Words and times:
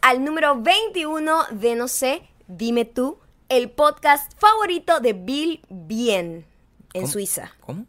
Al 0.00 0.24
número 0.24 0.60
21 0.62 1.44
de 1.50 1.74
No 1.74 1.88
sé, 1.88 2.22
dime 2.46 2.84
tú, 2.84 3.18
el 3.48 3.70
podcast 3.70 4.32
favorito 4.38 5.00
de 5.00 5.12
Bill 5.12 5.60
Bien 5.68 6.46
en 6.92 7.02
¿Cómo? 7.02 7.06
Suiza. 7.12 7.52
¿Cómo? 7.60 7.86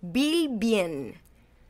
Bill 0.00 0.50
Bien. 0.52 1.21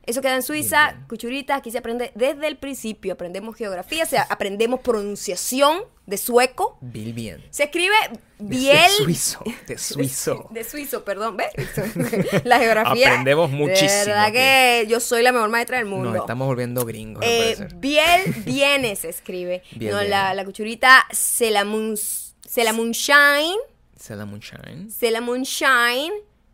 Eso 0.04 0.20
queda 0.20 0.34
en 0.34 0.42
Suiza, 0.42 0.92
Bien. 0.92 1.06
cuchuritas, 1.08 1.58
aquí 1.58 1.70
se 1.70 1.78
aprende 1.78 2.10
desde 2.16 2.48
el 2.48 2.56
principio. 2.56 3.12
Aprendemos 3.12 3.54
geografía, 3.56 4.04
se 4.04 4.18
aprendemos 4.18 4.80
pronunciación 4.80 5.84
de 6.06 6.18
sueco. 6.18 6.76
Bill 6.80 7.12
bien. 7.12 7.44
Se 7.50 7.64
escribe 7.64 7.94
De 8.38 8.56
Biel. 8.56 8.90
suizo. 8.90 9.44
De 9.68 9.78
suizo. 9.78 10.48
De 10.50 10.64
suizo, 10.64 11.04
perdón, 11.04 11.36
¿ves? 11.36 11.52
La 12.44 12.58
geografía. 12.58 13.10
Aprendemos 13.10 13.50
De 13.50 13.56
muchísimo 13.56 14.06
verdad 14.06 14.24
aquí. 14.24 14.32
que 14.38 14.86
yo 14.88 14.98
soy 14.98 15.22
la 15.22 15.30
mejor 15.30 15.50
maestra 15.50 15.76
del 15.76 15.86
mundo. 15.86 16.10
Nos 16.10 16.20
estamos 16.22 16.48
volviendo 16.48 16.84
gringos, 16.84 17.22
Eh. 17.24 17.68
Biel 17.76 18.22
viene 18.44 18.96
se 18.96 19.08
escribe. 19.08 19.62
Biel 19.76 19.92
no, 19.94 20.02
la, 20.02 20.34
la 20.34 20.44
cuchurita 20.44 21.06
Selamun 21.12 21.96
Selamunshine. 21.96 23.56
Sailor 23.96 24.26
Moonshine. 24.26 24.90
Selamunshine 24.90 26.12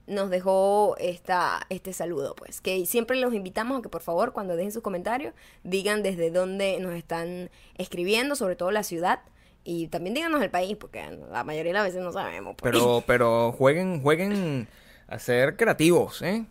nos 0.09 0.31
dejó 0.31 0.97
esta, 0.99 1.61
este 1.69 1.93
saludo, 1.93 2.35
pues. 2.35 2.61
Que 2.61 2.87
siempre 2.87 3.17
los 3.21 3.35
invitamos 3.35 3.79
a 3.79 3.83
que 3.83 3.89
por 3.89 4.03
favor, 4.03 4.33
cuando 4.33 4.57
dejen 4.57 4.73
sus 4.73 4.83
comentarios, 4.83 5.35
digan 5.63 6.03
desde 6.03 6.31
dónde 6.31 6.79
nos 6.81 6.95
están 6.95 7.51
escribiendo, 7.77 8.35
sobre 8.35 8.57
todo 8.57 8.71
la 8.71 8.83
ciudad. 8.83 9.21
Y 9.65 9.89
también 9.89 10.15
díganos 10.15 10.43
el 10.43 10.51
país, 10.51 10.77
porque 10.77 11.05
la 11.31 11.45
mayoría 11.45 11.71
de 11.71 11.79
las 11.79 11.85
veces 11.85 12.03
no 12.03 12.13
sabemos. 12.13 12.57
pues. 12.57 12.73
Pero, 12.73 13.05
pero 13.07 13.53
jueguen, 13.53 14.03
jueguen 14.03 14.67
a 15.07 15.19
ser 15.19 15.57
creativos, 15.57 16.23
¿eh? 16.23 16.47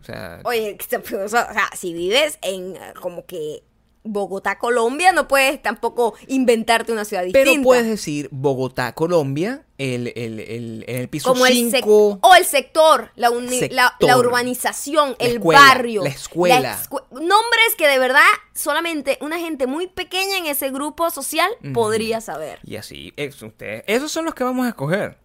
O 0.00 0.04
sea, 0.04 0.40
Oye, 0.44 0.76
o 1.24 1.28
sea, 1.28 1.70
si 1.76 1.92
vives 1.92 2.38
en 2.42 2.76
como 3.00 3.24
que 3.24 3.62
Bogotá, 4.04 4.58
Colombia, 4.58 5.12
no 5.12 5.28
puedes 5.28 5.62
tampoco 5.62 6.14
inventarte 6.26 6.92
una 6.92 7.04
ciudad 7.04 7.22
distinta. 7.22 7.48
pero 7.50 7.62
puedes 7.62 7.86
decir 7.86 8.28
Bogotá, 8.32 8.92
Colombia, 8.94 9.64
el, 9.78 10.08
el, 10.16 10.40
el, 10.40 10.84
el 10.88 11.08
piso 11.08 11.28
como 11.32 11.46
el 11.46 11.54
sec- 11.70 11.76
5. 11.84 12.18
o 12.20 12.34
el 12.34 12.44
sector, 12.44 13.12
la, 13.14 13.30
uni- 13.30 13.68
la- 13.70 13.90
Sector. 13.90 14.08
la 14.08 14.18
urbanización, 14.18 15.16
La 15.18 15.26
el 15.26 15.32
escuela, 15.34 15.60
barrio, 15.60 16.02
la 16.02 16.08
escuela. 16.10 16.76
escue- 16.76 17.04
nombres 17.12 17.74
que 17.78 17.86
de 17.86 17.98
verdad 17.98 18.20
solamente 18.54 19.18
una 19.20 19.38
gente 19.38 19.66
muy 19.66 19.86
pequeña 19.86 20.36
en 20.38 20.46
ese 20.46 20.70
grupo 20.70 21.10
social 21.10 21.50
podría 21.72 22.20
saber. 22.20 22.58
Y 22.64 22.76
así, 22.76 23.12
es, 23.16 23.40
ustedes, 23.42 23.84
esos 23.86 24.10
son 24.10 24.24
los 24.24 24.34
que 24.34 24.42
vamos 24.44 24.66
a 24.66 24.70
escoger. 24.70 25.16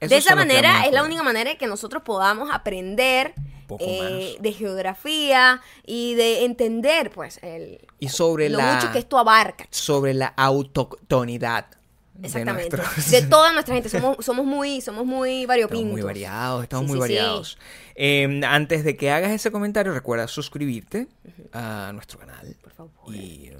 Esos 0.00 0.10
de 0.10 0.16
esa 0.16 0.34
manera 0.34 0.84
es 0.86 0.92
la 0.92 1.02
única 1.04 1.22
manera 1.22 1.56
que 1.56 1.66
nosotros 1.66 2.02
podamos 2.02 2.50
aprender 2.52 3.32
Poco 3.78 3.84
eh, 3.90 4.32
más. 4.34 4.42
de 4.42 4.52
geografía 4.52 5.60
y 5.86 6.14
de 6.14 6.44
entender 6.44 7.10
pues 7.10 7.38
el 7.42 7.80
Y 8.00 8.08
sobre 8.08 8.48
lo 8.48 8.58
la- 8.58 8.74
mucho 8.74 8.92
que 8.92 8.98
esto 8.98 9.18
abarca. 9.18 9.66
Sobre 9.70 10.14
la 10.14 10.28
autoctonidad. 10.36 11.66
de 12.14 12.28
Exactamente. 12.28 12.76
nuestros- 12.76 13.10
De 13.10 13.22
toda 13.22 13.52
nuestra 13.54 13.74
gente. 13.74 13.88
Somos, 13.88 14.24
somos 14.24 14.46
muy, 14.46 14.80
somos 14.80 15.04
muy 15.04 15.46
variopintos. 15.46 15.80
Estamos 15.82 15.92
muy 15.94 16.02
variados, 16.02 16.62
estamos 16.62 16.84
Sí, 16.86 16.96
muy 16.96 17.08
sí, 17.08 17.12
sí. 17.14 17.18
variados. 17.18 17.58
Eh, 17.96 18.40
antes 18.46 18.84
de 18.84 18.96
que 18.96 19.10
hagas 19.10 19.32
ese 19.32 19.50
comentario, 19.50 19.92
recuerda 19.92 20.28
suscribirte 20.28 21.08
a 21.52 21.90
nuestro 21.92 22.20
canal. 22.20 22.54
Por 22.62 22.72
favor. 22.72 22.92
Y 23.14 23.50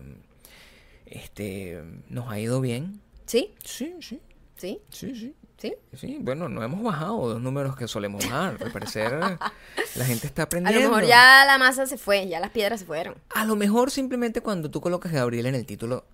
este 1.06 1.82
nos 2.08 2.30
ha 2.30 2.38
ido 2.38 2.60
bien. 2.60 3.00
¿Sí? 3.26 3.54
Sí, 3.64 3.94
sí, 4.00 4.20
¿Sí? 4.56 4.80
sí, 4.90 5.14
sí. 5.14 5.34
¿Sí? 5.64 5.74
Sí, 5.96 6.18
bueno, 6.20 6.48
no 6.48 6.62
hemos 6.62 6.82
bajado 6.82 7.32
los 7.34 7.40
números 7.40 7.74
que 7.76 7.88
solemos 7.88 8.24
bajar. 8.24 8.58
Al 8.60 8.70
parecer, 8.70 9.12
la 9.96 10.04
gente 10.04 10.26
está 10.26 10.42
A 10.42 10.44
aprendiendo. 10.44 10.80
lo 10.82 10.88
mejor 10.90 11.08
ya 11.08 11.44
la 11.46 11.56
masa 11.58 11.86
se 11.86 11.96
fue, 11.96 12.28
ya 12.28 12.38
las 12.40 12.50
piedras 12.50 12.80
se 12.80 12.86
fueron. 12.86 13.14
A 13.34 13.44
lo 13.46 13.56
mejor 13.56 13.90
simplemente 13.90 14.40
cuando 14.40 14.70
tú 14.70 14.80
colocas 14.80 15.12
Gabriel 15.12 15.46
en 15.46 15.54
el 15.54 15.64
título, 15.66 16.04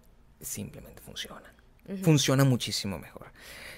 simplemente 0.40 1.02
funciona. 1.02 1.52
Funciona 2.02 2.44
muchísimo 2.44 2.98
mejor. 2.98 3.32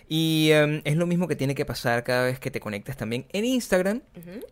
Y 0.09 0.50
em, 0.50 0.83
es 0.84 0.97
lo 0.97 1.06
mismo 1.06 1.27
que 1.27 1.37
tiene 1.37 1.55
que 1.55 1.65
pasar 1.65 2.04
cada 2.04 2.25
vez 2.25 2.39
que 2.39 2.50
te 2.50 2.60
conectas 2.60 2.99
también 2.99 3.25
en 3.33 3.47
Instagram, 3.47 4.03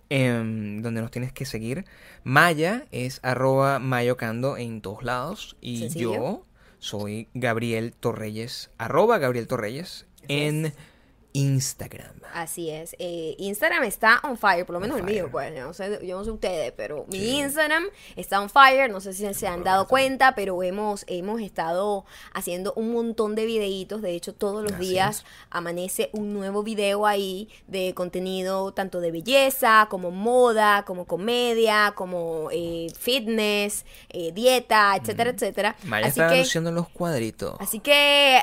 em, 0.08 0.80
donde 0.80 1.02
nos 1.02 1.10
tienes 1.10 1.32
que 1.32 1.44
seguir. 1.44 1.84
Maya 2.24 2.86
es 2.92 3.20
arroba 3.22 3.78
mayocando 3.78 4.56
en 4.56 4.80
todos 4.80 5.02
lados. 5.02 5.56
Y 5.60 5.80
Sencillo. 5.80 6.14
yo 6.14 6.46
soy 6.78 7.28
Gabriel 7.34 7.92
Torreyes, 7.92 8.70
arroba 8.78 9.18
Gabriel 9.18 9.46
Torreyes 9.46 10.06
en 10.28 10.72
Instagram. 11.32 12.20
Así 12.34 12.70
es. 12.70 12.94
Eh, 12.98 13.34
Instagram 13.38 13.84
está 13.84 14.20
on 14.22 14.36
fire, 14.36 14.64
por 14.64 14.74
lo 14.74 14.80
menos 14.80 15.00
On 15.00 15.08
el 15.08 15.14
mío, 15.14 15.28
pues. 15.30 15.54
Yo 15.54 15.66
no 15.66 15.72
sé, 15.74 15.98
yo 16.06 16.18
no 16.18 16.24
sé 16.24 16.30
ustedes, 16.30 16.72
pero 16.76 17.06
mi. 17.08 17.40
Instagram 17.40 17.84
está 18.16 18.40
on 18.40 18.50
fire. 18.50 18.90
No 18.90 19.00
sé 19.00 19.12
si 19.12 19.32
se 19.34 19.46
han 19.46 19.64
dado 19.64 19.86
cuenta, 19.86 20.34
pero 20.34 20.62
hemos, 20.62 21.04
hemos 21.08 21.40
estado 21.40 22.04
haciendo 22.32 22.72
un 22.74 22.92
montón 22.92 23.34
de 23.34 23.46
videitos. 23.46 24.02
De 24.02 24.12
hecho, 24.12 24.34
todos 24.34 24.62
los 24.62 24.72
Así 24.72 24.88
días 24.90 25.18
es. 25.18 25.24
amanece 25.50 26.10
un 26.12 26.32
nuevo 26.32 26.62
video 26.62 27.06
ahí 27.06 27.48
de 27.66 27.94
contenido 27.94 28.72
tanto 28.72 29.00
de 29.00 29.10
belleza, 29.10 29.86
como 29.90 30.10
moda, 30.10 30.84
como 30.84 31.04
comedia, 31.06 31.92
como 31.94 32.48
eh, 32.52 32.88
fitness, 32.98 33.84
eh, 34.08 34.32
dieta, 34.32 34.96
etcétera, 34.96 35.30
etcétera. 35.30 35.76
Maya 35.84 36.06
Así 36.06 36.20
está 36.20 36.60
que 36.60 36.70
los 36.70 36.88
cuadritos. 36.88 37.56
Así 37.58 37.80
que 37.80 38.40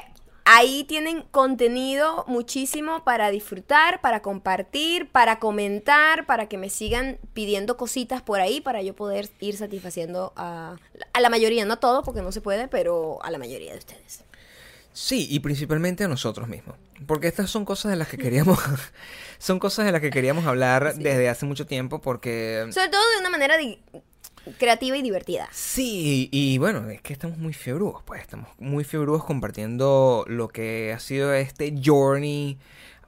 ahí 0.49 0.85
tienen 0.85 1.23
contenido 1.23 2.23
muchísimo 2.27 3.03
para 3.03 3.29
disfrutar, 3.31 3.99
para 3.99 4.21
compartir, 4.21 5.09
para 5.11 5.39
comentar, 5.39 6.25
para 6.25 6.47
que 6.47 6.57
me 6.57 6.69
sigan 6.69 7.19
pidiendo 7.33 7.75
cositas 7.75 8.21
por 8.21 8.39
ahí 8.39 8.61
para 8.61 8.81
yo 8.81 8.95
poder 8.95 9.29
ir 9.41 9.57
satisfaciendo 9.57 10.31
a, 10.37 10.77
a 11.11 11.19
la 11.19 11.29
mayoría, 11.29 11.65
no 11.65 11.73
a 11.73 11.79
todos 11.81 12.05
porque 12.05 12.21
no 12.21 12.31
se 12.31 12.39
puede, 12.39 12.67
pero 12.69 13.19
a 13.23 13.29
la 13.29 13.37
mayoría 13.37 13.73
de 13.73 13.79
ustedes. 13.79 14.23
Sí, 14.93 15.27
y 15.29 15.41
principalmente 15.41 16.05
a 16.05 16.07
nosotros 16.07 16.47
mismos. 16.47 16.75
Porque 17.05 17.27
estas 17.27 17.51
son 17.51 17.65
cosas 17.65 17.91
de 17.91 17.97
las 17.97 18.07
que 18.07 18.17
queríamos. 18.17 18.57
son 19.37 19.59
cosas 19.59 19.85
de 19.85 19.91
las 19.91 20.01
que 20.01 20.09
queríamos 20.09 20.45
hablar 20.47 20.95
desde 20.95 21.29
hace 21.29 21.45
mucho 21.45 21.67
tiempo. 21.67 22.01
Porque. 22.01 22.65
Sobre 22.71 22.87
todo 22.89 23.01
de 23.11 23.19
una 23.19 23.29
manera 23.29 23.57
di- 23.57 23.77
creativa 24.57 24.97
y 24.97 25.01
divertida. 25.01 25.47
Sí, 25.51 26.29
y 26.31 26.57
bueno, 26.57 26.89
es 26.89 27.01
que 27.01 27.13
estamos 27.13 27.37
muy 27.37 27.53
fiebrúos, 27.53 28.01
pues. 28.03 28.21
Estamos 28.21 28.49
muy 28.59 28.83
fiebrúos 28.83 29.23
compartiendo 29.23 30.25
lo 30.27 30.47
que 30.47 30.93
ha 30.93 30.99
sido 30.99 31.33
este 31.33 31.73
journey 31.83 32.57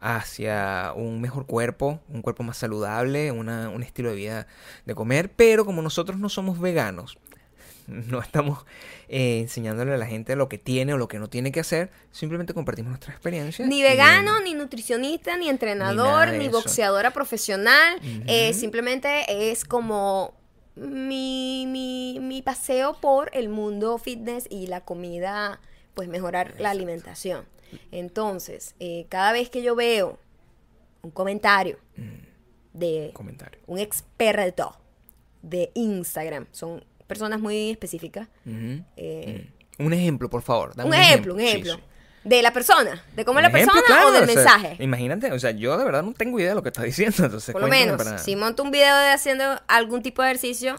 hacia 0.02 0.94
un 0.96 1.20
mejor 1.22 1.46
cuerpo, 1.46 2.00
un 2.10 2.22
cuerpo 2.22 2.44
más 2.44 2.58
saludable, 2.58 3.32
una- 3.32 3.70
un 3.70 3.84
estilo 3.84 4.10
de 4.10 4.16
vida 4.16 4.48
de 4.86 4.96
comer. 4.96 5.32
Pero 5.32 5.66
como 5.66 5.82
nosotros 5.82 6.18
no 6.20 6.30
somos 6.30 6.60
veganos, 6.60 7.18
no 7.88 8.22
estamos 8.22 8.66
eh, 9.10 9.40
enseñándole 9.40 9.94
a 9.94 9.98
la 9.98 10.06
gente 10.06 10.36
lo 10.36 10.48
que 10.48 10.58
tiene 10.58 10.94
o 10.94 10.98
lo 10.98 11.08
que 11.08 11.20
no 11.20 11.28
tiene 11.28 11.52
que 11.52 11.60
hacer, 11.60 11.92
simplemente 12.12 12.54
compartimos 12.54 12.92
nuestra 12.92 13.12
experiencia. 13.12 13.66
Ni 13.66 13.82
vegano, 13.82 14.40
ni 14.42 14.54
nutricionista, 14.54 15.36
ni 15.38 15.50
entrenador, 15.50 16.30
ni, 16.34 16.48
boxeadora 16.48 17.12
profesional. 17.12 18.00
Eh, 18.28 18.54
simplemente 18.54 19.50
es 19.52 19.66
como 19.66 20.34
mi, 20.80 21.66
mi, 21.68 22.20
mi 22.22 22.42
paseo 22.42 22.98
por 23.00 23.30
el 23.34 23.50
mundo 23.50 23.98
fitness 23.98 24.48
y 24.50 24.68
la 24.68 24.82
comida, 24.82 25.60
pues 25.94 26.08
mejorar 26.08 26.56
la 26.60 26.70
alimentación. 26.72 27.46
Entonces, 27.92 28.76
eh, 28.80 29.06
cada 29.10 29.32
vez 29.32 29.50
que 29.50 29.62
yo 29.62 29.76
veo 29.76 30.18
un 31.02 31.12
comentario 31.12 31.78
de 32.74 33.12
Comentario. 33.14 33.60
un 33.68 33.80
experto 33.80 34.76
de 35.42 35.72
Instagram, 35.76 36.48
son 36.52 36.84
personas 37.08 37.40
muy 37.40 37.70
específicas. 37.72 38.28
Eh, 38.98 39.48
Mm. 39.78 39.86
Un 39.86 39.94
ejemplo, 39.94 40.30
por 40.30 40.42
favor. 40.42 40.76
dame 40.76 40.90
un 40.90 40.94
ejemplo, 40.96 41.34
un 41.36 41.40
Sí, 41.40 41.48
ejemplo. 41.48 41.76
sí. 41.76 41.82
De 42.24 42.42
la 42.42 42.52
persona, 42.52 43.04
de 43.16 43.24
cómo 43.26 43.40
es 43.40 43.44
la 43.44 43.50
ejemplo, 43.50 43.74
persona 43.74 43.88
claro, 44.02 44.10
o 44.10 44.12
del 44.12 44.24
o 44.24 44.26
sea, 44.28 44.36
mensaje. 44.58 44.84
Imagínate, 44.84 45.32
o 45.32 45.40
sea, 45.40 45.52
yo 45.52 45.78
de 45.78 45.86
verdad 45.86 46.04
no 46.04 46.14
tengo 46.14 46.38
idea 46.40 46.50
de 46.50 46.56
lo 46.56 46.64
que 46.64 46.70
estás 46.70 46.84
diciendo, 46.86 47.24
entonces 47.26 47.54
Por 47.54 47.62
lo 47.62 47.68
menos, 47.70 47.98
para- 47.98 48.18
si 48.18 48.36
monto 48.36 48.62
un 48.64 48.72
video 48.72 48.96
de 48.98 49.12
haciendo 49.12 49.62
algún 49.68 50.02
tipo 50.04 50.22
de 50.22 50.30
ejercicio, 50.30 50.76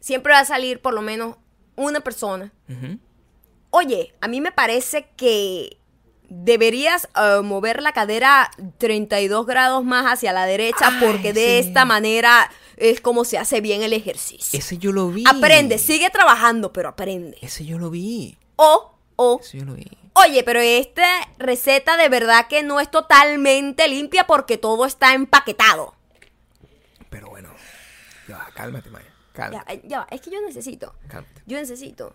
siempre 0.00 0.32
va 0.32 0.40
a 0.40 0.44
salir 0.44 0.80
por 0.80 0.94
lo 0.94 1.02
menos 1.02 1.36
una 1.76 2.00
persona. 2.00 2.52
Oye, 3.70 4.14
a 4.20 4.28
mí 4.28 4.40
me 4.40 4.52
parece 4.52 5.08
que 5.16 5.76
deberías 6.28 7.08
eh, 7.16 7.40
mover 7.42 7.82
la 7.82 7.92
cadera 7.92 8.50
32 8.78 9.46
grados 9.46 9.84
más 9.84 10.06
hacia 10.10 10.32
la 10.32 10.46
derecha 10.46 10.88
Ay, 10.88 10.96
porque 11.00 11.32
de 11.32 11.62
sí. 11.62 11.68
esta 11.68 11.84
manera 11.84 12.50
es 12.76 13.00
como 13.00 13.24
se 13.24 13.38
hace 13.38 13.60
bien 13.60 13.82
el 13.82 13.92
ejercicio. 13.92 14.58
Ese 14.58 14.78
yo 14.78 14.92
lo 14.92 15.08
vi. 15.10 15.24
Aprende, 15.26 15.78
sigue 15.78 16.10
trabajando, 16.10 16.72
pero 16.72 16.88
aprende. 16.88 17.36
Ese 17.42 17.64
yo 17.64 17.78
lo 17.78 17.90
vi. 17.90 18.36
O, 18.56 18.94
o, 19.16 19.40
Ese 19.42 19.58
yo 19.58 19.64
lo 19.66 19.74
vi. 19.74 19.86
Oye, 20.24 20.42
pero 20.42 20.60
esta 20.60 21.06
receta 21.38 21.96
de 21.96 22.08
verdad 22.08 22.46
que 22.48 22.62
no 22.62 22.80
es 22.80 22.90
totalmente 22.90 23.86
limpia 23.88 24.26
porque 24.26 24.58
todo 24.58 24.86
está 24.86 25.14
empaquetado. 25.14 25.94
Pero 27.10 27.28
bueno, 27.30 27.50
ya, 28.28 28.38
va, 28.38 28.48
cálmate, 28.54 28.90
Maya. 28.90 29.06
Ya, 29.06 29.12
Cálmate, 29.32 29.82
ya 29.84 29.98
va, 30.00 30.06
es 30.10 30.20
que 30.22 30.30
yo 30.30 30.40
necesito, 30.40 30.94
cálmate. 31.08 31.42
yo 31.46 31.58
necesito 31.58 32.14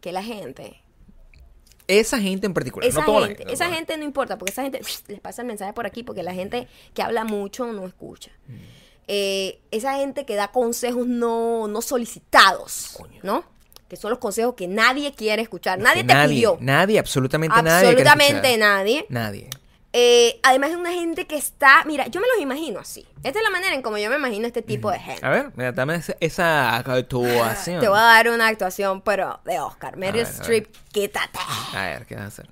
que 0.00 0.10
la 0.10 0.22
gente 0.22 0.80
Esa 1.86 2.18
gente 2.18 2.46
en 2.46 2.54
particular, 2.54 2.88
esa 2.88 3.00
no 3.00 3.06
toda 3.06 3.20
la 3.20 3.26
gente, 3.26 3.42
gente. 3.42 3.54
esa 3.54 3.68
no 3.68 3.74
gente 3.74 3.96
no 3.98 4.04
importa, 4.04 4.38
porque 4.38 4.52
esa 4.52 4.62
gente 4.62 4.80
les 5.08 5.20
pasa 5.20 5.42
el 5.42 5.48
mensaje 5.48 5.72
por 5.74 5.86
aquí, 5.86 6.02
porque 6.02 6.22
la 6.22 6.32
gente 6.32 6.68
que 6.94 7.02
habla 7.02 7.24
mucho 7.24 7.66
no 7.72 7.86
escucha. 7.86 8.30
Mm. 8.48 8.54
Eh, 9.08 9.60
esa 9.70 9.96
gente 9.96 10.24
que 10.24 10.36
da 10.36 10.48
consejos 10.48 11.06
no, 11.06 11.68
no 11.68 11.82
solicitados, 11.82 12.92
Coño. 12.96 13.20
¿no? 13.22 13.44
Que 13.92 13.96
son 13.98 14.08
los 14.08 14.18
consejos 14.18 14.54
que 14.54 14.66
nadie 14.66 15.12
quiere 15.12 15.42
escuchar. 15.42 15.78
Nadie 15.78 16.02
te 16.02 16.14
nadie, 16.14 16.34
pidió. 16.36 16.56
Nadie, 16.60 16.98
absolutamente 16.98 17.62
nadie. 17.62 17.88
Absolutamente 17.88 18.56
nadie. 18.56 19.04
Nadie. 19.10 19.50
Eh, 19.92 20.40
además 20.42 20.70
es 20.70 20.76
una 20.76 20.92
gente 20.92 21.26
que 21.26 21.36
está, 21.36 21.84
mira, 21.84 22.06
yo 22.06 22.22
me 22.22 22.26
los 22.28 22.38
imagino 22.40 22.80
así. 22.80 23.06
Esta 23.22 23.40
es 23.40 23.44
la 23.44 23.50
manera 23.50 23.74
en 23.74 23.82
como 23.82 23.98
yo 23.98 24.08
me 24.08 24.16
imagino 24.16 24.46
este 24.46 24.62
tipo 24.62 24.90
de 24.90 24.98
gente. 24.98 25.26
A 25.26 25.28
ver, 25.28 25.52
mira, 25.56 25.72
dame 25.72 25.96
esa, 25.96 26.16
esa 26.20 26.74
actuación. 26.74 27.80
Te 27.80 27.88
voy 27.88 27.98
a 27.98 28.02
dar 28.02 28.30
una 28.30 28.48
actuación, 28.48 29.02
pero 29.02 29.40
de 29.44 29.60
Oscar. 29.60 29.98
Meryl. 29.98 30.22
Streep, 30.22 30.74
quítate. 30.90 31.38
A 31.74 31.82
ver, 31.82 32.06
¿qué 32.06 32.14
vas 32.14 32.24
a 32.24 32.28
hacer? 32.28 32.48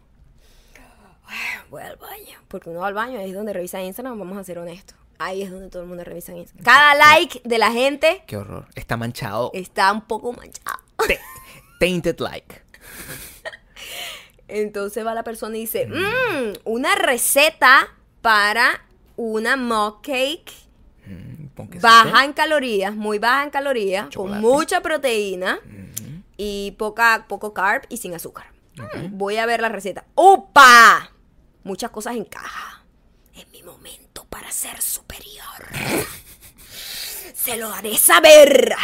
Voy 1.71 1.83
al 1.83 1.97
baño. 1.97 2.39
Porque 2.49 2.69
uno 2.69 2.81
va 2.81 2.89
al 2.89 2.95
baño, 2.95 3.19
ahí 3.19 3.31
es 3.31 3.35
donde 3.35 3.55
revisa 3.55 3.81
Instagram, 3.81 4.19
vamos 4.19 4.37
a 4.37 4.45
ser 4.45 4.59
honestos. 4.59 4.99
Ahí 5.19 5.43
es 5.43 5.51
donde 5.51 5.71
todo 5.71 5.83
el 5.83 5.89
mundo 5.89 6.05
revisa 6.05 6.37
Instagram. 6.37 6.65
Cada 6.65 6.95
like 6.95 7.41
de 7.45 7.57
la 7.57 7.73
gente 7.73 8.25
Qué 8.27 8.37
horror. 8.37 8.67
Está 8.75 8.99
manchado. 8.99 9.51
está 9.55 9.91
un 9.91 10.03
poco 10.03 10.35
manchado. 10.35 10.79
Te- 11.07 11.21
tainted 11.79 12.19
like. 12.21 12.63
Entonces 14.49 15.07
va 15.07 15.15
la 15.15 15.23
persona 15.23 15.57
y 15.57 15.61
dice, 15.61 15.87
"Mm, 15.87 16.53
una 16.65 16.95
receta 16.97 17.89
para 18.21 18.85
una 19.17 19.57
mug 19.57 20.03
cake 20.03 20.53
Mm, 21.07 21.49
baja 21.81 22.25
en 22.25 22.33
calorías, 22.33 22.95
muy 22.95 23.19
baja 23.19 23.43
en 23.45 23.51
calorías, 23.51 24.09
Chocolate. 24.11 24.43
con 24.43 24.51
mucha 24.53 24.81
proteína 24.81 25.59
y 26.37 26.73
poca, 26.73 27.27
poco 27.29 27.53
carb 27.53 27.83
y 27.89 27.97
sin 27.97 28.15
azúcar. 28.15 28.47
Mm, 28.77 29.17
Voy 29.19 29.37
a 29.39 29.47
ver 29.47 29.61
la 29.61 29.69
receta. 29.69 30.05
¡Opa! 30.15 31.11
Muchas 31.65 31.91
cosas 31.91 32.17
encajan. 32.17 32.81
Es 33.35 33.47
mi 33.51 33.63
momento 33.63 34.25
para 34.31 34.51
ser 34.53 34.81
superior. 34.81 35.67
Se 37.35 37.57
lo 37.57 37.73
haré 37.73 37.97
saber. 37.97 38.75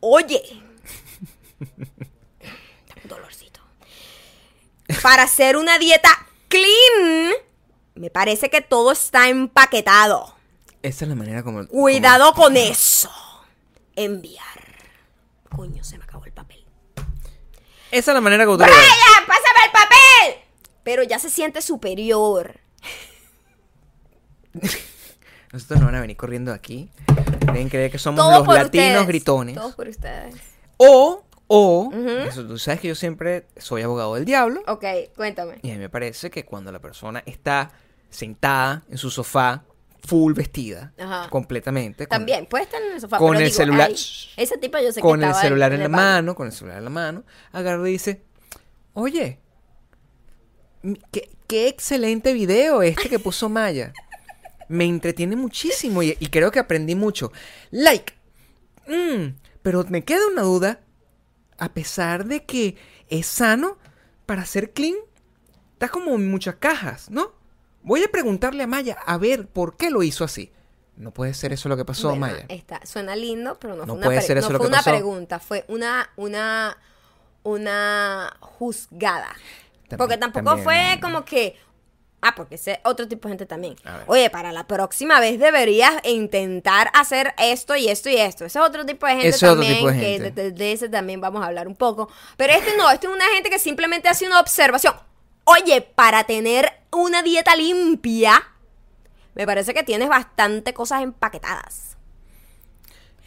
Oye. 0.00 0.42
Un 1.60 1.68
dolorcito. 3.08 3.60
Para 5.02 5.24
hacer 5.24 5.56
una 5.56 5.78
dieta 5.78 6.08
clean, 6.48 7.32
me 7.94 8.10
parece 8.10 8.50
que 8.50 8.60
todo 8.60 8.92
está 8.92 9.28
empaquetado. 9.28 10.34
Esa 10.82 11.04
es 11.04 11.08
la 11.08 11.14
manera 11.14 11.42
como. 11.42 11.66
Cuidado 11.66 12.34
con 12.34 12.56
eso. 12.56 13.10
Enviar. 13.96 14.44
Coño, 15.54 15.82
se 15.84 15.96
me 15.98 16.04
acabó 16.04 16.24
el 16.26 16.32
papel. 16.32 16.64
Esa 17.90 18.10
es 18.10 18.14
la 18.14 18.20
manera 18.20 18.44
como 18.44 18.58
tú 18.58 18.64
lo 18.64 18.70
ves. 18.70 18.76
¡Brian, 18.76 19.26
pásame 19.26 19.64
el 19.66 19.72
papel! 19.72 20.44
Pero 20.82 21.02
ya 21.04 21.18
se 21.18 21.30
siente 21.30 21.62
superior. 21.62 22.60
Nosotros 25.52 25.78
no 25.80 25.86
van 25.86 25.94
a 25.94 26.00
venir 26.00 26.16
corriendo 26.16 26.52
aquí. 26.52 26.90
Deben 27.46 27.68
creer 27.68 27.90
que 27.90 27.98
somos 27.98 28.18
los 28.18 28.46
latinos 28.46 28.66
ustedes. 28.66 29.06
gritones. 29.06 29.54
Todo 29.54 29.76
por 29.76 29.86
ustedes. 29.86 30.34
O, 30.76 31.22
o, 31.46 31.90
eso, 32.26 32.46
tú 32.46 32.56
sabes 32.58 32.80
que 32.80 32.88
yo 32.88 32.94
siempre 32.94 33.46
soy 33.56 33.82
abogado 33.82 34.14
del 34.14 34.24
diablo. 34.24 34.62
Ok, 34.66 34.84
cuéntame. 35.16 35.58
Y 35.62 35.70
a 35.70 35.74
mí 35.74 35.78
me 35.80 35.88
parece 35.90 36.30
que 36.30 36.44
cuando 36.44 36.72
la 36.72 36.80
persona 36.80 37.22
está 37.26 37.70
sentada 38.10 38.82
en 38.88 38.96
su 38.98 39.10
sofá, 39.10 39.64
full 40.06 40.34
vestida, 40.34 40.92
Ajá. 40.98 41.28
completamente. 41.30 42.06
con- 42.06 42.16
También, 42.18 42.46
puede 42.46 42.64
estar 42.64 42.80
en 42.82 42.92
el 42.92 43.00
sofá. 43.00 43.18
con 43.18 43.30
pero 43.30 43.40
el 43.40 43.46
digo, 43.46 43.56
celular- 43.56 43.88
ay, 43.90 43.96
ese 44.36 44.58
tipo 44.58 44.78
yo 44.78 44.88
sé 44.92 44.96
que 44.96 45.00
con 45.00 45.22
el 45.24 45.34
celular 45.34 45.72
en, 45.72 45.80
la 45.80 45.88
mano, 45.88 46.34
con 46.34 46.46
el 46.46 46.52
celular 46.52 46.78
en 46.78 46.84
la 46.84 46.90
mano, 46.90 47.24
agarra 47.52 47.88
y 47.88 47.92
dice, 47.92 48.22
oye, 48.92 49.38
qué, 51.10 51.30
qué 51.46 51.68
excelente 51.68 52.32
video 52.32 52.82
este 52.82 53.08
que 53.08 53.18
puso 53.18 53.48
Maya. 53.48 53.92
Me 54.68 54.84
entretiene 54.86 55.36
muchísimo 55.36 56.02
y, 56.02 56.16
y 56.18 56.26
creo 56.28 56.50
que 56.50 56.58
aprendí 56.58 56.94
mucho. 56.94 57.32
Like. 57.70 58.12
Mm, 58.86 59.36
pero 59.62 59.84
me 59.88 60.04
queda 60.04 60.26
una 60.26 60.42
duda. 60.42 60.80
A 61.58 61.68
pesar 61.72 62.24
de 62.26 62.44
que 62.44 62.76
es 63.08 63.26
sano 63.26 63.78
para 64.26 64.44
ser 64.46 64.72
clean, 64.72 64.96
está 65.74 65.88
como 65.88 66.14
en 66.14 66.30
muchas 66.30 66.56
cajas, 66.56 67.10
¿no? 67.10 67.32
Voy 67.82 68.02
a 68.02 68.08
preguntarle 68.08 68.62
a 68.62 68.66
Maya 68.66 68.96
a 69.06 69.18
ver 69.18 69.46
por 69.46 69.76
qué 69.76 69.90
lo 69.90 70.02
hizo 70.02 70.24
así. 70.24 70.50
No 70.96 71.10
puede 71.10 71.34
ser 71.34 71.52
eso 71.52 71.68
lo 71.68 71.76
que 71.76 71.84
pasó, 71.84 72.08
Bueno, 72.10 72.20
Maya. 72.20 72.46
está, 72.48 72.84
suena 72.86 73.14
lindo, 73.16 73.58
pero 73.58 73.74
no, 73.74 73.80
No 73.80 73.86
fue 73.86 73.96
una, 73.96 74.04
puede 74.06 74.18
pre- 74.18 74.26
ser 74.26 74.38
eso 74.38 74.48
no 74.48 74.52
lo 74.54 74.58
fue 74.58 74.66
que 74.66 74.68
una 74.70 74.78
pasó. 74.78 74.90
pregunta, 74.90 75.38
fue 75.40 75.64
una, 75.68 76.08
una, 76.16 76.78
una 77.42 78.36
juzgada. 78.40 79.34
También- 79.88 79.98
porque 79.98 80.16
tampoco 80.16 80.44
también. 80.56 80.64
fue 80.64 81.00
como 81.02 81.24
que, 81.24 81.56
ah, 82.24 82.34
porque 82.34 82.56
ese 82.56 82.80
otro 82.84 83.06
tipo 83.06 83.28
de 83.28 83.32
gente 83.32 83.46
también. 83.46 83.76
Oye, 84.06 84.30
para 84.30 84.50
la 84.52 84.66
próxima 84.66 85.20
vez 85.20 85.38
deberías 85.38 85.94
intentar 86.04 86.90
hacer 86.94 87.34
esto 87.38 87.76
y 87.76 87.88
esto 87.88 88.08
y 88.08 88.16
esto. 88.16 88.44
Ese 88.44 88.58
es 88.58 88.64
otro 88.64 88.84
tipo 88.86 89.06
de 89.06 89.12
gente 89.12 89.28
Ese 89.28 89.36
es 89.36 89.42
otro 89.44 89.62
también, 89.62 89.74
tipo 89.76 89.88
de 89.90 89.98
que 90.00 90.06
gente. 90.06 90.30
de, 90.30 90.42
de- 90.44 90.52
de 90.52 90.72
ese 90.72 90.88
también 90.88 91.20
vamos 91.20 91.42
a 91.42 91.46
hablar 91.46 91.68
un 91.68 91.76
poco. 91.76 92.08
Pero 92.36 92.52
este 92.52 92.76
no, 92.76 92.90
este 92.90 93.06
es 93.06 93.12
una 93.12 93.26
gente 93.26 93.50
que 93.50 93.58
simplemente 93.58 94.08
hace 94.08 94.26
una 94.26 94.40
observación. 94.40 94.94
Oye, 95.44 95.80
para 95.82 96.24
tener 96.24 96.72
una 96.90 97.22
dieta 97.22 97.54
limpia, 97.54 98.42
me 99.34 99.46
parece 99.46 99.74
que 99.74 99.82
tienes 99.82 100.08
bastante 100.08 100.72
cosas 100.74 101.02
empaquetadas. 101.02 101.96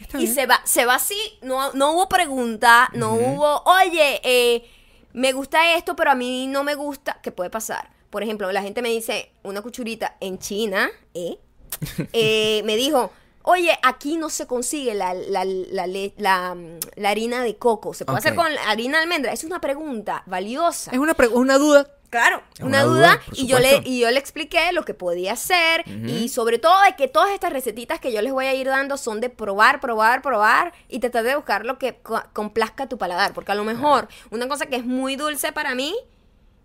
Está 0.00 0.18
Y 0.18 0.22
bien. 0.22 0.34
se 0.34 0.46
va, 0.46 0.60
se 0.64 0.84
va 0.86 0.94
así, 0.94 1.18
no, 1.42 1.72
no 1.72 1.92
hubo 1.92 2.08
pregunta, 2.08 2.88
no 2.94 3.14
hubo, 3.14 3.62
oye, 3.64 4.20
eh, 4.22 4.64
me 5.12 5.32
gusta 5.32 5.74
esto, 5.74 5.96
pero 5.96 6.10
a 6.12 6.14
mí 6.14 6.46
no 6.46 6.62
me 6.62 6.74
gusta. 6.76 7.18
¿Qué 7.22 7.32
puede 7.32 7.50
pasar? 7.50 7.90
Por 8.10 8.22
ejemplo, 8.22 8.50
la 8.52 8.62
gente 8.62 8.82
me 8.82 8.88
dice, 8.90 9.32
una 9.42 9.62
cuchurita 9.62 10.16
en 10.20 10.38
China, 10.38 10.90
¿eh? 11.14 11.38
Eh, 12.12 12.62
me 12.64 12.76
dijo, 12.76 13.12
oye, 13.42 13.78
aquí 13.82 14.16
no 14.16 14.30
se 14.30 14.46
consigue 14.46 14.94
la, 14.94 15.14
la, 15.14 15.44
la, 15.44 16.54
mm, 16.54 16.78
la 16.96 17.10
harina 17.10 17.42
de 17.42 17.56
coco. 17.56 17.94
¿Se 17.94 18.04
puede 18.04 18.18
hacer 18.18 18.34
con 18.34 18.52
la 18.54 18.70
harina 18.70 18.98
de 18.98 19.04
almendra? 19.04 19.32
Es 19.32 19.44
una 19.44 19.60
pregunta 19.60 20.22
valiosa. 20.26 20.90
Es 20.90 20.98
una, 20.98 21.14
una 21.32 21.58
duda. 21.58 21.86
Claro, 22.10 22.42
Es 22.54 22.60
una, 22.60 22.84
una 22.86 22.94
duda, 22.94 23.20
y 23.34 23.46
yo 23.46 23.58
le 23.58 23.82
y 23.84 24.00
yo 24.00 24.10
le 24.10 24.18
expliqué 24.18 24.72
lo 24.72 24.82
que 24.82 24.94
podía 24.94 25.34
hacer 25.34 25.84
y 26.08 26.30
sobre 26.30 26.58
todo 26.58 26.80
de 26.84 26.96
que 26.96 27.06
todas 27.06 27.32
estas 27.32 27.52
recetitas 27.52 28.00
que 28.00 28.12
yo 28.12 28.22
les 28.22 28.32
voy 28.32 28.46
a 28.46 28.54
ir 28.54 28.66
dando 28.66 28.96
son 28.96 29.20
de 29.20 29.28
probar, 29.28 29.78
probar, 29.78 30.22
probar 30.22 30.72
y 30.88 31.00
tratar 31.00 31.24
de 31.24 31.36
buscar 31.36 31.66
lo 31.66 31.78
que 31.78 31.96
co- 31.98 32.22
complazca 32.32 32.88
tu 32.88 32.96
paladar, 32.96 33.34
porque 33.34 33.52
a 33.52 33.54
lo 33.54 33.64
mejor 33.64 34.08
una 34.30 34.48
cosa 34.48 34.64
que 34.64 34.76
es 34.76 34.86
muy 34.86 35.16
dulce 35.16 35.52
para 35.52 35.74
mí 35.74 35.94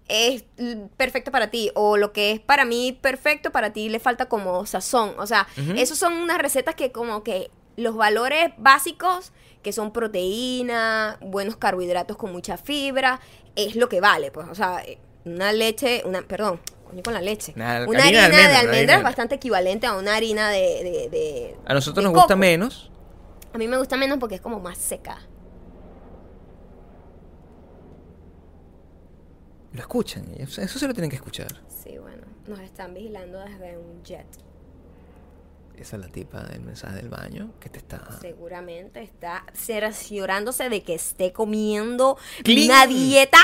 es 0.08 0.44
perfecto 0.98 1.32
para 1.32 1.50
ti 1.50 1.72
o 1.76 1.98
lo 1.98 2.12
que 2.12 2.32
es 2.32 2.40
para 2.40 2.66
mí 2.66 2.98
perfecto 3.02 3.52
para 3.52 3.72
ti 3.74 3.90
le 3.90 4.00
falta 4.00 4.28
como 4.28 4.66
sazón, 4.66 5.14
o 5.18 5.26
sea, 5.28 5.48
esos 5.78 5.98
son 5.98 6.14
unas 6.14 6.38
recetas 6.38 6.76
que 6.76 6.92
como 6.92 7.24
que 7.24 7.50
los 7.78 7.96
valores 7.96 8.52
básicos 8.58 9.32
que 9.62 9.72
son 9.74 9.92
proteína, 9.94 11.18
buenos 11.22 11.56
carbohidratos 11.58 12.18
con 12.18 12.32
mucha 12.32 12.58
fibra, 12.58 13.20
es 13.56 13.76
lo 13.76 13.88
que 13.90 14.02
vale, 14.02 14.30
pues, 14.32 14.48
o 14.50 14.56
sea, 14.56 14.84
una 15.26 15.52
leche, 15.54 16.04
una, 16.06 16.22
perdón, 16.22 16.60
coño 16.90 17.02
con 17.02 17.14
la 17.14 17.22
leche, 17.22 17.54
Una 17.56 17.86
una 17.88 18.04
harina 18.04 18.28
de 18.48 18.48
de 18.50 18.56
almendra, 18.58 18.96
es 18.98 19.04
bastante 19.04 19.36
equivalente 19.36 19.88
a 19.88 19.94
una 19.96 20.16
harina 20.16 20.50
de... 20.50 20.60
de- 20.84 21.10
de- 21.10 21.56
A 21.66 21.74
nosotros 21.74 22.04
nos 22.04 22.14
gusta 22.14 22.36
menos. 22.36 22.92
A 23.54 23.58
mí 23.58 23.68
me 23.68 23.78
gusta 23.78 23.96
menos 23.96 24.18
porque 24.20 24.36
es 24.36 24.42
como 24.42 24.60
más 24.60 24.78
seca. 24.78 25.20
Lo 29.74 29.80
escuchan. 29.82 30.26
Eso, 30.38 30.62
eso 30.62 30.80
se 30.80 30.88
lo 30.88 30.94
tienen 30.94 31.10
que 31.10 31.16
escuchar. 31.18 31.62
Sí, 31.84 31.98
bueno, 31.98 32.24
nos 32.48 32.60
están 32.60 32.94
vigilando 32.94 33.40
desde 33.40 33.78
un 33.78 34.04
jet. 34.04 34.28
Esa 35.76 35.96
es 35.96 36.02
la 36.04 36.08
tipa 36.10 36.44
del 36.44 36.62
mensaje 36.62 36.96
del 36.98 37.10
baño 37.10 37.52
que 37.60 37.70
te 37.70 37.80
está. 37.80 38.08
Seguramente 38.22 39.02
está 39.02 39.44
cerciorándose 39.54 40.70
de 40.70 40.84
que 40.84 40.94
esté 40.94 41.34
comiendo 41.34 42.18
Clean. 42.44 42.66
una 42.70 42.88
dieta. 42.88 43.40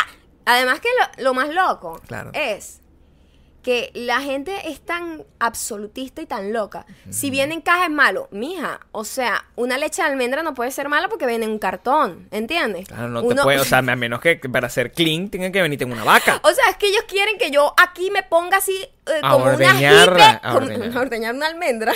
Además 0.45 0.79
que 0.79 0.89
lo, 1.17 1.23
lo 1.23 1.33
más 1.33 1.49
loco 1.53 1.99
Claro. 2.07 2.31
es 2.33 2.81
que 3.69 3.91
la 3.93 4.19
gente 4.19 4.51
es 4.71 4.81
tan 4.83 5.23
absolutista 5.37 6.23
y 6.23 6.25
tan 6.25 6.51
loca. 6.53 6.87
Si 7.11 7.29
viene 7.29 7.53
en 7.53 7.61
caja 7.61 7.83
es 7.83 7.91
malo, 7.91 8.27
mija. 8.31 8.79
O 8.91 9.05
sea, 9.05 9.45
una 9.55 9.77
leche 9.77 10.01
de 10.01 10.07
almendra 10.07 10.41
no 10.41 10.55
puede 10.55 10.71
ser 10.71 10.89
mala 10.89 11.07
porque 11.07 11.27
viene 11.27 11.45
en 11.45 11.51
un 11.51 11.59
cartón, 11.59 12.27
¿entiendes? 12.31 12.87
Claro, 12.87 13.09
no 13.09 13.21
te 13.21 13.27
Uno- 13.27 13.43
puede, 13.43 13.59
o 13.59 13.63
sea, 13.63 13.77
a 13.77 13.81
menos 13.83 14.21
que 14.21 14.37
para 14.37 14.69
ser 14.69 14.91
clean 14.91 15.29
tengan 15.29 15.51
que 15.51 15.61
venirte 15.61 15.83
en 15.83 15.91
una 15.91 16.03
vaca. 16.03 16.41
O 16.49 16.51
sea, 16.51 16.67
es 16.71 16.77
que 16.77 16.87
ellos 16.87 17.03
quieren 17.07 17.37
que 17.37 17.51
yo 17.51 17.75
aquí 17.77 18.09
me 18.09 18.23
ponga 18.23 18.57
así 18.57 18.73
eh, 19.05 19.21
como 19.21 19.37
una 19.43 19.53
a 20.41 20.53
como- 20.53 20.57
ordeñar 20.97 21.35
una 21.35 21.45
almendra. 21.45 21.93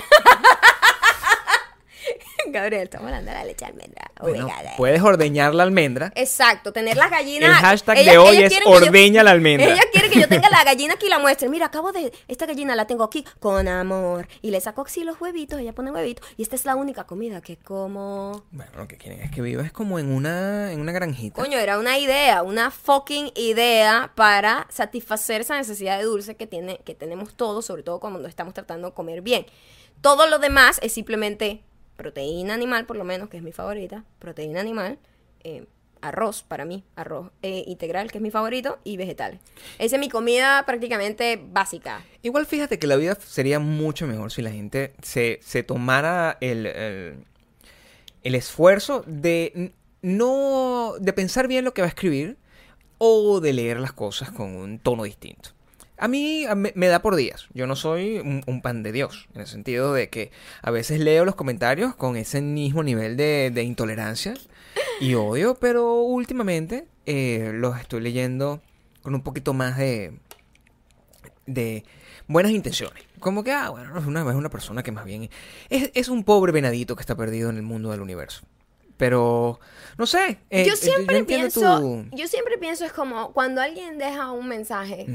Gabriel, 2.52 2.84
estamos 2.84 3.08
hablando 3.08 3.32
de 3.32 3.38
la 3.38 3.44
leche 3.46 3.66
de 3.66 3.72
almendra. 3.72 4.12
Bueno, 4.20 4.46
Obligada. 4.46 4.74
puedes 4.78 5.02
ordeñar 5.02 5.54
la 5.56 5.64
almendra. 5.64 6.12
Exacto, 6.16 6.72
tener 6.74 6.98
las 6.98 7.10
gallinas. 7.10 7.50
El 7.50 7.56
hashtag 7.56 7.98
Ellas- 7.98 8.12
de 8.14 8.18
hoy 8.18 8.38
es 8.44 8.54
yo- 8.54 8.70
ordeña 8.70 9.24
la 9.24 9.32
almendra. 9.32 9.68
Ella 9.74 9.84
quiere 9.92 10.10
que 10.10 10.20
yo 10.22 10.28
tenga 10.28 10.50
la 10.50 10.64
gallina 10.66 10.94
aquí 10.96 11.08
y 11.08 11.10
la 11.10 11.20
muestre. 11.20 11.50
Mira, 11.50 11.68
acabo 11.68 11.92
de. 11.92 12.12
Esta 12.28 12.46
gallina 12.46 12.76
la 12.76 12.86
tengo 12.88 13.04
aquí 13.04 13.26
con 13.40 13.68
amor. 13.68 14.28
Y 14.42 14.52
le 14.52 14.60
saco 14.62 14.82
así 14.82 15.04
los 15.04 15.20
huevitos, 15.20 15.60
ella 15.60 15.74
pone 15.74 15.92
huevitos. 15.92 16.28
Y 16.38 16.44
esta 16.44 16.56
es 16.56 16.66
la 16.66 16.76
única 16.76 17.06
comida 17.06 17.42
que 17.42 17.58
como. 17.58 18.44
Bueno, 18.52 18.72
lo 18.78 18.88
que 18.88 18.98
quieren 18.98 19.22
es 19.22 19.32
que 19.32 19.42
vivas 19.42 19.72
como 19.72 20.00
en 20.00 20.12
una, 20.12 20.72
en 20.72 20.80
una 20.80 20.92
granjita. 20.92 21.42
Coño, 21.42 21.58
era 21.60 21.78
una 21.80 21.98
idea, 21.98 22.44
una 22.44 22.72
fucking 22.72 23.32
idea 23.36 24.12
para 24.16 24.68
satisfacer 24.70 25.42
esa 25.42 25.56
necesidad 25.58 25.98
de 25.98 26.04
dulce 26.06 26.36
que, 26.36 26.48
tiene, 26.48 26.80
que 26.86 26.96
tenemos 26.96 27.36
todos, 27.36 27.66
sobre 27.66 27.84
todo 27.84 28.00
cuando 28.00 28.26
estamos 28.28 28.54
tratando 28.54 28.90
de 28.90 28.94
comer 28.94 29.22
bien. 29.22 29.46
Todo 30.02 30.28
lo 30.28 30.40
demás 30.40 30.80
es 30.84 30.92
simplemente 30.94 31.64
proteína 32.04 32.54
animal, 32.54 32.86
por 32.86 32.98
lo 32.98 33.06
menos, 33.06 33.30
que 33.30 33.38
es 33.38 33.44
mi 33.44 33.54
favorita, 33.54 34.04
proteína 34.20 34.60
animal, 34.60 35.00
eh, 35.44 35.66
arroz 36.02 36.44
para 36.44 36.66
mí, 36.66 36.84
arroz 36.98 37.32
eh, 37.42 37.64
integral, 37.66 38.12
que 38.12 38.18
es 38.18 38.22
mi 38.22 38.30
favorito, 38.30 38.78
y 38.84 38.98
vegetales. 38.98 39.40
Esa 39.80 39.96
es 39.96 40.00
mi 40.00 40.10
comida 40.10 40.64
prácticamente 40.66 41.42
básica. 41.42 42.04
Igual 42.22 42.46
fíjate 42.46 42.78
que 42.78 42.88
la 42.88 42.98
vida 42.98 43.16
sería 43.16 43.60
mucho 43.60 44.06
mejor 44.06 44.32
si 44.32 44.42
la 44.42 44.52
gente 44.52 44.94
se, 45.02 45.40
se 45.42 45.64
tomara 45.64 46.38
el, 46.42 46.66
el, 46.66 47.16
el 48.22 48.36
esfuerzo 48.36 49.04
de 49.08 49.72
no 50.02 50.96
de 51.00 51.14
pensar 51.14 51.48
bien 51.48 51.64
lo 51.64 51.74
que 51.74 51.82
va 51.82 51.88
a 51.88 51.90
escribir 51.96 52.38
o 52.98 53.40
de 53.40 53.54
leer 53.54 53.80
las 53.80 53.94
cosas 53.94 54.30
con 54.30 54.56
un 54.56 54.80
tono 54.80 55.04
distinto. 55.04 55.52
A 56.04 56.08
mí 56.10 56.46
me, 56.58 56.74
me 56.76 56.88
da 56.88 57.02
por 57.02 57.16
días. 57.16 57.48
Yo 57.54 57.66
no 57.66 57.76
soy 57.78 58.20
un, 58.20 58.44
un 58.46 58.62
pan 58.62 58.84
de 58.84 58.92
Dios, 58.92 59.30
en 59.34 59.42
el 59.42 59.48
sentido 59.48 59.94
de 59.94 60.10
que 60.10 60.32
a 60.62 60.70
veces 60.70 61.00
leo 61.00 61.24
los 61.24 61.36
comentarios 61.36 61.96
con 61.96 62.18
ese 62.18 62.42
mismo 62.42 62.84
nivel 62.84 63.16
de, 63.16 63.52
de 63.54 63.64
intolerancia 63.64 64.34
y 65.00 65.14
odio, 65.14 65.56
pero 65.56 66.02
últimamente 66.02 66.88
eh, 67.06 67.52
los 67.54 67.80
estoy 67.80 68.02
leyendo 68.02 68.62
con 69.02 69.16
un 69.16 69.22
poquito 69.22 69.54
más 69.54 69.78
de, 69.78 70.18
de 71.46 71.84
buenas 72.28 72.52
intenciones. 72.52 73.04
Como 73.20 73.44
que, 73.44 73.52
ah, 73.52 73.70
bueno, 73.70 73.98
es 73.98 74.06
una, 74.06 74.22
es 74.30 74.36
una 74.36 74.50
persona 74.50 74.84
que 74.84 74.92
más 74.92 75.06
bien 75.06 75.30
es, 75.70 75.92
es 75.94 76.10
un 76.10 76.24
pobre 76.24 76.52
venadito 76.52 76.96
que 76.96 77.02
está 77.02 77.16
perdido 77.16 77.50
en 77.50 77.56
el 77.58 77.64
mundo 77.64 77.92
del 77.92 78.02
universo. 78.02 78.46
Pero, 78.98 79.60
no 79.98 80.06
sé. 80.06 80.40
eh, 80.50 80.66
yo 80.66 80.74
eh, 80.74 80.78
siempre 80.78 81.18
entiendo 81.18 81.48
pienso, 81.50 81.80
tu- 81.80 82.16
yo 82.16 82.28
siempre 82.28 82.58
pienso 82.58 82.86
es 82.86 82.92
como 82.94 83.34
cuando 83.34 83.62
alguien 83.62 83.98
deja 83.98 84.32
un 84.32 84.48
mensaje. 84.48 85.06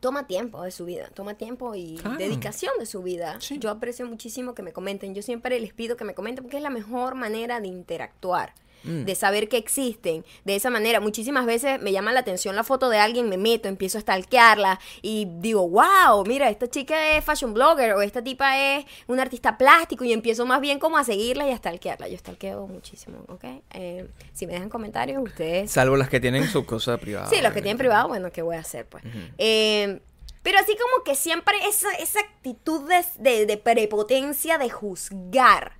Toma 0.00 0.26
tiempo 0.26 0.62
de 0.62 0.70
su 0.70 0.84
vida, 0.86 1.08
toma 1.14 1.34
tiempo 1.34 1.74
y 1.74 1.96
Claro. 1.96 2.16
dedicación 2.18 2.72
de 2.78 2.86
su 2.86 3.02
vida. 3.02 3.36
Sí. 3.40 3.58
Yo 3.58 3.70
aprecio 3.70 4.06
muchísimo 4.06 4.54
que 4.54 4.62
me 4.62 4.72
comenten. 4.72 5.14
Yo 5.14 5.22
siempre 5.22 5.60
les 5.60 5.72
pido 5.72 5.96
que 5.96 6.04
me 6.04 6.14
comenten 6.14 6.44
porque 6.44 6.56
es 6.56 6.62
la 6.62 6.70
mejor 6.70 7.14
manera 7.14 7.60
de 7.60 7.68
interactuar. 7.68 8.54
Mm. 8.84 9.04
De 9.04 9.14
saber 9.14 9.48
que 9.48 9.56
existen. 9.56 10.24
De 10.44 10.56
esa 10.56 10.70
manera, 10.70 11.00
muchísimas 11.00 11.44
veces 11.46 11.80
me 11.82 11.92
llama 11.92 12.12
la 12.12 12.20
atención 12.20 12.56
la 12.56 12.64
foto 12.64 12.88
de 12.88 12.98
alguien, 12.98 13.28
me 13.28 13.36
meto, 13.36 13.68
empiezo 13.68 13.98
a 13.98 14.00
stalkearla 14.00 14.80
y 15.02 15.26
digo, 15.38 15.68
wow, 15.68 16.24
mira, 16.26 16.48
esta 16.50 16.68
chica 16.68 17.16
es 17.16 17.24
fashion 17.24 17.52
blogger 17.54 17.92
o 17.92 18.02
esta 18.02 18.22
tipa 18.22 18.58
es 18.58 18.84
un 19.06 19.20
artista 19.20 19.58
plástico 19.58 20.04
y 20.04 20.12
empiezo 20.12 20.46
más 20.46 20.60
bien 20.60 20.78
como 20.78 20.96
a 20.98 21.04
seguirla 21.04 21.46
y 21.48 21.52
a 21.52 21.56
stalkearla. 21.56 22.08
Yo 22.08 22.16
stalkeo 22.18 22.66
muchísimo, 22.66 23.18
¿ok? 23.28 23.44
Eh, 23.74 24.08
si 24.32 24.46
me 24.46 24.54
dejan 24.54 24.68
comentarios, 24.68 25.22
ustedes 25.22 25.70
Salvo 25.70 25.96
las 25.96 26.08
que 26.08 26.20
tienen 26.20 26.48
su 26.48 26.64
cosa 26.64 26.96
privada. 26.98 27.28
Sí, 27.28 27.40
los 27.42 27.52
que 27.52 27.62
tienen 27.62 27.78
privado, 27.78 28.08
bueno, 28.08 28.30
¿qué 28.32 28.42
voy 28.42 28.56
a 28.56 28.60
hacer, 28.60 28.86
pues? 28.86 29.02
Eh, 29.38 30.00
pero 30.42 30.58
así 30.58 30.72
como 30.72 31.04
que 31.04 31.14
siempre 31.14 31.54
esa, 31.68 31.90
esa 32.00 32.20
actitud 32.20 32.88
de, 32.88 33.04
de- 33.18 33.44
de 33.46 33.56
prepotencia 33.58 34.56
de 34.56 34.70
juzgar. 34.70 35.78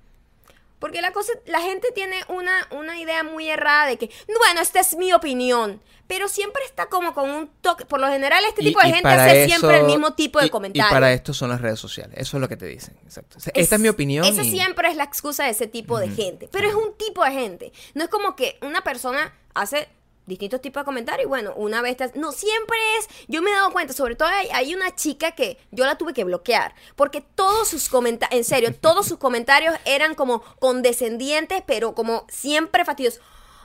Porque 0.81 1.01
la 1.01 1.13
cosa, 1.13 1.31
la 1.45 1.61
gente 1.61 1.89
tiene 1.93 2.17
una, 2.27 2.67
una 2.71 2.99
idea 2.99 3.23
muy 3.23 3.47
errada 3.47 3.85
de 3.85 3.97
que, 3.97 4.09
bueno, 4.27 4.59
esta 4.59 4.81
es 4.81 4.97
mi 4.97 5.13
opinión. 5.13 5.81
Pero 6.07 6.27
siempre 6.27 6.61
está 6.65 6.87
como 6.87 7.13
con 7.13 7.29
un 7.29 7.47
toque. 7.61 7.85
Por 7.85 8.01
lo 8.01 8.07
general, 8.09 8.43
este 8.49 8.63
Y- 8.63 8.65
tipo 8.67 8.81
de 8.81 8.91
gente 8.91 9.07
hace 9.07 9.43
eso- 9.45 9.47
siempre 9.59 9.79
el 9.79 9.85
mismo 9.85 10.13
tipo 10.15 10.39
de 10.39 10.47
y- 10.47 10.49
comentarios. 10.49 10.91
Y 10.91 10.93
para 10.93 11.13
esto 11.13 11.33
son 11.33 11.49
las 11.51 11.61
redes 11.61 11.79
sociales. 11.79 12.15
Eso 12.19 12.35
es 12.35 12.41
lo 12.41 12.49
que 12.49 12.57
te 12.57 12.65
dicen. 12.65 12.97
Exacto. 13.05 13.37
O 13.37 13.39
sea, 13.39 13.53
Esta 13.55 13.75
es 13.75 13.81
mi 13.81 13.87
opinión. 13.87 14.25
Esa 14.25 14.41
y- 14.43 14.49
siempre 14.51 14.89
es 14.89 14.97
la 14.97 15.03
excusa 15.05 15.45
de 15.45 15.51
ese 15.51 15.67
tipo 15.67 15.97
de 15.99 16.09
gente. 16.09 16.49
Pero 16.51 16.67
es 16.67 16.73
un 16.73 16.97
tipo 16.97 17.23
de 17.23 17.31
gente. 17.31 17.71
No 17.93 18.03
es 18.03 18.09
como 18.09 18.35
que 18.35 18.57
una 18.61 18.81
persona 18.81 19.33
hace 19.53 19.87
distintos 20.31 20.61
tipos 20.61 20.81
de 20.81 20.85
comentarios 20.85 21.25
y 21.25 21.27
bueno, 21.27 21.53
una 21.55 21.81
vez... 21.81 21.97
No, 22.15 22.31
siempre 22.31 22.77
es... 22.97 23.07
Yo 23.27 23.41
me 23.41 23.51
he 23.51 23.53
dado 23.53 23.71
cuenta, 23.71 23.93
sobre 23.93 24.15
todo 24.15 24.29
hay, 24.29 24.47
hay 24.53 24.73
una 24.73 24.95
chica 24.95 25.31
que 25.31 25.57
yo 25.71 25.85
la 25.85 25.97
tuve 25.97 26.13
que 26.13 26.23
bloquear. 26.23 26.73
Porque 26.95 27.21
todos 27.21 27.67
sus 27.67 27.89
comentarios, 27.89 28.37
en 28.37 28.43
serio, 28.45 28.73
todos 28.73 29.05
sus 29.05 29.17
comentarios 29.17 29.75
eran 29.85 30.15
como 30.15 30.41
condescendientes, 30.59 31.61
pero 31.67 31.93
como 31.93 32.25
siempre 32.29 32.85
fastidiosos. 32.85 33.21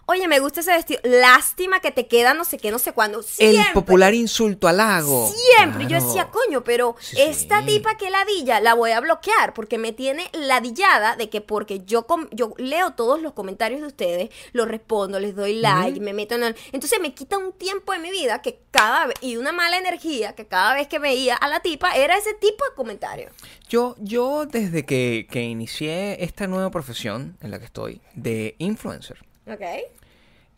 Oye, 0.09 0.29
me 0.29 0.39
gusta 0.39 0.61
ese 0.61 0.71
vestido. 0.71 1.01
Lástima 1.03 1.81
que 1.81 1.91
te 1.91 2.07
queda 2.07 2.33
no 2.33 2.45
sé 2.45 2.59
qué, 2.59 2.71
no 2.71 2.79
sé 2.79 2.93
cuándo. 2.93 3.19
El 3.19 3.25
Siempre. 3.25 3.73
popular 3.75 4.15
insulto 4.15 4.69
al 4.69 4.77
lago. 4.77 5.33
Siempre. 5.57 5.83
Yo 5.83 5.89
Claro. 5.89 6.07
decía, 6.07 6.29
coño, 6.31 6.63
pero 6.63 6.95
Sí, 7.01 7.17
esta 7.21 7.61
sí. 7.61 7.67
tipa 7.67 7.97
que 7.97 8.09
ladilla 8.11 8.61
la 8.61 8.75
voy 8.75 8.93
a 8.93 9.01
bloquear 9.01 9.53
porque 9.53 9.79
me 9.79 9.93
tiene 9.93 10.31
ladillada 10.33 11.17
de 11.17 11.29
que 11.29 11.41
porque 11.41 11.81
yo 11.85 12.07
com- 12.07 12.29
yo 12.31 12.55
leo 12.57 12.93
todos 12.93 13.21
los 13.21 13.33
comentarios 13.33 13.81
de 13.81 13.89
ustedes, 13.89 14.31
los 14.53 14.69
respondo, 14.69 15.19
les 15.19 15.35
doy 15.35 15.55
like, 15.61 15.99
me 16.01 16.13
meto 16.13 16.37
en 16.37 16.45
el... 16.45 16.57
Entonces 16.71 17.01
me 17.01 17.13
quita 17.13 17.37
un 17.37 17.53
tiempo 17.53 17.93
de 17.93 17.99
mi 17.99 18.13
vida 18.13 18.43
que 18.43 18.61
cada 18.71 19.07
vez... 19.07 19.17
Y 19.21 19.37
una 19.39 19.51
mala 19.51 19.77
energía 19.77 20.35
que 20.37 20.47
cada 20.47 20.75
vez 20.75 20.87
que 20.87 21.01
veía 21.01 21.35
a 21.35 21.49
la 21.49 21.59
tipa 21.61 21.97
era 21.97 22.17
ese 22.17 22.33
tipo 22.35 22.65
de 22.65 22.75
comentarios. 22.77 23.33
Yo, 23.69 23.97
yo 23.99 24.47
desde 24.47 24.85
que, 24.87 25.27
que 25.29 25.43
inicié 25.43 26.23
esta 26.23 26.47
nueva 26.47 26.71
profesión 26.71 27.37
en 27.41 27.51
la 27.51 27.59
que 27.59 27.65
estoy, 27.65 28.01
de 28.15 28.55
influencer, 28.59 29.19
¿Ok? 29.47 29.61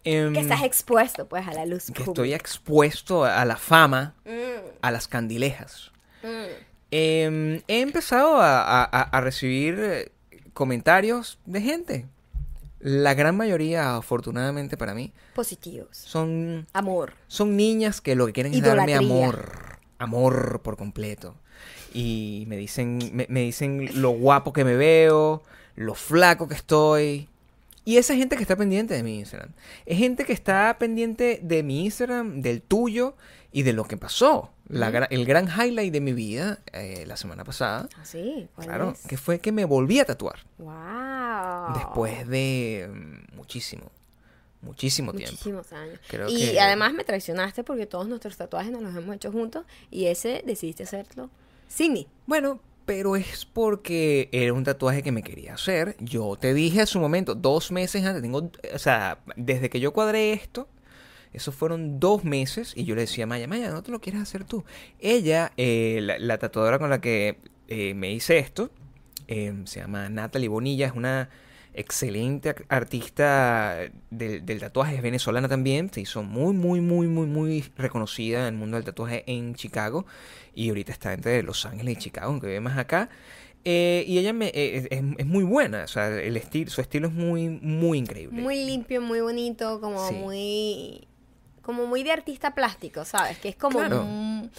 em, 0.05 0.33
Que 0.33 0.41
estás 0.41 0.63
expuesto 0.63 1.27
pues 1.29 1.47
a 1.47 1.53
la 1.53 1.67
luz 1.67 1.87
que 1.87 1.93
pública. 1.93 2.11
estoy 2.11 2.35
expuesto 2.35 3.25
a 3.25 3.45
la 3.45 3.57
fama, 3.57 4.15
Mm, 4.25 4.69
a 4.81 4.91
las 4.91 5.09
candilejas. 5.09 5.91
mm. 6.23 6.67
Em, 6.91 7.61
he 7.69 7.81
empezado 7.83 8.37
a, 8.41 8.63
a- 8.63 8.85
a- 8.85 9.03
a 9.03 9.21
recibir 9.21 9.79
eh, 9.79 10.13
comentarios 10.55 11.39
de 11.45 11.61
gente. 11.61 12.07
La 12.81 13.13
gran 13.15 13.37
mayoría, 13.37 13.97
afortunadamente 13.97 14.77
para 14.77 14.95
mí, 14.95 15.13
Positivos. 15.35 15.89
son, 15.97 16.67
Amor. 16.73 17.13
son 17.27 17.57
niñas 17.57 18.01
que 18.01 18.15
lo 18.15 18.25
que 18.27 18.33
quieren 18.33 18.55
es 18.55 18.63
darme 18.63 18.95
amor. 18.95 19.79
Amor 19.99 20.61
por 20.63 20.77
completo. 20.79 21.35
Y 21.93 22.45
me 22.47 22.57
dicen, 22.57 22.99
me, 23.13 23.27
me 23.29 23.41
dicen 23.41 23.91
lo 24.01 24.11
guapo 24.11 24.53
que 24.53 24.65
me 24.65 24.77
veo, 24.77 25.43
lo 25.75 25.95
flaco 25.95 26.47
que 26.49 26.55
estoy. 26.55 27.29
Y 27.89 27.97
esa 27.97 28.15
gente 28.15 28.37
que 28.37 28.43
está 28.43 28.55
pendiente 28.55 28.93
de 28.93 29.03
mi 29.03 29.19
Instagram. 29.19 29.51
Es 29.87 29.97
gente 29.97 30.27
que 30.27 30.35
está 30.35 30.77
pendiente 30.79 31.41
de 31.43 31.63
mi 31.63 31.87
Instagram, 31.87 32.43
del 32.43 32.61
tuyo 32.61 33.17
y 33.51 33.63
de 33.63 33.73
lo 33.73 33.85
que 33.85 33.97
pasó. 33.97 34.51
La 34.69 34.89
el 34.89 35.25
gran 35.25 35.47
highlight 35.49 35.91
de 35.91 36.03
mi 36.03 36.13
vida 36.13 36.59
eh, 36.75 37.05
la 37.07 37.17
semana 37.17 37.45
pasada. 37.45 37.89
Así. 37.99 38.47
¿cuál 38.55 38.67
Claro, 38.67 38.91
es? 38.91 39.07
que 39.07 39.17
fue 39.17 39.39
que 39.39 39.53
me 39.53 39.65
volví 39.65 40.01
a 40.01 40.05
tatuar. 40.05 40.37
Wow. 40.59 41.73
Después 41.79 42.29
de 42.29 42.91
mm, 42.93 43.37
muchísimo, 43.37 43.91
muchísimo 44.61 45.15
tiempo. 45.15 45.33
Muchísimos 45.33 45.73
años. 45.73 45.99
Creo 46.09 46.29
y 46.29 46.37
que- 46.51 46.61
además 46.61 46.93
me 46.93 47.05
traicionaste 47.05 47.65
porque 47.65 47.87
todos 47.87 48.07
nuestros 48.07 48.37
tatuajes 48.37 48.71
nos 48.71 48.83
los 48.83 48.95
hemos 48.95 49.17
hecho 49.17 49.33
juntos 49.33 49.65
y 49.91 50.09
ese 50.09 50.43
decidiste 50.47 50.83
hacerlo 50.83 51.31
sin 51.69 51.95
mí. 51.95 52.07
Bueno, 52.27 52.61
pero 52.89 53.17
es 53.17 53.45
porque 53.45 54.31
era 54.33 54.55
un 54.55 54.65
tatuaje 54.65 55.03
que 55.03 55.13
me 55.13 55.23
quería 55.23 55.53
hacer. 55.53 55.95
Yo 56.01 56.37
te 56.41 56.55
dije 56.55 56.81
a 56.81 56.87
su 56.87 56.99
momento, 56.99 57.35
dos 57.35 57.71
meses 57.71 58.03
antes, 58.07 58.23
tengo, 58.23 58.51
o 58.73 58.79
sea, 58.79 59.19
desde 59.37 59.69
que 59.69 59.79
yo 59.79 59.93
cuadré 59.93 60.33
esto, 60.33 60.71
esos 61.35 61.55
fueron 61.55 62.01
dos 62.01 62.25
meses 62.25 62.73
y 62.75 62.85
yo 62.85 62.95
le 62.95 63.03
decía 63.03 63.25
a 63.25 63.27
Maya, 63.27 63.47
Maya, 63.47 63.69
no 63.69 63.83
te 63.83 63.91
lo 63.91 64.01
quieres 64.01 64.23
hacer 64.23 64.45
tú. 64.45 64.65
Ella, 65.01 65.53
eh, 65.59 65.99
la, 66.01 66.19
la 66.19 66.39
tatuadora 66.39 66.79
con 66.79 66.89
la 66.89 67.03
que 67.03 67.37
eh, 67.69 67.93
me 67.93 68.11
hice 68.11 68.39
esto, 68.39 68.71
eh, 69.27 69.53
se 69.67 69.81
llama 69.81 70.09
Natalie 70.09 70.49
Bonilla, 70.49 70.87
es 70.87 70.95
una 70.95 71.29
excelente 71.79 72.55
artista 72.69 73.79
del, 74.11 74.45
del 74.45 74.61
tatuaje, 74.61 74.97
es 74.97 75.03
venezolana 75.03 75.49
también, 75.49 75.91
se 75.93 76.01
hizo 76.01 76.23
muy, 76.23 76.53
muy, 76.55 76.81
muy, 76.81 77.07
muy, 77.07 77.27
muy 77.27 77.65
reconocida 77.77 78.41
en 78.49 78.55
el 78.55 78.61
mundo 78.61 78.77
del 78.77 78.85
tatuaje 78.85 79.25
en 79.27 79.55
Chicago 79.55 80.07
y 80.55 80.69
ahorita 80.69 80.93
está 80.93 81.13
entre 81.13 81.43
Los 81.43 81.65
Ángeles 81.67 81.95
y 81.95 82.01
Chicago, 82.01 82.29
aunque 82.33 82.47
vive 82.49 82.61
más 82.61 82.79
acá. 82.79 83.09
Eh, 83.65 84.05
y 84.07 84.19
ella 84.19 84.33
me, 84.33 84.47
eh, 84.49 84.87
es, 84.91 85.03
es 85.19 85.27
muy 85.27 85.45
buena, 85.45 85.85
o 85.85 85.89
sea, 85.89 86.09
el 86.09 86.37
estilo, 86.37 86.71
su 86.71 86.81
estilo 86.81 87.09
es 87.09 87.15
muy, 87.15 87.49
muy 87.49 87.99
increíble. 87.99 88.41
Muy 88.41 88.65
limpio, 88.65 89.01
muy 89.03 89.21
bonito, 89.21 89.81
como 89.81 90.09
Sí. 90.09 90.15
muy 90.15 91.09
como 91.63 91.87
muy 91.87 92.03
de 92.03 92.13
artista 92.13 92.55
plástico, 92.55 93.05
¿sabes? 93.05 93.37
Que 93.39 93.51
es 93.51 93.57
como 93.57 93.79
Claro. 93.81 94.03
un- 94.03 94.51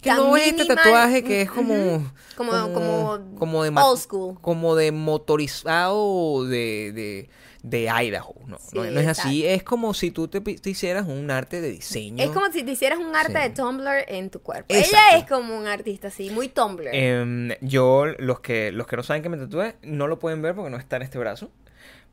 Que 0.00 0.10
no 0.12 0.36
es 0.36 0.48
este 0.48 0.64
tatuaje 0.64 1.22
que 1.22 1.42
es 1.42 1.50
como 1.50 2.10
como 2.36 2.52
como, 2.72 3.20
como 3.38 3.62
de 3.64 3.70
old 3.70 3.98
school. 3.98 4.38
como 4.40 4.74
de 4.74 4.92
motorizado 4.92 6.44
de, 6.46 6.92
de, 6.92 7.28
de 7.62 7.90
Idaho 8.02 8.34
no, 8.46 8.58
Sí, 8.58 8.78
no, 8.78 8.84
no 8.84 9.00
es 9.00 9.06
así 9.08 9.46
es 9.46 9.62
como 9.62 9.92
si 9.92 10.10
tú 10.10 10.28
te, 10.28 10.42
hicieras 10.70 11.06
un 11.06 11.30
arte 11.30 11.60
de 11.60 11.70
diseño 11.70 12.24
Es 12.24 12.30
como 12.30 12.50
si 12.50 12.62
te 12.62 12.72
hicieras 12.72 12.98
un 12.98 13.14
arte 13.14 13.32
Sí. 13.34 13.38
de 13.48 13.50
Tumblr 13.50 14.04
en 14.08 14.30
tu 14.30 14.40
cuerpo. 14.40 14.66
Exacto. 14.74 14.96
Ella 15.10 15.18
es 15.18 15.26
como 15.28 15.56
un 15.58 15.66
artista 15.66 16.08
así, 16.08 16.30
muy 16.30 16.48
Tumblr. 16.48 16.88
Em, 16.92 17.50
yo 17.60 18.06
los 18.06 18.40
que 18.40 18.72
los 18.72 18.86
que 18.86 18.96
no 18.96 19.02
saben 19.02 19.22
que 19.22 19.28
me 19.28 19.36
tatué 19.36 19.76
no 19.82 20.06
lo 20.08 20.18
pueden 20.18 20.40
ver 20.40 20.54
porque 20.54 20.70
no 20.70 20.78
está 20.78 20.96
en 20.96 21.02
este 21.02 21.18
brazo 21.18 21.50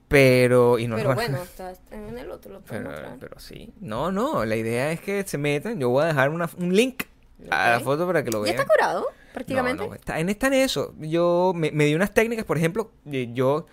pero 0.07 0.79
y 0.79 0.87
no 0.87 0.95
pero 0.95 1.15
bueno, 1.15 1.37
está 1.43 1.73
en 1.91 2.17
el 2.17 2.31
otro, 2.31 2.53
lo 2.53 2.61
pero, 2.61 2.89
mostrar. 2.89 3.17
pero 3.19 3.39
sí 3.39 3.73
no 3.81 4.09
no 4.11 4.45
la 4.45 4.55
idea 4.55 4.91
es 4.93 5.01
que 5.01 5.23
se 5.27 5.37
metan 5.37 5.79
yo 5.79 5.89
voy 5.89 6.03
a 6.03 6.07
dejar 6.07 6.29
una- 6.29 6.49
un 6.57 6.73
link 6.73 7.03
a 7.49 7.69
la 7.71 7.79
foto 7.79 8.05
para 8.07 8.23
que 8.23 8.31
lo 8.31 8.39
¿Ya 8.45 8.51
vean 8.53 8.61
está 8.61 8.65
curado? 8.73 9.05
Prácticamente. 9.33 9.83
No, 9.83 9.89
no, 9.89 9.95
está, 9.95 10.19
en, 10.19 10.29
está 10.29 10.47
en 10.47 10.53
eso. 10.53 10.93
Yo 10.99 11.51
me, 11.55 11.71
me 11.71 11.85
di 11.85 11.93
unas 11.95 12.13
técnicas, 12.13 12.45
por 12.45 12.57
ejemplo, 12.57 12.91
yo 13.05 13.65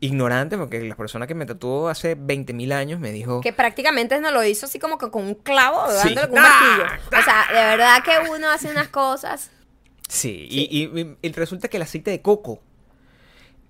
ignorante, 0.00 0.58
porque 0.58 0.82
la 0.82 0.94
persona 0.94 1.26
que 1.26 1.34
me 1.34 1.46
tatuó 1.46 1.88
hace 1.88 2.18
20.000 2.18 2.72
años 2.74 3.00
me 3.00 3.12
dijo... 3.12 3.40
Que 3.40 3.54
prácticamente 3.54 4.20
no 4.20 4.30
lo 4.30 4.44
hizo 4.44 4.66
así 4.66 4.78
como 4.78 4.98
que 4.98 5.10
con 5.10 5.24
un 5.24 5.34
clavo, 5.34 5.86
Sí. 5.90 6.14
dándole 6.14 6.28
con 6.28 6.38
un 6.38 6.42
martillo. 6.44 6.84
O 7.18 7.22
sea, 7.22 7.46
de 7.48 7.76
verdad 7.76 8.02
que 8.04 8.30
uno 8.30 8.50
hace 8.50 8.70
unas 8.70 8.88
cosas. 8.88 9.50
Sí, 10.06 10.46
Y, 10.50 10.60
y- 11.00 11.16
y 11.22 11.32
resulta 11.32 11.68
que 11.68 11.78
el 11.78 11.82
aceite 11.84 12.10
de 12.10 12.20
coco 12.20 12.60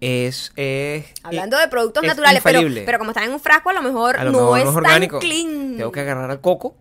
es... 0.01 0.53
es 0.57 1.07
Hablando 1.23 1.57
de 1.59 1.69
productos 1.69 2.03
es 2.03 2.09
naturales, 2.09 2.43
pero, 2.43 2.61
pero 2.85 2.99
como 2.99 3.13
están 3.13 3.25
en 3.25 3.33
un 3.33 3.41
frasco, 3.41 3.71
a 3.71 3.73
lo 3.73 3.83
mejor 3.83 4.17
a 4.17 4.25
lo 4.25 4.33
no 4.33 4.39
mejor 4.39 4.59
es 4.59 4.65
es 4.65 4.69
tan 4.75 4.77
orgánico. 4.85 5.19
clean. 5.21 5.77
Tengo 5.77 5.93
que 5.93 6.01
agarrar 6.01 6.31
al 6.31 6.41
coco, 6.41 6.77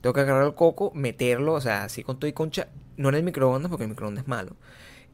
tengo 0.00 0.12
que 0.14 0.20
agarrar 0.20 0.42
al 0.42 0.54
coco, 0.54 0.90
meterlo, 0.94 1.54
o 1.54 1.60
sea, 1.60 1.84
así 1.84 2.02
con 2.02 2.18
todo 2.18 2.28
y 2.28 2.32
concha, 2.32 2.68
no 2.96 3.08
en 3.08 3.14
el 3.16 3.22
microondas 3.22 3.68
porque 3.70 3.84
el 3.84 3.90
microondas 3.90 4.22
es 4.24 4.28
malo. 4.28 4.56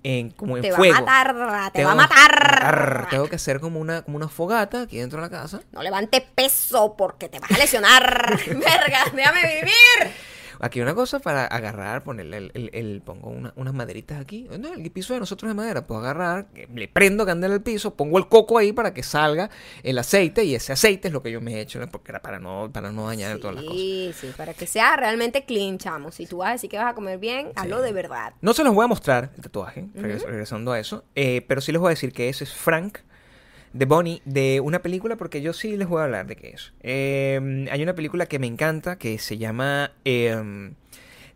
En, 0.07 0.31
como 0.33 0.57
en 0.59 0.63
te 0.63 0.71
fuego. 0.73 0.93
va 0.93 0.99
a 0.99 1.01
matar, 1.01 1.71
te 1.73 1.79
Tengo- 1.79 1.87
va 1.89 1.93
a 1.93 1.95
matar. 1.97 2.53
matar. 2.53 3.07
Tengo 3.09 3.27
que 3.27 3.37
hacer 3.37 3.59
como 3.59 3.81
una, 3.81 4.03
como 4.03 4.19
una 4.19 4.29
fogata 4.29 4.83
aquí 4.83 4.99
dentro 4.99 5.19
de 5.19 5.29
la 5.29 5.31
casa. 5.31 5.61
No 5.73 5.83
levantes 5.83 6.21
peso 6.35 6.95
porque 6.97 7.31
te 7.31 7.41
vas 7.41 7.51
a 7.51 7.57
lesionar. 7.57 8.39
Verga, 8.47 8.99
déjame 9.15 9.41
vivir. 9.61 10.13
Aquí 10.61 10.81
una 10.81 10.95
cosa 10.95 11.19
para 11.21 11.47
agarrar, 11.47 12.03
ponerle 12.05 12.37
el, 12.39 12.51
el- 12.55 12.71
el- 12.73 13.03
pongo 13.03 13.29
una- 13.31 13.53
unas 13.57 13.75
maderitas 13.75 14.21
aquí. 14.21 14.49
No, 14.59 14.73
el 14.75 14.91
piso 14.91 15.15
de 15.15 15.21
nosotros 15.21 15.49
es 15.51 15.57
de 15.57 15.61
madera. 15.63 15.87
Puedo 15.87 16.01
agarrar, 16.01 16.47
le 16.75 16.89
prendo 16.89 17.27
candela 17.27 17.55
al 17.55 17.63
piso, 17.63 17.95
pongo 17.95 18.19
el 18.19 18.29
coco 18.29 18.59
ahí 18.59 18.73
para 18.73 18.95
que 18.95 19.03
salga 19.03 19.51
el 19.83 19.99
aceite 19.99 20.45
y 20.45 20.55
ese 20.55 20.73
aceite 20.73 21.09
es 21.09 21.15
lo 21.15 21.23
que 21.23 21.31
yo 21.31 21.41
me 21.41 21.55
he 21.55 21.61
hecho, 21.61 21.79
¿no? 21.81 21.89
porque 21.89 22.13
era 22.13 22.21
para 22.23 22.39
no, 22.39 22.71
para 22.73 22.91
no 22.93 23.07
dañar 23.07 23.39
todas 23.39 23.57
las 23.57 23.65
cosas. 23.65 23.79
Sí, 23.79 24.15
sí, 24.21 24.31
para 24.37 24.55
que 24.55 24.67
sea 24.67 24.97
realmente 24.97 25.45
clean, 25.45 25.79
chamo. 25.79 26.11
Si 26.13 26.27
tú 26.27 26.39
vas 26.39 26.49
a 26.51 26.53
decir 26.53 26.71
que 26.71 26.77
vas 26.79 26.91
a 26.93 26.95
comer 26.95 27.19
bien, 27.19 27.51
hazlo 27.57 27.81
de 27.83 27.93
verdad. 27.93 28.35
No 28.41 28.53
se 28.55 28.65
los 28.65 28.75
voy 28.75 28.85
a 28.85 28.89
mostrar 28.89 29.31
el 29.37 29.43
tatuaje, 29.43 29.87
regres- 29.95 30.25
regresando 30.25 30.73
a 30.73 30.79
eso, 30.81 31.05
eh, 31.15 31.45
pero 31.49 31.61
sí 31.61 31.73
les 31.73 31.81
voy 31.81 31.89
a 31.89 31.91
decir 31.91 32.13
que 32.13 32.29
ese 32.29 32.45
es 32.45 32.53
Frank 32.53 32.99
de 33.75 33.85
Bonnie 33.85 34.23
de 34.25 34.61
una 34.61 34.81
película 34.81 35.17
porque 35.17 35.43
yo 35.43 35.53
sí 35.53 35.77
les 35.77 35.89
voy 35.89 36.01
a 36.01 36.05
hablar 36.05 36.27
de 36.27 36.37
qué 36.37 36.51
es. 36.51 36.73
Eh, 36.81 37.67
hay 37.71 37.83
una 37.83 37.95
película 37.95 38.27
que 38.27 38.39
me 38.39 38.47
encanta 38.47 38.97
que 38.97 39.19
se 39.19 39.37
llama 39.37 39.93
eh, 40.05 40.73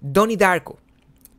Donnie 0.01 0.37
Darko 0.37 0.79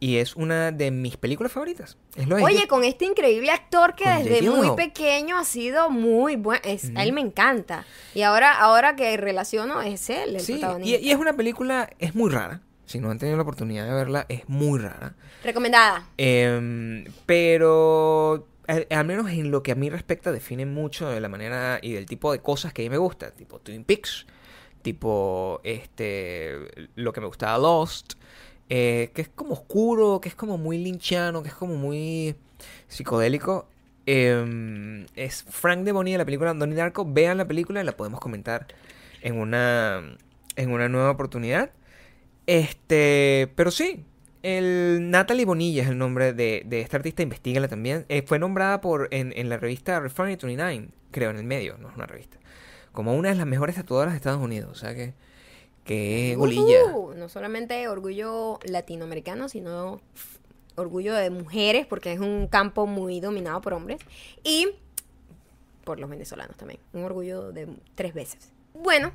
y 0.01 0.17
es 0.17 0.35
una 0.35 0.71
de 0.71 0.91
mis 0.91 1.17
películas 1.17 1.51
favoritas. 1.51 1.97
Es 2.15 2.27
lo 2.27 2.35
Oye, 2.37 2.67
con 2.67 2.83
este 2.83 3.05
increíble 3.05 3.51
actor 3.51 3.95
que 3.95 4.03
Con 4.05 4.23
desde 4.23 4.49
muy 4.49 4.75
pequeño 4.75 5.37
ha 5.37 5.43
sido 5.45 5.89
muy 5.89 6.35
bueno. 6.35 6.61
A 6.95 7.03
él 7.03 7.13
me 7.13 7.21
encanta. 7.21 7.85
Y 8.13 8.21
ahora, 8.21 8.57
ahora 8.59 8.95
que 8.95 9.15
relaciono, 9.17 9.81
es 9.81 10.09
él 10.09 10.35
el 10.35 10.41
Sí, 10.41 10.53
y, 10.53 10.59
protagonista. 10.59 10.99
y 11.01 11.11
es 11.11 11.17
una 11.17 11.33
película, 11.33 11.89
es 11.99 12.15
muy 12.15 12.29
rara. 12.29 12.61
Si 12.85 12.99
no 12.99 13.11
han 13.11 13.19
tenido 13.19 13.37
la 13.37 13.43
oportunidad 13.43 13.85
de 13.87 13.93
verla, 13.93 14.25
es 14.29 14.47
muy 14.49 14.79
rara. 14.79 15.15
Recomendada. 15.43 16.07
Em, 16.17 17.05
pero 17.25 18.47
al, 18.69 19.05
menos 19.05 19.29
en 19.31 19.51
lo 19.51 19.63
que 19.63 19.71
a 19.71 19.75
mí 19.75 19.89
respecta 19.89 20.31
define 20.31 20.65
mucho 20.65 21.09
de 21.09 21.19
la 21.19 21.29
manera 21.29 21.79
y 21.81 21.93
del 21.93 22.05
tipo 22.05 22.31
de 22.31 22.39
cosas 22.39 22.73
que 22.73 22.83
a 22.83 22.85
mí 22.85 22.89
me 22.89 22.97
gusta, 22.97 23.31
tipo 23.31 23.59
Twin 23.59 23.83
Peaks, 23.83 24.27
tipo 24.81 25.59
este 25.63 26.87
lo 26.95 27.11
que 27.11 27.21
me 27.21 27.27
gustaba 27.27 27.57
Lost, 27.57 28.13
eh, 28.69 29.11
que 29.15 29.23
es 29.23 29.29
como 29.29 29.53
oscuro, 29.53 30.21
que 30.21 30.29
es 30.29 30.35
como 30.35 30.57
muy 30.57 30.77
linchano, 30.77 31.41
que 31.41 31.49
es 31.49 31.55
como 31.55 31.75
muy 31.75 32.35
psicodélico. 32.87 33.67
Em, 34.05 35.05
es 35.15 35.43
Frank 35.43 35.81
de 35.81 35.91
Bonnie 35.91 36.13
de 36.13 36.19
la 36.19 36.25
película 36.25 36.53
Donnie 36.53 36.75
Darko. 36.75 37.05
Vean 37.05 37.37
la 37.37 37.47
película 37.47 37.81
y 37.81 37.83
la 37.83 37.97
podemos 37.97 38.19
comentar 38.19 38.67
en 39.21 39.37
una 39.37 40.17
en 40.55 40.71
una 40.71 40.89
nueva 40.89 41.11
oportunidad. 41.11 41.71
Este, 42.45 43.51
pero 43.55 43.71
sí, 43.71 44.05
el 44.41 45.09
Natalie 45.09 45.45
Bonilla 45.45 45.83
es 45.83 45.89
el 45.89 45.97
nombre 45.97 46.33
de, 46.33 46.63
de 46.65 46.81
esta 46.81 46.97
artista, 46.97 47.23
investigala 47.23 47.67
también. 47.67 48.05
Eh, 48.09 48.23
fue 48.25 48.39
nombrada 48.39 48.81
por 48.81 49.07
en, 49.11 49.33
en 49.35 49.49
la 49.49 49.57
revista 49.57 49.99
Refinery 49.99 50.35
29, 50.35 50.89
creo, 51.11 51.29
en 51.29 51.37
el 51.37 51.43
medio, 51.43 51.77
no 51.77 51.89
es 51.89 51.95
una 51.95 52.05
revista, 52.05 52.37
como 52.91 53.15
una 53.15 53.29
de 53.29 53.35
las 53.35 53.45
mejores 53.45 53.75
tatuadoras 53.75 54.13
de 54.13 54.17
Estados 54.17 54.41
Unidos. 54.41 54.69
O 54.71 54.75
sea 54.75 54.95
que, 54.95 55.13
que 55.83 56.35
golilla. 56.37 56.93
No 57.15 57.29
solamente 57.29 57.87
orgullo 57.87 58.59
latinoamericano, 58.63 59.49
sino 59.49 59.99
orgullo 60.75 61.13
de 61.13 61.29
mujeres, 61.29 61.85
porque 61.85 62.13
es 62.13 62.19
un 62.19 62.47
campo 62.47 62.87
muy 62.87 63.19
dominado 63.19 63.59
por 63.61 63.73
hombres. 63.73 63.99
Y 64.43 64.69
por 65.83 65.99
los 65.99 66.09
venezolanos 66.09 66.55
también. 66.55 66.79
Un 66.93 67.03
orgullo 67.03 67.51
de 67.51 67.67
tres 67.95 68.13
veces. 68.13 68.51
Bueno, 68.73 69.11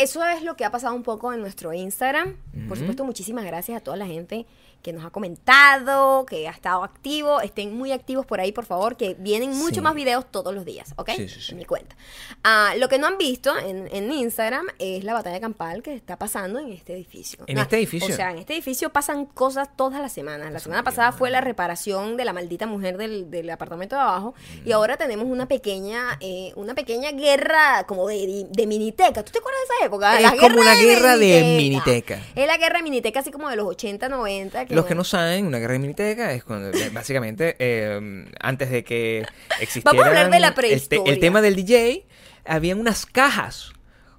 eso 0.00 0.24
es 0.24 0.42
lo 0.42 0.56
que 0.56 0.64
ha 0.64 0.70
pasado 0.70 0.94
un 0.94 1.02
poco 1.02 1.32
en 1.32 1.40
nuestro 1.40 1.72
Instagram. 1.72 2.36
Por 2.68 2.78
supuesto, 2.78 3.04
muchísimas 3.04 3.44
gracias 3.44 3.80
a 3.80 3.84
toda 3.84 3.96
la 3.96 4.06
gente 4.06 4.46
que 4.82 4.92
nos 4.92 5.04
ha 5.04 5.10
comentado, 5.10 6.24
que 6.26 6.48
ha 6.48 6.50
estado 6.50 6.84
activo. 6.84 7.40
Estén 7.40 7.76
muy 7.76 7.92
activos 7.92 8.26
por 8.26 8.40
ahí, 8.40 8.52
por 8.52 8.64
favor, 8.64 8.96
que 8.96 9.14
vienen 9.18 9.50
muchos 9.56 9.76
Sí. 9.76 9.80
más 9.80 9.94
videos 9.94 10.24
todos 10.30 10.54
los 10.54 10.64
días, 10.64 10.92
¿ok? 10.96 11.10
Sí, 11.16 11.28
sí, 11.28 11.40
sí. 11.40 11.52
En 11.52 11.58
mi 11.58 11.64
cuenta. 11.64 11.96
Ah, 12.44 12.72
lo 12.78 12.88
que 12.88 12.98
no 12.98 13.06
han 13.06 13.18
visto 13.18 13.56
en, 13.58 13.88
en 13.92 14.12
Instagram 14.12 14.66
es 14.78 15.04
la 15.04 15.12
batalla 15.14 15.40
campal 15.40 15.82
que 15.82 15.94
está 15.94 16.16
pasando 16.18 16.58
en 16.58 16.72
este 16.72 16.94
edificio. 16.94 17.44
¿En 17.46 17.58
Ah, 17.58 17.62
este 17.62 17.76
edificio? 17.78 18.12
O 18.12 18.16
sea, 18.16 18.30
en 18.30 18.38
este 18.38 18.54
edificio 18.54 18.90
pasan 18.90 19.26
cosas 19.26 19.68
todas 19.76 20.00
las 20.00 20.12
semanas. 20.12 20.52
La 20.52 20.58
semana 20.60 20.82
pasada 20.82 21.12
fue 21.12 21.30
la 21.30 21.40
reparación 21.40 22.16
de 22.16 22.24
la 22.24 22.32
maldita 22.32 22.66
mujer 22.66 22.96
del, 22.96 23.30
del 23.30 23.50
apartamento 23.50 23.96
de 23.96 24.02
abajo. 24.02 24.34
Mm. 24.64 24.68
Y 24.68 24.72
ahora 24.72 24.96
tenemos 24.96 25.26
una 25.26 25.46
pequeña, 25.46 26.16
eh, 26.20 26.52
una 26.56 26.74
pequeña 26.74 27.10
guerra 27.12 27.84
como 27.86 28.06
de, 28.08 28.46
de 28.50 28.66
miniteca. 28.66 29.22
¿Tú 29.22 29.32
te 29.32 29.38
acuerdas 29.38 29.60
de 29.68 29.74
esa 29.76 29.86
época? 29.86 30.16
Es 30.16 30.22
La 30.22 30.36
como 30.36 30.60
una 30.60 30.74
guerra 30.74 31.16
de 31.16 31.42
miniteca. 31.56 32.16
miniteca. 32.16 32.22
Es 32.34 32.46
la 32.46 32.56
guerra 32.56 32.78
de 32.78 32.82
miniteca 32.84 33.20
así 33.20 33.30
como 33.30 33.48
de 33.48 33.56
los 33.56 33.66
80, 33.66 34.08
90. 34.08 34.66
Los 34.76 34.86
que 34.86 34.94
no 34.94 35.04
saben, 35.04 35.46
una 35.46 35.58
guerra 35.58 35.72
de 35.74 35.78
miniteca 35.80 36.32
es 36.32 36.44
cuando 36.44 36.70
eh, 36.76 36.90
básicamente 36.92 37.56
eh, 37.58 38.24
antes 38.40 38.70
de 38.70 38.84
que 38.84 39.26
existiera 39.60 39.90
Vamos 39.92 40.04
a 40.04 40.08
hablar 40.08 40.30
de 40.30 40.40
la 40.40 40.48
el, 40.48 40.88
te- 40.88 41.02
el 41.06 41.18
tema 41.20 41.40
del 41.42 41.56
DJ, 41.56 42.06
habían 42.44 42.78
unas 42.78 43.06
cajas. 43.06 43.72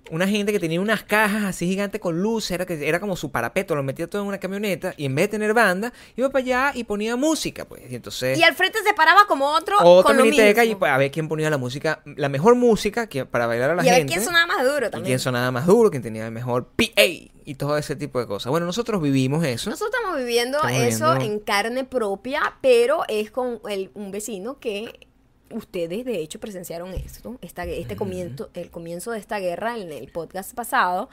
Una 0.10 0.28
gente 0.28 0.52
que 0.52 0.60
tenía 0.60 0.82
unas 0.82 1.04
cajas 1.04 1.44
así 1.44 1.68
gigantes 1.68 2.02
con 2.02 2.22
luces, 2.22 2.52
era, 2.52 2.66
que, 2.66 2.88
era 2.88 3.00
como 3.00 3.16
su 3.16 3.32
parapeto, 3.32 3.76
lo 3.76 3.84
metía 3.84 4.10
todo 4.10 4.22
en 4.24 4.28
una 4.28 4.40
camioneta 4.40 4.94
y 4.98 5.06
en 5.06 5.16
vez 5.16 5.26
de 5.26 5.38
tener 5.38 5.54
banda, 5.54 5.94
iba 6.18 6.30
para 6.30 6.44
allá 6.44 6.72
y 6.74 6.84
ponía 6.84 7.16
música, 7.16 7.66
pues. 7.66 7.84
Y 7.90 7.96
entonces 7.96 8.38
Y 8.38 8.44
al 8.44 8.56
frente 8.56 8.80
se 8.86 8.94
paraba 8.94 9.26
como 9.28 9.48
otro 9.50 9.76
otra 9.82 10.10
con 10.10 10.18
lo 10.18 10.26
miniteca 10.26 10.66
y 10.66 10.76
pues, 10.76 10.92
a 10.92 10.98
ver 10.98 11.12
quién 11.12 11.28
ponía 11.30 11.50
la 11.50 11.58
música, 11.58 12.02
la 12.18 12.28
mejor 12.30 12.56
música 12.56 13.08
que, 13.08 13.26
para 13.26 13.46
bailar 13.48 13.70
a 13.72 13.76
la 13.76 13.86
y 13.86 13.90
a 13.90 13.92
ver 13.92 14.00
gente. 14.00 14.14
quién 14.14 14.26
sonaba 14.26 14.48
más 14.48 14.64
duro 14.66 14.88
y 14.88 14.90
también. 14.90 15.06
quién 15.06 15.20
sonaba 15.20 15.52
más 15.52 15.66
duro, 15.66 15.92
quién 15.92 16.02
tenía 16.04 16.26
el 16.26 16.32
mejor 16.32 16.68
PA 16.76 17.04
y 17.46 17.56
todo 17.56 17.78
ese 17.78 17.96
tipo 17.96 18.20
de 18.20 18.28
cosas. 18.28 18.50
Bueno, 18.50 18.66
nosotros 18.66 19.02
vivimos 19.02 19.46
eso. 19.46 19.70
Nosotros 19.70 19.94
estamos 19.96 20.18
viviendo 20.20 20.58
Estamos 20.58 20.82
eso 20.82 21.14
viviendo- 21.14 21.34
en 21.36 21.40
carne 21.40 21.84
propia, 21.86 22.56
pero 22.62 23.04
es 23.08 23.32
con 23.32 23.60
el- 23.70 23.92
un 23.94 24.12
vecino 24.12 24.60
que 24.60 25.08
ustedes 25.54 26.06
de 26.06 26.20
hecho 26.20 26.40
presenciaron 26.40 26.94
esto, 26.94 27.38
esta, 27.42 27.64
este 27.66 27.96
comienzo, 27.96 28.50
el 28.54 28.70
comienzo 28.72 29.12
de 29.12 29.20
esta 29.20 29.40
guerra 29.40 29.78
en 29.78 29.92
el 29.92 30.12
podcast 30.12 30.54
pasado, 30.54 31.10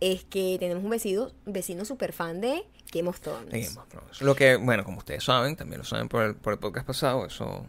es 0.00 0.24
que 0.24 0.56
tenemos 0.58 0.84
un 0.84 0.90
vecino, 0.90 1.30
vecino 1.44 1.84
super 1.84 2.12
fan 2.12 2.40
de 2.40 2.64
Game 2.92 3.08
of 3.08 3.20
Thrones. 3.20 3.50
de 3.50 3.60
Game 3.62 3.78
of 3.78 3.88
Thrones. 3.88 4.20
Lo 4.22 4.34
que, 4.34 4.56
bueno, 4.56 4.84
como 4.84 4.98
ustedes 4.98 5.24
saben, 5.24 5.56
también 5.56 5.78
lo 5.78 5.84
saben 5.84 6.08
por 6.08 6.22
el, 6.24 6.34
por 6.36 6.52
el 6.52 6.58
podcast 6.58 6.86
pasado, 6.86 7.26
eso... 7.26 7.66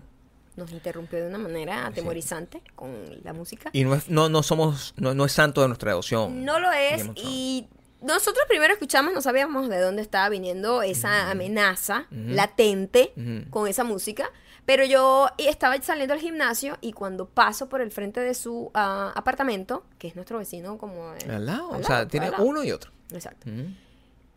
Nos 0.56 0.72
interrumpió 0.72 1.20
de 1.22 1.28
una 1.28 1.38
manera 1.38 1.86
atemorizante 1.86 2.64
con 2.74 2.92
la 3.24 3.32
música. 3.32 3.70
Y 3.74 3.84
no, 3.84 3.94
es- 3.94 4.10
no, 4.10 4.28
no 4.28 4.42
somos, 4.42 4.96
no, 4.98 5.14
no 5.14 5.24
es 5.26 5.32
santo 5.32 5.62
de 5.62 5.68
nuestra 5.68 5.92
devoción. 5.92 6.44
No 6.44 6.60
lo 6.60 6.72
es 6.72 7.06
y 7.16 7.68
nosotros 8.02 8.46
primero 8.48 8.74
escuchamos, 8.74 9.14
no 9.14 9.22
sabíamos 9.22 9.70
de 9.70 9.80
dónde 9.80 10.02
estaba 10.02 10.30
viniendo 10.30 10.82
esa 10.84 11.32
amenaza 11.32 12.08
Ujú. 12.12 12.30
latente 12.36 13.14
Ujú. 13.18 13.50
con 13.50 13.68
esa 13.68 13.84
música, 13.84 14.30
pero 14.66 14.84
yo 14.86 15.28
estaba 15.38 15.82
saliendo 15.82 16.14
al 16.14 16.20
gimnasio 16.20 16.78
y 16.82 16.92
cuando 16.94 17.28
paso 17.28 17.70
por 17.70 17.82
el 17.82 17.90
frente 17.92 18.20
de 18.20 18.34
su 18.34 18.70
ah, 18.74 19.12
apartamento, 19.16 19.86
que 19.98 20.08
es 20.10 20.16
nuestro 20.16 20.38
vecino 20.40 20.78
como... 20.78 21.12
de- 21.14 21.34
Al 21.34 21.46
lado, 21.46 21.74
al 21.74 21.82
o 21.82 21.84
sea, 21.86 22.08
tiene 22.08 22.32
uno 22.38 22.64
y 22.64 22.72
otro. 22.72 22.92
Exacto. 23.12 23.50
Ujú. 23.50 23.70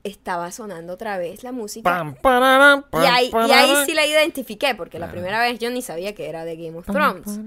Estaba 0.02 0.50
sonando 0.50 0.94
otra 0.94 1.18
vez 1.18 1.42
la 1.42 1.52
música. 1.52 1.82
Pam, 1.90 2.14
pararam, 2.14 2.80
Y 2.80 2.90
pam, 2.90 3.02
ahí, 3.10 3.30
y 3.48 3.52
ahí 3.52 3.72
sí 3.84 3.92
la 3.92 4.06
identifiqué, 4.06 4.74
porque 4.74 4.98
la 4.98 5.06
Claro. 5.06 5.12
primera 5.20 5.40
vez 5.42 5.58
yo 5.58 5.68
ni 5.70 5.82
sabía 5.82 6.14
que 6.14 6.26
era 6.28 6.44
de 6.46 6.56
Game 6.56 6.78
of 6.78 6.86
Thrones. 6.86 7.38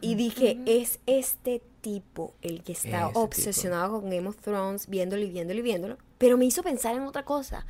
Y 0.00 0.14
dije, 0.14 0.58
es 0.64 1.00
este 1.06 1.60
tipo 1.82 2.34
el 2.40 2.62
que 2.62 2.72
está 2.72 3.08
Ese 3.08 3.18
obsesionado 3.18 4.00
con 4.00 4.08
Game 4.08 4.26
of 4.26 4.36
Thrones, 4.40 4.88
viéndolo 4.88 5.22
y 5.22 5.30
viéndolo 5.30 5.58
y 5.60 5.62
viéndolo. 5.62 5.98
Pero 6.16 6.38
me 6.38 6.46
hizo 6.46 6.62
pensar 6.62 6.94
en 6.94 7.02
otra 7.02 7.24
cosa. 7.24 7.66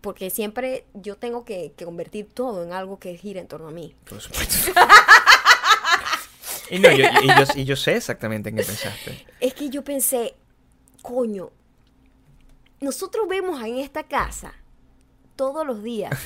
Porque 0.00 0.30
siempre 0.30 0.86
yo 0.94 1.16
tengo 1.16 1.44
que, 1.44 1.72
que 1.76 1.84
convertir 1.84 2.28
todo 2.32 2.62
en 2.62 2.72
algo 2.72 2.98
que 2.98 3.16
gira 3.16 3.40
en 3.40 3.48
torno 3.48 3.68
a 3.68 3.72
mí. 3.72 3.96
Por 4.08 4.20
supuesto. 4.20 4.72
y, 6.70 6.78
no, 6.78 6.90
yo, 6.92 7.04
y, 7.22 7.26
yo, 7.26 7.44
y 7.56 7.64
yo 7.64 7.76
sé 7.76 7.96
exactamente 7.96 8.50
en 8.50 8.56
qué 8.56 8.62
pensaste. 8.62 9.26
Es 9.40 9.54
que 9.54 9.68
yo 9.68 9.82
pensé, 9.82 10.36
coño, 11.02 11.50
nosotros 12.80 13.26
vemos 13.28 13.60
en 13.62 13.78
esta 13.78 14.04
casa 14.04 14.54
todos 15.36 15.66
los 15.66 15.82
días 15.82 16.16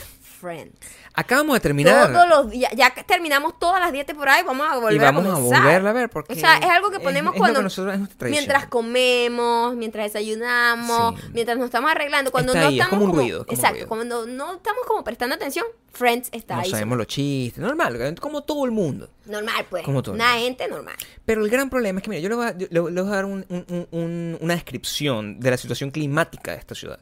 Friends. 0.45 0.79
Acabamos 1.15 1.55
de 1.55 1.61
terminar. 1.61 2.13
Todos 2.13 2.29
los 2.29 2.51
días. 2.51 2.71
Ya 2.77 2.91
que 2.91 3.03
terminamos 3.03 3.59
todas 3.59 3.81
las 3.81 3.93
10 3.93 4.05
por 4.15 4.29
ahí, 4.29 4.43
vamos 4.45 4.67
a 4.69 4.77
volver 4.77 4.95
y 4.95 4.99
vamos 4.99 5.25
a 5.27 5.37
a 5.37 5.39
volverla 5.39 5.91
a 5.91 5.93
ver 5.95 6.11
porque 6.11 6.35
O 6.35 6.37
sea, 6.37 6.59
es 6.59 6.67
algo 6.69 6.91
que 6.91 7.01
ponemos 7.01 7.33
es 7.35 7.39
cuando. 7.39 7.61
que 7.61 7.65
nosotros- 7.65 7.95
es 7.95 7.99
nuestra 8.01 8.19
tradición. 8.19 8.43
mientras 8.45 8.67
comemos, 8.69 9.75
mientras 9.75 10.13
desayunamos, 10.13 11.19
Sí. 11.21 11.27
mientras 11.33 11.57
nos 11.57 11.67
estamos 11.67 11.91
arreglando. 11.91 12.31
Cuando 12.31 12.53
Está 12.53 12.63
no 12.65 12.69
ahí, 12.69 12.79
es 12.79 12.85
estamos. 12.85 13.01
como 13.01 13.13
un 13.13 13.19
ruido, 13.19 13.41
es 13.41 13.47
como 13.47 13.57
exacto, 13.57 13.75
ruido. 13.77 13.89
cuando 13.89 14.27
no 14.27 14.55
estamos 14.57 14.85
como 14.87 15.03
prestando 15.05 15.35
atención, 15.37 15.65
Friends 15.93 16.29
está 16.33 16.57
no 16.57 16.61
ahí. 16.63 16.71
sabemos 16.71 16.99
los 16.99 17.07
chistes, 17.07 17.63
normal, 17.63 18.15
como 18.21 18.43
todo 18.43 18.65
el 18.67 18.73
mundo. 18.73 19.09
Normal, 19.27 19.65
pues. 19.71 19.85
Como 19.85 20.03
todo. 20.03 20.15
Una 20.15 20.35
gente 20.35 20.69
normal. 20.69 20.97
Pero 21.25 21.43
el 21.45 21.51
gran 21.51 21.71
problema 21.71 22.01
es 22.01 22.03
que, 22.05 22.11
mira, 22.11 22.21
yo 22.21 22.29
le 22.29 22.35
voy 22.35 22.47
a, 22.47 22.59
yo 22.59 22.67
le- 22.69 22.91
le 22.91 23.01
voy 23.01 23.11
a 23.13 23.15
dar 23.17 23.25
un- 23.25 23.47
un- 23.49 24.39
una 24.43 24.55
descripción 24.55 25.41
de 25.41 25.51
la 25.53 25.57
situación 25.57 25.91
climática 25.91 26.51
de 26.53 26.59
esta 26.59 26.75
ciudad. 26.75 26.99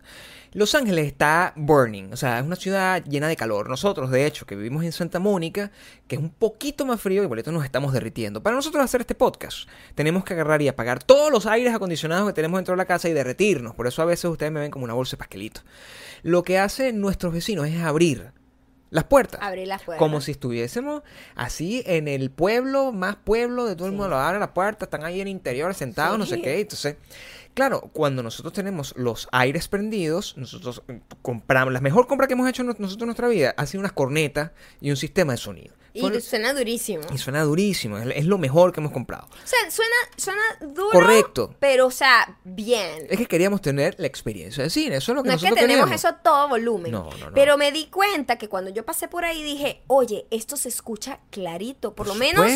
Los 0.55 0.75
Ángeles 0.75 1.07
está 1.07 1.55
burning, 1.57 2.13
o 2.13 2.17
sea, 2.17 2.39
es 2.39 2.45
una 2.45 2.57
ciudad 2.57 3.03
llena 3.05 3.27
de 3.27 3.37
calor. 3.37 3.71
Nosotros, 3.71 4.11
de 4.11 4.27
hecho, 4.27 4.45
que 4.45 4.55
vivimos 4.55 4.85
en 4.85 4.93
Santa 4.93 5.19
Mónica, 5.19 5.71
que 6.07 6.17
es 6.17 6.21
un 6.21 6.29
poquito 6.29 6.85
más 6.85 7.01
frío, 7.01 7.23
igualito 7.23 7.51
nos 7.53 7.65
estamos 7.65 7.95
derritiendo. 7.95 8.43
Para 8.43 8.57
nosotros 8.57 8.85
hacer 8.85 9.01
este 9.01 9.15
podcast, 9.15 9.67
tenemos 9.95 10.25
que 10.25 10.35
agarrar 10.35 10.61
y 10.61 10.69
apagar 10.69 11.03
todos 11.03 11.33
los 11.33 11.47
aires 11.47 11.75
acondicionados 11.75 12.27
que 12.29 12.35
tenemos 12.35 12.59
dentro 12.59 12.73
de 12.73 12.77
la 12.79 12.85
casa 12.85 13.09
y 13.09 13.15
derretirnos. 13.15 13.75
Por 13.75 13.87
eso 13.87 14.03
a 14.03 14.05
veces 14.05 14.27
ustedes 14.27 14.53
me 14.53 14.61
ven 14.61 14.71
como 14.71 14.85
una 14.85 14.93
bolsa 14.93 15.13
de 15.17 15.21
pasquelito. 15.21 15.63
Lo 16.23 16.43
que 16.43 16.59
hacen 16.59 17.01
nuestros 17.01 17.33
vecinos 17.33 17.67
es 17.69 17.81
abrir 17.83 18.33
las 18.93 19.05
puertas. 19.05 19.41
Abrir 19.43 19.67
las 19.67 19.83
puertas. 19.83 19.99
Como 19.99 20.21
si 20.21 20.33
estuviésemos 20.33 21.03
así 21.35 21.83
en 21.87 22.09
el 22.09 22.31
pueblo, 22.31 22.93
más 22.93 23.17
pueblo 23.17 23.65
de 23.65 23.75
todo 23.75 23.87
el 23.87 23.95
Sí. 23.95 23.97
mundo. 23.97 24.11
Lo 24.11 24.39
la 24.39 24.53
puerta, 24.53 24.85
están 24.85 25.03
ahí 25.03 25.23
en 25.23 25.29
el 25.29 25.33
interior 25.33 25.73
sentados, 25.73 26.19
no 26.19 26.27
sé 26.27 26.43
qué. 26.43 26.61
Entonces, 26.61 26.97
claro, 27.55 27.81
cuando 27.93 28.23
nosotros 28.23 28.53
tenemos 28.53 28.95
los 28.97 29.29
aires 29.33 29.69
prendidos, 29.69 30.37
nosotros 30.37 30.83
eh, 30.89 31.01
compramos. 31.23 31.73
La 31.73 31.81
mejor 31.81 32.07
compra 32.07 32.27
que 32.27 32.33
hemos 32.35 32.49
hecho 32.49 32.63
no- 32.65 32.75
nosotros 32.79 33.03
en 33.03 33.07
nuestra 33.07 33.29
vida 33.29 33.55
ha 33.57 33.67
sido 33.67 33.81
unas 33.81 33.93
cornetas 33.93 34.51
y 34.81 34.91
un 34.91 34.97
sistema 34.97 35.33
de 35.33 35.39
sonido. 35.39 35.75
Y 35.95 36.21
suena 36.21 36.55
durísimo. 36.55 37.03
y 37.13 37.19
suena 37.19 37.43
durísimo, 37.43 37.99
es, 37.99 38.07
es 38.17 38.25
lo 38.25 38.39
mejor 38.39 38.73
que 38.73 38.81
hemos 38.81 38.93
comprado. 38.93 39.27
O 39.31 39.47
sea, 39.47 39.59
suena, 39.71 39.95
suena 40.17 40.43
duro. 40.75 40.91
Correcto. 40.91 41.55
Pero, 41.59 41.87
o 41.87 41.91
sea, 41.91 42.39
bien. 42.45 43.07
Es 43.11 43.19
que 43.19 43.27
queríamos 43.27 43.61
tener 43.61 43.95
la 43.99 44.07
experiencia 44.07 44.63
de 44.65 44.71
cine, 44.71 44.97
eso 44.97 45.13
es 45.13 45.17
lo 45.17 45.23
que 45.23 45.29
No 45.29 45.35
es 45.35 45.41
que 45.43 45.49
tenemos 45.49 45.67
queríamos. 45.69 45.93
eso 45.95 46.09
a 46.09 46.19
todo 46.23 46.49
volumen. 46.49 46.93
No, 46.93 47.11
no, 47.11 47.27
no. 47.27 47.35
Pero 47.35 47.59
me 47.59 47.73
di 47.73 47.87
cuenta 47.87 48.37
que 48.37 48.49
cuando 48.49 48.71
yo 48.71 48.85
pasé 48.87 49.07
por 49.09 49.25
ahí 49.25 49.43
dije, 49.43 49.83
oye, 49.87 50.27
esto 50.31 50.57
se 50.57 50.69
escucha 50.71 51.21
clarito. 51.31 51.95
Por, 51.95 52.07
lo 52.07 52.15
menos 52.15 52.47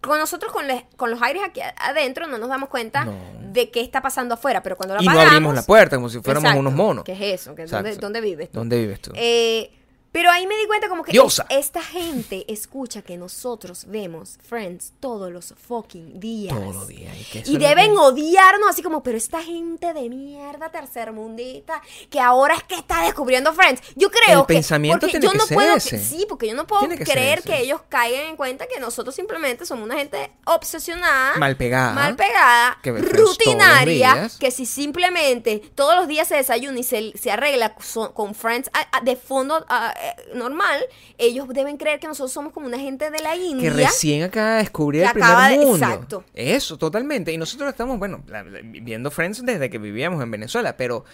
con 0.00 0.18
nosotros 0.18 0.52
con, 0.52 0.66
le- 0.66 0.86
con 0.96 1.10
los 1.10 1.22
aires 1.22 1.42
aquí 1.46 1.60
adentro 1.78 2.26
no 2.26 2.38
nos 2.38 2.48
damos 2.48 2.68
cuenta 2.68 3.04
No. 3.04 3.14
de 3.52 3.70
qué 3.70 3.80
está 3.82 4.02
pasando 4.02 4.34
afuera. 4.34 4.62
Pero 4.62 4.76
cuando 4.76 4.96
lo 4.96 5.02
Y 5.02 5.06
no 5.06 5.20
abrimos 5.20 5.54
la 5.54 5.62
puerta 5.62 5.96
como 5.96 6.08
si 6.08 6.20
fuéramos 6.20 6.44
Exacto. 6.48 6.60
unos 6.60 6.72
monos. 6.74 7.04
¿Qué 7.04 7.12
es 7.12 7.40
eso? 7.40 7.54
¿Qué- 7.54 7.62
Exacto. 7.62 7.84
¿dónde, 7.88 8.00
dónde 8.00 8.20
vives 8.20 8.50
tú? 8.50 8.58
¿Dónde 8.58 8.78
vives 8.78 9.00
tú? 9.00 9.12
Eh, 9.14 9.70
pero 10.14 10.30
ahí 10.30 10.46
me 10.46 10.54
di 10.56 10.64
cuenta 10.68 10.88
como 10.88 11.02
que 11.02 11.10
Diosa. 11.10 11.44
es- 11.50 11.64
esta 11.66 11.82
gente 11.82 12.44
escucha 12.46 13.02
que 13.02 13.16
nosotros 13.16 13.86
vemos 13.88 14.38
Friends 14.48 14.92
todos 15.00 15.32
los 15.32 15.52
fucking 15.66 16.20
días. 16.20 16.54
Todos 16.56 16.72
los 16.72 16.86
días. 16.86 17.16
Y, 17.18 17.24
que 17.24 17.58
deben 17.58 17.90
que- 17.90 17.98
odiarnos 17.98 18.70
así 18.70 18.80
como, 18.80 19.02
pero 19.02 19.18
esta 19.18 19.42
gente 19.42 19.92
de 19.92 20.08
mierda 20.08 20.70
tercermundista 20.70 21.82
que 22.10 22.20
ahora 22.20 22.54
es 22.54 22.62
que 22.62 22.76
está 22.76 23.02
descubriendo 23.02 23.52
Friends. 23.54 23.82
Yo 23.96 24.08
creo 24.12 24.42
El 24.42 24.46
que 24.46 24.54
pensamiento 24.54 25.08
tiene 25.08 25.24
yo 25.26 25.32
que 25.32 25.38
no 25.38 25.46
ser 25.46 25.56
puedo, 25.56 25.74
ese. 25.76 25.98
sí, 25.98 26.24
porque 26.28 26.46
yo 26.46 26.54
no 26.54 26.64
puedo 26.66 26.86
Tiene 26.86 27.04
creer 27.04 27.42
que 27.42 27.58
ellos 27.58 27.80
caigan 27.88 28.26
en 28.26 28.36
cuenta 28.36 28.66
que 28.68 28.78
nosotros 28.78 29.16
simplemente 29.16 29.66
somos 29.66 29.84
una 29.84 29.96
gente 29.96 30.30
obsesionada, 30.46 31.36
Mal 31.38 31.56
pegada. 31.56 31.92
mal 31.92 32.14
pegada, 32.14 32.78
Que 32.82 32.92
rutinaria, 32.92 34.30
que 34.38 34.50
si 34.52 34.64
simplemente 34.66 35.60
todos 35.74 35.96
los 35.96 36.06
días 36.08 36.28
se 36.28 36.36
desayuna 36.36 36.78
y 36.78 36.84
se, 36.84 37.12
se 37.18 37.30
arregla 37.32 37.74
con 38.14 38.34
Friends 38.36 38.70
a- 38.72 38.98
a- 38.98 39.00
de 39.00 39.16
fondo 39.16 39.64
a- 39.68 39.94
normal, 40.34 40.80
ellos 41.18 41.46
deben 41.48 41.76
creer 41.76 42.00
que 42.00 42.06
nosotros 42.06 42.32
somos 42.32 42.52
como 42.52 42.66
una 42.66 42.78
gente 42.78 43.10
de 43.10 43.20
la 43.20 43.32
que 43.34 43.44
India. 43.44 43.70
recién 43.72 44.22
acaba 44.22 44.52
de 44.52 44.58
descubrir 44.58 45.02
Que 45.02 45.06
el 45.08 45.12
primer 45.14 45.50
de- 45.58 45.64
mundo. 45.66 45.86
exacto. 45.86 46.24
Eso, 46.34 46.76
totalmente. 46.78 47.32
Y 47.32 47.38
nosotros 47.38 47.68
estamos, 47.70 47.98
bueno, 47.98 48.22
viendo 48.64 49.10
Friends 49.10 49.44
desde 49.44 49.70
que 49.70 49.78
vivíamos 49.78 50.22
en 50.22 50.30
Venezuela, 50.30 50.76
pero 50.76 51.04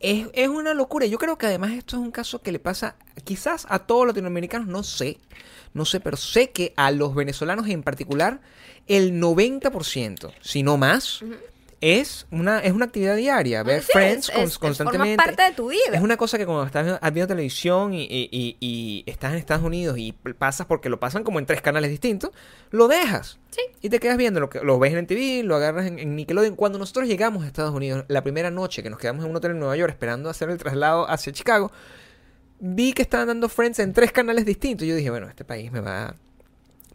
es, 0.00 0.26
es 0.32 0.48
una 0.48 0.74
locura. 0.74 1.06
Yo 1.06 1.18
creo 1.18 1.38
que 1.38 1.46
además 1.46 1.72
esto 1.72 1.96
es 1.96 2.02
un 2.02 2.10
caso 2.10 2.42
que 2.42 2.52
le 2.52 2.58
pasa 2.58 2.96
quizás 3.24 3.66
a 3.68 3.80
todos 3.80 4.06
los 4.06 4.14
latinoamericanos, 4.14 4.66
no 4.68 4.82
sé, 4.82 5.18
no 5.74 5.84
sé, 5.84 6.00
pero 6.00 6.16
sé 6.16 6.50
que 6.50 6.72
a 6.76 6.90
los 6.90 7.14
venezolanos 7.14 7.68
en 7.68 7.82
particular, 7.82 8.40
el 8.88 9.12
90%, 9.20 10.32
si 10.40 10.62
no 10.62 10.76
más, 10.76 11.20
es 11.82 12.26
una, 12.30 12.60
es 12.60 12.72
una 12.72 12.84
actividad 12.86 13.16
diaria. 13.16 13.62
Ver 13.64 13.82
Sí, 13.82 13.88
Friends 13.92 14.28
es- 14.30 14.34
es- 14.36 14.54
forma 14.54 14.68
constantemente. 14.68 15.16
parte 15.16 15.42
de 15.42 15.52
tu 15.52 15.68
vida. 15.68 15.80
Es 15.92 16.00
una 16.00 16.16
cosa 16.16 16.38
que 16.38 16.46
cuando 16.46 16.64
estás 16.64 16.98
viendo- 17.12 17.26
televisión 17.26 17.92
y, 17.92 18.04
y- 18.04 18.28
y- 18.30 18.56
y 18.60 19.04
estás 19.10 19.32
en 19.32 19.38
Estados 19.38 19.64
Unidos 19.64 19.98
y 19.98 20.12
pasas 20.12 20.66
porque 20.66 20.88
lo 20.88 20.98
pasan 21.00 21.24
como 21.24 21.38
en 21.40 21.44
tres 21.46 21.60
canales 21.60 21.90
distintos, 21.90 22.30
lo 22.70 22.88
dejas. 22.88 23.38
Sí. 23.50 23.60
Y 23.82 23.90
te 23.90 23.98
quedas 24.00 24.16
viendo, 24.16 24.40
lo, 24.40 24.48
que, 24.48 24.60
lo 24.60 24.78
ves 24.78 24.94
en 24.94 25.06
TV, 25.06 25.42
lo 25.42 25.56
agarras 25.56 25.86
en, 25.86 25.98
en 25.98 26.16
Nickelodeon. 26.16 26.54
Cuando 26.56 26.78
nosotros 26.78 27.06
llegamos 27.08 27.42
a 27.44 27.48
Estados 27.48 27.74
Unidos, 27.74 28.04
la 28.08 28.22
primera 28.22 28.50
noche 28.50 28.82
que 28.82 28.88
nos 28.88 28.98
quedamos 28.98 29.24
en 29.24 29.30
un 29.32 29.36
hotel 29.36 29.50
en 29.50 29.58
Nueva 29.58 29.76
York 29.76 29.90
esperando 29.90 30.30
hacer 30.30 30.48
el 30.50 30.58
traslado 30.58 31.10
hacia 31.10 31.32
Chicago, 31.32 31.70
vi 32.60 32.92
que 32.92 33.02
estaban 33.02 33.26
dando 33.26 33.48
Friends 33.48 33.80
en 33.80 33.92
tres 33.92 34.12
canales 34.12 34.44
distintos. 34.46 34.86
Yo 34.86 34.94
dije, 34.94 35.10
bueno, 35.10 35.28
este 35.28 35.44
país 35.44 35.72
me 35.72 35.80
va... 35.80 36.14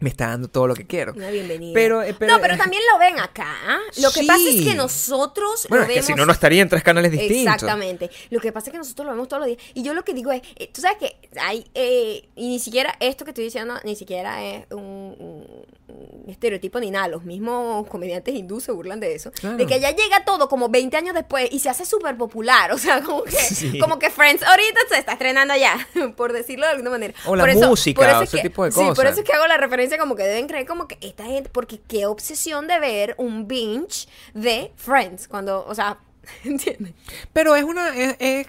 Me 0.00 0.08
está 0.10 0.28
dando 0.28 0.48
todo 0.48 0.66
lo 0.68 0.74
que 0.74 0.86
quiero. 0.86 1.12
Una 1.14 1.30
bienvenida. 1.30 1.72
Pero, 1.74 2.02
eh, 2.02 2.14
pero- 2.18 2.32
no, 2.32 2.40
pero 2.40 2.56
también 2.56 2.82
lo 2.92 2.98
ven 2.98 3.18
acá. 3.18 3.46
¿ah? 3.66 3.78
Lo 4.00 4.10
que 4.10 4.24
pasa 4.24 4.48
es 4.48 4.62
que 4.64 4.74
nosotros 4.74 5.66
Bueno, 5.68 5.84
lo 5.84 5.88
es 5.90 5.94
que 5.94 6.00
vemos. 6.00 6.06
si 6.06 6.14
no, 6.14 6.26
no 6.26 6.32
estaría 6.32 6.62
en 6.62 6.68
tres 6.68 6.82
canales 6.82 7.10
distintos. 7.10 7.54
Exactamente. 7.54 8.10
Lo 8.30 8.40
que 8.40 8.52
pasa 8.52 8.68
es 8.68 8.72
que 8.72 8.78
nosotros 8.78 9.06
lo 9.06 9.12
vemos 9.12 9.28
todos 9.28 9.40
los 9.40 9.48
días. 9.48 9.60
Y 9.74 9.82
yo 9.82 9.94
lo 9.94 10.04
que 10.04 10.14
digo 10.14 10.30
es, 10.32 10.42
eh, 10.56 10.70
tú 10.72 10.80
sabes 10.80 10.98
que 10.98 11.16
hay, 11.40 11.64
eh, 11.74 12.28
y 12.36 12.48
ni 12.48 12.58
siquiera 12.58 12.94
esto 13.00 13.24
que 13.24 13.32
estoy 13.32 13.44
diciendo, 13.44 13.74
ni 13.84 13.96
siquiera 13.96 14.44
es 14.44 14.66
un 14.70 15.64
estereotipo 16.26 16.78
ni 16.80 16.90
nada. 16.90 17.08
Los 17.08 17.24
mismos 17.24 17.86
comediantes 17.88 18.34
hindúes 18.34 18.64
se 18.64 18.72
burlan 18.72 19.00
de 19.00 19.14
eso. 19.14 19.30
Claro. 19.32 19.56
De 19.56 19.66
que 19.66 19.80
ya 19.80 19.90
llega 19.94 20.24
todo 20.24 20.48
como 20.48 20.68
20 20.68 20.96
años 20.96 21.14
después 21.14 21.48
y 21.50 21.58
se 21.60 21.68
hace 21.70 21.84
súper 21.84 22.16
popular. 22.16 22.72
O 22.78 22.78
sea, 22.78 23.02
como 23.02 23.24
que, 23.24 23.32
Sí. 23.32 23.78
como 23.78 23.98
que 23.98 24.10
Friends 24.10 24.42
ahorita 24.42 24.80
se 24.88 24.98
está 24.98 25.12
estrenando 25.12 25.54
ya, 25.56 25.88
por 26.16 26.32
decirlo 26.32 26.66
de 26.66 26.72
alguna 26.72 26.90
manera. 26.90 27.14
O 27.26 27.34
la 27.34 27.42
Por 27.44 27.50
eso- 27.50 27.68
música, 27.68 28.00
por 28.00 28.08
eso 28.08 28.18
o 28.18 28.22
ese 28.22 28.36
que- 28.36 28.42
tipo 28.44 28.64
de 28.64 28.70
Sí, 28.72 28.78
por 28.80 28.88
cosas. 28.94 29.12
eso 29.12 29.20
es 29.22 29.26
que 29.26 29.32
hago 29.32 29.46
la 29.46 29.56
referencia 29.56 29.98
como 29.98 30.14
que 30.16 30.22
deben 30.22 30.46
creer 30.46 30.66
como 30.66 30.86
que 30.86 30.98
esta 31.00 31.24
gente, 31.24 31.50
porque 31.52 31.80
qué 31.88 32.06
obsesión 32.06 32.66
de 32.68 32.78
ver 32.78 33.14
un 33.18 33.48
binge 33.48 34.06
de 34.34 34.72
Friends, 34.76 35.26
cuando, 35.28 35.64
o 35.66 35.74
sea, 35.74 35.98
¿entiendes? 36.44 36.92
Pero 37.32 37.56
es 37.56 37.64
una 37.64 37.96
es, 37.96 38.16
es, 38.18 38.46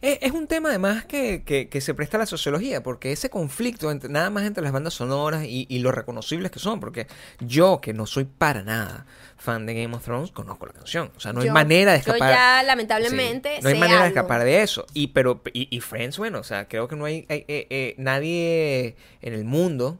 es- 0.00 0.18
es 0.22 0.32
un 0.32 0.46
tema 0.46 0.68
además 0.70 1.04
que, 1.04 1.42
que, 1.44 1.68
que 1.68 1.80
se 1.80 1.94
presta 1.94 2.16
a 2.16 2.20
la 2.20 2.26
sociología, 2.26 2.82
porque 2.82 3.12
ese 3.12 3.30
conflicto 3.30 3.90
entre, 3.90 4.08
nada 4.10 4.30
más 4.30 4.44
entre 4.44 4.62
las 4.62 4.72
bandas 4.72 4.94
sonoras 4.94 5.44
y, 5.44 5.66
y 5.68 5.78
lo 5.80 5.92
reconocibles 5.92 6.50
que 6.50 6.58
son, 6.58 6.80
porque 6.80 7.06
yo 7.40 7.80
que 7.80 7.92
no 7.94 8.06
soy 8.06 8.24
para 8.24 8.62
nada 8.62 9.06
fan 9.36 9.66
de 9.66 9.74
Game 9.80 9.94
of 9.94 10.02
Thrones, 10.04 10.32
conozco 10.32 10.66
la 10.66 10.72
canción. 10.72 11.12
O 11.16 11.20
sea, 11.20 11.32
no 11.32 11.40
hay 11.40 11.46
Yo- 11.46 11.52
manera 11.52 11.92
de 11.92 11.98
yo 11.98 12.12
escapar. 12.12 12.30
ya, 12.34 12.62
lamentablemente, 12.64 13.56
Sí, 13.56 13.62
no 13.62 13.68
hay 13.68 13.74
sé 13.74 13.80
manera 13.80 14.02
de 14.02 14.08
escapar 14.08 14.42
de 14.44 14.62
eso. 14.62 14.84
Y 14.94 15.08
pero 15.08 15.40
y, 15.52 15.68
y 15.74 15.80
Friends, 15.80 16.18
bueno, 16.18 16.40
o 16.40 16.44
sea, 16.44 16.66
creo 16.66 16.88
que 16.88 16.96
no 16.96 17.04
hay, 17.04 17.24
hay- 17.28 17.44
eh, 17.48 17.66
eh, 17.70 17.94
nadie 17.98 18.96
en 19.22 19.34
el 19.34 19.44
mundo 19.44 19.98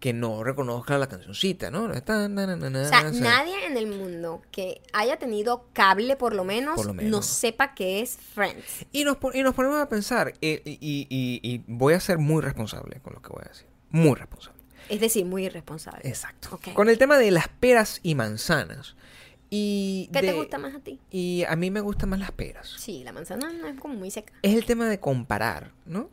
que 0.00 0.12
no 0.12 0.44
reconozca 0.44 0.96
la 0.98 1.08
cancioncita, 1.08 1.70
¿no? 1.70 1.92
Esta, 1.92 2.28
na, 2.28 2.46
na, 2.46 2.56
na, 2.56 2.70
na, 2.70 2.82
O 2.82 2.88
sea, 2.88 3.00
o 3.08 3.12
sea, 3.12 3.20
nadie 3.20 3.66
en 3.66 3.76
el 3.76 3.88
mundo 3.88 4.42
que 4.52 4.80
haya 4.92 5.18
tenido 5.18 5.66
cable 5.72 6.14
por 6.16 6.34
lo 6.34 6.44
menos, 6.44 6.76
Por 6.76 6.86
lo 6.86 6.94
no 6.94 7.22
sepa 7.22 7.74
qué 7.74 8.00
es 8.00 8.16
Friends. 8.16 8.86
Y 8.92 9.04
nos, 9.04 9.16
y 9.34 9.42
nos 9.42 9.54
ponemos 9.54 9.80
a 9.80 9.88
pensar, 9.88 10.34
eh, 10.40 10.62
y, 10.64 10.70
y- 10.80 11.06
y- 11.10 11.40
y 11.42 11.64
voy 11.66 11.94
a 11.94 12.00
ser 12.00 12.18
muy 12.18 12.42
responsable 12.42 13.00
con 13.00 13.14
lo 13.14 13.22
que 13.22 13.28
voy 13.30 13.42
a 13.44 13.48
decir. 13.48 13.66
Muy 13.90 14.14
responsable. 14.14 14.58
Es 14.88 15.00
decir, 15.00 15.24
muy 15.24 15.46
irresponsable. 15.46 16.08
Exacto. 16.08 16.48
Ok. 16.52 16.72
Con 16.74 16.88
el 16.88 16.96
tema 16.98 17.18
de 17.18 17.30
las 17.30 17.48
peras 17.48 18.00
y 18.02 18.14
manzanas. 18.14 18.94
Y 19.50 20.10
¿Qué 20.12 20.20
te 20.20 20.32
gusta 20.34 20.58
más 20.58 20.74
a 20.74 20.80
ti? 20.80 21.00
Y 21.10 21.44
a 21.48 21.56
mí 21.56 21.70
me 21.70 21.80
gustan 21.80 22.10
más 22.10 22.18
las 22.20 22.32
peras. 22.32 22.74
Sí, 22.78 23.02
la 23.02 23.12
manzana 23.12 23.50
no 23.52 23.66
es 23.66 23.80
como 23.80 23.94
muy 23.94 24.10
seca. 24.10 24.32
Es 24.42 24.54
el 24.54 24.64
tema 24.66 24.88
de 24.88 25.00
comparar, 25.00 25.72
¿no? 25.86 26.10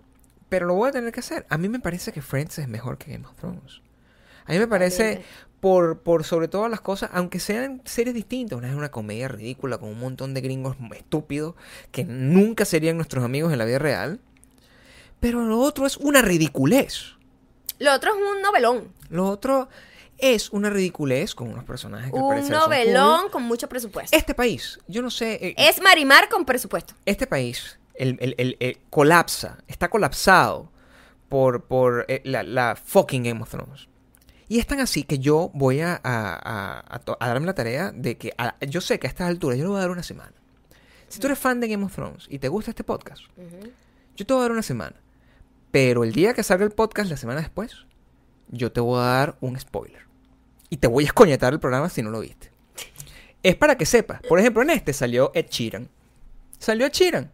Pero 0.50 0.66
lo 0.68 0.76
voy 0.76 0.90
a 0.90 0.92
tener 0.92 1.12
que 1.12 1.20
hacer. 1.22 1.46
A 1.50 1.58
mí 1.58 1.70
me 1.70 1.80
parece 1.80 2.12
que 2.12 2.22
Friends 2.22 2.60
es 2.60 2.68
mejor 2.68 2.98
que 2.98 3.12
Game 3.12 3.26
of 3.28 3.36
Thrones. 3.36 3.82
A 4.46 4.52
mí 4.52 4.60
me 4.60 4.68
parece, 4.68 5.24
por, 5.60 6.00
por 6.02 6.24
sobre 6.24 6.48
todas 6.48 6.70
las 6.70 6.82
cosas, 6.82 7.10
aunque 7.14 7.40
sean 7.40 7.82
series 7.86 8.14
distintas, 8.14 8.58
una 8.58 8.70
es 8.70 8.76
una 8.76 8.92
comedia 8.92 9.28
ridícula 9.28 9.80
con 9.80 9.90
un 9.90 10.00
montón 10.00 10.36
de 10.36 10.42
gringos 10.42 10.78
estúpidos 10.96 11.56
que 11.92 12.04
nunca 12.06 12.64
serían 12.66 12.96
nuestros 12.98 13.24
amigos 13.26 13.52
en 13.52 13.58
la 13.58 13.66
vida 13.66 13.80
real. 13.80 14.20
Pero 15.20 15.44
lo 15.46 15.60
otro 15.60 15.88
es 15.88 15.98
una 15.98 16.22
ridiculez. 16.22 17.14
Lo 17.80 17.94
otro 17.94 18.12
es 18.14 18.18
un 18.22 18.42
novelón. 18.44 18.94
Lo 19.10 19.28
otro 19.28 19.68
es 20.20 20.52
una 20.52 20.70
ridiculez 20.70 21.34
con 21.34 21.50
unos 21.50 21.64
personajes 21.66 22.12
que 22.12 22.18
Un 22.20 22.42
son 22.44 22.52
novelón 22.52 23.22
cool. 23.24 23.32
con 23.32 23.44
mucho 23.44 23.68
presupuesto. 23.68 24.16
Este 24.16 24.34
país, 24.36 24.80
yo 24.88 25.02
no 25.02 25.10
sé. 25.10 25.34
eh, 25.42 25.56
Es 25.58 25.82
Marimar 25.82 26.30
con 26.30 26.46
presupuesto. 26.46 26.94
este 27.06 27.26
país 27.28 27.80
el, 27.98 28.18
el- 28.38 28.58
el- 28.60 28.78
colapsa, 28.90 29.58
está 29.68 29.90
colapsado 29.90 30.72
por, 31.30 31.66
por 31.66 32.06
eh, 32.08 32.22
la, 32.26 32.44
la 32.44 32.76
fucking 32.76 33.24
Game 33.24 33.42
of 33.42 33.50
Thrones. 33.50 33.88
Y 34.48 34.60
es 34.60 34.68
tan 34.68 34.80
así 34.80 35.04
que 35.04 35.18
yo 35.20 35.50
voy 35.54 35.82
a, 35.82 36.00
a- 36.04 37.02
darme 37.20 37.48
la 37.48 37.56
tarea 37.56 37.92
de 37.92 38.18
que 38.18 38.34
yo 38.70 38.80
sé 38.82 39.00
que 39.00 39.08
a 39.08 39.10
estas 39.10 39.28
alturas 39.28 39.58
yo 39.58 39.64
le 39.66 39.70
voy 39.70 39.78
a 39.78 39.82
dar 39.82 39.92
una 39.92 40.04
semana. 40.04 40.34
Si 41.08 41.20
tú 41.20 41.28
eres 41.28 41.40
fan 41.40 41.60
de 41.60 41.68
Game 41.68 41.84
of 41.86 41.94
Thrones 41.96 42.28
y 42.30 42.40
te 42.40 42.48
gusta 42.48 42.72
este 42.72 42.84
podcast, 42.84 43.24
yo 44.16 44.26
te 44.26 44.34
voy 44.34 44.40
a 44.42 44.44
dar 44.44 44.52
una 44.52 44.62
semana. 44.62 44.96
Pero 45.72 46.04
el 46.04 46.14
día 46.14 46.34
que 46.34 46.44
salga 46.44 46.64
el 46.64 46.72
podcast, 46.72 47.10
la 47.10 47.18
semana 47.18 47.42
después, 47.42 47.86
yo 48.50 48.72
te 48.72 48.80
voy 48.82 49.00
a 49.00 49.04
dar 49.06 49.38
un 49.42 49.60
spoiler. 49.60 50.04
Y 50.70 50.78
te 50.78 50.88
voy 50.88 51.04
a 51.04 51.08
escoñetar 51.08 51.54
el 51.54 51.60
programa 51.60 51.90
si 51.90 52.02
no 52.02 52.10
lo 52.12 52.20
viste. 52.22 52.52
Es 53.44 53.56
para 53.56 53.78
que 53.78 53.86
sepas. 53.86 54.22
Por 54.28 54.40
ejemplo, 54.40 54.62
en 54.64 54.70
este 54.72 54.94
salió 54.94 55.32
Ed 55.36 55.48
Sheeran. 55.50 55.90
Salió 56.58 56.86
Ed 56.88 56.92
Sheeran. 56.94 57.32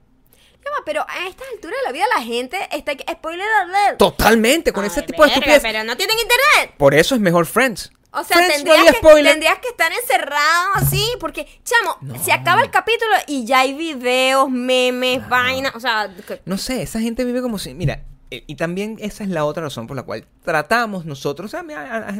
Pero 0.85 1.05
a 1.07 1.27
estas 1.27 1.47
alturas 1.53 1.77
de 1.79 1.85
la 1.85 1.91
vida 1.91 2.05
la 2.15 2.23
gente 2.23 2.57
está... 2.71 2.93
Spoiler 3.11 3.47
alert. 3.47 3.97
Totalmente, 3.97 4.73
con 4.73 4.83
ese 4.85 5.01
tipo 5.03 5.23
de 5.23 5.29
estupidez. 5.29 5.61
Pero 5.61 5.83
no 5.83 5.95
tienen 5.95 6.17
internet. 6.17 6.75
Por 6.77 6.93
eso 6.95 7.13
es 7.15 7.21
mejor 7.21 7.45
Friends. 7.45 7.91
O 8.13 8.23
sea, 8.23 8.35
Friends 8.37 8.55
tendrías, 8.63 8.95
que, 8.99 9.23
tendrías 9.23 9.59
que 9.59 9.67
estar 9.69 9.91
encerrado 9.91 10.69
así, 10.75 11.05
porque, 11.19 11.47
chamo, 11.63 11.97
No. 12.01 12.21
se 12.21 12.33
acaba 12.33 12.61
el 12.61 12.69
capítulo 12.69 13.11
y 13.27 13.45
ya 13.45 13.59
hay 13.59 13.73
videos, 13.73 14.49
memes, 14.49 15.27
vainas, 15.29 15.73
o 15.75 15.79
sea, 15.79 16.13
que- 16.27 16.41
No 16.45 16.57
sé, 16.57 16.81
esa 16.81 16.99
gente 16.99 17.23
vive 17.23 17.41
como 17.41 17.57
si. 17.57 17.73
Mira, 17.73 18.03
eh, 18.29 18.43
y 18.47 18.55
también 18.55 18.97
esa 18.99 19.23
es 19.23 19.29
la 19.29 19.45
otra 19.45 19.63
razón 19.63 19.87
por 19.87 19.95
la 19.95 20.03
cual 20.03 20.25
tratamos 20.43 21.05
nosotros. 21.05 21.53
O 21.53 21.57
sea, 21.57 21.63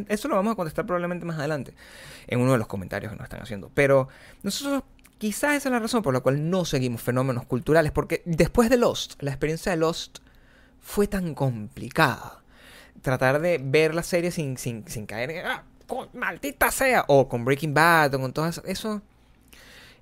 eso 0.07 0.27
lo 0.29 0.35
vamos 0.35 0.53
a 0.53 0.55
contestar 0.55 0.85
probablemente 0.85 1.25
más 1.25 1.37
adelante 1.39 1.73
en 2.27 2.39
uno 2.39 2.53
de 2.53 2.57
los 2.59 2.67
comentarios 2.67 3.11
que 3.11 3.17
nos 3.17 3.25
están 3.25 3.41
haciendo. 3.41 3.69
Pero 3.73 4.07
nosotros. 4.43 4.83
Quizás 5.21 5.53
esa 5.57 5.69
es 5.69 5.73
la 5.73 5.77
razón 5.77 6.01
por 6.01 6.15
la 6.15 6.21
cual 6.21 6.49
no 6.49 6.65
seguimos 6.65 6.99
fenómenos 6.99 7.45
culturales, 7.45 7.91
porque 7.91 8.23
después 8.25 8.71
de 8.71 8.77
Lost, 8.77 9.21
la 9.21 9.29
experiencia 9.29 9.71
de 9.71 9.77
Lost 9.77 10.17
fue 10.79 11.05
tan 11.05 11.35
complicada. 11.35 12.41
Tratar 13.03 13.39
de 13.39 13.59
ver 13.63 13.93
la 13.93 14.01
serie 14.01 14.31
sin, 14.31 14.57
sin, 14.57 14.83
caer 15.05 15.29
en, 15.29 15.45
"Ah, 15.45 15.63
con- 15.85 16.09
maldita 16.13 16.71
sea, 16.71 17.05
o 17.07 17.29
con 17.29 17.45
Breaking 17.45 17.71
Bad, 17.75 18.15
o 18.15 18.19
con 18.19 18.33
todas 18.33 18.63
eso, 18.65 19.03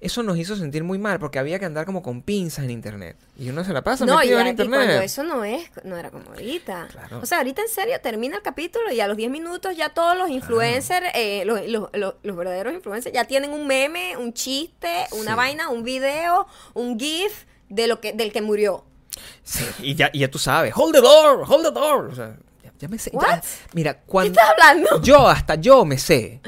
eso 0.01 0.23
nos 0.23 0.37
hizo 0.37 0.55
sentir 0.55 0.83
muy 0.83 0.97
mal, 0.97 1.19
porque 1.19 1.39
había 1.39 1.59
que 1.59 1.65
andar 1.65 1.85
como 1.85 2.01
con 2.01 2.21
pinzas 2.21 2.63
en 2.65 2.71
internet. 2.71 3.17
Y 3.37 3.49
uno 3.49 3.63
se 3.65 3.73
la 3.73 3.83
pasa 3.83 4.05
no, 4.05 4.13
y, 4.13 4.17
metido 4.17 4.39
en 4.39 4.47
y 4.47 4.49
internet. 4.51 4.79
cuando 4.85 5.01
eso 5.01 5.23
no 5.23 5.43
es, 5.43 5.69
no 5.83 5.97
era 5.97 6.09
como 6.09 6.29
ahorita. 6.29 6.87
Claro. 6.91 7.19
O 7.21 7.25
sea, 7.25 7.39
ahorita 7.39 7.61
en 7.61 7.67
serio 7.69 7.99
termina 8.01 8.37
el 8.37 8.41
capítulo 8.41 8.91
y 8.93 9.01
a 9.01 9.07
los 9.07 9.17
10 9.17 9.29
minutos 9.29 9.75
ya 9.75 9.89
todos 9.89 10.17
los 10.17 10.29
influencers, 10.29 11.07
eh, 11.15 11.43
los, 11.45 11.67
los- 11.67 11.89
los- 11.93 12.15
los 12.23 12.35
verdaderos 12.37 12.73
influencers, 12.73 13.13
ya 13.13 13.25
tienen 13.25 13.51
un 13.51 13.67
meme, 13.67 14.15
un 14.15 14.33
chiste, 14.33 15.05
una 15.11 15.31
Sí. 15.31 15.37
vaina, 15.37 15.69
un 15.69 15.83
video, 15.83 16.47
un 16.73 16.97
GIF 16.97 17.45
de 17.67 17.87
lo 17.87 17.99
que, 17.99 18.13
del 18.13 18.31
que 18.31 18.41
murió. 18.41 18.85
Sí, 19.43 19.65
y 19.81 19.95
ya, 19.95 20.09
y 20.13 20.19
ya 20.19 20.31
tú 20.31 20.39
sabes, 20.39 20.71
hold 20.75 20.95
the 20.95 21.01
door, 21.01 21.43
hold 21.45 21.65
the 21.65 21.71
door. 21.71 22.05
O 22.11 22.15
sea, 22.15 22.37
ya, 22.63 22.71
ya 22.79 22.87
me 22.87 22.97
sé. 22.97 23.11
ya- 23.11 23.41
mira, 23.73 23.95
¿Qué 23.95 23.99
cuando 24.05 24.31
estás 24.39 24.49
hablando? 24.51 25.01
yo, 25.01 25.27
hasta 25.27 25.55
yo 25.55 25.83
me 25.83 25.97
sé 25.97 26.39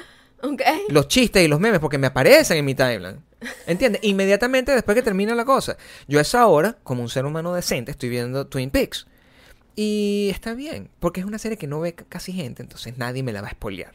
Ok. 0.41 0.61
los 0.87 1.09
chistes 1.09 1.43
y 1.43 1.49
los 1.49 1.59
memes 1.59 1.79
porque 1.81 1.97
me 1.97 2.07
aparecen 2.07 2.57
en 2.57 2.63
mi 2.65 2.75
timeline. 2.75 3.21
¿Entiendes? 3.67 4.01
Inmediatamente 4.03 4.71
después 4.71 4.95
que 4.95 5.01
termina 5.01 5.35
la 5.35 5.45
cosa. 5.45 5.77
Yo 6.07 6.19
a 6.19 6.21
esa 6.21 6.45
hora, 6.47 6.77
como 6.83 7.01
un 7.01 7.09
ser 7.09 7.25
humano 7.25 7.53
decente, 7.53 7.91
estoy 7.91 8.09
viendo 8.09 8.47
Twin 8.47 8.69
Peaks. 8.69 9.07
Y 9.75 10.29
está 10.31 10.53
bien, 10.53 10.89
porque 10.99 11.21
es 11.21 11.25
una 11.25 11.39
serie 11.39 11.57
que 11.57 11.67
no 11.67 11.79
ve 11.79 11.95
casi 11.95 12.33
gente, 12.33 12.61
entonces 12.61 12.97
nadie 12.97 13.23
me 13.23 13.31
la 13.31 13.41
va 13.41 13.47
a 13.47 13.51
spoilear. 13.51 13.93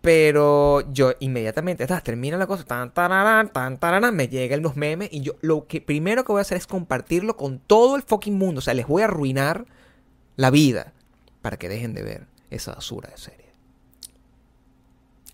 Pero 0.00 0.90
yo 0.92 1.12
inmediatamente, 1.20 1.86
ta, 1.86 2.00
termina 2.00 2.36
la 2.38 2.46
cosa, 2.46 2.64
tan, 2.64 2.92
tararán, 2.92 3.52
tan, 3.52 3.78
tararán, 3.78 4.16
me 4.16 4.28
llegan 4.28 4.62
los 4.62 4.76
memes 4.76 5.10
y 5.12 5.20
yo 5.20 5.34
lo 5.42 5.66
que 5.66 5.80
primero 5.80 6.24
que 6.24 6.32
voy 6.32 6.40
a 6.40 6.42
hacer 6.42 6.56
es 6.56 6.66
compartirlo 6.66 7.36
con 7.36 7.58
todo 7.58 7.96
el 7.96 8.02
fucking 8.02 8.36
mundo. 8.36 8.60
O 8.60 8.62
sea, 8.62 8.74
les 8.74 8.86
voy 8.86 9.02
a 9.02 9.06
arruinar 9.06 9.66
la 10.36 10.50
vida 10.50 10.94
para 11.42 11.58
que 11.58 11.68
dejen 11.68 11.92
de 11.92 12.02
ver 12.02 12.26
esa 12.50 12.74
basura 12.74 13.10
de 13.10 13.18
serie. 13.18 13.39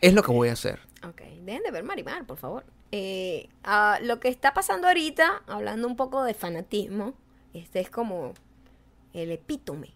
Es 0.00 0.14
lo 0.14 0.22
que 0.22 0.32
voy 0.32 0.48
a 0.48 0.52
hacer. 0.52 0.80
Ok, 1.06 1.22
dejen 1.42 1.62
de 1.62 1.70
ver 1.70 1.84
Marimar, 1.84 2.26
por 2.26 2.36
favor. 2.36 2.64
Eh, 2.92 3.48
ah, 3.64 3.98
lo 4.02 4.20
que 4.20 4.28
está 4.28 4.54
pasando 4.54 4.88
ahorita, 4.88 5.42
hablando 5.46 5.86
un 5.86 5.96
poco 5.96 6.22
de 6.24 6.34
fanatismo, 6.34 7.14
este 7.54 7.80
es 7.80 7.90
como 7.90 8.34
el 9.12 9.30
epítome, 9.32 9.94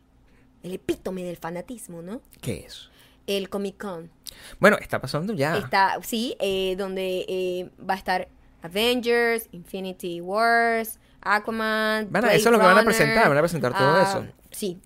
el 0.62 0.74
epítome 0.74 1.22
del 1.24 1.36
fanatismo, 1.36 2.02
¿no? 2.02 2.20
¿Qué 2.40 2.64
es? 2.66 2.90
El 3.26 3.48
Comic 3.48 3.78
Con. 3.78 4.10
Bueno, 4.58 4.76
está 4.80 5.00
pasando 5.00 5.32
ya. 5.32 5.56
Está, 5.56 5.98
sí, 6.02 6.36
eh, 6.40 6.74
donde 6.76 7.24
eh, 7.28 7.70
va 7.88 7.94
a 7.94 7.96
estar 7.96 8.28
Avengers, 8.62 9.48
Infinity 9.52 10.20
Wars, 10.20 10.98
Aquaman. 11.20 12.08
Van 12.10 12.24
a- 12.24 12.26
Blade 12.28 12.36
eso 12.36 12.48
es 12.48 12.52
lo 12.52 12.58
que 12.58 12.66
van 12.66 12.78
a 12.78 12.84
presentar, 12.84 13.28
van 13.28 13.38
a 13.38 13.42
presentar 13.42 13.72
todo 13.72 13.88
ah, 13.88 14.02
eso. 14.02 14.26
Sí, 14.50 14.80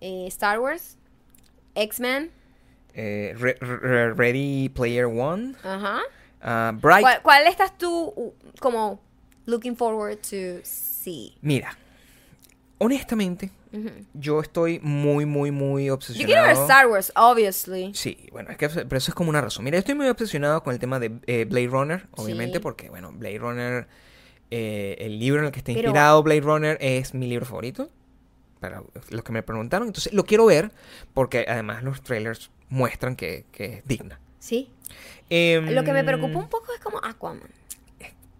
Eh, 0.00 0.26
Star 0.28 0.60
Wars, 0.60 0.96
X-Men, 1.74 2.30
Eh, 2.94 3.34
Re- 3.38 3.56
Re- 3.60 4.14
Ready 4.14 4.68
Player 4.70 5.06
One. 5.06 5.54
ajá. 5.62 6.00
ah, 6.42 6.72
Bright. 6.80 7.02
¿Cuál, 7.02 7.22
cuál 7.22 7.46
estás 7.46 7.76
tú 7.78 8.34
como 8.60 9.00
looking 9.46 9.76
forward 9.76 10.18
to 10.18 10.60
see? 10.64 11.36
Mira, 11.42 11.76
honestamente, 12.78 13.50
yo 14.14 14.40
estoy 14.40 14.80
muy, 14.80 15.26
muy, 15.26 15.50
muy 15.50 15.86
Yo 15.86 15.94
obsesionado. 15.94 16.26
quiero 16.26 16.42
ver 16.46 16.56
Star 16.56 16.86
Wars, 16.88 17.12
obviously. 17.16 17.92
Sí, 17.94 18.28
bueno, 18.32 18.50
es 18.50 18.56
que 18.56 18.68
pero 18.68 18.96
eso 18.96 19.10
es 19.10 19.14
como 19.14 19.30
una 19.30 19.40
razón. 19.40 19.64
Mira, 19.64 19.76
yo 19.76 19.80
estoy 19.80 19.94
muy 19.94 20.08
obsesionado 20.08 20.62
con 20.62 20.72
el 20.72 20.78
tema 20.78 20.98
de 20.98 21.12
eh, 21.26 21.44
Blade 21.48 21.68
Runner, 21.68 22.06
obviamente, 22.12 22.58
Sí. 22.58 22.62
porque, 22.62 22.88
bueno, 22.90 23.12
Blade 23.12 23.38
Runner, 23.38 23.86
eh, 24.50 24.96
el 24.98 25.18
libro 25.18 25.40
en 25.40 25.46
el 25.46 25.52
que 25.52 25.58
está 25.60 25.72
Pero- 25.72 25.88
inspirado 25.88 26.22
Blade 26.22 26.40
Runner 26.40 26.78
es 26.80 27.14
mi 27.14 27.26
libro 27.28 27.46
favorito. 27.46 27.88
Para 28.58 28.82
los 29.08 29.24
que 29.24 29.32
me 29.32 29.42
preguntaron. 29.42 29.88
Entonces, 29.88 30.12
lo 30.12 30.24
quiero 30.24 30.44
ver 30.44 30.70
porque 31.14 31.46
además 31.48 31.82
los 31.82 32.02
trailers 32.02 32.50
muestran 32.70 33.14
que, 33.16 33.44
que 33.52 33.74
es 33.78 33.84
digna. 33.86 34.18
Sí. 34.38 34.70
Em, 35.28 35.70
Lo 35.70 35.84
que 35.84 35.92
me 35.92 36.02
preocupa 36.02 36.38
un 36.38 36.48
poco 36.48 36.72
es 36.72 36.80
como 36.80 36.98
Aquaman. 37.04 37.42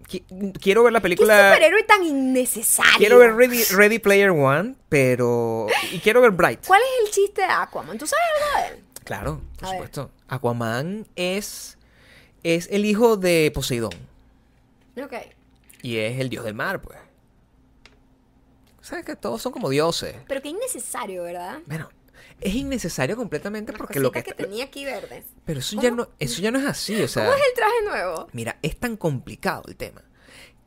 qui- 0.08 0.24
Quiero 0.60 0.82
ver 0.82 0.92
la 0.92 0.98
¿Qué 1.00 1.02
película. 1.02 1.52
superhéroe 1.52 1.82
tan 1.84 2.02
innecesario? 2.04 2.92
Quiero 2.98 3.18
ver 3.18 3.34
Ready, 3.36 3.62
Ready 3.64 3.98
Player 3.98 4.30
One, 4.30 4.74
pero. 4.88 5.66
Y 5.92 5.98
quiero 6.00 6.20
ver 6.22 6.30
Bright. 6.32 6.66
¿Cuál 6.66 6.80
es 6.80 7.06
el 7.06 7.12
chiste 7.12 7.42
de 7.42 7.48
Aquaman? 7.48 7.98
¿Tú 7.98 8.06
sabes 8.06 8.24
algo 8.34 8.62
de 8.68 8.74
él? 8.78 8.84
Claro, 9.04 9.40
por 9.58 9.68
A 9.68 9.70
ver. 9.72 9.78
supuesto. 9.78 10.10
Aquaman 10.28 11.06
es. 11.16 11.76
Es 12.42 12.68
el 12.72 12.84
hijo 12.86 13.16
de 13.18 13.52
Poseidón. 13.54 13.92
Ok. 15.00 15.12
Y 15.82 15.98
es 15.98 16.18
el 16.20 16.28
dios 16.30 16.44
del 16.44 16.54
mar, 16.54 16.80
pues. 16.80 16.98
¿Sabes 18.80 19.04
que 19.04 19.14
todos 19.14 19.42
son 19.42 19.52
como 19.52 19.68
dioses? 19.68 20.16
Pero 20.26 20.40
qué 20.42 20.48
innecesario, 20.48 21.22
¿verdad? 21.24 21.58
Bueno, 21.66 21.90
es 22.40 22.54
innecesario 22.54 23.16
completamente 23.16 23.72
Las 23.72 23.78
porque 23.78 24.00
lo 24.00 24.10
que. 24.12 24.22
que 24.22 24.34
tenía 24.34 24.64
aquí 24.64 24.84
verdes. 24.84 25.24
Pero 25.44 25.60
eso 25.60 25.80
ya, 25.80 25.90
no, 25.90 26.08
eso 26.18 26.40
ya 26.42 26.50
no 26.50 26.58
es 26.58 26.66
así, 26.66 27.00
o 27.02 27.08
sea. 27.08 27.24
¿Cómo 27.26 27.36
es 27.36 27.42
el 27.48 27.54
traje 27.54 27.82
nuevo? 27.84 28.28
Mira, 28.32 28.58
es 28.62 28.76
tan 28.78 28.96
complicado 28.96 29.62
el 29.68 29.76
tema. 29.76 30.02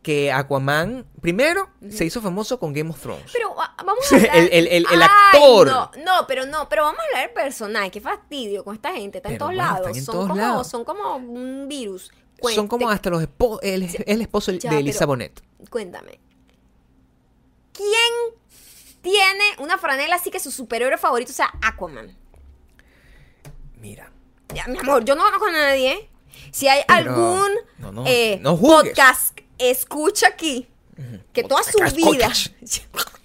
Que 0.01 0.33
Aquaman, 0.33 1.05
primero, 1.21 1.69
se 1.89 2.03
hizo 2.03 2.21
famoso 2.21 2.59
con 2.59 2.73
Game 2.73 2.89
of 2.89 2.99
Thrones. 2.99 3.23
Pero 3.31 3.55
ah, 3.57 3.73
vamos 3.85 4.11
a 4.11 4.15
hablar... 4.17 4.35
el- 4.35 4.49
el- 4.51 4.67
el- 4.67 4.85
el 4.91 5.01
Ay, 5.01 5.07
actor. 5.31 5.67
No, 5.67 5.91
no, 6.03 6.27
pero 6.27 6.45
no, 6.45 6.67
pero 6.67 6.83
vamos 6.83 6.99
a 6.99 7.03
hablar 7.05 7.27
del 7.27 7.33
personaje. 7.33 7.89
Qué 7.89 8.01
fastidio 8.01 8.65
con 8.65 8.75
esta 8.75 8.91
gente. 8.91 9.19
Está 9.19 9.29
en 9.31 9.37
todos 9.37 9.51
bueno, 9.55 9.63
lados. 9.63 9.95
en 9.97 10.03
son, 10.03 10.13
todos 10.13 10.27
como, 10.27 10.41
lados. 10.41 10.67
son 10.67 10.83
como 10.83 11.15
un 11.15 11.67
virus. 11.69 12.11
Son 12.53 12.67
como 12.67 12.89
hasta 12.89 13.09
los 13.09 13.21
esposos. 13.21 13.59
El, 13.63 13.87
el 14.05 14.21
esposo 14.21 14.51
Ya, 14.51 14.71
de 14.71 14.79
Elisa 14.79 15.05
Bonet. 15.05 15.41
Cuéntame. 15.69 16.19
¿Quién 17.71 18.35
tiene 19.03 19.43
una 19.59 19.77
franela 19.77 20.15
así 20.15 20.31
que 20.31 20.39
su 20.39 20.49
superhéroe 20.49 20.97
favorito 20.97 21.31
sea 21.31 21.51
Aquaman? 21.61 22.17
Mira. 23.79 24.09
Ya, 24.55 24.65
mi 24.67 24.77
amor, 24.79 25.03
yo 25.05 25.15
no 25.15 25.23
conozco 25.23 25.45
a 25.47 25.51
nadie. 25.51 26.09
Si 26.51 26.67
hay 26.67 26.83
Pero- 26.87 27.11
algún 27.11 27.51
no, 27.79 27.91
no, 27.91 28.03
eh, 28.07 28.39
no 28.41 28.57
podcast 28.59 29.37
escucha 29.57 30.27
aquí 30.29 30.67
que 31.33 31.43
toda 31.43 31.63
su 31.63 31.77
Podcast, 31.79 31.95
vida. 31.95 32.31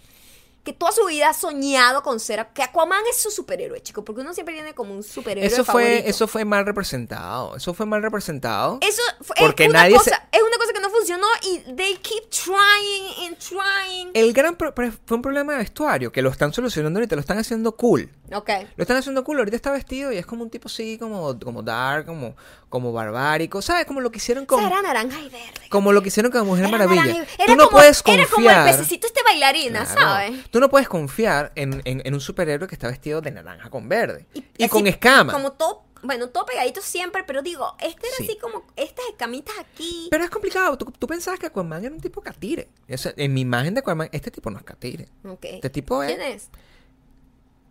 que 0.69 0.75
toda 0.75 0.93
su 0.93 1.07
vida 1.07 1.31
ha 1.31 1.33
soñado 1.35 2.03
con 2.03 2.21
ser 2.21 2.47
que 2.53 2.63
Aquaman 2.63 3.03
es 3.11 3.17
su 3.23 3.31
superhéroe, 3.31 3.81
chico, 3.83 4.05
porque 4.05 4.21
uno 4.21 4.35
siempre 4.35 4.55
tiene 4.55 4.75
como 4.75 4.93
un 4.93 5.03
superhéroe 5.03 5.47
Eso 5.47 5.65
fue, 5.65 5.83
favorito. 5.85 6.09
eso 6.11 6.29
fue 6.29 6.45
mal 6.45 6.67
representado. 6.67 7.57
Eso 7.57 7.73
fue 7.73 7.87
mal 7.87 8.03
representado. 8.03 8.79
Eso 8.83 9.01
fue, 9.23 9.35
Porque 9.39 9.65
es, 9.65 9.71
una 9.71 9.85
nadie 9.85 9.97
cosa, 9.97 10.11
se- 10.31 10.37
es 10.39 10.43
una 10.43 10.59
cosa 10.59 10.73
que 10.75 10.81
no 10.81 10.91
funcionó 10.91 11.27
y 11.43 11.59
they 11.75 11.97
keep 11.97 12.29
trying 12.29 13.27
and 13.29 13.39
trying. 13.39 14.11
El 14.13 14.35
gran 14.35 14.57
pro- 14.57 14.75
fue 14.75 15.17
un 15.17 15.23
problema 15.23 15.53
de 15.55 15.61
vestuario 15.61 16.13
que 16.13 16.21
lo 16.21 16.29
están 16.29 16.53
solucionando 16.53 16.99
ahorita, 16.99 17.15
lo 17.17 17.21
están 17.21 17.39
haciendo 17.39 17.73
cool. 17.77 18.11
Ok. 18.33 18.51
Lo 18.77 18.83
están 18.83 18.97
haciendo 18.97 19.25
cool, 19.25 19.39
ahorita 19.39 19.57
está 19.57 19.71
vestido 19.73 20.13
y 20.13 20.17
es 20.19 20.27
como 20.27 20.43
un 20.43 20.51
tipo 20.51 20.69
así, 20.69 20.99
como, 20.99 21.39
como 21.39 21.63
dark, 21.63 22.07
como, 22.07 22.37
como 22.69 22.93
barbárico. 22.93 23.63
¿Sabes? 23.63 23.87
Como 23.87 24.01
lo 24.01 24.11
que 24.11 24.19
hicieron 24.19 24.45
O 24.45 24.47
con. 24.47 24.59
sea, 24.61 24.69
era 24.69 24.83
naranja 24.83 25.19
y 25.21 25.29
verde. 25.29 25.69
Como 25.71 25.93
lo 25.93 26.03
que 26.03 26.09
hicieron 26.09 26.31
con 26.31 26.47
Mujer 26.47 26.67
Era 26.67 26.79
Maravilla. 26.79 27.07
y- 27.07 27.15
Tú 27.37 27.43
era 27.43 27.55
no 27.55 27.65
como- 27.67 27.79
puedes 27.79 28.03
confiar. 28.03 28.21
Era 28.27 28.31
como 28.31 28.51
el 28.51 28.77
pececito 28.77 29.07
este 29.07 29.23
bailarina, 29.23 29.85
Claro. 29.85 30.01
¿sabes? 30.01 30.51
Tú 30.51 30.61
no 30.61 30.69
puedes 30.69 30.89
confiar 30.89 31.53
en, 31.55 31.81
en- 31.85 32.03
en 32.05 32.15
un 32.15 32.21
superhéroe 32.21 32.69
que 32.69 32.75
está 32.75 32.89
vestido 32.89 33.21
de 33.21 33.31
naranja 33.31 33.71
con 33.71 33.89
verde. 33.89 34.27
Y, 34.35 34.45
así, 34.65 34.69
con 34.69 34.87
escamas. 34.87 35.35
Como 35.35 35.53
todo, 35.53 35.85
bueno, 36.03 36.29
todo 36.29 36.45
pegadito 36.47 36.81
siempre, 36.81 37.25
pero 37.25 37.43
digo, 37.43 37.75
este 37.81 38.07
era 38.07 38.17
Sí. 38.19 38.25
así 38.25 38.39
como 38.39 38.65
estas 38.77 39.05
escamitas 39.11 39.55
aquí. 39.59 40.09
Pero 40.11 40.23
es 40.25 40.31
complicado. 40.31 40.77
Tú, 40.79 40.85
tú 40.97 41.07
pensabas 41.07 41.41
que 41.41 41.47
Aquaman 41.47 41.85
era 41.85 41.95
un 41.95 42.01
tipo 42.01 42.21
catire. 42.21 42.69
O 42.93 42.97
sea, 42.99 43.13
en 43.17 43.33
mi 43.35 43.41
imagen 43.41 43.75
de 43.75 43.81
Aquaman, 43.81 44.09
este 44.13 44.31
tipo 44.31 44.51
no 44.51 44.59
es 44.59 44.65
catire. 44.65 45.09
Ok. 45.25 45.45
Este 45.45 45.71
tipo 45.71 46.03
es. 46.03 46.15
¿Quién 46.15 46.23
es? 46.33 46.51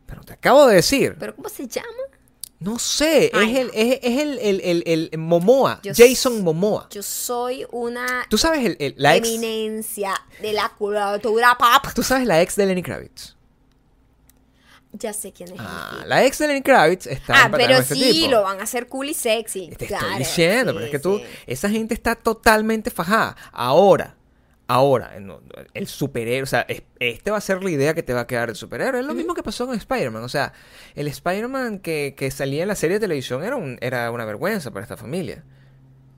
Pero 0.07 0.23
te 0.23 0.33
acabo 0.33 0.65
de 0.65 0.75
decir. 0.75 1.15
¿Pero 1.19 1.35
cómo 1.35 1.49
se 1.49 1.67
llama? 1.67 1.87
No 2.59 2.79
sé. 2.79 3.29
Ay, 3.35 3.51
es, 3.55 3.59
el, 3.59 3.71
es, 3.75 3.99
es 4.01 4.19
el, 4.19 4.39
el, 4.39 4.61
el, 4.85 5.09
el 5.11 5.19
Momoa. 5.19 5.79
Yo 5.83 5.91
Jason 5.95 6.43
Momoa. 6.43 6.87
Yo 6.89 7.03
soy 7.03 7.67
una 7.71 8.25
Tú 8.29 8.37
sabes 8.39 8.75
la 8.95 9.15
ex. 9.15 9.27
eminencia 9.27 10.15
de 10.41 10.53
la 10.53 10.69
cultura 10.69 11.55
pop. 11.55 11.91
Tú 11.93 12.01
sabes 12.01 12.25
la 12.25 12.41
ex 12.41 12.55
de 12.55 12.65
Lenny 12.65 12.81
Kravitz. 12.81 13.35
Ya 14.93 15.13
sé 15.13 15.31
quién 15.33 15.49
es. 15.53 15.59
Ah, 15.59 16.03
la 16.07 16.25
ex 16.25 16.39
de 16.39 16.47
Lenny 16.47 16.63
Kravitz 16.63 17.05
está 17.05 17.43
Ah, 17.43 17.49
pero 17.51 17.75
este 17.75 17.93
sí, 17.93 18.11
tipo. 18.13 18.31
lo 18.31 18.41
van 18.43 18.59
a 18.59 18.63
hacer 18.63 18.87
cool 18.87 19.09
y 19.09 19.13
sexy. 19.13 19.69
Te 19.77 19.85
Claro, 19.85 20.07
estoy 20.07 20.19
diciendo, 20.19 20.71
sí, 20.71 20.75
pero 20.77 20.85
es 20.85 20.91
que 20.91 20.99
tú, 20.99 21.19
sí. 21.19 21.25
esa 21.45 21.69
gente 21.69 21.93
está 21.93 22.15
totalmente 22.15 22.89
fajada. 22.89 23.35
Ahora, 23.51 24.15
Ahora, 24.69 25.15
el 25.73 25.87
superhéroe, 25.87 26.43
o 26.43 26.45
sea, 26.45 26.61
es- 26.67 26.83
este 26.99 27.31
va 27.31 27.37
a 27.37 27.41
ser 27.41 27.63
la 27.63 27.69
idea 27.71 27.93
que 27.93 28.03
te 28.03 28.13
va 28.13 28.21
a 28.21 28.27
quedar 28.27 28.49
el 28.49 28.55
superhéroe. 28.55 28.99
Es 28.99 29.05
lo 29.05 29.13
mismo 29.13 29.33
que 29.33 29.41
pasó 29.43 29.65
con 29.65 29.75
Spider-Man. 29.77 30.23
O 30.23 30.29
sea, 30.29 30.51
el 30.95 31.07
Spider-Man 31.07 31.79
que, 31.79 32.15
que 32.17 32.29
salía 32.31 32.63
en 32.63 32.67
la 32.67 32.75
serie 32.75 32.95
de 32.97 32.99
televisión 32.99 33.43
era, 33.45 33.55
un, 33.55 33.77
era 33.79 34.11
una 34.11 34.25
vergüenza 34.25 34.71
para 34.71 34.83
esta 34.83 34.97
familia. 34.97 35.43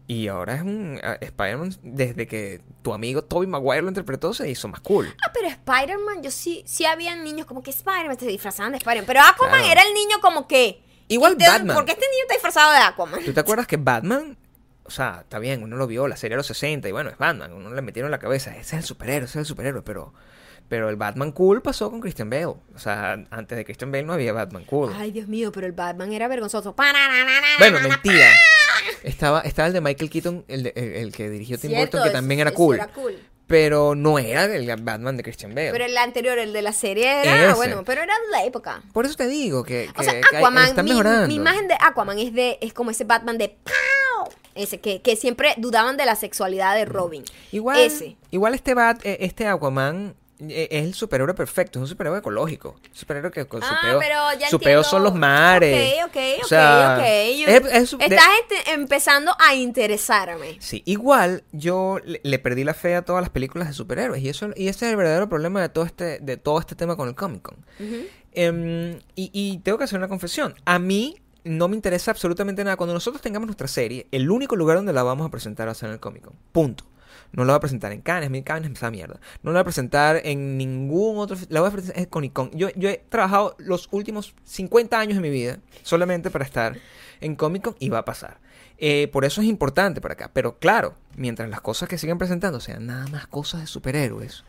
Y 0.07 0.27
ahora 0.27 0.55
es 0.55 0.61
un 0.63 0.99
Spider-Man, 1.21 1.75
desde 1.83 2.25
que 2.25 2.61
tu 2.81 2.93
amigo 2.93 3.23
Tobey 3.23 3.47
Maguire 3.47 3.83
lo 3.83 3.89
interpretó, 3.89 4.33
se 4.33 4.49
hizo 4.49 4.67
más 4.67 4.81
cool. 4.81 5.13
Ah, 5.23 5.31
pero 5.31 5.47
Spider-Man, 5.47 6.23
yo 6.23 6.31
sí, 6.31 6.63
sí 6.65 6.85
había 6.85 7.15
niños 7.15 7.45
como 7.45 7.61
que 7.61 7.69
Spider-Man 7.69 8.19
se 8.19 8.25
disfrazaban 8.25 8.71
de 8.71 8.79
Spider-Man. 8.79 9.05
Pero 9.05 9.19
Aquaman 9.21 9.59
Claro. 9.59 9.71
era 9.71 9.83
el 9.83 9.93
niño 9.93 10.17
como 10.21 10.47
que. 10.47 10.81
Igual 11.07 11.33
¿este- 11.33 11.47
Batman. 11.47 11.75
¿Por 11.75 11.85
qué 11.85 11.91
este 11.91 12.05
niño 12.09 12.21
está 12.23 12.33
disfrazado 12.33 12.71
de 12.71 12.79
Aquaman? 12.79 13.23
¿Tú 13.23 13.31
te 13.33 13.39
acuerdas 13.39 13.67
que 13.67 13.77
Batman, 13.77 14.35
o 14.89 14.91
sea, 14.91 15.19
está 15.21 15.39
bien, 15.39 15.63
uno 15.63 15.77
lo 15.77 15.87
vio, 15.87 16.07
la 16.07 16.17
serie 16.17 16.33
de 16.35 16.37
los 16.37 16.47
60, 16.47 16.89
y 16.89 16.91
bueno, 16.91 17.09
es 17.09 17.17
Batman, 17.17 17.53
uno 17.53 17.73
le 17.73 17.81
metieron 17.81 18.07
en 18.07 18.11
la 18.11 18.19
cabeza, 18.19 18.51
ese 18.51 18.59
es 18.61 18.73
el 18.73 18.83
superhéroe, 18.83 19.25
ese 19.25 19.39
es 19.39 19.43
el 19.43 19.45
superhéroe, 19.45 19.81
pero, 19.83 20.13
pero 20.67 20.89
el 20.89 20.95
Batman 20.95 21.31
cool 21.31 21.61
pasó 21.61 21.89
con 21.89 21.99
Christian 22.01 22.29
Bale. 22.29 22.45
O 22.47 22.59
sea, 22.77 23.13
antes 23.31 23.57
de 23.57 23.65
Christian 23.65 23.91
Bale 23.91 24.03
no 24.03 24.13
había 24.13 24.33
Batman 24.33 24.65
cool. 24.65 24.91
Ay, 24.95 25.11
Dios 25.11 25.27
mío, 25.27 25.51
pero 25.51 25.65
el 25.67 25.73
Batman 25.73 26.11
era 26.11 26.27
vergonzoso. 26.27 26.75
Bueno, 27.59 27.79
mentira. 27.81 28.27
Estaba, 29.03 29.41
estaba 29.41 29.67
el 29.67 29.73
de 29.73 29.81
Michael 29.81 30.09
Keaton, 30.09 30.45
el, 30.47 30.63
de- 30.63 30.73
el, 30.75 30.83
el 30.95 31.11
que 31.11 31.29
dirigió 31.29 31.57
Tim 31.57 31.71
Burton, 31.73 32.03
que 32.03 32.09
también 32.09 32.39
era 32.41 32.51
cool. 32.51 32.75
era 32.75 32.87
cool. 32.87 33.17
Pero 33.47 33.95
no 33.95 34.19
era 34.19 34.45
el 34.45 34.67
Batman 34.83 35.17
de 35.17 35.23
Christian 35.23 35.55
Bale. 35.55 35.71
Pero 35.71 35.83
el 35.85 35.97
anterior, 35.97 36.37
el 36.37 36.53
de 36.53 36.61
la 36.61 36.71
serie 36.71 37.21
era, 37.23 37.45
Ese. 37.47 37.53
bueno, 37.55 37.83
pero 37.83 38.03
era 38.03 38.13
de 38.13 38.31
la 38.31 38.43
época. 38.43 38.83
Por 38.93 39.07
eso 39.07 39.15
te 39.15 39.25
digo 39.27 39.63
que, 39.63 39.89
O 39.97 40.03
sea, 40.03 40.21
que 40.21 40.37
Aquaman, 40.37 40.67
están 40.67 40.85
mi, 40.85 40.91
mejorando. 40.91 41.27
mi 41.27 41.33
imagen 41.35 41.67
de 41.67 41.73
Aquaman 41.81 42.19
es 42.19 42.31
de 42.31 42.59
es 42.61 42.73
como 42.73 42.91
ese 42.91 43.05
Batman 43.05 43.39
de. 43.39 43.57
Ese 44.55 44.79
que, 44.79 45.01
que 45.01 45.15
siempre 45.15 45.53
dudaban 45.57 45.95
de 45.97 46.05
la 46.05 46.15
sexualidad 46.15 46.75
de 46.75 46.85
Robin. 46.85 47.23
Igual, 47.51 47.79
Ese. 47.79 48.17
igual 48.31 48.53
este 48.55 48.73
Bat, 48.73 49.05
eh, 49.05 49.17
este 49.21 49.47
Aquaman 49.47 50.15
eh, 50.47 50.69
es 50.71 50.83
el 50.85 50.93
superhéroe 50.93 51.33
perfecto, 51.33 51.79
es 51.79 51.83
un 51.83 51.87
superhéroe 51.89 52.19
ecológico. 52.19 52.75
Superhéroe 52.93 53.29
que 53.31 53.45
con 53.45 53.61
su 53.61 53.67
Ah, 53.69 53.79
peo, 53.81 53.99
pero 53.99 54.15
ya 54.39 54.49
su 54.49 54.57
peo 54.59 54.83
son 54.85 55.03
los 55.03 55.13
mares. 55.13 55.95
Ok, 56.05 56.09
ok, 56.09 56.15
ok, 56.37 56.43
O 56.45 56.47
sea, 56.47 56.95
ok. 56.97 57.37
Yo- 57.39 57.47
es- 57.47 57.73
es 57.73 57.89
su- 57.89 57.97
de- 57.97 58.05
estás 58.05 58.27
empezando 58.67 59.35
a 59.37 59.53
interesarme. 59.55 60.55
Sí, 60.61 60.81
igual 60.85 61.43
yo 61.51 61.99
le, 62.05 62.21
le 62.23 62.39
perdí 62.39 62.63
la 62.63 62.73
fe 62.73 62.95
a 62.95 63.01
todas 63.03 63.21
las 63.21 63.29
películas 63.29 63.67
de 63.67 63.73
superhéroes 63.73 64.21
y 64.23 64.29
eso 64.29 64.49
y 64.55 64.69
ese 64.69 64.85
es 64.85 64.91
el 64.91 64.97
verdadero 64.97 65.27
problema 65.27 65.61
de 65.61 65.67
todo 65.69 65.83
este 65.83 66.19
de 66.19 66.37
todo 66.37 66.57
este 66.59 66.73
tema 66.75 66.95
con 66.95 67.09
el 67.09 67.15
Comic 67.15 67.41
Con. 67.41 67.57
Em, 68.31 68.93
y, 69.15 69.31
y 69.33 69.57
tengo 69.59 69.77
que 69.77 69.83
hacer 69.85 69.97
una 69.97 70.07
confesión. 70.07 70.55
A 70.65 70.79
mí 70.79 71.17
no 71.49 71.67
me 71.67 71.75
interesa 71.75 72.11
absolutamente 72.11 72.63
nada. 72.63 72.77
Cuando 72.77 72.93
nosotros 72.93 73.21
tengamos 73.21 73.47
nuestra 73.47 73.67
serie, 73.67 74.07
el 74.11 74.29
único 74.29 74.55
lugar 74.55 74.77
donde 74.77 74.93
la 74.93 75.03
vamos 75.03 75.27
a 75.27 75.31
presentar 75.31 75.67
va 75.67 75.71
a 75.71 75.75
ser 75.75 75.87
en 75.87 75.93
el 75.93 75.99
Comic 75.99 76.23
Con. 76.23 76.35
Punto. 76.51 76.85
No 77.31 77.43
la 77.45 77.53
voy 77.53 77.57
a 77.57 77.61
presentar 77.61 77.91
en 77.91 78.01
Cannes, 78.01 78.29
mi 78.29 78.41
Cannes 78.41 78.71
es 78.71 78.77
esa 78.77 78.89
mierda. 78.89 79.19
No 79.43 79.51
la 79.51 79.59
voy 79.59 79.61
a 79.61 79.63
presentar 79.65 80.21
en 80.23 80.57
ningún 80.57 81.17
otro... 81.17 81.37
La 81.49 81.59
voy 81.61 81.69
a 81.69 81.71
presentar 81.71 81.99
en 81.99 82.05
Comic 82.05 82.33
Con. 82.33 82.51
Yo, 82.51 82.69
yo 82.75 82.89
he 82.89 83.03
trabajado 83.09 83.55
los 83.59 83.87
últimos 83.91 84.33
50 84.45 84.99
años 84.99 85.15
de 85.15 85.21
mi 85.21 85.29
vida 85.29 85.59
solamente 85.83 86.29
para 86.29 86.45
estar 86.45 86.77
en 87.21 87.35
Comic 87.35 87.63
Con 87.63 87.75
y 87.79 87.89
va 87.89 87.99
a 87.99 88.05
pasar. 88.05 88.39
Eh, 88.77 89.09
por 89.11 89.25
eso 89.25 89.41
es 89.41 89.47
importante 89.47 90.01
para 90.01 90.13
acá. 90.13 90.31
Pero 90.33 90.57
claro, 90.57 90.95
mientras 91.17 91.49
las 91.49 91.61
cosas 91.61 91.89
que 91.89 91.97
siguen 91.97 92.17
presentando 92.17 92.59
sean 92.59 92.85
nada 92.85 93.07
más 93.07 93.27
cosas 93.27 93.61
de 93.61 93.67
superhéroes. 93.67 94.43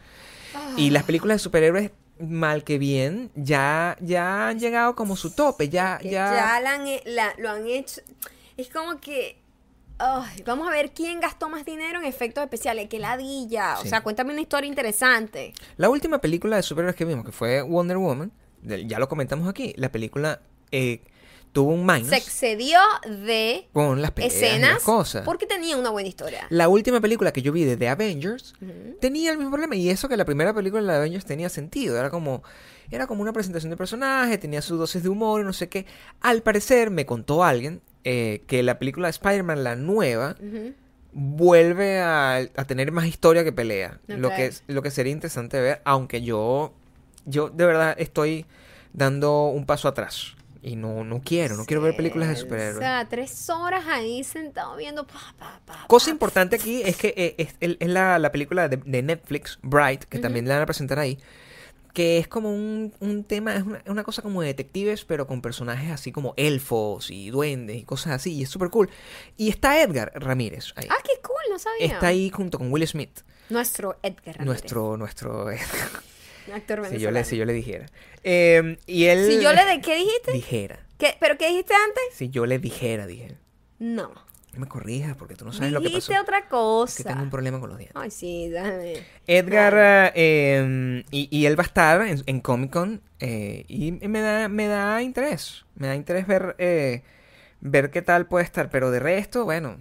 Y 0.76 0.90
las 0.90 1.04
películas 1.04 1.36
de 1.36 1.38
superhéroes, 1.40 1.90
mal 2.20 2.64
que 2.64 2.78
bien, 2.78 3.30
ya, 3.34 3.96
ya 4.00 4.48
han 4.48 4.58
llegado 4.60 4.94
como 4.96 5.16
su 5.16 5.30
tope. 5.32 5.68
Ya, 5.68 5.98
Que 5.98 6.10
ya. 6.10 6.32
ya 6.34 6.60
la 6.60 6.74
han 6.74 6.86
la- 7.06 7.34
lo 7.38 7.50
han 7.50 7.66
hecho. 7.66 8.00
Es 8.56 8.68
como 8.68 9.00
que. 9.00 9.38
ay, 10.02 10.42
vamos 10.46 10.66
a 10.66 10.70
ver 10.70 10.92
quién 10.92 11.20
gastó 11.20 11.48
más 11.50 11.64
dinero 11.66 11.98
en 11.98 12.06
efectos 12.06 12.42
especiales. 12.42 12.88
Que 12.88 12.98
ladilla. 12.98 13.76
O 13.78 13.82
Sí. 13.82 13.88
sea, 13.90 14.00
cuéntame 14.02 14.32
una 14.32 14.40
historia 14.40 14.66
interesante. 14.68 15.52
La 15.76 15.90
última 15.90 16.18
película 16.20 16.56
de 16.56 16.62
superhéroes 16.62 16.96
que 16.96 17.04
vimos, 17.04 17.24
que 17.24 17.32
fue 17.32 17.60
Wonder 17.62 17.98
Woman, 17.98 18.32
ya 18.62 18.98
lo 18.98 19.08
comentamos 19.10 19.46
aquí. 19.48 19.74
La 19.76 19.90
película 19.92 20.40
eh, 20.72 21.02
tuvo 21.52 21.72
un 21.72 21.84
minus 21.84 22.08
Se 22.08 22.16
excedió 22.16 22.78
de 23.08 23.68
con 23.72 24.00
las 24.02 24.12
peleas 24.12 24.34
y 24.34 24.40
las 24.40 24.50
escenas 24.52 24.82
cosas. 24.82 25.24
porque 25.24 25.46
tenía 25.46 25.76
una 25.76 25.90
buena 25.90 26.08
historia. 26.08 26.46
La 26.50 26.68
última 26.68 27.00
película 27.00 27.32
que 27.32 27.42
yo 27.42 27.52
vi 27.52 27.64
de 27.64 27.76
The 27.76 27.88
Avengers 27.88 28.54
tenía 29.00 29.30
el 29.32 29.36
mismo 29.38 29.50
problema. 29.50 29.74
Y 29.76 29.90
eso 29.90 30.08
que 30.08 30.16
la 30.16 30.24
primera 30.24 30.54
película 30.54 30.82
de 30.82 30.88
The 30.88 30.94
Avengers 30.96 31.24
tenía 31.24 31.48
sentido. 31.48 31.98
Era 31.98 32.10
como, 32.10 32.42
era 32.90 33.06
como 33.06 33.22
una 33.22 33.32
presentación 33.32 33.70
de 33.70 33.76
personaje, 33.76 34.38
tenía 34.38 34.62
su 34.62 34.76
dosis 34.76 35.02
de 35.02 35.08
humor 35.08 35.40
y 35.40 35.44
no 35.44 35.52
sé 35.52 35.68
qué. 35.68 35.86
Al 36.20 36.42
parecer, 36.42 36.90
me 36.90 37.04
contó 37.06 37.42
alguien 37.44 37.80
eh, 38.04 38.42
que 38.46 38.62
la 38.62 38.78
película 38.78 39.08
de 39.08 39.10
Spider-Man, 39.10 39.64
la 39.64 39.76
nueva, 39.76 40.36
vuelve 41.12 41.98
a, 42.00 42.36
a 42.36 42.64
tener 42.66 42.92
más 42.92 43.06
historia 43.06 43.44
que 43.44 43.52
pelea. 43.52 43.98
Lo, 44.06 44.30
que, 44.30 44.46
es- 44.46 44.62
lo 44.68 44.82
que 44.82 44.90
sería 44.90 45.12
interesante 45.12 45.60
ver, 45.60 45.80
aunque 45.84 46.22
yo, 46.22 46.72
yo 47.26 47.48
de 47.50 47.66
verdad 47.66 47.94
estoy 47.98 48.46
dando 48.92 49.46
un 49.46 49.66
paso 49.66 49.88
atrás. 49.88 50.34
Y 50.62 50.76
no, 50.76 51.04
no 51.04 51.22
quiero, 51.24 51.56
no 51.56 51.64
quiero 51.64 51.80
ver 51.80 51.96
películas 51.96 52.28
de 52.28 52.36
superhéroes. 52.36 52.76
O 52.76 52.80
sea, 52.80 53.06
tres 53.08 53.48
horas 53.48 53.84
ahí 53.88 54.22
sentado 54.24 54.76
viendo. 54.76 55.06
Pa, 55.06 55.34
pa, 55.38 55.60
pa, 55.64 55.86
Cosa 55.86 56.10
importante 56.10 56.56
aquí 56.56 56.82
es 56.82 56.96
que 56.96 57.14
eh, 57.16 57.48
es, 57.60 57.88
la, 57.88 58.18
la 58.18 58.30
película 58.30 58.68
de, 58.68 58.76
de 58.76 59.02
Netflix, 59.02 59.58
Bright, 59.62 60.04
que 60.04 60.18
también 60.18 60.46
la 60.46 60.54
van 60.56 60.62
a 60.64 60.66
presentar 60.66 60.98
ahí, 60.98 61.18
que 61.94 62.18
es 62.18 62.28
como 62.28 62.50
un, 62.52 62.92
un 63.00 63.24
tema, 63.24 63.56
es 63.56 63.62
una, 63.62 63.82
una 63.86 64.04
cosa 64.04 64.20
como 64.20 64.42
de 64.42 64.48
detectives, 64.48 65.04
pero 65.06 65.26
con 65.26 65.40
personajes 65.40 65.90
así 65.90 66.12
como 66.12 66.34
elfos 66.36 67.10
y 67.10 67.30
duendes 67.30 67.76
y 67.78 67.82
cosas 67.84 68.12
así, 68.12 68.34
y 68.34 68.42
es 68.42 68.50
súper 68.50 68.68
cool. 68.68 68.90
Y 69.38 69.48
está 69.48 69.80
Edgar 69.82 70.12
Ramírez 70.14 70.72
ahí. 70.76 70.86
Ah, 70.90 70.98
qué 71.02 71.20
cool, 71.22 71.42
no 71.50 71.58
sabía. 71.58 71.86
está 71.86 72.08
ahí 72.08 72.28
junto 72.30 72.58
con 72.58 72.70
Will 72.70 72.86
Smith, 72.86 73.20
Nuestro 73.48 73.98
Edgar 74.02 74.36
Ramírez. 74.36 74.46
nuestro, 74.46 74.96
nuestro 74.98 75.50
Edgar, 75.50 76.02
actor 76.54 76.86
si 76.88 76.98
yo, 76.98 77.10
le, 77.10 77.24
si 77.24 77.36
yo 77.36 77.44
le 77.44 77.52
dijera. 77.52 77.86
Eh, 78.22 78.78
y 78.86 79.04
él... 79.04 79.26
Si 79.26 79.42
yo 79.42 79.52
le 79.52 79.64
de 79.64 79.80
qué 79.80 79.96
dijiste? 79.96 80.32
Dijera. 80.32 80.80
¿Qué? 80.98 81.16
¿Pero 81.20 81.38
qué 81.38 81.48
dijiste 81.48 81.74
antes? 81.74 82.02
Si 82.12 82.28
yo 82.28 82.46
le 82.46 82.58
dijera, 82.58 83.06
dije. 83.06 83.36
No. 83.78 84.12
No 84.52 84.58
me 84.58 84.66
corrijas 84.66 85.16
porque 85.16 85.36
tú 85.36 85.44
no 85.44 85.52
sabes 85.52 85.72
lo 85.72 85.80
que 85.80 85.84
pasó. 85.84 85.96
dijiste 85.96 86.18
otra 86.18 86.48
cosa. 86.48 86.96
que 86.96 87.04
tengo 87.08 87.22
un 87.22 87.30
problema 87.30 87.60
con 87.60 87.68
los 87.68 87.78
dientes. 87.78 87.96
Ay, 87.96 88.10
sí, 88.10 88.48
déjame. 88.48 88.94
Edgar, 89.26 90.12
eh, 90.16 91.04
y, 91.10 91.28
y 91.30 91.46
él 91.46 91.58
va 91.58 91.62
a 91.62 91.66
estar 91.66 92.06
en, 92.06 92.22
en 92.26 92.40
Comic 92.40 92.72
Con 92.72 93.00
eh, 93.20 93.64
y 93.68 93.92
me 93.92 94.20
da, 94.20 94.48
me 94.48 94.66
da 94.66 95.02
interés, 95.02 95.64
me 95.74 95.86
da 95.86 95.94
interés 95.94 96.26
ver, 96.26 96.56
eh, 96.58 97.02
ver 97.60 97.90
qué 97.90 98.02
tal 98.02 98.26
puede 98.26 98.44
estar, 98.44 98.70
pero 98.70 98.90
de 98.90 98.98
resto, 98.98 99.44
bueno, 99.44 99.78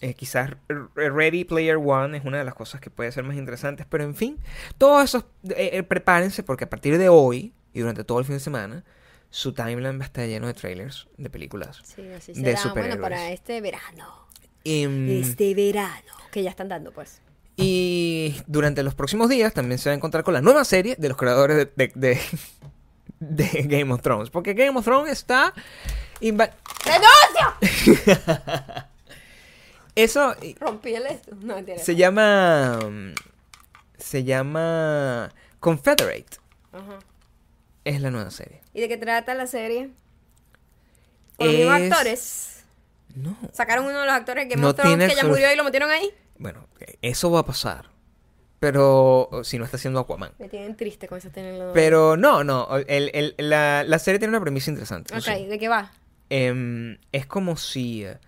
eh, 0.00 0.14
quizás 0.14 0.50
Ready 0.94 1.44
Player 1.44 1.76
One 1.76 2.18
es 2.18 2.24
una 2.24 2.38
de 2.38 2.44
las 2.44 2.54
cosas 2.54 2.80
que 2.80 2.90
puede 2.90 3.10
ser 3.12 3.24
más 3.24 3.36
interesantes, 3.36 3.86
pero 3.88 4.04
en 4.04 4.14
fin, 4.14 4.38
todos 4.78 5.04
esos, 5.04 5.24
eh, 5.50 5.70
eh, 5.74 5.82
prepárense 5.82 6.42
porque 6.42 6.64
a 6.64 6.70
partir 6.70 6.98
de 6.98 7.08
hoy 7.08 7.52
y 7.72 7.80
durante 7.80 8.04
todo 8.04 8.18
el 8.18 8.24
fin 8.24 8.34
de 8.36 8.40
semana, 8.40 8.84
su 9.30 9.52
timeline 9.52 9.98
va 9.98 10.02
a 10.04 10.06
estar 10.06 10.26
lleno 10.26 10.46
de 10.46 10.54
trailers 10.54 11.08
de 11.16 11.28
películas. 11.30 11.80
Sí, 11.84 12.02
así 12.16 12.32
De 12.32 12.38
será. 12.40 12.52
Bueno, 12.52 12.58
superhéroes. 12.62 13.00
para 13.00 13.30
este 13.32 13.60
verano. 13.60 14.26
Mm, 14.64 15.10
Este 15.22 15.54
verano. 15.54 16.12
Que 16.30 16.42
ya 16.42 16.50
están 16.50 16.68
dando, 16.68 16.92
pues. 16.92 17.20
Y 17.56 18.36
durante 18.46 18.82
los 18.82 18.94
próximos 18.94 19.28
días 19.30 19.52
también 19.54 19.78
se 19.78 19.88
va 19.88 19.92
a 19.94 19.96
encontrar 19.96 20.24
con 20.24 20.34
la 20.34 20.42
nueva 20.42 20.64
serie 20.64 20.94
de 20.98 21.08
los 21.08 21.16
creadores 21.16 21.56
de, 21.56 21.66
de, 21.74 21.92
de- 21.94 22.20
de 23.20 23.62
Game 23.62 23.92
of 23.92 24.02
Thrones. 24.02 24.30
Porque 24.30 24.54
Game 24.54 24.78
of 24.78 24.84
Thrones 24.84 25.10
está... 25.12 25.52
¡Renuncio! 26.20 26.46
Eso 29.96 30.34
Rompí 30.60 30.94
el 30.94 31.06
esto. 31.06 31.34
No, 31.40 31.56
entiendo. 31.58 31.82
se 31.82 31.96
llama... 31.96 32.78
mm, 32.88 33.14
Se 33.98 34.22
llama 34.24 35.32
Confederate. 35.58 36.36
Ajá. 36.72 36.98
Es 37.84 38.00
la 38.00 38.10
nueva 38.10 38.30
serie. 38.30 38.60
¿Y 38.74 38.80
de 38.80 38.88
qué 38.88 38.96
trata 38.96 39.34
la 39.34 39.46
serie? 39.46 39.90
¿Con 41.36 41.46
los 41.48 41.56
mismos 41.56 41.80
Es- 41.80 41.92
actores? 41.92 42.64
No. 43.14 43.36
¿Sacaron 43.52 43.86
uno 43.86 44.00
de 44.00 44.06
los 44.06 44.14
actores 44.14 44.46
No 44.56 44.74
Thrones 44.74 44.96
tiene 44.98 45.08
que 45.08 45.16
ya 45.16 45.26
murió 45.26 45.50
y 45.52 45.56
lo 45.56 45.64
metieron 45.64 45.90
ahí? 45.90 46.10
Bueno, 46.38 46.66
eso 47.00 47.30
va 47.30 47.40
a 47.40 47.44
pasar. 47.46 47.86
Pero 48.60 49.30
si 49.44 49.58
no 49.58 49.64
está 49.64 49.76
haciendo 49.76 50.00
Aquaman. 50.00 50.32
Me 50.38 50.48
tienen 50.48 50.76
triste 50.76 51.08
con 51.08 51.18
esa 51.18 51.30
telenovela. 51.30 51.72
Pero 51.72 52.16
no, 52.16 52.42
no. 52.44 52.68
el- 52.88 53.10
el- 53.14 53.34
la, 53.38 53.84
la 53.84 53.98
serie 53.98 54.18
tiene 54.18 54.30
una 54.36 54.40
premisa 54.40 54.70
interesante. 54.70 55.16
eso 55.16 55.30
Ok. 55.30 55.38
¿de 55.48 55.58
qué 55.58 55.68
va? 55.68 55.92
Em, 56.28 56.98
es 57.12 57.26
como 57.26 57.56
si 57.56 58.04
eh, 58.04 58.18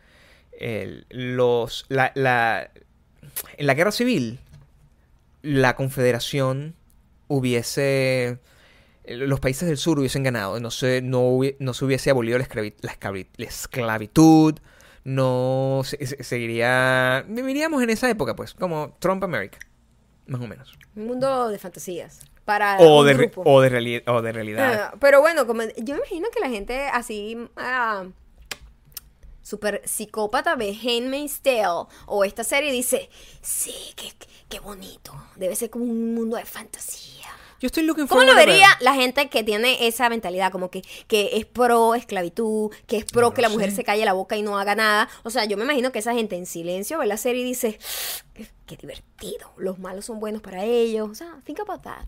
el- 0.58 1.06
los 1.10 1.86
la, 1.88 2.12
la- 2.14 2.70
en 3.56 3.66
la 3.66 3.74
guerra 3.74 3.92
civil 3.92 4.38
la 5.42 5.76
confederación 5.76 6.74
hubiese 7.28 8.38
los 9.06 9.40
países 9.40 9.68
del 9.68 9.78
sur 9.78 9.98
hubiesen 9.98 10.22
ganado 10.22 10.60
no 10.60 10.70
se 10.70 11.00
no, 11.00 11.20
hubie- 11.22 11.56
no 11.60 11.72
se 11.74 11.84
hubiese 11.84 12.10
abolido 12.10 12.36
la, 12.38 12.44
esclavi- 12.46 12.74
la 12.80 12.92
esclavi- 12.92 13.28
la 13.36 13.46
esclavitud 13.46 14.58
no 15.04 15.82
se- 15.84 16.04
se- 16.06 16.22
seguiría 16.24 17.24
viviríamos 17.28 17.82
en 17.82 17.90
esa 17.90 18.10
época 18.10 18.34
pues 18.36 18.52
como 18.54 18.96
Trump 18.98 19.22
America 19.24 19.58
más 20.26 20.40
o 20.42 20.46
menos 20.46 20.76
Un 20.94 21.06
mundo 21.06 21.48
de 21.48 21.58
fantasías. 21.58 22.20
Para 22.44 22.76
o 22.80 23.04
de, 23.04 23.12
re- 23.14 23.32
o 23.36 23.60
de 23.60 23.70
reali- 23.70 24.02
o 24.06 24.20
de 24.22 24.32
realidad 24.32 24.94
pero 25.00 25.20
bueno, 25.20 25.46
como, 25.46 25.62
yo 25.62 25.94
me 25.94 26.00
imagino 26.00 26.28
que 26.34 26.40
la 26.40 26.48
gente 26.48 26.88
así 26.88 27.36
ah, 27.56 28.04
super 29.48 29.80
psicópata 29.84 30.56
ve 30.56 30.76
Handmaid's 30.76 31.40
Tale 31.40 31.86
o 32.06 32.24
esta 32.24 32.44
serie 32.44 32.68
y 32.70 32.72
dice, 32.72 33.08
sí, 33.40 33.74
qué, 33.96 34.12
qué 34.48 34.60
bonito, 34.60 35.14
debe 35.36 35.56
ser 35.56 35.70
como 35.70 35.84
un 35.84 36.14
mundo 36.14 36.36
de 36.36 36.44
fantasía. 36.44 37.26
Yo 37.60 37.66
estoy 37.66 37.82
looking 37.82 38.06
¿Cómo 38.06 38.22
lo 38.22 38.36
vería 38.36 38.68
la 38.80 38.94
gente 38.94 39.28
que 39.28 39.42
tiene 39.42 39.88
esa 39.88 40.08
mentalidad? 40.08 40.52
Como 40.52 40.70
que, 40.70 40.82
que 41.08 41.30
es 41.38 41.44
pro 41.44 41.96
esclavitud, 41.96 42.70
que 42.86 42.98
es 42.98 43.04
pro 43.04 43.30
No 43.30 43.34
que 43.34 43.42
la 43.42 43.48
mujer 43.48 43.70
sé. 43.70 43.76
se 43.76 43.84
calle 43.84 44.04
la 44.04 44.12
boca 44.12 44.36
y 44.36 44.42
no 44.42 44.58
haga 44.58 44.76
nada. 44.76 45.08
O 45.24 45.30
sea, 45.30 45.44
yo 45.44 45.56
me 45.56 45.64
imagino 45.64 45.90
que 45.90 45.98
esa 45.98 46.14
gente 46.14 46.36
en 46.36 46.46
silencio 46.46 46.98
ve 46.98 47.06
la 47.06 47.16
serie 47.16 47.42
y 47.42 47.44
dice, 47.44 47.80
qué, 48.66 48.76
divertido, 48.76 49.50
los 49.56 49.80
malos 49.80 50.04
son 50.04 50.20
buenos 50.20 50.40
para 50.40 50.62
ellos. 50.62 51.10
O 51.10 51.14
sea, 51.16 51.40
think 51.44 51.58
about 51.58 51.82
that. 51.82 52.06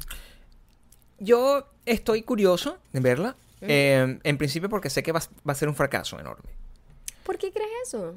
Yo 1.18 1.66
estoy 1.84 2.22
curioso 2.22 2.78
de 2.92 3.00
verla. 3.00 3.34
eh, 3.62 4.20
en 4.22 4.38
principio 4.38 4.68
porque 4.68 4.88
sé 4.88 5.02
que 5.02 5.10
va, 5.10 5.20
va 5.46 5.52
a 5.52 5.56
ser 5.56 5.68
un 5.68 5.74
fracaso 5.74 6.20
enorme. 6.20 6.48
¿Por 7.24 7.38
qué 7.38 7.50
crees 7.52 7.68
eso? 7.86 8.14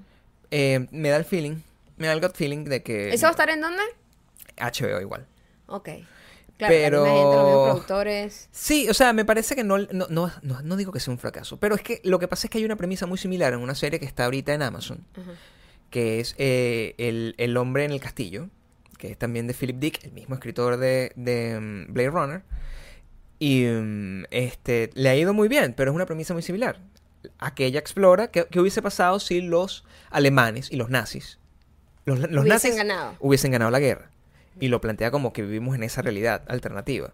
Eh, 0.51 0.87
me 0.91 1.09
da 1.09 1.17
el 1.17 1.25
feeling, 1.25 1.57
me 1.97 2.07
da 2.07 2.13
el 2.13 2.21
gut 2.21 2.35
feeling 2.35 2.63
de 2.65 2.83
que... 2.83 3.13
¿Eso 3.13 3.23
va 3.23 3.29
a 3.29 3.31
estar 3.31 3.49
en 3.49 3.61
dónde? 3.61 3.81
HBO 4.57 5.01
igual. 5.01 5.25
Ok. 5.67 5.89
Claro, 6.57 6.73
Pero- 6.73 7.05
gente, 7.05 7.19
los 7.35 7.69
productores. 7.69 8.47
Sí, 8.51 8.87
o 8.87 8.93
sea, 8.93 9.11
me 9.13 9.25
parece 9.25 9.55
que 9.55 9.63
no, 9.63 9.79
no, 9.79 10.07
no, 10.09 10.31
no, 10.43 10.61
no 10.61 10.75
digo 10.75 10.91
que 10.91 10.99
sea 10.99 11.11
un 11.11 11.17
fracaso, 11.17 11.57
pero 11.59 11.75
es 11.75 11.81
que 11.81 11.99
lo 12.03 12.19
que 12.19 12.27
pasa 12.27 12.45
es 12.47 12.51
que 12.51 12.59
hay 12.59 12.65
una 12.65 12.75
premisa 12.75 13.05
muy 13.07 13.17
similar 13.17 13.53
en 13.53 13.59
una 13.59 13.73
serie 13.75 13.99
que 13.99 14.05
está 14.05 14.25
ahorita 14.25 14.53
en 14.53 14.61
Amazon, 14.61 15.03
que 15.89 16.19
es 16.19 16.35
eh, 16.37 16.93
el, 16.99 17.33
el 17.39 17.57
hombre 17.57 17.85
en 17.85 17.91
el 17.91 17.99
castillo, 17.99 18.49
que 18.99 19.11
es 19.11 19.17
también 19.17 19.47
de 19.47 19.53
Philip 19.55 19.77
Dick, 19.79 20.03
el 20.03 20.11
mismo 20.11 20.35
escritor 20.35 20.77
de, 20.77 21.11
de 21.15 21.59
mm, 21.59 21.93
Blade 21.93 22.09
Runner. 22.11 22.43
Y 23.39 23.65
mm, 23.65 24.25
este, 24.31 24.91
le 24.93 25.09
ha 25.09 25.15
ido 25.15 25.33
muy 25.33 25.47
bien, 25.49 25.73
pero 25.75 25.91
es 25.91 25.95
una 25.95 26.05
premisa 26.05 26.33
muy 26.33 26.43
similar. 26.43 26.79
Aquella 27.39 27.79
explora 27.79 28.29
qué, 28.31 28.47
qué 28.49 28.59
hubiese 28.59 28.81
pasado 28.81 29.19
si 29.19 29.41
los 29.41 29.85
alemanes 30.09 30.71
y 30.71 30.75
los 30.75 30.89
nazis, 30.89 31.39
los, 32.05 32.19
los 32.19 32.29
Hubiesen 32.29 32.47
nazis 32.49 32.75
ganado. 32.75 33.15
hubiesen 33.19 33.51
ganado 33.51 33.71
la 33.71 33.79
guerra. 33.79 34.09
Y 34.59 34.67
lo 34.67 34.79
plantea 34.81 35.09
como 35.09 35.33
que 35.33 35.41
vivimos 35.41 35.75
en 35.75 35.83
esa 35.83 36.01
realidad 36.03 36.43
alternativa. 36.47 37.11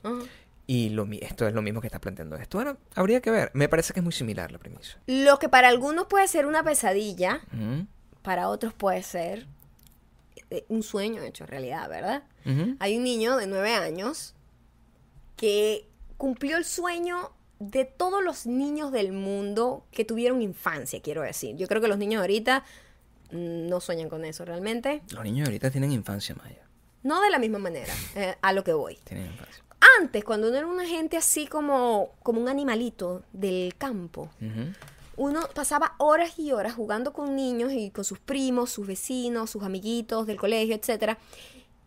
Y 0.67 0.89
lo, 0.89 1.07
esto 1.21 1.47
es 1.47 1.53
lo 1.53 1.61
mismo 1.61 1.79
que 1.81 1.87
está 1.87 1.99
planteando 1.99 2.35
esto. 2.35 2.57
Bueno, 2.57 2.77
habría 2.95 3.21
que 3.21 3.31
ver. 3.31 3.49
Me 3.53 3.69
parece 3.69 3.93
que 3.93 4.01
es 4.01 4.03
muy 4.03 4.11
similar 4.11 4.51
la 4.51 4.59
premisa. 4.59 4.97
Lo 5.07 5.39
que 5.39 5.47
para 5.47 5.69
algunos 5.69 6.07
puede 6.07 6.27
ser 6.27 6.45
una 6.45 6.63
pesadilla, 6.63 7.41
para 8.21 8.49
otros 8.49 8.73
puede 8.73 9.01
ser 9.03 9.47
eh, 10.51 10.65
un 10.67 10.83
sueño 10.83 11.23
hecho 11.23 11.45
realidad, 11.45 11.87
¿verdad? 11.89 12.23
Hay 12.79 12.97
un 12.97 13.03
niño 13.03 13.37
de 13.37 13.47
nueve 13.47 13.73
años 13.73 14.35
que 15.37 15.87
cumplió 16.17 16.57
el 16.57 16.65
sueño 16.65 17.31
de 17.59 17.85
todos 17.85 18.23
los 18.23 18.45
niños 18.45 18.91
del 18.91 19.11
mundo 19.11 19.83
que 19.91 20.05
tuvieron 20.05 20.41
infancia, 20.41 21.01
quiero 21.01 21.21
decir. 21.21 21.55
Yo 21.57 21.67
creo 21.67 21.81
que 21.81 21.87
los 21.87 21.97
niños 21.97 22.21
ahorita 22.21 22.63
mm, 23.31 23.67
no 23.67 23.79
sueñan 23.81 24.09
con 24.09 24.25
eso 24.25 24.45
realmente. 24.45 25.01
Los 25.11 25.23
niños 25.23 25.47
ahorita 25.47 25.69
tienen 25.69 25.91
infancia, 25.91 26.35
Maya. 26.35 26.65
No 27.03 27.21
de 27.21 27.29
la 27.29 27.39
misma 27.39 27.59
manera, 27.59 27.93
eh, 28.15 28.35
a 28.41 28.53
lo 28.53 28.63
que 28.63 28.73
voy. 28.73 28.97
Tienen 29.03 29.27
infancia. 29.27 29.63
Antes, 29.99 30.23
cuando 30.23 30.49
uno 30.49 30.57
era 30.57 30.67
una 30.67 30.85
gente 30.85 31.17
así 31.17 31.47
como, 31.47 32.11
como 32.23 32.41
un 32.41 32.49
animalito 32.49 33.23
del 33.31 33.75
campo, 33.77 34.29
uno 35.15 35.47
pasaba 35.53 35.95
horas 35.97 36.37
y 36.37 36.51
horas 36.51 36.73
jugando 36.73 37.13
con 37.13 37.35
niños 37.35 37.71
y 37.71 37.89
con 37.89 38.03
sus 38.03 38.19
primos, 38.19 38.71
sus 38.71 38.87
vecinos, 38.87 39.49
sus 39.49 39.63
amiguitos 39.63 40.27
del 40.27 40.37
colegio, 40.37 40.75
etcétera, 40.75 41.17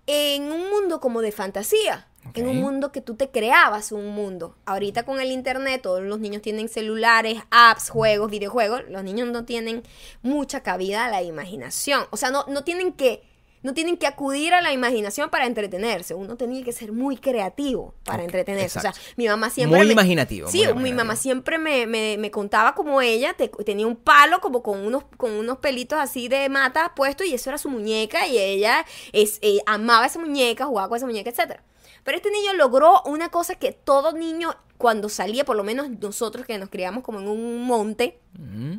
en 0.06 0.50
un 0.50 0.70
mundo 0.70 1.00
como 1.00 1.20
de 1.20 1.32
fantasía, 1.32 2.06
en 2.34 2.46
un 2.48 2.56
mundo 2.60 2.92
que 2.92 3.00
tú 3.00 3.14
te 3.14 3.30
creabas 3.30 3.92
un 3.92 4.08
mundo. 4.08 4.56
Ahorita 4.64 5.04
con 5.04 5.20
el 5.20 5.30
internet 5.32 5.82
todos 5.82 6.02
los 6.02 6.18
niños 6.20 6.42
tienen 6.42 6.68
celulares, 6.68 7.38
apps, 7.50 7.90
juegos, 7.90 8.30
videojuegos, 8.30 8.82
los 8.88 9.02
niños 9.04 9.28
no 9.28 9.44
tienen 9.44 9.82
mucha 10.22 10.62
cabida 10.62 11.04
a 11.06 11.10
la 11.10 11.22
imaginación, 11.22 12.04
o 12.10 12.16
sea, 12.16 12.30
no, 12.30 12.44
no 12.48 12.64
tienen 12.64 12.92
que 12.92 13.22
no 13.64 13.74
tienen 13.74 13.96
que 13.96 14.08
acudir 14.08 14.54
a 14.54 14.60
la 14.60 14.72
imaginación 14.72 15.30
para 15.30 15.46
entretenerse. 15.46 16.14
Uno 16.14 16.36
tenía 16.36 16.64
que 16.64 16.72
ser 16.72 16.90
muy 16.90 17.16
creativo 17.16 17.94
para 18.02 18.24
entretenerse. 18.24 18.80
O 18.80 18.82
sea, 18.82 18.92
mi 19.16 19.28
mamá 19.28 19.50
siempre. 19.50 19.76
Muy 19.78 19.86
me- 19.86 19.92
imaginativo, 19.92 20.48
Sí, 20.48 20.64
muy 20.74 20.82
mi 20.82 20.92
mamá 20.92 21.14
siempre 21.14 21.58
me, 21.58 21.86
me- 21.86 22.16
me 22.18 22.32
contaba 22.32 22.74
como 22.74 23.00
ella 23.02 23.34
te- 23.34 23.52
tenía 23.64 23.86
un 23.86 23.94
palo 23.94 24.40
como 24.40 24.64
con 24.64 24.80
unos, 24.84 25.04
con 25.16 25.30
unos 25.30 25.58
pelitos 25.58 25.96
así 26.00 26.26
de 26.26 26.48
mata 26.48 26.92
puesto 26.96 27.22
y 27.22 27.34
eso 27.34 27.50
era 27.50 27.58
su 27.58 27.68
muñeca 27.68 28.26
y 28.26 28.36
ella 28.36 28.84
es, 29.12 29.38
eh, 29.42 29.60
amaba 29.64 30.06
esa 30.06 30.18
muñeca, 30.18 30.64
jugaba 30.64 30.88
con 30.88 30.96
esa 30.96 31.06
muñeca, 31.06 31.30
etcétera. 31.30 31.62
Pero 32.04 32.16
este 32.16 32.30
niño 32.30 32.52
logró 32.54 33.02
una 33.04 33.30
cosa 33.30 33.54
que 33.54 33.72
todo 33.72 34.12
niño 34.12 34.54
cuando 34.76 35.08
salía, 35.08 35.44
por 35.44 35.56
lo 35.56 35.62
menos 35.62 35.88
nosotros 35.90 36.44
que 36.46 36.58
nos 36.58 36.68
criamos 36.68 37.04
como 37.04 37.20
en 37.20 37.28
un 37.28 37.62
monte, 37.64 38.18
Ujú. 38.34 38.78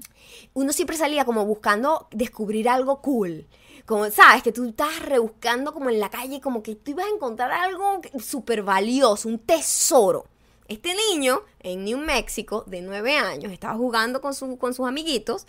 uno 0.54 0.74
siempre 0.74 0.98
salía 0.98 1.24
como 1.24 1.46
buscando 1.46 2.08
descubrir 2.12 2.68
algo 2.68 3.02
cool. 3.02 3.48
Como, 3.86 4.10
sabes, 4.12 4.44
que 4.44 4.52
tú 4.52 4.66
estabas 4.66 5.00
rebuscando 5.02 5.74
como 5.74 5.90
en 5.90 6.00
la 6.00 6.10
calle, 6.10 6.42
como 6.42 6.62
que 6.64 6.76
tú 6.76 6.92
ibas 6.92 7.06
a 7.06 7.10
encontrar 7.10 7.52
algo 7.52 8.02
súper 8.20 8.64
valioso, 8.64 9.28
un 9.30 9.40
tesoro. 9.40 10.26
Este 10.68 10.94
niño 11.12 11.42
en 11.60 11.84
New 11.86 11.98
Mexico, 11.98 12.64
de 12.68 12.82
nueve 12.82 13.18
años, 13.18 13.52
estaba 13.52 13.76
jugando 13.78 14.22
con, 14.22 14.34
su- 14.34 14.58
con 14.58 14.74
sus 14.74 14.88
amiguitos 14.88 15.46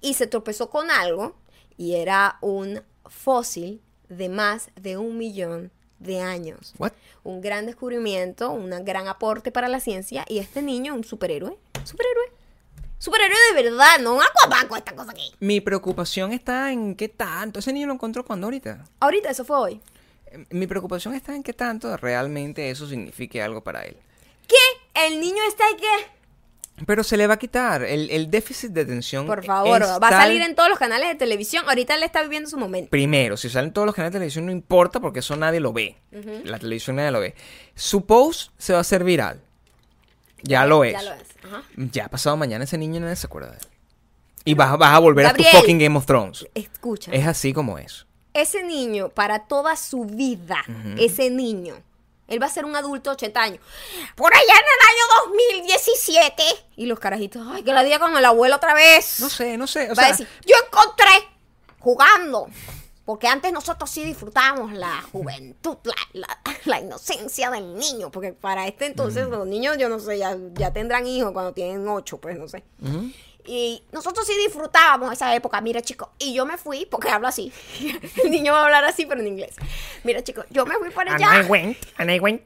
y 0.00 0.14
se 0.14 0.26
tropezó 0.26 0.70
con 0.70 0.90
algo 0.90 1.34
y 1.76 1.94
era 1.96 2.38
un 2.40 2.82
fósil 3.06 3.82
de 4.08 4.28
más 4.30 4.70
de 4.76 4.96
un 4.96 5.18
millón 5.18 5.70
de 6.04 6.20
años. 6.20 6.74
What? 6.78 6.92
Un 7.22 7.40
gran 7.40 7.66
descubrimiento, 7.66 8.50
un 8.50 8.70
gran 8.84 9.08
aporte 9.08 9.50
para 9.50 9.68
la 9.68 9.80
ciencia 9.80 10.24
y 10.28 10.38
este 10.38 10.62
niño, 10.62 10.94
un 10.94 11.04
superhéroe, 11.04 11.56
superhéroe. 11.84 12.32
Superhéroe 12.98 13.36
de 13.54 13.62
verdad, 13.62 13.98
no 14.00 14.14
un 14.14 14.22
acuapaco 14.22 14.76
esta 14.76 14.94
cosa 14.94 15.10
aquí. 15.10 15.30
Mi 15.40 15.60
preocupación 15.60 16.32
está 16.32 16.72
en 16.72 16.94
qué 16.94 17.08
tanto. 17.08 17.58
Ese 17.58 17.72
niño 17.72 17.86
lo 17.86 17.92
encontró 17.94 18.24
cuando 18.24 18.46
ahorita. 18.46 18.84
Ahorita, 19.00 19.30
eso 19.30 19.44
fue 19.44 19.58
hoy. 19.58 19.80
Eh, 20.26 20.46
Mi 20.50 20.66
preocupación 20.66 21.12
está 21.12 21.34
en 21.34 21.42
qué 21.42 21.52
tanto 21.52 21.94
realmente 21.98 22.70
eso 22.70 22.86
signifique 22.86 23.42
algo 23.42 23.62
para 23.62 23.84
él. 23.84 23.96
¿Qué? 24.46 25.06
El 25.06 25.20
niño 25.20 25.42
está 25.48 25.66
ahí 25.66 25.76
que... 25.76 26.23
Pero 26.86 27.04
se 27.04 27.16
le 27.16 27.26
va 27.26 27.34
a 27.34 27.36
quitar. 27.38 27.84
El, 27.84 28.10
el 28.10 28.30
déficit 28.30 28.72
de 28.72 28.80
atención. 28.80 29.26
Por 29.26 29.44
favor, 29.44 29.82
va 29.82 30.08
a 30.08 30.10
salir 30.10 30.42
en 30.42 30.54
todos 30.56 30.68
los 30.68 30.78
canales 30.78 31.08
de 31.08 31.14
televisión. 31.14 31.64
Ahorita 31.68 31.94
él 31.94 32.02
está 32.02 32.22
viviendo 32.22 32.50
su 32.50 32.58
momento. 32.58 32.90
Primero, 32.90 33.36
si 33.36 33.48
salen 33.48 33.72
todos 33.72 33.86
los 33.86 33.94
canales 33.94 34.12
de 34.12 34.18
televisión 34.18 34.46
no 34.46 34.52
importa 34.52 35.00
porque 35.00 35.20
eso 35.20 35.36
nadie 35.36 35.60
lo 35.60 35.72
ve. 35.72 35.96
La 36.44 36.58
televisión 36.58 36.96
nadie 36.96 37.12
lo 37.12 37.20
ve. 37.20 37.34
Su 37.74 38.04
post 38.06 38.50
se 38.58 38.72
va 38.72 38.78
a 38.78 38.80
hacer 38.80 39.04
viral. 39.04 39.40
Ya 40.42 40.66
lo 40.66 40.84
es. 40.84 40.92
Ya 40.92 41.02
lo 41.02 41.12
es. 41.12 41.22
Ajá. 41.44 41.62
Ya 41.76 42.08
pasado 42.08 42.36
mañana 42.36 42.64
ese 42.64 42.76
niño 42.76 43.00
nadie 43.00 43.16
se 43.16 43.26
acuerda 43.26 43.50
de 43.50 43.58
él. 43.58 43.66
Y 44.44 44.54
vas, 44.54 44.76
vas 44.76 44.94
a 44.94 44.98
volver 44.98 45.26
a 45.26 45.32
tu 45.32 45.42
fucking 45.42 45.78
Game 45.78 45.96
of 45.96 46.04
Thrones. 46.06 46.46
Escucha. 46.54 47.10
Es 47.12 47.26
así 47.26 47.52
como 47.52 47.78
es. 47.78 48.06
Ese 48.34 48.64
niño, 48.64 49.10
para 49.10 49.46
toda 49.46 49.76
su 49.76 50.04
vida, 50.04 50.58
ese 50.98 51.30
niño, 51.30 51.76
él 52.28 52.42
va 52.42 52.46
a 52.46 52.50
ser 52.50 52.64
un 52.64 52.74
adulto 52.76 53.10
de 53.10 53.14
80 53.14 53.40
años. 53.42 53.60
Por 54.16 54.32
allá 54.34 54.42
en 54.42 54.50
el 54.50 54.88
año 54.88 55.30
2017. 55.58 56.42
Y 56.76 56.86
los 56.86 56.98
carajitos, 56.98 57.46
ay, 57.50 57.62
que 57.62 57.72
la 57.72 57.82
diga 57.82 57.98
con 57.98 58.16
el 58.16 58.24
abuelo 58.24 58.56
otra 58.56 58.74
vez. 58.74 59.20
No 59.20 59.28
sé, 59.28 59.56
no 59.58 59.66
sé. 59.66 59.86
O 59.86 59.88
va 59.90 59.94
sea, 59.96 60.04
a 60.06 60.10
decir, 60.12 60.28
yo 60.46 60.54
encontré 60.66 61.10
jugando. 61.78 62.48
Porque 63.04 63.28
antes 63.28 63.52
nosotros 63.52 63.90
sí 63.90 64.02
disfrutábamos 64.02 64.72
la 64.72 65.02
juventud, 65.12 65.76
la, 65.84 65.94
la- 66.14 66.38
la 66.64 66.80
inocencia 66.80 67.50
del 67.50 67.76
niño. 67.76 68.10
Porque 68.10 68.32
para 68.32 68.66
este 68.66 68.86
entonces 68.86 69.28
los 69.28 69.46
niños, 69.46 69.76
yo 69.76 69.90
no 69.90 70.00
sé, 70.00 70.16
ya, 70.16 70.34
ya 70.54 70.72
tendrán 70.72 71.06
hijos 71.06 71.32
cuando 71.32 71.52
tienen 71.52 71.86
ocho, 71.86 72.16
pues 72.18 72.38
no 72.38 72.48
sé. 72.48 72.64
Y 73.46 73.82
nosotros 73.92 74.26
sí 74.26 74.32
disfrutábamos 74.46 75.12
esa 75.12 75.34
época. 75.34 75.60
Mira, 75.60 75.82
chicos, 75.82 76.08
y 76.18 76.32
yo 76.34 76.46
me 76.46 76.56
fui, 76.56 76.86
porque 76.86 77.10
hablo 77.10 77.28
así. 77.28 77.52
El 78.24 78.30
niño 78.30 78.52
va 78.52 78.60
a 78.60 78.64
hablar 78.64 78.84
así, 78.84 79.04
pero 79.06 79.20
en 79.20 79.26
inglés. 79.26 79.54
Mira, 80.02 80.22
chicos, 80.24 80.46
yo 80.50 80.64
me 80.64 80.76
fui 80.76 80.90
para 80.90 81.14
And 81.14 81.22
allá. 81.24 81.42
I 81.42 81.46
went, 81.50 81.76
and 81.98 82.10
I 82.10 82.20
went. 82.20 82.42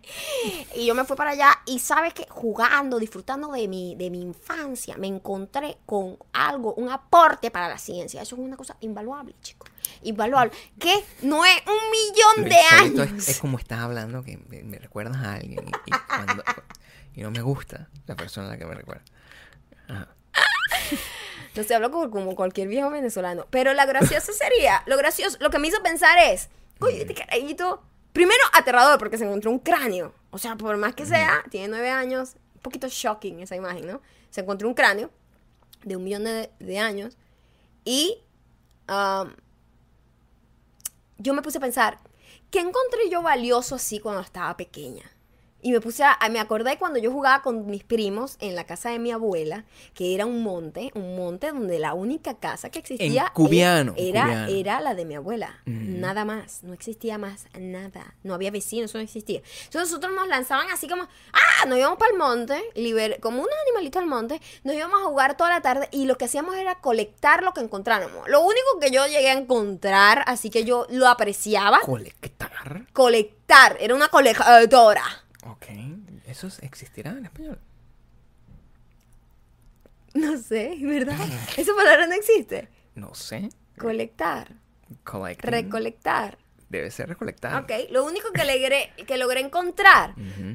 Y 0.75 0.87
yo 0.87 0.95
me 0.95 1.05
fui 1.05 1.17
para 1.17 1.31
allá 1.31 1.57
y 1.67 1.79
sabes 1.79 2.15
que 2.15 2.27
jugando, 2.29 2.99
disfrutando 2.99 3.53
de 3.53 3.69
mi, 3.69 3.95
de 3.95 4.11
mi 4.11 4.21
infancia, 4.23 4.97
me 4.97 5.07
encontré 5.07 5.79
con 5.87 6.19
algo, 6.33 6.75
un 6.75 6.91
aporte 6.91 7.51
para 7.53 7.69
la 7.69 7.79
ciencia. 7.79 8.23
Eso 8.23 8.35
es 8.35 8.41
una 8.41 8.57
cosa 8.57 8.77
invaluable, 8.81 9.35
chicos. 9.41 9.71
Invaluable. 10.03 10.53
Que 10.81 11.05
no 11.23 11.45
es 11.45 11.57
un 11.67 11.91
millón 11.91 12.49
de 12.49 12.57
años. 13.03 13.13
Es, 13.19 13.29
es 13.29 13.41
como 13.41 13.59
estás 13.59 13.79
hablando 13.81 14.23
que 14.25 14.37
me, 14.49 14.63
me 14.65 14.79
recuerdas 14.79 15.17
a 15.19 15.35
alguien 15.35 15.65
y, 15.67 15.91
y 15.91 15.93
cuando- 16.09 16.43
y 17.15 17.23
no 17.23 17.31
me 17.31 17.41
gusta 17.41 17.89
la 18.07 18.17
persona 18.17 18.49
a 18.49 18.51
la 18.51 18.59
que 18.59 18.67
me 18.67 18.75
recuerda. 18.75 19.03
Ajá. 19.89 20.09
No 21.55 21.65
sé, 21.65 21.75
hablo 21.75 21.91
como, 21.91 22.09
como 22.11 22.37
cualquier 22.37 22.69
viejo 22.69 22.89
venezolano. 22.89 23.47
Pero 23.51 23.73
la 23.75 23.85
graciosa 23.85 24.33
sería, 24.33 24.83
lo 24.87 24.97
gracioso, 24.97 25.39
lo 25.41 25.51
que 25.51 25.59
me 25.59 25.67
hizo 25.67 25.83
pensar 25.83 26.17
es, 26.19 26.51
oye, 26.79 27.01
este 27.01 27.15
carajito, 27.15 27.83
primero 28.13 28.43
aterrador 28.53 28.99
porque 28.99 29.19
se 29.19 29.25
encontró 29.25 29.51
un 29.51 29.59
cráneo. 29.59 30.15
O 30.31 30.39
sea, 30.39 30.55
por 30.55 30.77
más 30.77 30.95
que 30.95 31.05
sea, 31.05 31.43
tiene 31.51 31.69
nueve 31.69 31.91
años, 31.91 32.37
un 32.55 32.61
poquito 32.61 32.87
shocking 32.89 33.41
esa 33.41 33.57
imagen, 33.57 33.87
¿no? 33.89 34.01
Se 34.31 34.43
encontró 34.43 34.69
un 34.69 34.75
cráneo 34.75 35.11
de 35.83 35.97
un 35.97 36.05
millón 36.05 36.25
de, 36.25 36.51
de 36.61 36.79
años 36.79 37.17
y 37.85 38.23
um, 38.89 39.33
yo 41.17 41.35
me 41.35 41.43
puse 41.43 41.59
a 41.59 41.61
pensar, 41.61 41.99
¿qué 42.51 42.61
encontré 42.61 43.09
yo 43.11 43.23
valioso 43.23 43.75
así 43.75 43.99
cuando 43.99 44.21
estaba 44.21 44.57
pequeña? 44.57 45.11
Y 45.69 45.73
me 45.73 45.83
puse 45.83 46.03
a, 46.03 46.17
me 46.31 46.41
acordé 46.41 46.79
cuando 46.79 46.99
yo 46.99 47.13
jugaba 47.13 47.43
con 47.43 47.67
mis 47.67 47.85
primos 47.85 48.39
en 48.41 48.55
la 48.55 48.65
casa 48.65 48.89
de 48.89 48.99
mi 48.99 49.11
abuela, 49.13 49.67
que 49.93 50.15
era 50.15 50.25
un 50.25 50.43
monte, 50.43 50.91
un 50.95 51.15
monte 51.15 51.49
donde 51.53 51.79
la 51.79 51.93
única 51.93 52.39
casa 52.39 52.71
que 52.71 52.79
existía 52.79 53.25
En 53.27 53.33
Cubiano, 53.35 53.93
era, 53.99 54.23
Cubiano. 54.23 54.47
era 54.49 54.81
la 54.81 54.95
de 54.95 55.05
mi 55.05 55.15
abuela. 55.15 55.61
Nada 55.67 56.25
más, 56.25 56.63
no 56.63 56.73
existía 56.73 57.19
más 57.19 57.49
nada. 57.59 58.15
No 58.23 58.33
había 58.33 58.51
vecinos, 58.51 58.91
eso 58.93 58.97
no 58.97 59.05
existía. 59.05 59.43
Entonces 59.65 59.91
nosotros 59.91 60.15
nos 60.15 60.27
lanzaban 60.27 60.71
así 60.71 60.89
como, 60.89 61.03
ah, 61.03 61.67
nos 61.67 61.77
íbamos 61.79 61.99
para 61.99 62.13
el 62.13 62.17
monte, 62.19 62.63
liber- 62.75 63.21
como 63.21 63.43
unos 63.43 63.53
animalitos 63.67 64.01
al 64.01 64.09
monte, 64.09 64.41
nos 64.65 64.75
íbamos 64.75 65.03
a 65.03 65.05
jugar 65.05 65.37
toda 65.37 65.51
la 65.51 65.61
tarde 65.61 65.89
y 65.93 66.07
lo 66.07 66.17
que 66.17 66.25
hacíamos 66.25 66.57
era 66.57 66.77
colectar 66.81 67.43
lo 67.43 67.53
que 67.53 67.61
encontráramos. 67.61 68.27
Lo 68.27 68.41
único 68.41 68.81
que 68.81 68.91
yo 68.91 69.07
llegué 69.07 69.29
a 69.29 69.35
encontrar, 69.35 70.23
así 70.27 70.49
que 70.49 70.65
yo 70.65 70.87
lo 70.89 71.09
apreciaba, 71.09 71.81
Colectar. 71.81 72.87
colectar, 72.95 73.77
era 73.81 73.95
una 73.95 74.09
colectora. 74.09 75.03
Ok. 75.47 75.67
¿Eso 76.27 76.49
existirá 76.63 77.13
en 77.13 77.25
español? 77.27 77.61
No 80.15 80.37
sé, 80.39 80.79
¿verdad? 80.83 81.19
Esa 81.57 81.75
palabra 81.77 82.07
no 82.07 82.15
existe. 82.15 82.69
No 82.95 83.15
sé. 83.15 83.51
Colectar, 83.79 84.57
Collecting. 85.05 85.51
recolectar. 85.51 86.39
Debe 86.71 86.91
ser 86.91 87.09
recolectar. 87.09 87.63
Ok, 87.63 87.73
lo 87.91 88.05
único 88.05 88.31
que 88.31 88.45
logré, 88.45 88.93
que 89.07 89.17
logré 89.17 89.41
encontrar 89.41 90.13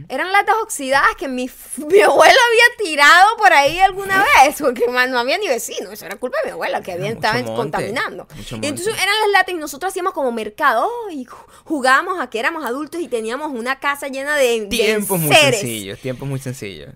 eran 0.10 0.32
latas 0.32 0.56
oxidadas 0.62 1.16
que 1.18 1.28
mi, 1.28 1.50
mi 1.78 2.02
abuela 2.02 2.34
había 2.50 2.86
tirado 2.86 3.36
por 3.38 3.52
ahí 3.52 3.80
alguna 3.80 4.24
vez, 4.44 4.58
porque 4.60 4.88
man, 4.90 5.10
no 5.10 5.18
había 5.18 5.40
ni 5.40 5.48
vecino, 5.48 5.92
eso 5.92 6.06
era 6.06 6.18
culpa 6.18 6.38
de 6.44 6.50
mi 6.50 6.52
abuela 6.52 6.82
que 6.84 6.92
había 6.92 7.06
mucho 7.08 7.16
estaba 7.18 7.34
monte, 7.40 7.56
contaminando. 7.56 8.28
Y 8.62 8.68
entonces 8.68 8.94
eran 8.94 9.16
las 9.22 9.30
latas 9.32 9.56
y 9.56 9.58
nosotros 9.58 9.92
hacíamos 9.92 10.14
como 10.14 10.32
mercado 10.32 10.88
oh, 10.88 11.10
y 11.10 11.26
ju- 11.26 11.36
jugábamos 11.64 12.20
a 12.22 12.30
que 12.30 12.38
éramos 12.40 12.64
adultos 12.64 13.02
y 13.02 13.08
teníamos 13.08 13.52
una 13.52 13.80
casa 13.80 14.08
llena 14.08 14.38
de, 14.38 14.62
de 14.62 14.68
Tiempos 14.68 15.20
muy 15.20 15.34
sencillos, 15.36 16.00
tiempos 16.00 16.28
muy 16.30 16.40
sencillos. 16.40 16.94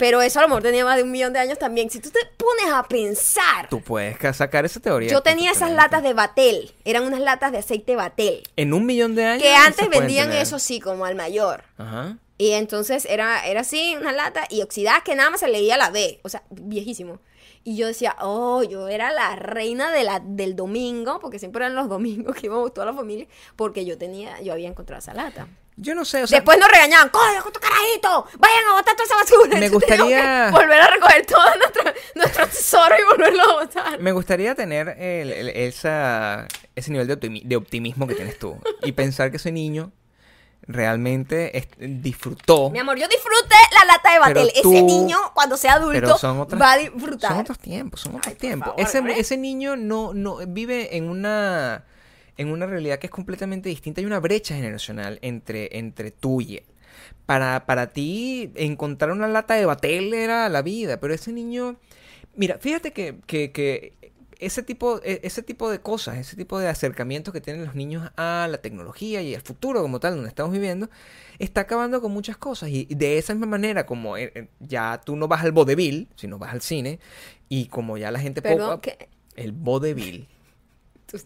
Pero 0.00 0.20
eso 0.22 0.38
a 0.40 0.42
lo 0.42 0.48
mejor 0.48 0.62
tenía 0.62 0.84
más 0.84 0.96
de 0.96 1.02
un 1.04 1.10
millón 1.12 1.32
de 1.34 1.38
años 1.38 1.58
también. 1.58 1.90
Si 1.90 2.00
tú 2.00 2.10
te 2.10 2.18
pones 2.38 2.72
a 2.74 2.82
pensar, 2.88 3.68
Tú 3.68 3.80
puedes 3.82 4.16
ca- 4.16 4.32
sacar 4.32 4.64
esa 4.64 4.80
teoría. 4.80 5.10
yo 5.10 5.20
tenía 5.20 5.52
esas 5.52 5.70
latas 5.70 6.02
de 6.02 6.14
Batel, 6.14 6.72
eran 6.84 7.04
unas 7.04 7.20
latas 7.20 7.52
de 7.52 7.58
aceite 7.58 7.94
Batel, 7.96 8.42
En 8.56 8.72
un 8.72 8.86
millón 8.86 9.14
de 9.14 9.26
años. 9.26 9.42
que 9.42 9.54
antes 9.54 9.88
vendían 9.90 10.32
eso 10.32 10.56
así 10.56 10.80
como 10.80 11.04
al 11.04 11.14
mayor. 11.14 11.62
Ajá. 11.78 12.16
Y 12.38 12.52
entonces 12.52 13.04
era, 13.04 13.46
era 13.46 13.60
así, 13.60 13.94
una 14.00 14.12
lata, 14.12 14.46
y 14.48 14.62
oxidadas 14.62 15.02
que 15.02 15.14
nada 15.14 15.28
más 15.28 15.40
se 15.40 15.48
leía 15.48 15.76
la 15.76 15.90
B, 15.90 16.18
o 16.22 16.28
sea, 16.30 16.42
viejísimo. 16.48 17.20
Y 17.62 17.76
yo 17.76 17.86
decía, 17.86 18.16
oh, 18.22 18.62
yo 18.62 18.88
era 18.88 19.12
la 19.12 19.36
reina 19.36 19.92
de 19.92 20.02
la, 20.02 20.18
del 20.24 20.56
domingo, 20.56 21.20
porque 21.20 21.38
siempre 21.38 21.62
eran 21.62 21.74
los 21.76 21.90
domingos 21.90 22.34
que 22.34 22.46
íbamos 22.46 22.72
toda 22.72 22.86
la 22.86 22.94
familia, 22.94 23.26
porque 23.56 23.84
yo 23.84 23.98
tenía, 23.98 24.40
yo 24.40 24.54
había 24.54 24.68
encontrado 24.68 25.00
esa 25.00 25.12
lata. 25.12 25.46
Yo 25.76 25.94
no 25.94 26.04
sé, 26.04 26.22
o 26.22 26.26
sea, 26.26 26.38
Después 26.38 26.58
nos 26.58 26.68
regañaban, 26.70 27.08
coño, 27.08 27.42
con 27.42 27.52
tu 27.52 27.60
carajito, 27.60 28.26
vayan 28.38 28.64
a 28.68 28.72
botar 28.74 28.94
toda 28.96 29.04
esa 29.06 29.16
basura. 29.16 29.48
Me 29.58 29.66
Entonces 29.66 29.72
gustaría- 29.98 30.50
volver 30.50 30.80
a 30.80 30.86
recoger 30.88 31.24
todo 31.26 31.56
nuestro, 31.56 31.82
nuestro 32.16 32.46
tesoro 32.48 32.94
y 33.00 33.04
volverlo 33.04 33.42
a 33.42 33.52
botar. 33.64 33.98
me 34.00 34.12
gustaría 34.12 34.54
tener 34.54 34.88
el- 34.98 35.32
el- 35.32 35.48
esa, 35.48 36.46
ese 36.76 36.90
nivel 36.92 37.06
de, 37.06 37.18
optimi- 37.18 37.42
de 37.44 37.56
optimismo 37.56 38.06
que 38.06 38.14
tienes 38.14 38.38
tú. 38.38 38.58
y 38.82 38.92
pensar 38.92 39.30
que 39.30 39.38
ese 39.38 39.52
niño 39.52 39.90
realmente 40.66 41.56
es- 41.56 41.68
disfrutó. 41.78 42.70
Mi 42.70 42.78
amor, 42.78 42.98
yo 42.98 43.08
disfruté 43.08 43.54
la 43.78 43.84
lata 43.86 44.12
de 44.12 44.18
Batel. 44.18 44.52
Tú- 44.62 44.70
Ese 44.72 44.82
niño, 44.82 45.16
cuando 45.34 45.56
sea 45.56 45.74
adulto, 45.74 46.14
otras, 46.14 46.60
va 46.60 46.72
a 46.72 46.76
disfrutar. 46.78 47.30
Son 47.30 47.40
otros 47.40 47.58
tiempos, 47.58 48.00
son 48.00 48.16
otros 48.16 48.26
Ay, 48.28 48.34
tiempos. 48.34 48.68
favor, 48.68 48.80
ese, 48.84 48.98
hombre. 48.98 49.18
ese 49.18 49.36
niño 49.36 49.76
no, 49.76 50.12
no 50.14 50.36
vive 50.46 50.96
en 50.96 51.08
una 51.08 51.84
en 52.40 52.48
una 52.50 52.66
realidad 52.66 52.98
que 52.98 53.06
es 53.06 53.10
completamente 53.10 53.68
distinta. 53.68 54.00
Hay 54.00 54.06
una 54.06 54.18
brecha 54.18 54.54
generacional 54.54 55.18
entre, 55.20 55.76
entre 55.78 56.10
tú 56.10 56.40
y 56.40 56.56
él. 56.56 56.64
Para, 57.26 57.66
para 57.66 57.88
ti, 57.88 58.50
encontrar 58.54 59.12
una 59.12 59.28
lata 59.28 59.54
de 59.54 59.66
batel 59.66 60.14
era 60.14 60.48
la 60.48 60.62
vida, 60.62 60.98
pero 61.00 61.12
ese 61.12 61.32
niño. 61.32 61.76
Mira, 62.34 62.58
fíjate 62.58 62.92
que, 62.92 63.16
que, 63.26 63.52
que 63.52 63.92
ese, 64.38 64.62
tipo, 64.62 65.00
e- 65.04 65.20
ese 65.22 65.42
tipo 65.42 65.70
de 65.70 65.80
cosas, 65.80 66.16
ese 66.16 66.34
tipo 66.34 66.58
de 66.58 66.68
acercamientos 66.68 67.34
que 67.34 67.42
tienen 67.42 67.64
los 67.66 67.74
niños 67.74 68.10
a 68.16 68.48
la 68.50 68.58
tecnología 68.58 69.20
y 69.20 69.34
al 69.34 69.42
futuro 69.42 69.82
como 69.82 70.00
tal, 70.00 70.14
donde 70.14 70.30
estamos 70.30 70.50
viviendo, 70.52 70.88
está 71.38 71.62
acabando 71.62 72.00
con 72.00 72.10
muchas 72.10 72.38
cosas. 72.38 72.70
Y 72.70 72.86
de 72.86 73.18
esa 73.18 73.34
misma 73.34 73.48
manera, 73.48 73.84
como 73.84 74.16
eh, 74.16 74.32
eh, 74.34 74.48
ya 74.60 74.98
tú 75.04 75.14
no 75.14 75.28
vas 75.28 75.44
al 75.44 75.52
vodevil, 75.52 76.08
sino 76.16 76.38
vas 76.38 76.54
al 76.54 76.62
cine, 76.62 77.00
y 77.50 77.66
como 77.66 77.98
ya 77.98 78.10
la 78.10 78.18
gente 78.18 78.40
Perdón, 78.40 78.80
que 78.80 79.08
El 79.36 79.52
vodevil. 79.52 80.26
Tú, 81.10 81.18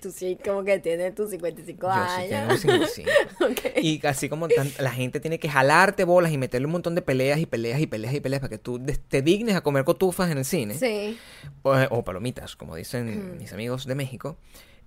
tú 0.00 0.10
sí 0.10 0.38
como 0.44 0.62
que 0.64 0.78
tienes 0.78 1.14
tus 1.14 1.30
55 1.30 1.86
Yo 1.86 1.92
sí 1.92 2.32
años. 2.34 2.60
tengo 2.62 2.86
55. 2.86 3.10
Ok. 3.50 3.82
Y 3.82 4.06
así 4.06 4.28
como 4.28 4.48
tan- 4.48 4.72
la 4.78 4.90
gente 4.92 5.20
tiene 5.20 5.38
que 5.38 5.48
jalarte 5.48 6.04
bolas 6.04 6.32
y 6.32 6.38
meterle 6.38 6.66
un 6.66 6.72
montón 6.72 6.94
de 6.94 7.02
peleas 7.02 7.38
y 7.40 7.46
peleas 7.46 7.80
y 7.80 7.86
peleas 7.86 8.14
y 8.14 8.20
peleas 8.20 8.40
para 8.40 8.50
que 8.50 8.58
tú 8.58 8.80
te 9.08 9.22
dignes 9.22 9.54
a 9.56 9.60
comer 9.62 9.84
cotufas 9.84 10.30
en 10.30 10.38
el 10.38 10.44
cine. 10.44 10.74
Sí. 10.74 11.18
O, 11.62 11.72
o 11.90 12.04
palomitas, 12.04 12.56
como 12.56 12.76
dicen 12.76 13.08
Ujú. 13.08 13.36
mis 13.40 13.52
amigos 13.52 13.86
de 13.86 13.94
México 13.94 14.36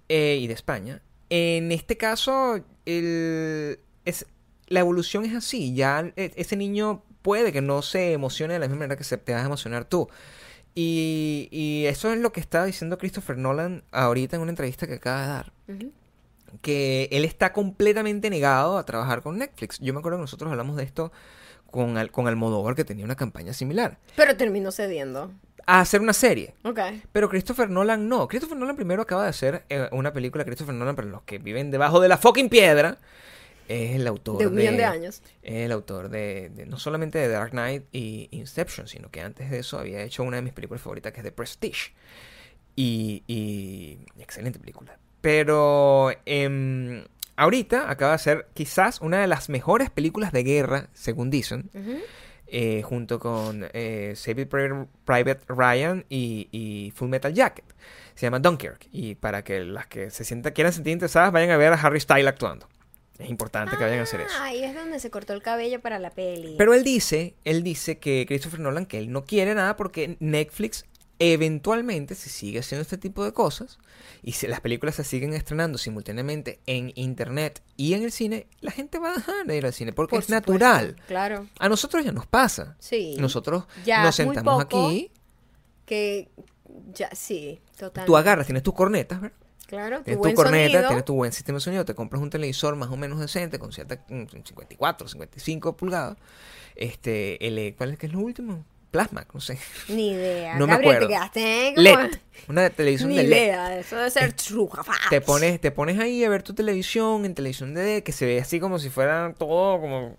eh, 0.08 0.38
y 0.42 0.48
de 0.48 0.54
España. 0.54 1.02
En 1.30 1.72
este 1.72 1.98
caso, 1.98 2.60
el, 2.86 3.80
es, 4.06 4.26
la 4.68 4.80
evolución 4.80 5.26
es 5.26 5.36
así. 5.36 5.74
Ya 5.76 6.12
e- 6.16 6.32
ese 6.36 6.56
niño 6.56 7.04
puede 7.22 7.52
que 7.52 7.62
no 7.62 7.82
se 7.82 8.14
emocione 8.14 8.54
de 8.54 8.60
la 8.60 8.66
misma 8.68 8.80
manera 8.80 8.98
que 8.98 9.04
se 9.04 9.18
te 9.18 9.34
vas 9.34 9.44
a 9.44 9.46
emocionar 9.46 9.86
tú. 9.86 10.10
Y, 10.76 11.50
y 11.52 11.86
eso 11.88 12.12
es 12.14 12.20
lo 12.20 12.32
que 12.32 12.40
estaba 12.40 12.66
diciendo 12.66 12.98
Christopher 12.98 13.38
Nolan 13.38 13.84
ahorita 13.92 14.36
en 14.36 14.42
una 14.42 14.52
entrevista 14.52 14.88
que 14.88 14.94
acaba 14.96 15.22
de 15.22 15.28
dar. 15.28 15.52
Que 16.62 17.08
él 17.12 17.26
está 17.26 17.54
completamente 17.54 18.30
negado 18.30 18.78
a 18.78 18.86
trabajar 18.86 19.22
con 19.22 19.38
Netflix. 19.38 19.78
Yo 19.80 19.94
me 19.94 20.00
acuerdo 20.00 20.18
que 20.18 20.22
nosotros 20.22 20.50
hablamos 20.50 20.78
de 20.78 20.84
esto 20.84 21.12
con, 21.70 21.98
Al- 21.98 22.12
con 22.12 22.28
Almodóvar, 22.28 22.76
que 22.76 22.84
tenía 22.86 23.06
una 23.06 23.16
campaña 23.16 23.54
similar. 23.54 23.98
Pero 24.16 24.36
terminó 24.36 24.72
cediendo. 24.72 25.32
A 25.68 25.82
hacer 25.82 26.02
una 26.02 26.14
serie. 26.14 26.56
Ok. 26.64 26.80
Pero 27.12 27.30
Christopher 27.30 27.70
Nolan 27.70 28.08
no. 28.10 28.28
Christopher 28.28 28.58
Nolan 28.58 28.76
primero 28.76 29.04
acaba 29.04 29.24
de 29.24 29.30
hacer 29.30 29.66
eh, 29.70 29.88
una 29.92 30.12
película. 30.14 30.44
Christopher 30.44 30.74
Nolan, 30.74 30.96
para 30.96 31.08
los 31.08 31.22
que 31.24 31.38
viven 31.38 31.70
debajo 31.70 32.00
de 32.00 32.08
la 32.08 32.18
fucking 32.18 32.50
piedra, 32.50 32.98
es 33.70 33.96
el 33.96 34.08
autor 34.08 34.40
De 34.40 34.48
un 34.48 34.56
millón 34.56 34.78
de 34.78 34.84
años. 34.86 35.22
Es 35.42 35.54
el 35.66 35.72
autor 35.72 36.10
de, 36.10 36.50
de- 36.50 36.66
no 36.66 36.78
solamente 36.80 37.18
de 37.20 37.28
Dark 37.30 37.52
Knight 37.52 37.84
y 37.92 38.28
Inception, 38.32 38.88
sino 38.88 39.10
que 39.12 39.22
antes 39.22 39.50
de 39.50 39.60
eso 39.60 39.80
había 39.80 40.02
hecho 40.02 40.24
una 40.24 40.38
de 40.38 40.42
mis 40.42 40.54
películas 40.54 40.82
favoritas 40.82 41.14
que 41.14 41.20
es 41.20 41.24
The 41.24 41.32
Prestige. 41.32 41.94
Y, 42.76 43.24
y 43.28 44.00
excelente 44.20 44.58
película. 44.60 44.98
Pero 45.22 46.12
em, 46.26 47.04
ahorita 47.36 47.90
acaba 47.92 48.12
de 48.12 48.16
hacer 48.16 48.48
quizás 48.54 49.02
una 49.02 49.20
de 49.20 49.28
las 49.28 49.50
mejores 49.50 49.90
películas 49.90 50.32
de 50.32 50.44
guerra, 50.44 50.88
según 50.94 51.30
dicen 51.30 51.70
eh, 52.48 52.82
junto 52.84 53.20
con 53.20 53.68
eh, 53.74 54.16
Private 55.06 55.42
Ryan 55.50 56.06
y, 56.10 56.48
y 56.52 56.92
Full 56.96 57.10
Metal 57.10 57.34
Jacket. 57.34 57.66
Se 58.16 58.26
llama 58.26 58.40
Dunkirk. 58.40 58.88
Y 58.92 59.16
para 59.16 59.44
que 59.44 59.60
las 59.66 59.88
que 59.88 60.10
se 60.10 60.24
sientan, 60.24 60.54
quieran 60.54 60.72
sentir 60.74 60.94
interesadas, 60.94 61.32
vayan 61.32 61.52
a 61.52 61.58
ver 61.58 61.74
a 61.74 61.76
Harry 61.82 62.00
Styles 62.00 62.28
actuando. 62.28 62.68
Es 63.20 63.30
importante 63.30 63.76
que 63.78 63.84
vayan 63.84 64.00
a 64.00 64.04
hacer 64.04 64.22
eso. 64.22 64.34
Ah, 64.40 64.46
ahí 64.46 64.64
es 64.64 64.74
donde 64.74 65.00
se 65.00 65.12
cortó 65.12 65.34
el 65.34 65.42
cabello 65.44 65.82
para 65.82 66.00
la 66.00 66.10
peli. 66.10 66.56
Pero 66.58 66.74
él 66.74 66.84
dice, 66.84 67.36
él 67.44 67.64
dice 67.64 68.00
que 68.00 68.26
Christopher 68.28 68.62
Nolan, 68.62 68.86
que 68.86 68.98
él 68.98 69.12
no 69.12 69.26
quiere 69.26 69.54
nada 69.56 69.76
porque 69.76 70.16
Netflix 70.20 70.86
eventualmente, 71.22 72.16
si 72.16 72.30
sigue 72.30 72.60
haciendo 72.60 72.82
este 72.82 72.98
tipo 72.98 73.26
de 73.26 73.34
cosas, 73.34 73.78
y 74.24 74.32
si 74.32 74.48
las 74.48 74.62
películas 74.62 74.96
se 74.96 75.04
siguen 75.04 75.34
estrenando 75.34 75.78
simultáneamente 75.78 76.60
en 76.66 76.94
internet 76.96 77.62
y 77.76 77.94
en 77.94 78.04
el 78.04 78.12
cine, 78.14 78.48
la 78.62 78.72
gente 78.72 79.00
va 79.00 79.12
a 79.12 79.16
dejar 79.16 79.46
de 79.46 79.58
ir 79.58 79.66
al 79.66 79.74
cine 79.74 79.92
porque 79.94 80.12
Por 80.12 80.20
es 80.20 80.26
supuesto, 80.28 80.54
natural. 80.54 80.96
Claro. 81.08 81.48
A 81.60 81.68
nosotros 81.70 82.04
ya 82.06 82.14
nos 82.14 82.26
pasa. 82.26 82.76
Sí. 82.80 83.16
Nosotros 83.20 83.66
Ya 83.86 84.04
nos 84.04 84.18
muy 84.20 84.26
sentamos 84.28 84.64
poco. 84.66 84.88
aquí, 84.88 85.12
Que 85.86 86.30
ya, 86.94 87.10
sí, 87.14 87.60
total. 87.78 88.06
tú 88.06 88.16
agarras, 88.16 88.46
tienes 88.46 88.64
tus 88.64 88.74
cornetas, 88.74 89.20
¿verdad? 89.20 89.38
Claro, 89.70 89.98
tu 90.00 90.04
Tienes 90.06 90.18
tu 90.18 90.24
buen 90.24 90.36
corneta, 90.36 90.72
sonido. 90.72 90.88
tienes 90.88 91.06
tu 91.06 91.14
buen 91.14 91.32
sistema 91.32 91.58
de 91.58 91.62
sonido, 91.62 91.86
te 91.86 91.94
compras 91.94 92.22
un 92.22 92.30
televisor 92.32 92.76
más 92.76 92.90
o 92.90 92.98
menos 92.98 93.20
decente 93.20 93.60
con 93.60 93.72
cierta 93.72 94.04
mm, 94.10 94.24
54, 94.44 95.08
55 95.08 95.78
pulgadas. 95.78 96.18
Este, 96.76 97.46
el, 97.48 97.76
¿cuál 97.78 97.92
es 97.92 97.98
que 98.00 98.08
es 98.08 98.14
lo 98.14 98.20
último? 98.20 98.66
Plasma, 98.92 99.28
no 99.34 99.40
sé. 99.40 99.60
Ni 99.90 100.10
idea. 100.12 100.56
No 100.58 100.66
me 100.66 100.74
acuerdo. 100.74 101.08
te 101.08 101.14
quedaste 101.14 101.74
como- 101.76 101.84
LED, 101.84 102.12
una 102.48 102.70
televisión 102.72 103.10
Ni 103.10 103.18
de 103.18 103.24
LED. 103.24 103.38
idea, 103.38 103.78
eso 103.78 103.96
debe 103.98 104.10
ser 104.10 104.34
truja. 104.34 104.82
Te 105.12 105.22
pones, 105.22 105.62
te 105.62 105.70
pones 105.70 106.00
ahí 106.00 106.24
a 106.24 106.30
ver 106.30 106.42
tu 106.42 106.56
televisión 106.56 107.24
en 107.26 107.36
televisión 107.36 107.76
de 107.76 107.84
LED, 107.84 108.04
que 108.04 108.12
se 108.12 108.26
ve 108.26 108.40
así 108.40 108.60
como 108.60 108.80
si 108.80 108.90
fuera 108.90 109.34
todo 109.38 109.80
como 109.80 110.16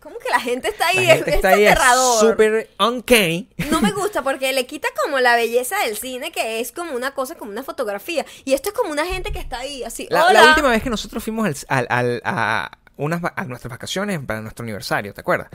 ¿Cómo 0.00 0.18
que 0.18 0.28
la 0.28 0.40
gente 0.40 0.68
está 0.68 0.88
ahí? 0.88 1.06
la 1.06 1.12
Es, 1.12 1.16
gente 1.16 1.30
es 1.30 1.36
está 1.36 1.48
ahí 1.50 1.66
aterrador. 1.66 2.20
súper 2.20 2.70
uncanny. 2.78 3.48
No 3.70 3.80
me 3.80 3.90
gusta 3.92 4.22
porque 4.22 4.52
le 4.52 4.66
quita 4.66 4.88
como 5.04 5.18
la 5.20 5.36
belleza 5.36 5.76
del 5.84 5.96
cine, 5.96 6.30
que 6.32 6.60
es 6.60 6.72
como 6.72 6.92
una 6.92 7.12
cosa, 7.14 7.34
como 7.36 7.50
una 7.50 7.62
fotografía. 7.62 8.24
Y 8.44 8.54
esto 8.54 8.68
es 8.70 8.74
como 8.74 8.90
una 8.92 9.06
gente 9.06 9.32
que 9.32 9.38
está 9.38 9.58
ahí, 9.58 9.82
así. 9.84 10.06
La, 10.10 10.26
Hola. 10.26 10.42
la 10.42 10.48
última 10.50 10.68
vez 10.70 10.82
que 10.82 10.90
nosotros 10.90 11.22
fuimos 11.24 11.46
al, 11.68 11.86
al- 11.88 11.88
al- 11.90 12.22
a 12.24 12.70
unas 13.00 13.20
a 13.36 13.44
nuestras 13.44 13.70
vacaciones 13.70 14.20
para 14.26 14.40
nuestro 14.40 14.62
aniversario, 14.62 15.12
¿te 15.14 15.20
acuerdas? 15.22 15.48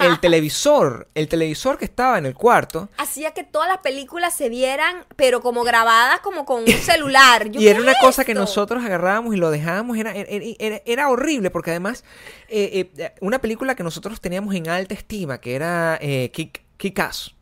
El, 0.00 0.08
el 0.08 0.20
televisor, 0.20 1.08
el 1.14 1.28
televisor 1.28 1.78
que 1.78 1.84
estaba 1.84 2.18
en 2.18 2.26
el 2.26 2.34
cuarto, 2.34 2.88
Hacía 2.98 3.32
que 3.32 3.44
todas 3.44 3.68
las 3.68 3.78
películas 3.78 4.34
se 4.34 4.48
vieran, 4.48 5.04
pero 5.16 5.40
como 5.40 5.62
grabadas 5.64 6.20
como 6.20 6.44
con 6.44 6.62
un 6.62 6.66
celular. 6.68 7.48
Yo, 7.50 7.60
y 7.60 7.68
era 7.68 7.76
¿qué 7.76 7.82
una 7.82 7.92
es 7.92 7.98
cosa 8.00 8.24
que 8.24 8.34
nosotros 8.34 8.84
agarrábamos 8.84 9.34
y 9.34 9.38
lo 9.38 9.50
dejábamos, 9.50 9.96
era, 9.96 10.12
era, 10.12 10.28
era- 10.58 10.82
era 10.84 11.08
horrible, 11.08 11.50
porque 11.50 11.70
además, 11.70 12.04
eh, 12.48 12.90
eh, 12.96 13.14
una 13.20 13.40
película 13.40 13.74
que 13.74 13.82
nosotros 13.82 14.20
teníamos 14.20 14.54
en 14.54 14.68
alta 14.68 14.94
estima, 14.94 15.40
que 15.40 15.54
era 15.54 15.98
eh, 16.00 16.30
Kick, 16.32 16.62
Kick-Ass. 16.76 17.34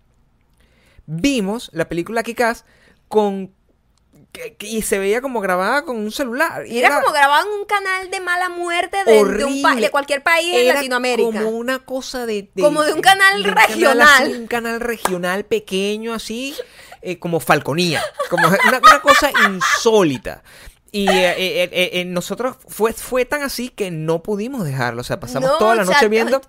Vimos 1.07 1.71
la 1.73 1.89
película 1.89 2.23
Kick-Ass 2.23 2.65
con... 3.09 3.53
que- 4.33 4.55
que- 4.55 4.67
y 4.67 4.83
se 4.83 4.99
veía 4.99 5.21
como 5.21 5.41
grabada 5.41 5.85
con 5.85 5.97
un 5.97 6.11
celular. 6.13 6.67
Y 6.67 6.79
era, 6.79 7.01
como 7.01 7.13
grabado 7.13 7.47
en 7.53 7.61
un 7.61 7.65
canal 7.67 8.11
de 8.11 8.21
mala 8.21 8.49
muerte 8.49 8.99
de, 9.05 9.25
de 9.25 9.45
un 9.45 9.63
pa- 9.63 9.75
de 9.75 9.91
cualquier 9.91 10.23
país 10.23 10.55
en 10.55 10.67
Era 10.67 10.75
Latinoamérica. 10.77 11.43
Como 11.43 11.51
una 11.51 11.81
cosa 11.81 12.27
de. 12.27 12.49
Como 12.61 12.83
de 12.85 12.93
un 12.93 13.01
canal 13.01 13.43
de 13.43 13.49
un 13.51 13.57
regional. 13.57 14.23
así, 14.23 14.33
un 14.33 14.47
canal 14.47 14.81
regional 14.81 15.45
pequeño, 15.45 16.15
así, 16.15 16.55
eh, 17.03 17.19
como 17.19 17.41
Falconía. 17.41 18.03
Como 18.29 18.47
una, 18.49 18.59
una 18.83 19.01
cosa 19.01 19.31
insólita. 19.49 20.43
Y 20.93 21.09
eh, 21.09 21.69
eh, 21.73 22.05
nosotros 22.05 22.57
fue, 22.67 22.93
fue 22.93 23.25
tan 23.25 23.43
así 23.43 23.69
que 23.69 23.93
no 23.93 24.23
pudimos 24.25 24.65
dejarlo. 24.65 25.03
O 25.03 25.05
sea, 25.05 25.21
pasamos 25.21 25.51
No, 25.51 25.59
toda 25.59 25.77
la 25.77 25.85
noche 25.85 26.09
viendo. 26.09 26.41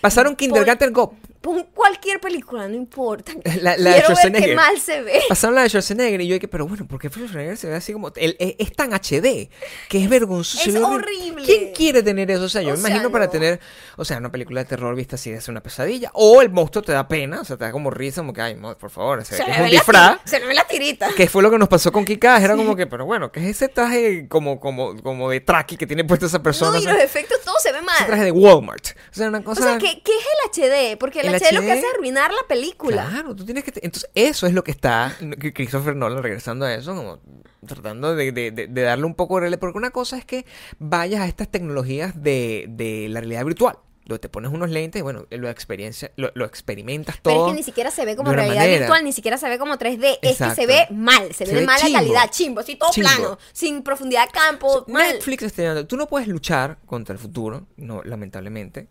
Pasaron 0.00 0.36
Kindergarten 0.36 0.92
Cop. 0.94 1.12
Pon 1.44 1.62
cualquier 1.74 2.20
película, 2.20 2.66
no 2.68 2.74
importa. 2.74 3.32
La- 3.60 3.76
la 3.76 3.90
de 3.90 4.02
Quiero 4.02 4.14
ver 4.32 4.32
qué 4.42 4.54
mal 4.56 4.80
se 4.80 5.02
ve. 5.02 5.20
Pasaron 5.28 5.54
la 5.54 5.62
de 5.62 5.68
Schwarzenegger 5.68 6.18
y 6.22 6.26
yo 6.26 6.34
dije, 6.34 6.48
pero 6.48 6.66
bueno, 6.66 6.86
¿por 6.88 6.98
qué 6.98 7.10
Schwarzenegger 7.10 7.58
se 7.58 7.68
ve 7.68 7.74
así 7.74 7.92
como... 7.92 8.10
el- 8.16 8.34
es, 8.38 8.54
es 8.58 8.72
tan 8.72 8.94
HD 8.94 9.50
que 9.90 10.02
es 10.02 10.08
vergonzoso. 10.08 10.70
Es 10.70 10.74
horrible. 10.76 11.44
¿Quién 11.44 11.72
quiere 11.74 12.02
tener 12.02 12.30
eso? 12.30 12.44
O 12.44 12.48
sea, 12.48 12.62
yo 12.62 12.70
O 12.70 12.72
me 12.72 12.78
sea, 12.78 12.88
imagino 12.90 13.10
para 13.12 13.28
tener, 13.28 13.60
o 13.98 14.06
sea, 14.06 14.16
una 14.16 14.32
película 14.32 14.60
de 14.62 14.66
terror 14.70 14.94
vista 14.96 15.16
así 15.16 15.28
es 15.30 15.46
una 15.48 15.62
pesadilla. 15.62 16.10
O 16.14 16.40
el 16.40 16.48
monstruo 16.48 16.82
te 16.82 16.92
da 16.92 17.06
pena, 17.06 17.42
o 17.42 17.44
sea, 17.44 17.58
te 17.58 17.64
da 17.64 17.72
como 17.72 17.90
risa, 17.90 18.22
como 18.22 18.32
que, 18.32 18.40
ay, 18.40 18.56
por 18.80 18.88
favor, 18.88 19.22
se 19.22 19.36
ve 19.36 19.44
que 19.44 19.50
es 19.50 19.58
un 19.60 19.66
disfraz. 19.70 20.20
Se 20.24 20.40
le 20.40 20.46
ve 20.46 20.54
la 20.54 20.66
tirita. 20.66 21.10
Que 21.14 21.28
fue 21.28 21.42
lo 21.42 21.50
que 21.50 21.58
nos 21.58 21.68
pasó 21.68 21.92
con 21.92 22.06
Kikaz, 22.06 22.42
era 22.42 22.56
como 22.56 22.74
que, 22.74 22.86
pero 22.86 23.04
bueno, 23.04 23.30
¿qué 23.30 23.40
es 23.40 23.46
ese 23.56 23.68
traje 23.68 24.28
como, 24.28 24.58
como, 24.58 24.96
como 25.02 25.28
de 25.28 25.40
traqui 25.42 25.76
que 25.76 25.86
tiene 25.86 26.04
puesta 26.04 26.24
esa 26.24 26.42
persona? 26.42 26.78
No, 26.78 26.82
y 26.82 26.86
los 26.86 26.96
efectos 27.02 27.38
se 27.64 27.72
ve 27.72 27.82
mal. 27.82 28.06
traje 28.06 28.24
de 28.24 28.30
Walmart. 28.32 28.86
O 29.10 29.14
sea, 29.14 29.28
una 29.28 29.38
O 29.38 29.44
cosa... 29.44 29.62
sea, 29.62 29.78
¿qué, 29.78 30.00
qué 30.04 30.12
es 30.12 30.24
el 30.24 30.94
HD? 30.94 30.98
Porque 30.98 31.20
el, 31.20 31.28
El 31.28 31.34
HD, 31.34 31.52
lo 31.52 31.60
que 31.62 31.72
hace 31.72 31.80
es 31.86 31.94
arruinar 31.94 32.30
la 32.32 32.46
película. 32.48 33.06
Claro, 33.10 33.34
tú 33.34 33.44
tienes 33.44 33.64
que... 33.64 33.72
te- 33.72 33.84
Entonces, 33.84 34.08
eso 34.14 34.46
es 34.46 34.52
lo 34.52 34.62
que 34.62 34.70
está 34.70 35.16
Christopher 35.54 35.96
Nolan 35.96 36.22
regresando 36.22 36.64
a 36.66 36.74
eso, 36.74 36.94
como 36.94 37.20
tratando 37.66 38.14
de, 38.14 38.30
de- 38.32 38.50
de- 38.50 38.66
de 38.66 38.82
darle 38.82 39.06
un 39.06 39.14
poco 39.14 39.40
de 39.40 39.56
Porque 39.58 39.78
una 39.78 39.90
cosa 39.90 40.18
es 40.18 40.24
que 40.24 40.44
vayas 40.78 41.22
a 41.22 41.26
estas 41.26 41.48
tecnologías 41.48 42.22
de, 42.22 42.66
de 42.68 43.08
la 43.08 43.20
realidad 43.20 43.44
virtual, 43.44 43.78
te 44.06 44.28
pones 44.28 44.52
unos 44.52 44.70
lentes 44.70 45.00
y, 45.00 45.02
bueno, 45.02 45.26
lo, 45.30 45.48
experiencia, 45.48 46.10
lo, 46.16 46.30
lo 46.34 46.44
experimentas 46.44 47.16
Pero 47.22 47.36
todo. 47.36 47.46
es 47.46 47.52
que 47.52 47.56
ni 47.56 47.62
siquiera 47.62 47.90
se 47.90 48.04
ve 48.04 48.16
como 48.16 48.32
realidad 48.32 48.56
manera. 48.56 48.78
virtual, 48.80 49.04
ni 49.04 49.12
siquiera 49.12 49.38
se 49.38 49.48
ve 49.48 49.58
como 49.58 49.76
3D. 49.78 50.04
Es 50.12 50.18
que 50.20 50.28
Exacto. 50.28 50.54
se 50.56 50.66
ve 50.66 50.86
mal, 50.90 51.28
se, 51.34 51.46
Se 51.46 51.54
ve 51.54 51.60
de 51.60 51.66
mala 51.66 51.78
chimbo. 51.80 51.98
calidad, 51.98 52.30
chimbo, 52.30 52.60
así 52.60 52.76
todo 52.76 52.90
Chimbo. 52.92 53.08
plano, 53.08 53.38
sin 53.52 53.82
profundidad 53.82 54.26
de 54.26 54.32
campo, 54.32 54.84
mal. 54.88 55.14
Netflix 55.14 55.42
está 55.44 55.62
dando- 55.62 55.86
Tú 55.86 55.96
no 55.96 56.06
puedes 56.06 56.28
luchar 56.28 56.76
contra 56.86 57.12
el 57.14 57.18
futuro, 57.18 57.66
no, 57.76 58.02
lamentablemente, 58.04 58.88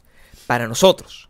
para 0.48 0.68
nosotros. 0.68 1.30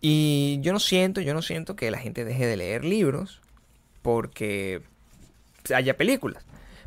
Y 0.00 0.58
yo 0.60 0.72
no 0.72 0.80
siento, 0.80 1.20
yo 1.20 1.32
no 1.32 1.42
siento 1.42 1.76
que 1.76 1.90
la 1.90 1.98
gente 1.98 2.24
deje 2.24 2.46
de 2.46 2.56
leer 2.56 2.84
libros 2.84 3.40
porque 4.02 4.82
haya 5.74 5.96
películas. 5.96 6.44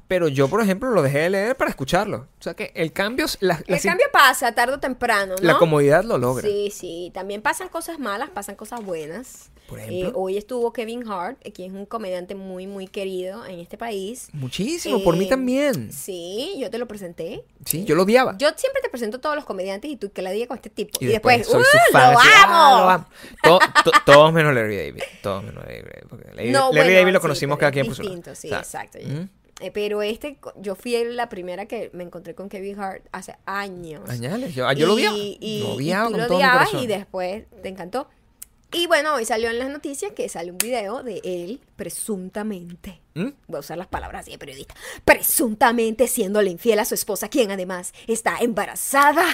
Pero 0.09 0.27
yo, 0.27 0.47
por 0.49 0.61
ejemplo, 0.61 0.89
lo 0.89 1.01
dejé 1.03 1.19
de 1.19 1.29
leer 1.29 1.55
para 1.55 1.69
escucharlo. 1.69 2.27
O 2.39 2.43
sea 2.43 2.55
que 2.55 2.71
el 2.75 2.91
cambio, 2.91 3.27
la, 3.41 3.61
la 3.67 3.75
El 3.77 3.81
cambio 3.81 4.07
pasa 4.11 4.53
tarde 4.55 4.73
o 4.73 4.79
temprano, 4.79 5.35
¿no? 5.39 5.47
la 5.47 5.57
comodidad 5.57 6.03
lo 6.03 6.17
logra. 6.17 6.45
Sí, 6.45 6.71
sí. 6.73 7.11
También 7.13 7.41
pasan 7.43 7.69
cosas 7.69 7.99
malas, 7.99 8.29
pasan 8.31 8.55
cosas 8.55 8.83
buenas. 8.83 9.51
Por 9.67 9.79
Eh, 9.79 9.83
ejemplo. 9.83 10.19
hoy 10.19 10.35
estuvo 10.35 10.73
Kevin 10.73 11.07
Hart, 11.07 11.37
eh, 11.43 11.51
quien 11.53 11.75
es 11.75 11.77
un 11.79 11.85
comediante 11.85 12.33
muy, 12.33 12.65
muy 12.65 12.87
querido 12.87 13.45
en 13.45 13.59
este 13.59 13.77
país. 13.77 14.29
Muchísimo, 14.33 15.03
por 15.03 15.15
mí 15.15 15.25
Eh, 15.25 15.29
también. 15.29 15.93
Sí, 15.93 16.55
yo 16.59 16.71
te 16.71 16.79
lo 16.79 16.87
presenté. 16.87 17.45
Sí, 17.65 17.85
yo 17.85 17.93
lo 17.93 18.01
odiaba. 18.01 18.35
Yo 18.39 18.49
siempre 18.55 18.81
te 18.81 18.89
presento 18.89 19.17
a 19.17 19.21
todos 19.21 19.35
los 19.35 19.45
comediantes 19.45 19.91
y 19.91 19.95
tú 19.95 20.11
que 20.11 20.23
la 20.23 20.31
diga 20.31 20.47
con 20.47 20.57
este 20.57 20.71
tipo. 20.71 20.97
y, 21.01 21.05
Y, 21.05 21.07
después, 21.09 21.37
después, 21.37 21.67
soy 21.67 21.79
¡uh, 21.81 21.85
su 21.85 21.91
fan. 21.93 22.13
¡Lo 22.13 22.19
así, 22.19 22.29
amo! 22.45 22.53
"Ah, 22.55 22.81
lo 22.81 22.89
amo". 22.89 23.05
To- 23.43 23.59
to- 23.83 23.91
todos 24.07 24.33
menos 24.33 24.55
Larry 24.55 24.75
David. 24.75 25.03
Todos 25.21 25.43
menos 25.43 25.63
Larry 25.63 25.81
David. 25.83 26.07
porque 26.09 26.29
Larry, 26.33 26.49
No, 26.51 26.59
Larry 26.71 26.75
bueno, 26.77 26.93
David 26.99 27.13
lo 27.13 27.19
sí, 27.19 27.21
conocimos 27.21 27.55
pero 27.57 27.59
cada 27.59 27.71
quien 27.71 27.85
por 27.85 27.95
su 27.95 28.01
lado. 28.01 28.15
sí, 28.33 28.47
O 28.47 28.49
sea, 28.49 28.59
exacto. 28.59 28.97
ujú. 28.97 29.27
Eh, 29.59 29.71
pero 29.71 30.01
este, 30.01 30.39
yo 30.57 30.75
fui 30.75 31.03
la 31.03 31.27
primera 31.29 31.65
que 31.65 31.89
me 31.93 32.03
encontré 32.03 32.33
con 32.33 32.49
Kevin 32.49 32.79
Hart 32.79 33.05
hace 33.11 33.35
años. 33.45 34.09
Añales, 34.09 34.55
yo, 34.55 34.67
ah, 34.67 34.73
yo 34.73 34.87
lo 34.87 34.93
odiaba. 34.93 35.17
Y, 35.17 35.63
lo 35.63 35.79
y 35.79 35.91
tú 35.91 36.11
con 36.11 36.21
lo 36.21 36.27
todo 36.27 36.37
odiabas 36.37 36.73
y 36.73 36.87
después 36.87 37.45
te 37.61 37.69
encantó. 37.69 38.07
Y 38.71 38.85
bueno, 38.85 39.15
hoy 39.15 39.25
salió 39.25 39.49
en 39.49 39.57
las 39.57 39.69
noticias 39.69 40.11
que 40.11 40.29
sale 40.29 40.51
un 40.51 40.57
video 40.59 41.01
de 41.01 41.21
él 41.23 41.59
presuntamente. 41.75 43.01
¿Mm? 43.15 43.29
Voy 43.47 43.57
a 43.57 43.59
usar 43.59 43.79
las 43.79 43.87
palabras 43.87 44.21
así 44.21 44.31
de 44.31 44.37
periodista. 44.37 44.75
Presuntamente 45.03 46.07
siéndole 46.07 46.51
infiel 46.51 46.77
a 46.77 46.85
su 46.85 46.93
esposa, 46.93 47.29
quien 47.29 47.49
además 47.49 47.93
está 48.07 48.37
embarazada. 48.39 49.25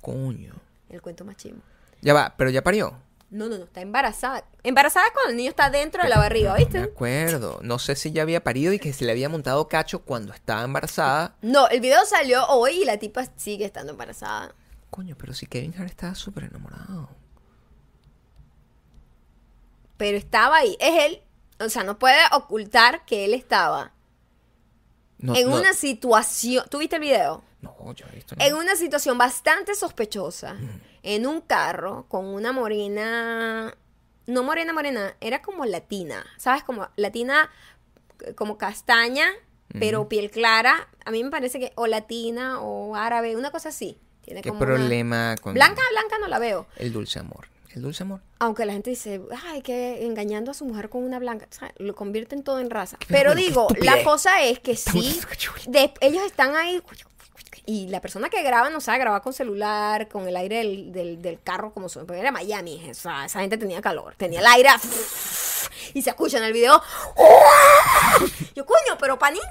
Coño. 0.00 0.52
El 0.90 1.00
cuento 1.00 1.24
más 1.24 1.36
chimo. 1.36 1.60
Ya 2.02 2.12
va, 2.12 2.34
pero 2.36 2.50
ya 2.50 2.62
parió. 2.62 2.98
No, 3.34 3.48
no, 3.48 3.58
no, 3.58 3.64
está 3.64 3.80
embarazada. 3.80 4.44
Embarazada 4.62 5.06
cuando 5.12 5.32
el 5.32 5.36
niño 5.36 5.50
está 5.50 5.68
dentro 5.68 6.04
de 6.04 6.08
la 6.08 6.18
barriga, 6.18 6.54
¿viste? 6.54 6.78
Me 6.78 6.84
acuerdo. 6.84 7.58
No 7.62 7.80
sé 7.80 7.96
si 7.96 8.12
ya 8.12 8.22
había 8.22 8.44
parido 8.44 8.72
y 8.72 8.78
que 8.78 8.92
se 8.92 9.04
le 9.04 9.10
había 9.10 9.28
montado 9.28 9.66
cacho 9.66 10.02
cuando 10.04 10.32
estaba 10.32 10.62
embarazada. 10.62 11.34
No, 11.42 11.66
el 11.66 11.80
video 11.80 12.04
salió 12.06 12.46
hoy 12.46 12.82
y 12.82 12.84
la 12.84 12.96
tipa 12.98 13.24
sigue 13.34 13.64
estando 13.64 13.90
embarazada. 13.90 14.54
Coño, 14.88 15.16
pero 15.18 15.34
si 15.34 15.46
Kevin 15.46 15.74
Hart 15.76 15.88
estaba 15.90 16.14
súper 16.14 16.44
enamorado. 16.44 17.08
Pero 19.96 20.16
estaba 20.16 20.58
ahí. 20.58 20.76
Es 20.78 21.04
él. 21.04 21.20
O 21.58 21.68
sea, 21.68 21.82
no 21.82 21.98
puede 21.98 22.20
ocultar 22.30 23.04
que 23.04 23.24
él 23.24 23.34
estaba 23.34 23.92
No, 25.18 25.34
en 25.34 25.50
no, 25.50 25.56
una 25.56 25.72
situación. 25.72 26.66
¿Tú 26.70 26.78
viste 26.78 26.96
el 26.96 27.02
video? 27.02 27.42
No, 27.62 27.92
yo 27.94 28.06
he 28.12 28.14
visto. 28.14 28.36
En 28.38 28.54
una 28.54 28.76
situación 28.76 29.18
bastante 29.18 29.74
sospechosa. 29.74 30.56
En 31.04 31.26
un 31.26 31.40
carro 31.42 32.06
con 32.08 32.24
una 32.26 32.50
morena. 32.52 33.76
No 34.26 34.42
morena, 34.42 34.72
morena. 34.72 35.14
Era 35.20 35.42
como 35.42 35.64
latina. 35.66 36.24
¿Sabes? 36.38 36.64
Como 36.64 36.88
latina. 36.96 37.50
Como 38.36 38.58
castaña. 38.58 39.26
Pero 39.78 40.08
piel 40.08 40.30
clara. 40.30 40.88
A 41.04 41.10
mí 41.10 41.22
me 41.22 41.30
parece 41.30 41.58
que. 41.60 41.72
O 41.76 41.86
latina 41.86 42.60
o 42.60 42.96
árabe. 42.96 43.36
Una 43.36 43.50
cosa 43.50 43.68
así. 43.68 43.98
Tiene 44.22 44.40
¿Qué 44.40 44.48
como 44.48 44.62
una- 44.62 44.74
problema 44.74 45.34
con 45.42 45.52
Blanca, 45.52 45.82
blanca 45.90 46.18
no 46.18 46.28
la 46.28 46.38
veo. 46.38 46.66
el 46.76 46.92
dulce 46.92 47.18
amor? 47.18 47.48
El 47.74 47.82
dulce 47.82 48.04
amor. 48.04 48.20
Aunque 48.38 48.64
la 48.64 48.72
gente 48.72 48.88
dice, 48.90 49.20
ay, 49.46 49.60
que 49.60 50.06
engañando 50.06 50.52
a 50.52 50.54
su 50.54 50.64
mujer 50.64 50.88
con 50.88 51.02
una 51.02 51.18
blanca, 51.18 51.46
o 51.50 51.54
sea, 51.54 51.74
lo 51.78 51.94
convierten 51.96 52.42
todo 52.44 52.60
en 52.60 52.70
raza. 52.70 52.96
Pero 53.08 53.34
digo, 53.34 53.66
la 53.82 54.02
cosa 54.04 54.42
es 54.44 54.60
que 54.60 54.76
sí, 54.76 55.20
de- 55.66 55.92
ellos 56.00 56.22
están 56.24 56.54
ahí 56.54 56.80
y 57.66 57.88
la 57.88 58.00
persona 58.00 58.28
que 58.28 58.42
graba 58.42 58.70
no 58.70 58.80
sabe 58.80 58.98
grabar 58.98 59.22
con 59.22 59.32
celular, 59.32 60.08
con 60.08 60.28
el 60.28 60.36
aire 60.36 60.58
del, 60.58 60.92
del- 60.92 61.22
del 61.22 61.40
carro 61.42 61.72
como 61.72 61.88
su... 61.88 62.04
Porque 62.06 62.20
era 62.20 62.30
Miami, 62.32 62.90
o 62.90 62.94
sea, 62.94 63.24
esa 63.24 63.40
gente 63.40 63.56
tenía 63.58 63.80
calor, 63.80 64.14
tenía 64.16 64.40
el 64.40 64.46
aire 64.46 64.70
y 65.94 66.02
se 66.02 66.10
escucha 66.10 66.38
en 66.38 66.44
el 66.44 66.52
video. 66.52 66.82
Yo, 68.54 68.64
coño, 68.66 68.96
pero 69.00 69.18
panita, 69.18 69.44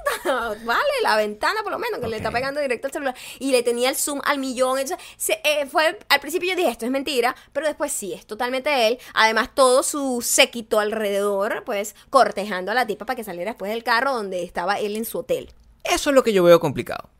vale, 0.64 0.92
la 1.02 1.16
ventana 1.16 1.62
por 1.62 1.72
lo 1.72 1.78
menos, 1.78 2.00
que 2.00 2.08
le 2.08 2.16
está 2.16 2.30
pegando 2.30 2.60
directo 2.60 2.86
al 2.86 2.92
celular. 2.92 3.14
Y 3.38 3.50
le 3.52 3.62
tenía 3.62 3.88
el 3.90 3.96
zoom 3.96 4.20
al 4.24 4.38
millón. 4.38 4.78
Entonces, 4.78 5.04
se- 5.16 5.40
eh, 5.44 5.66
fue, 5.66 5.98
al 6.08 6.20
principio 6.20 6.50
yo 6.50 6.56
dije, 6.56 6.70
esto 6.70 6.84
es 6.86 6.90
mentira, 6.90 7.34
pero 7.52 7.66
después 7.66 7.92
sí, 7.92 8.12
es 8.14 8.26
totalmente 8.26 8.86
él. 8.88 8.98
Además, 9.14 9.50
todo 9.54 9.82
su 9.82 10.22
séquito 10.22 10.80
alrededor, 10.80 11.64
pues, 11.64 11.94
cortejando 12.10 12.72
a 12.72 12.74
la 12.74 12.86
tipa 12.86 13.04
para 13.06 13.16
que 13.16 13.24
saliera 13.24 13.50
después 13.50 13.70
del 13.70 13.84
carro 13.84 14.14
donde 14.14 14.42
estaba 14.42 14.78
él 14.78 14.96
en 14.96 15.04
su 15.04 15.18
hotel. 15.18 15.52
Eso 15.82 16.10
es 16.10 16.14
lo 16.14 16.22
que 16.22 16.32
yo 16.32 16.42
veo 16.42 16.60
complicado. 16.60 17.10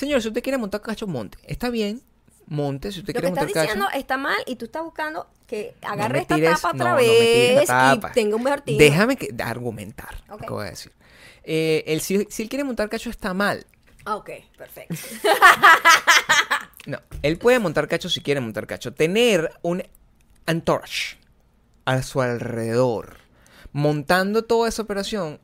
Señor, 0.00 0.22
si 0.22 0.28
usted 0.28 0.42
quiere 0.42 0.56
montar 0.56 0.80
cacho, 0.80 1.06
monte. 1.06 1.36
Está 1.44 1.68
bien, 1.68 2.00
monte. 2.46 2.90
Si 2.90 3.00
usted 3.00 3.12
Lo 3.14 3.20
que 3.20 3.20
quiere 3.20 3.28
estás 3.28 3.44
montar 3.46 3.62
diciendo 3.64 3.86
cacho. 3.86 3.98
está 3.98 4.16
mal 4.16 4.38
y 4.46 4.56
tú 4.56 4.64
estás 4.64 4.82
buscando 4.82 5.26
que 5.46 5.74
agarre 5.82 6.14
me 6.14 6.18
esta 6.20 6.36
tires- 6.36 6.54
tapa 6.54 6.68
otra 6.74 6.84
no, 6.84 6.90
no 6.90 6.96
me 6.96 7.02
tires 7.02 7.56
vez 7.56 7.66
tapa. 7.66 8.08
y 8.08 8.12
tenga 8.14 8.36
un 8.36 8.42
mejor 8.44 8.60
tiro. 8.62 8.78
Déjame 8.78 9.16
que, 9.16 9.34
argumentar 9.42 10.14
lo 10.28 10.36
Ok. 10.36 10.40
que 10.46 10.50
voy 10.50 10.66
a 10.66 10.70
decir. 10.70 10.92
Eh, 11.44 11.84
el, 11.86 12.00
si, 12.00 12.26
si 12.30 12.42
él 12.42 12.48
quiere 12.48 12.64
montar 12.64 12.88
cacho, 12.88 13.10
está 13.10 13.34
mal. 13.34 13.66
Ah, 14.06 14.16
Ok, 14.16 14.30
perfecto. 14.56 14.94
No, 16.86 16.98
él 17.22 17.36
puede 17.36 17.58
montar 17.58 17.86
cacho 17.88 18.08
si 18.08 18.22
quiere 18.22 18.40
montar 18.40 18.66
cacho. 18.66 18.94
Tener 18.94 19.52
un 19.60 19.82
entourage 20.46 21.18
a 21.84 22.02
su 22.02 22.22
alrededor, 22.22 23.16
montando 23.72 24.44
toda 24.44 24.68
esa 24.68 24.80
operación, 24.82 25.40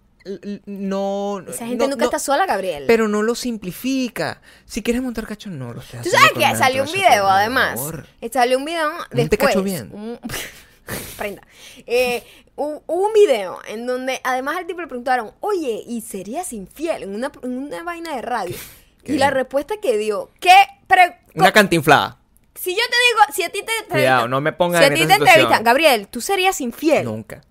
no... 0.66 1.44
Esa 1.48 1.66
gente 1.66 1.84
no- 1.84 1.90
nunca 1.90 2.00
no- 2.00 2.04
está 2.06 2.18
sola, 2.18 2.46
Gabriel. 2.46 2.84
Pero 2.86 3.08
no 3.08 3.22
lo 3.22 3.34
simplifica. 3.34 4.40
Si 4.64 4.82
quieres 4.82 5.02
montar 5.02 5.26
cacho, 5.26 5.50
no 5.50 5.72
lo 5.72 5.80
estés 5.80 6.02
Tú 6.02 6.10
sabes 6.10 6.32
que 6.32 6.44
un 6.44 6.56
salió 6.56 6.82
un 6.84 6.92
video, 6.92 7.26
además. 7.28 7.80
Eh, 8.20 8.30
Salió 8.32 8.58
un 8.58 8.64
video 8.64 8.90
después. 9.10 9.30
te 9.30 9.38
cacho 9.38 9.62
bien. 9.62 9.90
un- 9.92 10.18
Prenda. 11.18 11.42
Eh, 11.86 12.22
hu- 12.56 12.82
hubo 12.86 13.06
un 13.06 13.12
video 13.12 13.58
en 13.68 13.86
donde 13.86 14.20
además 14.22 14.56
al 14.58 14.66
tipo 14.66 14.80
le 14.80 14.86
preguntaron, 14.86 15.32
oye, 15.40 15.82
¿y 15.86 16.00
serías 16.00 16.52
infiel 16.52 17.02
en 17.04 17.14
una, 17.14 17.32
en 17.42 17.58
una 17.58 17.82
vaina 17.82 18.14
de 18.14 18.22
radio? 18.22 18.56
Qué 19.02 19.12
Y 19.14 19.18
la 19.18 19.30
respuesta 19.30 19.76
que 19.80 19.96
dio, 19.98 20.30
qué 20.40 20.54
pre- 20.86 21.18
Una 21.34 21.50
cantinflada. 21.52 22.18
si 22.54 22.70
yo 22.70 22.82
te 22.88 22.96
digo, 23.08 23.32
si 23.34 23.42
a 23.42 23.48
ti 23.48 23.58
te 23.58 23.72
entrevistan, 23.72 23.88
Cuidado, 23.98 24.28
no 24.28 24.40
me 24.40 24.52
pongas 24.52 24.80
si 24.84 24.86
a 24.90 24.94
ti 24.94 25.06
te 25.06 25.14
entrevistan, 25.14 25.64
Gabriel, 25.64 26.08
tú 26.08 26.20
serías 26.20 26.60
infiel. 26.60 27.04
Nunca. 27.04 27.42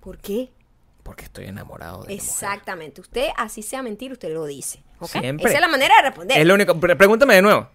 ¿Por 0.00 0.18
qué? 0.18 0.50
Porque 1.02 1.24
estoy 1.24 1.46
enamorado 1.46 2.02
de 2.02 2.08
la 2.08 2.14
mujer. 2.14 2.14
Exactamente. 2.20 3.00
Usted, 3.00 3.28
así 3.36 3.62
sea 3.62 3.82
mentir, 3.82 4.12
usted 4.12 4.32
lo 4.32 4.44
dice. 4.46 4.82
Siempre. 5.02 5.46
Esa 5.48 5.56
es 5.56 5.60
la 5.60 5.68
manera 5.68 5.96
de 5.96 6.02
responder. 6.02 6.38
Es 6.40 6.46
lo 6.46 6.54
único. 6.54 6.78
pre- 6.78 6.94
Pregúntame 6.96 7.34
de 7.34 7.42
nuevo. 7.42 7.68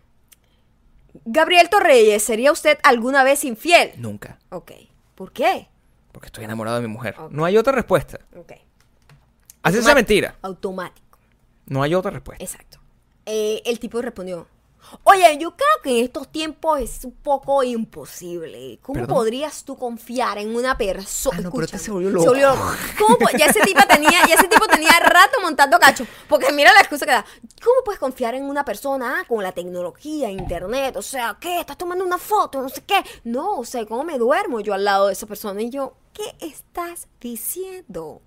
Gabriel 1.25 1.69
Torreyes, 1.69 2.23
¿sería 2.23 2.51
usted 2.51 2.77
alguna 2.83 3.23
vez 3.23 3.43
infiel? 3.43 3.91
Nunca. 3.97 4.37
Ok. 4.49 4.71
¿Por 5.15 5.31
qué? 5.33 5.67
Porque 6.11 6.27
estoy 6.27 6.43
enamorado 6.45 6.77
de 6.79 6.87
mi 6.87 6.93
mujer. 6.93 7.15
No 7.31 7.43
hay 7.43 7.57
otra 7.57 7.73
respuesta. 7.73 8.19
Ok. 8.35 8.53
Así 9.63 9.81
sea 9.81 9.95
mentira. 9.95 10.35
Automático. 10.41 11.17
No 11.65 11.83
hay 11.83 11.95
otra 11.95 12.11
respuesta. 12.11 12.43
Exacto. 12.43 12.79
Eh, 13.25 13.61
el 13.65 13.79
tipo 13.79 14.01
respondió, 14.01 14.47
oye, 15.03 15.37
yo 15.39 15.55
creo 15.55 15.69
que 15.83 15.99
en 15.99 16.05
estos 16.05 16.27
tiempos 16.31 16.79
es 16.79 17.03
un 17.05 17.11
poco 17.11 17.63
imposible. 17.63 18.79
¿Cómo 18.81 18.99
¿Perdón? 18.99 19.15
podrías 19.15 19.63
tú 19.63 19.77
confiar 19.77 20.37
en 20.37 20.55
una 20.55 20.77
persona? 20.77 21.37
Ah, 21.39 21.41
no, 21.41 21.51
pero 21.51 21.65
este 21.65 21.77
Escúchame, 21.77 22.03
se 22.03 22.09
volvió 22.09 22.33
loco. 22.33 22.75
¿Cómo 22.97 23.29
ya 23.37 23.45
ese 23.45 23.61
tipo 23.61 23.81
tenía, 23.87 24.25
ya 24.27 24.35
ese 24.35 24.47
tipo 24.47 24.67
tenía 24.67 24.91
rato 24.99 25.39
montando 25.41 25.79
cacho. 25.79 26.05
Porque 26.27 26.51
mira 26.51 26.73
la 26.73 26.79
excusa 26.79 27.05
que 27.05 27.11
da. 27.11 27.25
¿Cómo 27.63 27.75
puedes 27.83 27.99
confiar 27.99 28.35
en 28.35 28.43
una 28.43 28.63
persona 28.63 29.19
ah, 29.19 29.25
con 29.27 29.43
la 29.43 29.51
tecnología, 29.51 30.29
internet? 30.29 30.95
O 30.97 31.01
sea, 31.01 31.37
¿qué? 31.39 31.59
¿Estás 31.59 31.77
tomando 31.77 32.05
una 32.05 32.17
foto? 32.17 32.61
No 32.61 32.69
sé 32.69 32.83
qué. 32.85 33.03
No, 33.23 33.57
o 33.57 33.65
sea, 33.65 33.85
¿cómo 33.85 34.03
me 34.03 34.17
duermo 34.17 34.59
yo 34.59 34.73
al 34.73 34.85
lado 34.85 35.07
de 35.07 35.13
esa 35.13 35.25
persona? 35.25 35.61
Y 35.61 35.69
yo, 35.69 35.95
¿qué 36.13 36.35
estás 36.39 37.07
diciendo? 37.19 38.21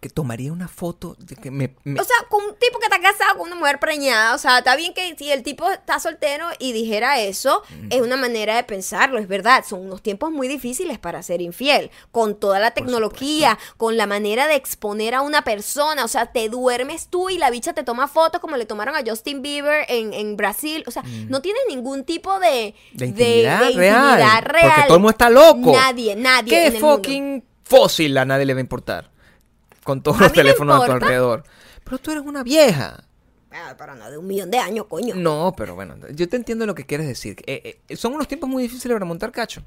Que 0.00 0.08
tomaría 0.08 0.52
una 0.52 0.68
foto 0.68 1.16
de 1.18 1.34
que 1.36 1.50
me. 1.50 1.74
me- 1.84 2.00
O 2.00 2.04
sea, 2.04 2.16
con 2.28 2.44
un 2.44 2.56
tipo 2.56 2.78
que 2.78 2.86
está 2.86 3.00
casado 3.00 3.38
con 3.38 3.48
una 3.48 3.56
mujer 3.56 3.80
preñada, 3.80 4.34
o 4.34 4.38
sea, 4.38 4.58
está 4.58 4.76
bien 4.76 4.94
que 4.94 5.14
si 5.16 5.30
el 5.32 5.42
tipo 5.42 5.68
está 5.70 5.98
soltero 5.98 6.46
y 6.58 6.72
dijera 6.72 7.20
eso, 7.20 7.62
es 7.90 8.00
una 8.00 8.16
manera 8.16 8.56
de 8.56 8.62
pensarlo, 8.64 9.18
es 9.18 9.26
verdad, 9.28 9.64
son 9.68 9.80
unos 9.86 10.02
tiempos 10.02 10.30
muy 10.30 10.46
difíciles 10.48 10.98
para 10.98 11.22
ser 11.22 11.40
infiel, 11.40 11.90
con 12.12 12.38
toda 12.38 12.58
la 12.60 12.70
tecnología, 12.72 13.58
con 13.76 13.96
la 13.96 14.06
manera 14.06 14.46
de 14.46 14.54
exponer 14.54 15.14
a 15.14 15.22
una 15.22 15.42
persona, 15.42 16.04
o 16.04 16.08
sea, 16.08 16.26
te 16.26 16.48
duermes 16.48 17.08
tú 17.08 17.30
y 17.30 17.38
la 17.38 17.50
bicha 17.50 17.72
te 17.72 17.82
toma 17.82 18.06
fotos 18.08 18.40
como 18.40 18.56
le 18.56 18.66
tomaron 18.66 18.94
a 18.94 19.00
Justin 19.06 19.42
Bieber 19.42 19.84
en, 19.88 20.14
en 20.14 20.36
Brasil, 20.36 20.84
o 20.86 20.90
sea, 20.90 21.02
no 21.28 21.42
tienes 21.42 21.62
ningún 21.68 22.04
tipo 22.04 22.38
de, 22.38 22.74
de 22.92 23.06
intimidad, 23.06 23.60
de 23.60 23.72
real, 23.74 24.06
intimidad 24.20 24.42
Porque 24.44 24.52
real. 24.60 24.84
todo 24.86 24.96
el 24.96 25.00
mundo 25.02 25.10
está 25.10 25.30
loco. 25.30 25.72
Nadie, 25.72 26.14
nadie. 26.16 26.50
¿Qué 26.50 26.66
en 26.66 26.74
el 26.76 26.80
mundo. 26.82 26.96
fucking 26.96 27.44
fósil 27.64 28.16
a 28.18 28.24
nadie 28.24 28.46
le 28.46 28.54
va 28.54 28.58
a 28.58 28.60
importar? 28.60 29.10
Con 29.88 30.02
todos 30.02 30.20
los 30.20 30.32
teléfonos 30.34 30.82
a 30.82 30.84
tu 30.84 30.92
alrededor. 30.92 31.44
Pero 31.82 31.96
tú 31.96 32.10
eres 32.10 32.22
una 32.22 32.42
vieja. 32.42 33.04
Ah, 33.50 33.74
pero 33.78 33.94
no, 33.94 34.10
de 34.10 34.18
un 34.18 34.26
millón 34.26 34.50
de 34.50 34.58
años, 34.58 34.86
coño. 34.88 35.14
No, 35.14 35.54
pero 35.56 35.74
bueno, 35.74 35.96
yo 36.10 36.28
te 36.28 36.36
entiendo 36.36 36.66
lo 36.66 36.74
que 36.74 36.84
quieres 36.84 37.06
decir. 37.06 37.36
Eh, 37.46 37.80
eh, 37.88 37.96
son 37.96 38.12
unos 38.14 38.28
tiempos 38.28 38.48
muy 38.50 38.62
difíciles 38.64 38.94
para 38.94 39.06
montar 39.06 39.32
cacho. 39.32 39.62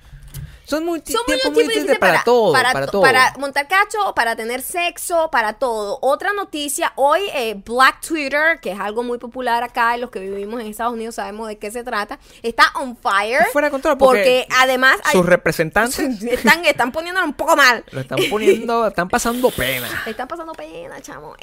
Son 0.65 0.86
muy 0.86 0.99
Son 1.03 1.15
muy, 1.27 1.36
tiempos 1.36 1.51
muy 1.51 1.63
muy 1.65 1.73
difíciles 1.73 1.97
para, 1.99 2.23
todo, 2.23 2.53
para, 2.53 2.86
to- 2.86 2.91
todo. 2.91 3.01
para 3.01 3.34
montar 3.39 3.67
cacho, 3.67 4.13
para 4.15 4.36
tener 4.36 4.61
sexo, 4.61 5.29
para 5.32 5.53
todo. 5.53 5.97
Otra 6.01 6.32
noticia, 6.34 6.93
hoy 6.95 7.21
eh, 7.34 7.55
Black 7.65 7.99
Twitter, 8.07 8.59
que 8.61 8.71
es 8.71 8.79
algo 8.79 9.01
muy 9.03 9.17
popular 9.17 9.63
acá, 9.63 9.97
los 9.97 10.11
que 10.11 10.19
vivimos 10.19 10.61
en 10.61 10.67
Estados 10.67 10.93
Unidos 10.93 11.15
sabemos 11.15 11.47
de 11.47 11.57
qué 11.57 11.71
se 11.71 11.84
trata, 11.84 12.19
está 12.43 12.65
on 12.75 12.95
fire. 12.95 13.47
Fuera 13.51 13.67
de 13.67 13.71
control 13.71 13.97
porque, 13.97 14.45
porque 14.45 14.47
además 14.55 14.97
hay- 15.03 15.13
Sus 15.13 15.25
representantes 15.25 15.99
están, 16.23 16.63
están 16.63 16.91
poniéndolo 16.91 17.25
un 17.25 17.34
poco 17.34 17.55
mal. 17.57 17.84
lo 17.91 17.99
están 18.01 18.19
poniendo, 18.29 18.88
están 18.88 19.09
pasando 19.09 19.49
pena. 19.49 19.89
Están 20.05 20.27
pasando 20.27 20.53
pena, 20.53 21.01
chamo. 21.01 21.36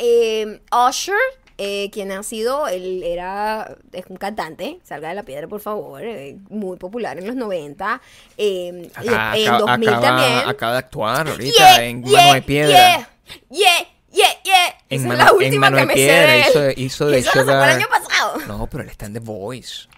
Usher, 0.88 1.16
eh, 1.58 1.90
quien 1.92 2.12
ha 2.12 2.22
sido, 2.22 2.68
él 2.68 3.02
era, 3.04 3.76
es 3.92 4.04
un 4.08 4.16
cantante, 4.16 4.78
salga 4.84 5.08
de 5.08 5.14
la 5.16 5.24
piedra 5.24 5.48
por 5.48 5.60
favor, 5.60 6.02
eh, 6.02 6.36
muy 6.48 6.76
popular 6.78 7.18
en 7.18 7.26
los 7.26 7.34
90, 7.36 8.00
eh, 8.36 8.90
Acá- 8.94 9.36
en 9.36 9.48
acá- 9.48 9.58
2000 9.58 9.88
acaba, 9.88 10.02
también. 10.06 10.48
acaba 10.48 10.72
de 10.72 10.78
actuar 10.78 11.28
ahorita 11.28 11.56
Yeah, 11.76 11.84
en 11.84 12.04
yeah, 12.04 12.20
Mano 12.20 12.34
de 12.34 12.42
Piedra. 12.42 12.76
Yeah, 12.76 13.08
yeah, 13.50 13.88
yeah, 14.12 14.28
yeah. 14.44 14.66
En 14.88 15.00
Esa 15.00 15.08
Mano- 15.08 15.20
es 15.20 15.24
la 15.24 15.30
en 15.30 15.36
última 15.36 15.60
Mano 15.70 15.76
que 15.76 15.80
de 15.82 15.86
me 15.86 15.94
Piedra 15.94 16.14
sé 16.22 16.28
de 16.32 16.40
hizo- 16.40 16.64
él. 16.64 16.74
hizo 16.78 17.06
de 17.08 17.18
Eso 17.18 17.28
lo 17.28 17.34
sacó 17.34 17.50
Sugar- 17.52 17.68
el 17.70 17.76
año 17.76 17.88
pasado. 17.88 18.38
No, 18.46 18.66
pero 18.68 18.82
él 18.84 18.90
está 18.90 19.06
en 19.06 19.12
The 19.14 19.20
Voice. 19.20 19.88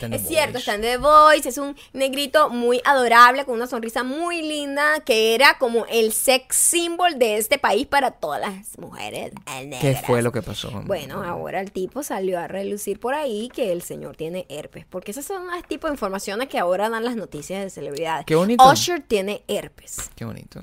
Es 0.00 0.26
cierto, 0.26 0.58
está 0.58 0.74
en 0.74 0.80
The 0.82 0.96
Voice, 0.96 1.48
es 1.48 1.58
un 1.58 1.76
negrito 1.92 2.48
muy 2.48 2.80
adorable, 2.84 3.44
con 3.44 3.54
una 3.54 3.66
sonrisa 3.66 4.02
muy 4.02 4.42
linda, 4.42 5.00
que 5.00 5.34
era 5.34 5.58
como 5.58 5.86
el 5.86 6.12
sex 6.12 6.56
symbol 6.56 7.18
de 7.18 7.36
este 7.36 7.58
país 7.58 7.86
para 7.86 8.12
todas 8.12 8.40
las 8.40 8.78
mujeres 8.78 9.32
¿Qué 9.80 10.00
fue 10.04 10.22
lo 10.22 10.32
que 10.32 10.42
pasó? 10.42 10.70
Bueno, 10.84 11.22
ahora 11.22 11.60
el 11.60 11.72
tipo 11.72 12.02
salió 12.02 12.38
a 12.38 12.48
relucir 12.48 12.98
por 12.98 13.14
ahí 13.14 13.50
que 13.52 13.72
el 13.72 13.82
señor 13.82 14.16
tiene 14.16 14.46
herpes, 14.48 14.84
porque 14.88 15.10
esas 15.10 15.24
son 15.24 15.46
las 15.46 15.66
tipos 15.66 15.90
de 15.90 15.94
informaciones 15.94 16.48
que 16.48 16.58
ahora 16.58 16.88
dan 16.88 17.04
las 17.04 17.16
noticias 17.16 17.62
de 17.62 17.70
celebridades. 17.70 18.26
Qué 18.26 18.34
bonito. 18.34 18.68
Usher 18.68 19.02
tiene 19.02 19.42
herpes. 19.48 20.10
Qué 20.14 20.24
bonito. 20.24 20.62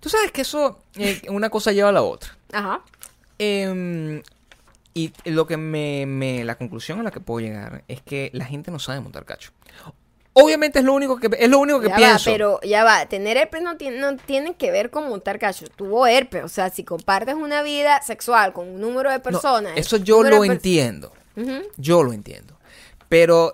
Tú 0.00 0.08
sabes 0.08 0.32
que 0.32 0.42
eso, 0.42 0.80
eh, 0.96 1.22
una 1.28 1.48
cosa 1.48 1.72
lleva 1.72 1.90
a 1.90 1.92
la 1.92 2.02
otra. 2.02 2.36
Ajá. 2.52 2.82
Em, 3.38 4.22
y 4.94 5.12
lo 5.24 5.46
que 5.46 5.56
me, 5.56 6.04
me- 6.06 6.44
la 6.44 6.56
conclusión 6.56 7.00
a 7.00 7.02
la 7.02 7.10
que 7.10 7.20
puedo 7.20 7.40
llegar 7.40 7.84
es 7.88 8.02
que 8.02 8.30
la 8.34 8.44
gente 8.44 8.70
no 8.70 8.78
sabe 8.78 9.00
montar 9.00 9.24
cacho. 9.24 9.50
Obviamente 10.34 10.78
es 10.78 10.84
lo 10.86 10.94
único 10.94 11.18
que 11.18 11.28
es 11.38 11.48
lo 11.50 11.58
único 11.58 11.80
que 11.80 11.88
Ya 11.88 11.98
va, 12.14 12.18
pero 12.24 12.58
ya 12.62 12.84
va, 12.84 13.04
tener 13.04 13.36
herpes 13.36 13.60
no 13.62 13.76
tiene, 13.76 13.98
no 13.98 14.16
tiene 14.16 14.54
que 14.54 14.70
ver 14.70 14.88
con 14.90 15.06
montar 15.08 15.38
cacho. 15.38 15.66
Tuvo 15.76 16.06
herpes, 16.06 16.42
o 16.44 16.48
sea, 16.48 16.70
si 16.70 16.84
compartes 16.84 17.34
una 17.34 17.62
vida 17.62 18.00
sexual 18.00 18.54
con 18.54 18.66
un 18.68 18.80
número 18.80 19.10
de 19.10 19.18
No, 19.18 19.22
personas. 19.22 19.72
eso 19.76 19.98
yo 19.98 20.22
lo 20.22 20.42
entiendo. 20.44 21.12
Yo 21.76 22.02
lo 22.02 22.12
entiendo. 22.14 22.58
Pero 23.10 23.52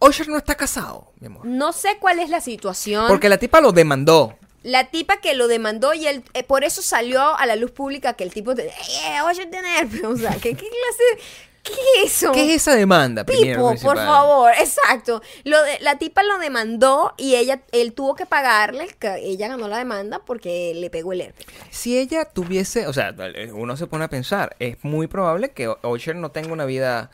Usher 0.00 0.28
no 0.28 0.36
está 0.36 0.54
casado, 0.54 1.12
mi 1.18 1.28
amor. 1.28 1.46
No 1.46 1.72
sé 1.72 1.96
cuál 1.98 2.18
es 2.18 2.28
la 2.28 2.42
situación. 2.42 3.06
Porque 3.08 3.30
la 3.30 3.38
tipa 3.38 3.62
lo 3.62 3.72
demandó. 3.72 4.36
La 4.62 4.90
tipa 4.90 5.18
que 5.18 5.34
lo 5.34 5.48
demandó 5.48 5.94
y 5.94 6.06
él, 6.06 6.22
eh, 6.34 6.42
por 6.42 6.64
eso 6.64 6.82
salió 6.82 7.22
a 7.36 7.46
la 7.46 7.56
luz 7.56 7.70
pública 7.70 8.12
que 8.14 8.24
el 8.24 8.32
tipo 8.32 8.54
te, 8.54 8.66
eh, 8.68 9.22
oye, 9.24 9.46
tiene 9.46 9.78
herpes. 9.78 10.02
O 10.04 10.16
sea, 10.16 10.32
¿qué, 10.32 10.54
qué 10.54 10.68
clase? 10.68 11.24
¿Qué 11.62 11.72
es 12.04 12.14
eso? 12.14 12.32
¿Qué 12.32 12.46
es 12.54 12.62
esa 12.62 12.74
demanda? 12.74 13.24
Pipo, 13.24 13.74
por 13.82 13.96
favor, 13.96 14.50
exacto. 14.58 15.20
Lo 15.44 15.62
de, 15.62 15.78
la 15.80 15.98
tipa 15.98 16.22
lo 16.22 16.38
demandó 16.38 17.12
y 17.18 17.34
ella, 17.36 17.60
él 17.72 17.92
tuvo 17.92 18.14
que 18.14 18.24
pagarle, 18.24 18.88
que 18.98 19.14
ella 19.16 19.48
ganó 19.48 19.68
la 19.68 19.76
demanda 19.76 20.20
porque 20.24 20.72
le 20.74 20.88
pegó 20.88 21.12
el 21.12 21.20
herpes. 21.20 21.46
Si 21.70 21.98
ella 21.98 22.24
tuviese, 22.24 22.86
o 22.86 22.94
sea, 22.94 23.14
uno 23.52 23.76
se 23.76 23.86
pone 23.86 24.04
a 24.04 24.08
pensar, 24.08 24.56
es 24.58 24.76
muy 24.82 25.06
probable 25.06 25.50
que 25.50 25.68
Usher 25.82 26.16
no 26.16 26.30
tenga 26.30 26.50
una 26.52 26.64
vida 26.64 27.10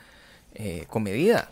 eh, 0.55 0.84
comedida. 0.88 1.51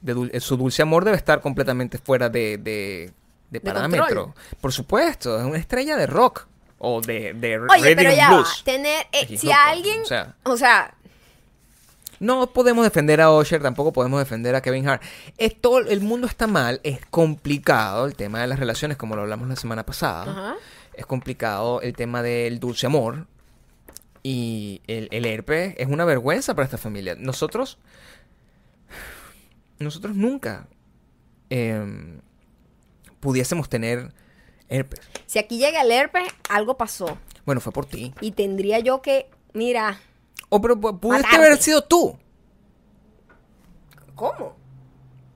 De 0.00 0.14
dul- 0.14 0.40
su 0.40 0.56
dulce 0.56 0.80
amor 0.80 1.04
debe 1.04 1.18
estar 1.18 1.42
completamente 1.42 1.98
fuera 1.98 2.30
de, 2.30 2.56
de, 2.56 3.12
de 3.54 3.60
parámetro. 3.60 4.34
Por 4.60 4.72
supuesto, 4.72 5.38
es 5.38 5.44
una 5.44 5.58
estrella 5.58 5.96
de 5.96 6.06
rock 6.06 6.46
o 6.78 7.00
de, 7.00 7.32
de 7.32 7.58
Oye, 7.58 7.96
pero 7.96 8.12
ya 8.12 8.30
va, 8.30 8.44
tener, 8.64 9.06
eh, 9.12 9.38
si 9.38 9.46
no, 9.46 9.54
alguien, 9.54 10.02
o 10.02 10.04
sea. 10.04 10.34
o 10.42 10.56
sea, 10.56 10.94
No 12.20 12.46
podemos 12.48 12.84
defender 12.84 13.20
a 13.20 13.32
Usher, 13.32 13.62
tampoco 13.62 13.92
podemos 13.92 14.18
defender 14.18 14.54
a 14.54 14.60
Kevin 14.60 14.86
Hart. 14.88 15.02
Es 15.38 15.58
todo, 15.58 15.78
el 15.78 16.00
mundo 16.00 16.26
está 16.26 16.46
mal, 16.46 16.80
es 16.82 17.04
complicado 17.06 18.06
el 18.06 18.14
tema 18.14 18.40
de 18.40 18.48
las 18.48 18.58
relaciones, 18.58 18.96
como 18.98 19.16
lo 19.16 19.22
hablamos 19.22 19.48
la 19.48 19.56
semana 19.56 19.86
pasada. 19.86 20.56
Es 20.92 21.06
complicado 21.06 21.80
el 21.80 21.94
tema 21.94 22.22
del 22.22 22.60
dulce 22.60 22.86
amor. 22.86 23.26
Y 24.22 24.80
el, 24.86 25.08
el 25.10 25.26
herpes 25.26 25.74
es 25.76 25.86
una 25.86 26.04
vergüenza 26.04 26.54
para 26.54 26.64
esta 26.64 26.78
familia. 26.78 27.14
Nosotros. 27.18 27.78
Nosotros 29.78 30.14
nunca 30.16 30.66
em, 31.50 32.20
pudiésemos 33.24 33.68
tener 33.68 34.12
herpes. 34.68 35.00
si 35.26 35.38
aquí 35.40 35.58
llega 35.58 35.80
el 35.82 35.90
herpes, 35.90 36.28
algo 36.48 36.76
pasó. 36.76 37.18
Bueno, 37.44 37.60
fue 37.60 37.72
por 37.72 37.86
ti. 37.86 38.14
Y 38.20 38.30
tendría 38.32 38.78
yo 38.78 39.02
que, 39.02 39.28
mira, 39.52 39.98
O 40.50 40.60
pero 40.60 40.76
pu- 40.76 41.00
pudiste 41.00 41.26
Matarte. 41.26 41.46
haber 41.46 41.60
sido 41.62 41.82
tú. 41.82 42.16
¿cómo? 44.14 44.56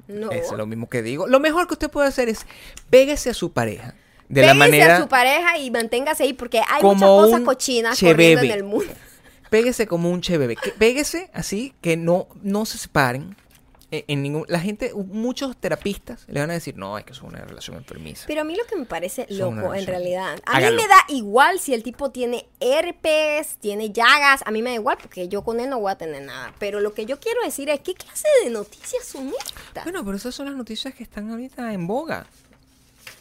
No. 0.06 0.30
Eso 0.30 0.52
es 0.52 0.58
lo 0.58 0.66
mismo 0.66 0.88
que 0.88 1.02
digo. 1.02 1.26
Lo 1.26 1.40
mejor 1.40 1.66
que 1.66 1.74
usted 1.74 1.90
puede 1.90 2.08
hacer 2.08 2.28
es 2.28 2.46
pégese 2.90 3.30
a 3.30 3.34
su 3.34 3.52
pareja. 3.52 3.94
De 4.28 4.42
la 4.42 4.52
Pégase 4.52 4.58
manera. 4.58 4.96
a 4.96 5.00
su 5.00 5.08
pareja 5.08 5.58
y 5.58 5.70
manténgase 5.70 6.22
ahí 6.24 6.32
porque 6.34 6.60
hay 6.68 6.82
muchas 6.82 7.08
cosas 7.08 7.40
cochinas 7.40 7.96
chebebe. 7.98 8.34
corriendo 8.34 8.42
en 8.44 8.50
el 8.58 8.64
mundo. 8.64 8.92
Pégese 9.50 9.86
como 9.86 10.10
un 10.10 10.20
che 10.20 10.36
bebé. 10.38 10.56
Que- 10.56 10.70
Pégese 10.72 11.30
así 11.32 11.74
que 11.80 11.96
no, 11.96 12.28
no 12.42 12.64
se 12.66 12.78
separen. 12.78 13.36
En, 13.90 14.04
en 14.06 14.22
ningún, 14.22 14.44
la 14.48 14.60
gente, 14.60 14.92
muchos 14.94 15.56
terapistas 15.56 16.24
le 16.28 16.40
van 16.40 16.50
a 16.50 16.52
decir, 16.52 16.76
no, 16.76 16.98
es 16.98 17.04
que 17.06 17.12
eso 17.12 17.26
es 17.26 17.32
una 17.32 17.42
relación 17.44 17.76
enfermiza. 17.76 18.24
Pero 18.26 18.42
a 18.42 18.44
mí 18.44 18.54
lo 18.54 18.64
que 18.66 18.76
me 18.76 18.84
parece 18.84 19.26
loco, 19.30 19.74
en 19.74 19.86
realidad, 19.86 20.38
a 20.44 20.56
Hágalo. 20.56 20.76
mí 20.76 20.82
me 20.82 20.88
da 20.88 20.96
igual 21.08 21.58
si 21.58 21.72
el 21.72 21.82
tipo 21.82 22.10
tiene 22.10 22.46
herpes, 22.60 23.56
tiene 23.60 23.90
llagas, 23.90 24.42
a 24.44 24.50
mí 24.50 24.60
me 24.62 24.70
da 24.70 24.76
igual 24.76 24.98
porque 25.00 25.28
yo 25.28 25.42
con 25.42 25.58
él 25.60 25.70
no 25.70 25.80
voy 25.80 25.90
a 25.92 25.96
tener 25.96 26.22
nada. 26.22 26.52
Pero 26.58 26.80
lo 26.80 26.92
que 26.92 27.06
yo 27.06 27.18
quiero 27.18 27.40
decir 27.42 27.70
es, 27.70 27.80
¿qué 27.80 27.94
clase 27.94 28.28
de 28.44 28.50
noticias 28.50 29.04
son 29.04 29.32
estas? 29.38 29.84
Bueno, 29.84 30.04
pero 30.04 30.16
esas 30.16 30.34
son 30.34 30.46
las 30.46 30.54
noticias 30.54 30.94
que 30.94 31.02
están 31.02 31.30
ahorita 31.30 31.72
en 31.72 31.86
boga. 31.86 32.26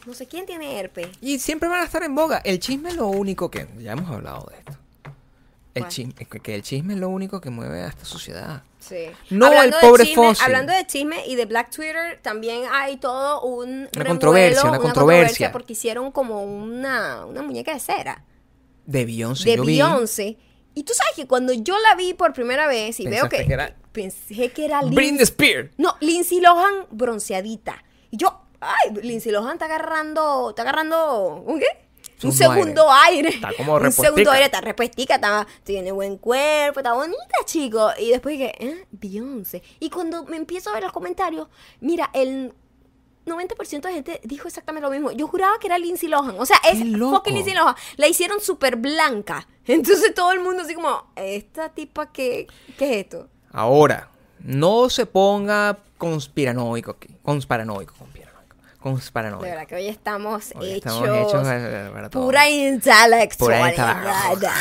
No 0.06 0.14
sé 0.14 0.26
quién 0.26 0.46
tiene 0.46 0.78
herpes. 0.78 1.08
Y 1.20 1.38
siempre 1.38 1.68
van 1.68 1.80
a 1.80 1.84
estar 1.84 2.02
en 2.02 2.14
boga. 2.14 2.38
El 2.44 2.58
chisme 2.60 2.90
es 2.90 2.96
lo 2.96 3.08
único 3.08 3.50
que... 3.50 3.66
Ya 3.78 3.92
hemos 3.92 4.08
hablado 4.10 4.46
de 4.50 4.58
esto. 4.58 4.72
El 5.78 5.82
¿Cuál? 5.84 5.92
chisme, 5.92 6.14
que, 6.42 6.54
el 6.54 6.62
chisme 6.62 6.94
es 6.94 7.00
lo 7.00 7.08
único 7.08 7.40
que 7.40 7.50
mueve 7.50 7.82
a 7.82 7.88
esta 7.88 8.04
sociedad. 8.04 8.62
Sí. 8.78 9.06
No, 9.30 9.46
Hablando 9.46 9.76
el 9.76 9.80
pobre 9.80 10.04
chisme-. 10.04 10.36
Hablando 10.40 10.72
de 10.72 10.86
chisme 10.86 11.26
y 11.26 11.34
de 11.34 11.46
Black 11.46 11.70
Twitter, 11.74 12.20
también 12.22 12.62
hay 12.72 12.96
todo 12.98 13.42
un 13.42 13.70
Una 13.70 13.88
revuelo, 13.92 14.08
controversia, 14.10 14.64
una 14.68 14.78
controversia. 14.78 15.52
porque 15.52 15.72
hicieron 15.72 16.12
como 16.12 16.42
una, 16.44 17.24
una 17.26 17.42
muñeca 17.42 17.72
de 17.74 17.80
cera 17.80 18.24
De 18.86 19.04
Beyoncé, 19.04 19.50
de 19.50 19.56
yo 19.56 19.62
vi. 19.64 19.72
Beyoncé. 19.78 20.38
Y 20.74 20.84
tú 20.84 20.92
sabes 20.94 21.14
que 21.16 21.26
cuando 21.26 21.52
yo 21.52 21.76
la 21.78 21.96
vi 21.96 22.14
por 22.14 22.32
primera 22.32 22.68
vez 22.68 23.00
y 23.00 23.06
veo 23.08 23.28
que, 23.28 23.44
que 23.44 23.52
era- 23.52 23.74
pensé 23.92 24.50
que 24.52 24.64
era 24.64 24.80
Lindsay, 24.82 25.22
Spears. 25.24 25.70
no, 25.76 25.96
Lindsay 26.00 26.40
Lohan 26.40 26.86
bronceadita. 26.90 27.82
Y 28.12 28.16
yo, 28.16 28.40
ay, 28.60 28.94
Lindsay 29.02 29.32
Lohan 29.32 29.54
está 29.54 29.64
agarrando, 29.64 30.50
está 30.50 30.62
agarrando, 30.62 31.42
¿un 31.46 31.58
qué? 31.58 31.66
Un 32.22 32.32
Segundo 32.32 32.90
aire. 32.90 33.28
Está 33.28 33.52
como 33.56 33.74
Un 33.74 33.80
repuestica. 33.80 34.08
segundo 34.08 34.30
aire, 34.32 34.46
está 34.46 34.60
repuestica, 34.60 35.14
está, 35.16 35.46
tiene 35.62 35.92
buen 35.92 36.16
cuerpo, 36.18 36.80
está 36.80 36.92
bonita, 36.92 37.18
chico. 37.44 37.90
Y 37.98 38.10
después 38.10 38.38
dije, 38.38 38.52
¿eh? 38.64 38.86
Beyoncé. 38.90 39.62
Y 39.78 39.88
cuando 39.90 40.24
me 40.24 40.36
empiezo 40.36 40.70
a 40.70 40.74
ver 40.74 40.82
los 40.82 40.92
comentarios, 40.92 41.48
mira, 41.80 42.10
el 42.12 42.52
90% 43.26 43.82
de 43.82 43.92
gente 43.92 44.20
dijo 44.24 44.48
exactamente 44.48 44.86
lo 44.86 44.90
mismo. 44.92 45.12
Yo 45.12 45.28
juraba 45.28 45.58
que 45.60 45.66
era 45.68 45.78
Lindsay 45.78 46.08
Lohan. 46.08 46.40
O 46.40 46.46
sea, 46.46 46.56
es 46.64 46.78
fucking 46.98 47.34
Lindsay 47.34 47.54
Lohan. 47.54 47.74
La 47.96 48.08
hicieron 48.08 48.40
súper 48.40 48.76
blanca. 48.76 49.46
Entonces 49.66 50.14
todo 50.14 50.32
el 50.32 50.40
mundo 50.40 50.62
así 50.62 50.74
como, 50.74 51.04
¿esta 51.14 51.68
tipa 51.68 52.10
qué, 52.10 52.46
qué 52.78 52.90
es 52.90 53.04
esto? 53.04 53.28
Ahora, 53.52 54.10
no 54.40 54.88
se 54.90 55.06
ponga 55.06 55.78
conspiranoico 55.98 56.92
aquí. 56.92 57.08
Conspiranoico, 57.22 57.94
conspiranoico. 58.78 59.38
Conspiranoico. 59.38 59.44
De 59.44 59.50
verdad 59.50 59.66
que 59.66 59.74
hoy 59.74 59.88
estamos 59.88 60.52
Hoy 60.54 60.70
hechos, 60.72 60.92
estamos 60.92 61.08
hechos 61.08 61.48
eh, 61.48 61.90
para 61.92 62.10
todo. 62.10 62.24
pura 62.24 62.48
intelectualidad. 62.48 64.52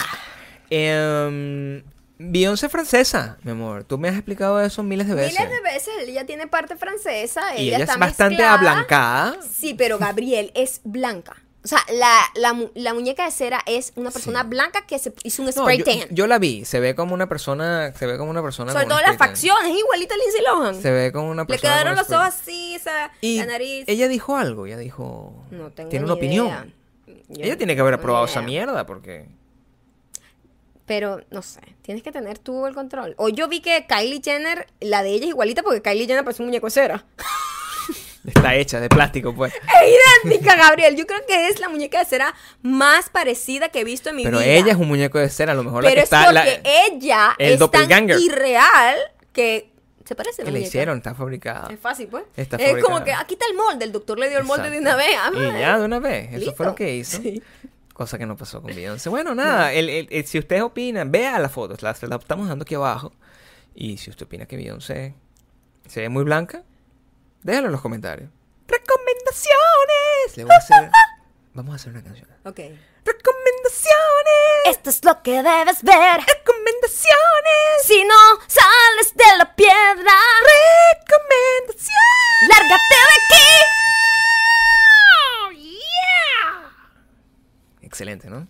Em, 0.70 1.84
Beyoncé 2.20 2.68
francesa, 2.68 3.38
mi 3.44 3.52
amor. 3.52 3.84
Tú 3.84 4.00
me 4.00 4.10
has 4.10 4.16
explicado 4.16 4.60
eso 4.60 4.82
miles 4.82 5.08
de 5.08 5.14
veces. 5.14 5.40
Miles 5.40 5.52
de 5.52 5.62
veces 5.62 5.94
ella 6.08 6.26
tiene 6.26 6.48
parte 6.48 6.76
francesa. 6.76 7.56
y 7.56 7.68
ella 7.68 7.76
ella 7.76 7.84
está 7.86 7.94
es 7.94 8.00
bastante 8.00 8.38
mezclada. 8.38 8.54
ablancada. 8.56 9.38
Sí, 9.54 9.76
pero 9.76 10.00
Gabriel 10.00 10.52
es 10.56 10.82
blanca. 10.84 11.36
O 11.68 11.70
sea, 11.70 11.84
la, 11.94 12.22
la, 12.36 12.54
mu- 12.54 12.70
la 12.76 12.94
muñeca 12.94 13.26
de 13.26 13.32
cera 13.32 13.62
es 13.66 13.92
una 13.98 14.10
persona 14.10 14.44
Sí. 14.44 14.48
blanca 14.48 14.86
que 14.88 14.98
se 15.00 15.14
hizo 15.24 15.42
un 15.42 15.48
No, 15.48 15.52
spray 15.52 15.80
yo, 15.80 15.84
tan. 15.84 15.96
yo 16.12 16.26
la 16.26 16.40
vi, 16.40 16.64
se 16.64 16.80
ve 16.80 16.96
como 16.96 17.14
una 17.14 17.28
persona, 17.28 17.92
se 17.94 18.06
ve 18.08 18.18
como 18.18 18.32
una 18.32 18.42
persona 18.42 18.72
Sobre 18.72 18.86
todo 18.86 19.02
las 19.02 19.18
facciones, 19.18 19.74
es 19.74 19.78
igualita 19.80 20.16
a 20.16 20.18
Lindsay 20.18 20.42
Lohan. 20.44 20.82
Se 20.82 20.92
ve 20.92 21.12
como 21.12 21.30
una 21.30 21.44
Le 21.44 21.48
persona. 21.48 21.74
quedaron 21.74 21.96
con 21.96 22.04
los 22.08 22.12
ojos 22.22 22.34
así, 22.42 22.76
esa, 22.76 23.12
Y 23.20 23.40
la 23.40 23.48
nariz. 23.48 23.84
ella 23.88 24.08
dijo 24.08 24.38
algo, 24.38 24.66
ella 24.66 24.78
dijo. 24.78 25.34
no 25.52 25.70
tengo 25.72 25.90
tiene 25.90 26.04
ni 26.06 26.12
una 26.12 26.14
opinión. 26.14 26.74
Yo 27.28 27.44
ella 27.44 27.58
tiene 27.58 27.76
que 27.76 27.82
haber 27.82 27.96
no 27.96 28.00
aprobado 28.00 28.24
esa 28.26 28.42
mierda 28.42 28.86
porque. 28.86 29.28
Pero 30.86 31.20
no 31.32 31.42
sé, 31.42 31.60
tienes 31.82 32.02
que 32.02 32.14
tener 32.14 32.40
tú 32.40 32.66
el 32.66 32.74
control. 32.74 33.14
O 33.18 33.28
yo 33.28 33.50
vi 33.50 33.60
que 33.60 33.86
Kylie 33.90 34.22
Jenner, 34.24 34.68
la 34.80 35.04
de 35.04 35.10
ella 35.10 35.26
es 35.26 35.30
igualita 35.32 35.62
porque 35.62 35.82
Kylie 35.82 36.08
Jenner 36.08 36.24
parece 36.24 36.42
un 36.44 36.48
muñeco 36.48 36.68
de 36.68 36.72
cera. 36.72 37.06
Está 38.28 38.54
hecha 38.56 38.80
de 38.80 38.90
plástico, 38.90 39.34
pues. 39.34 39.54
Es 39.54 40.30
idéntica, 40.30 40.56
Gabriel. 40.56 40.96
Yo 40.96 41.08
creo 41.08 41.22
que 41.28 41.48
es 41.48 41.60
la 41.60 41.70
muñeca 41.70 41.98
de 42.00 42.06
cera 42.06 42.36
más 42.62 43.10
parecida 43.10 43.70
que 43.70 43.80
he 43.80 43.84
visto 43.84 44.10
en 44.10 44.18
mi 44.18 44.24
Pero 44.24 44.40
vida. 44.40 44.48
ella 44.50 44.72
es 44.74 44.78
un 44.78 44.88
muñeco 44.88 45.18
de 45.18 45.30
cera, 45.30 45.54
a 45.54 45.56
lo 45.56 45.64
mejor 45.64 45.84
la 45.84 45.90
Pero 45.90 45.96
que 46.00 46.04
es 46.04 46.12
está. 46.12 46.26
porque 46.26 46.62
la- 46.64 46.86
ella 46.88 47.36
el 47.40 47.46
es 47.46 47.52
tan 47.54 47.60
doppelganger. 47.60 48.20
irreal 48.20 48.98
que 49.34 49.72
se 50.06 50.16
parece 50.16 50.44
que 50.44 50.52
la 50.52 50.60
le 50.60 50.66
hicieron, 50.66 50.98
está 50.98 51.16
fabricada. 51.16 51.68
Es 51.74 51.80
fácil, 51.80 52.08
pues. 52.08 52.26
Está 52.36 52.58
es 52.58 52.84
como 52.84 53.04
que 53.04 53.14
aquí 53.14 53.34
está 53.36 53.46
el 53.50 53.56
molde. 53.56 53.86
El 53.86 53.92
doctor 53.92 54.20
le 54.20 54.30
dio 54.30 54.38
el 54.40 54.46
molde 54.46 54.70
de 54.70 54.80
una 54.80 54.96
vez. 54.96 55.16
Ah, 55.18 55.32
Y 55.34 55.60
ya 55.60 55.80
de 55.80 55.86
una 55.86 56.00
vez. 56.00 56.28
Eso 56.30 56.38
listo. 56.38 56.54
fue 56.56 56.66
lo 56.68 56.76
que 56.76 56.96
hizo. 56.96 57.22
Sí. 57.22 57.42
Cosa 57.94 58.18
que 58.18 58.26
no 58.26 58.36
pasó 58.38 58.62
con 58.62 58.76
Beyoncé. 58.76 59.10
Bueno, 59.10 59.34
nada. 59.34 59.74
el- 59.74 59.90
el- 59.90 60.08
el- 60.12 60.26
si 60.28 60.38
ustedes 60.38 60.62
opinan, 60.62 61.12
vea 61.12 61.40
las 61.40 61.52
fotos. 61.52 61.82
Las 61.82 62.04
las 62.04 62.20
estamos 62.22 62.48
dando 62.48 62.64
aquí 62.64 62.76
abajo. 62.76 63.12
Y 63.74 63.98
si 63.98 64.10
usted 64.10 64.26
opina 64.26 64.46
que 64.46 64.56
Beyoncé 64.58 65.16
se 65.88 66.02
ve 66.02 66.10
muy 66.10 66.24
blanca, 66.24 66.64
déjalo 67.48 67.68
en 67.68 67.72
los 67.72 67.82
comentarios. 67.82 68.30
¡Recomendaciones! 68.68 70.36
Le 70.36 70.44
voy 70.44 70.54
a 70.54 70.58
hacer. 70.58 70.92
Vamos 71.54 71.72
a 71.74 71.76
hacer 71.78 71.94
una 71.94 72.04
canción. 72.04 72.28
Ok. 72.44 72.60
¡Recomendaciones! 73.06 74.66
Esto 74.66 74.90
es 74.90 75.04
lo 75.04 75.24
que 75.24 75.42
debes 75.42 75.82
ver. 75.82 76.20
¡Recomendaciones! 76.20 77.84
Si 77.84 78.04
no 78.04 78.16
sales 78.48 79.16
de 79.16 79.38
la 79.38 79.56
piedra, 79.56 80.14
¡Recomendaciones! 80.44 81.88
lárgate 82.50 82.96
de 82.96 83.16
aquí. 83.16 83.46
Excelente, 87.82 88.30
¿no? 88.30 88.46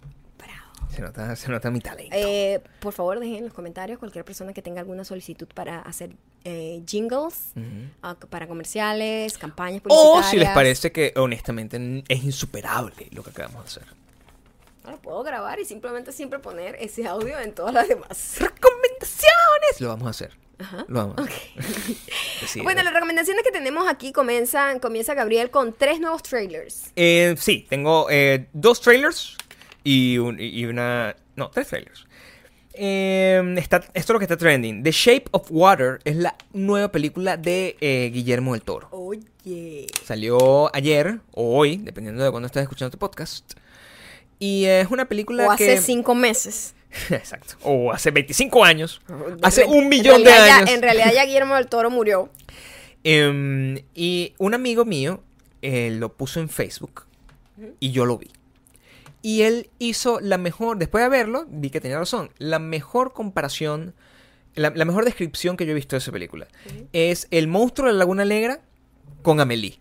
Se 0.97 1.03
nota, 1.03 1.35
se 1.35 1.51
nota 1.51 1.69
mi 1.69 1.79
talento. 1.79 2.15
Eh, 2.17 2.59
por 2.79 2.91
favor, 2.91 3.19
dejen 3.19 3.35
en 3.35 3.43
los 3.43 3.53
comentarios 3.53 3.99
cualquier 3.99 4.25
persona 4.25 4.51
que 4.51 4.63
tenga 4.63 4.81
alguna 4.81 5.03
solicitud 5.03 5.47
para 5.53 5.79
hacer 5.81 6.09
eh, 6.43 6.81
jingles, 6.87 7.51
Ujú. 7.55 7.91
ah, 8.01 8.15
para 8.31 8.47
comerciales, 8.47 9.37
campañas 9.37 9.83
publicitarias. 9.83 10.25
O 10.25 10.29
si 10.31 10.37
les 10.37 10.49
parece 10.49 10.91
que 10.91 11.13
honestamente 11.15 12.03
es 12.07 12.23
insuperable 12.23 13.09
lo 13.11 13.21
que 13.21 13.29
acabamos 13.29 13.63
de 13.65 13.67
hacer. 13.81 13.83
Lo 14.89 14.97
puedo 14.99 15.21
grabar 15.21 15.59
y 15.59 15.65
simplemente 15.65 16.11
siempre 16.11 16.39
poner 16.39 16.75
ese 16.79 17.05
audio 17.05 17.37
en 17.41 17.53
todas 17.53 17.75
las 17.75 17.87
demás. 17.87 18.37
¡Recomendaciones! 18.39 19.79
Lo 19.79 19.89
vamos 19.89 20.07
a 20.07 20.09
hacer. 20.09 20.31
Ajá. 20.57 20.83
Lo 20.87 20.99
vamos 20.99 21.17
a 21.19 21.21
hacer. 21.25 21.97
Sí, 22.47 22.61
bueno, 22.61 22.81
las 22.81 22.93
recomendaciones 22.93 23.43
que 23.43 23.51
tenemos 23.51 23.87
aquí 23.87 24.11
comienzan, 24.11 24.79
comienza 24.79 25.13
Gabriel 25.13 25.51
con 25.51 25.73
tres 25.73 25.99
nuevos 25.99 26.23
trailers. 26.23 26.91
Eh, 26.95 27.35
sí, 27.37 27.67
tengo 27.69 28.07
eh, 28.09 28.47
dos 28.53 28.79
trailers 28.79 29.35
y, 29.89 30.17
un- 30.17 30.37
y 30.39 30.65
una... 30.65 31.15
No, 31.35 31.49
tres 31.49 31.67
trailers. 31.67 32.05
Eh, 32.73 33.41
está, 33.57 33.77
esto 33.77 33.91
es 33.93 34.09
lo 34.09 34.19
que 34.19 34.25
está 34.25 34.37
trending. 34.37 34.83
The 34.83 34.91
Shape 34.91 35.25
of 35.31 35.47
Water 35.49 35.99
es 36.03 36.15
la 36.15 36.35
nueva 36.53 36.91
película 36.91 37.37
de 37.37 37.75
eh, 37.81 38.11
Guillermo 38.13 38.53
del 38.53 38.61
Toro. 38.61 38.89
Oye. 38.91 39.87
Salió 40.03 40.73
ayer 40.75 41.19
o 41.31 41.57
hoy, 41.57 41.77
dependiendo 41.77 42.23
de 42.23 42.29
cuándo 42.31 42.47
estés 42.47 42.63
escuchando 42.63 42.87
este 42.89 42.97
podcast. 42.97 43.53
Y 44.39 44.65
es 44.65 44.89
una 44.91 45.05
película 45.05 45.47
O 45.47 45.51
hace 45.51 45.77
cinco 45.81 46.13
meses. 46.15 46.75
Exacto. 47.09 47.55
O 47.63 47.91
hace 47.91 48.11
25 48.11 48.63
años. 48.63 49.01
De 49.07 49.37
Hace 49.41 49.65
un 49.65 49.89
millón 49.89 50.23
de 50.23 50.29
ya- 50.29 50.57
años. 50.57 50.69
en 50.69 50.81
realidad 50.81 51.11
ya 51.13 51.25
Guillermo 51.25 51.55
del 51.55 51.67
Toro 51.67 51.89
murió. 51.89 52.29
Em, 53.03 53.79
y 53.95 54.33
un 54.37 54.53
amigo 54.53 54.85
mío 54.85 55.23
eh, 55.61 55.89
lo 55.91 56.13
puso 56.13 56.39
en 56.39 56.49
Facebook 56.49 57.05
y 57.79 57.91
yo 57.91 58.05
lo 58.05 58.17
vi. 58.17 58.29
Y 59.27 59.41
él 59.41 59.69
hizo 59.77 60.19
la 60.21 60.37
mejor, 60.37 60.77
después 60.77 61.03
de 61.03 61.09
verlo, 61.09 61.45
vi 61.49 61.69
que 61.69 61.81
tenía 61.81 61.99
razón, 61.99 62.29
la 62.37 62.59
mejor 62.59 63.11
comparación, 63.11 63.93
la, 64.55 64.69
la 64.69 64.85
mejor 64.85 65.03
descripción 65.03 65.57
que 65.57 65.65
yo 65.65 65.71
he 65.71 65.75
visto 65.75 65.95
de 65.95 65.99
esa 65.99 66.13
película. 66.13 66.47
Es 66.93 67.27
el 67.31 67.47
monstruo 67.47 67.87
de 67.87 67.93
la 67.93 67.99
Laguna 67.99 68.23
Negra 68.23 68.61
con 69.23 69.41
Amelie. 69.41 69.79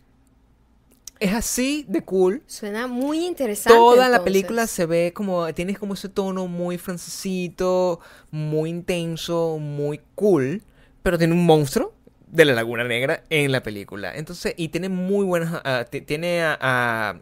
Es 1.20 1.32
así 1.32 1.84
de 1.88 2.02
cool. 2.02 2.42
Suena 2.46 2.88
muy 2.88 3.24
interesante. 3.24 3.78
Toda 3.78 4.08
la 4.08 4.24
película 4.24 4.66
se 4.66 4.84
ve 4.84 5.12
como, 5.14 5.54
tienes 5.54 5.78
como 5.78 5.94
ese 5.94 6.08
tono 6.08 6.46
muy 6.48 6.76
francesito, 6.76 8.00
muy 8.30 8.68
intenso, 8.70 9.58
muy 9.60 10.00
cool, 10.14 10.62
pero 11.02 11.16
tiene 11.18 11.34
un 11.34 11.46
monstruo 11.46 11.94
de 12.26 12.44
la 12.44 12.52
Laguna 12.52 12.84
Negra 12.84 13.22
en 13.30 13.52
la 13.52 13.62
película. 13.62 14.14
Entonces, 14.14 14.54
y 14.56 14.68
tiene 14.68 14.88
muy 14.88 15.24
buenas, 15.24 15.60
ah, 15.64 15.86
ti- 15.88 16.02
tiene 16.02 16.42
a, 16.42 16.58
a, 16.60 17.20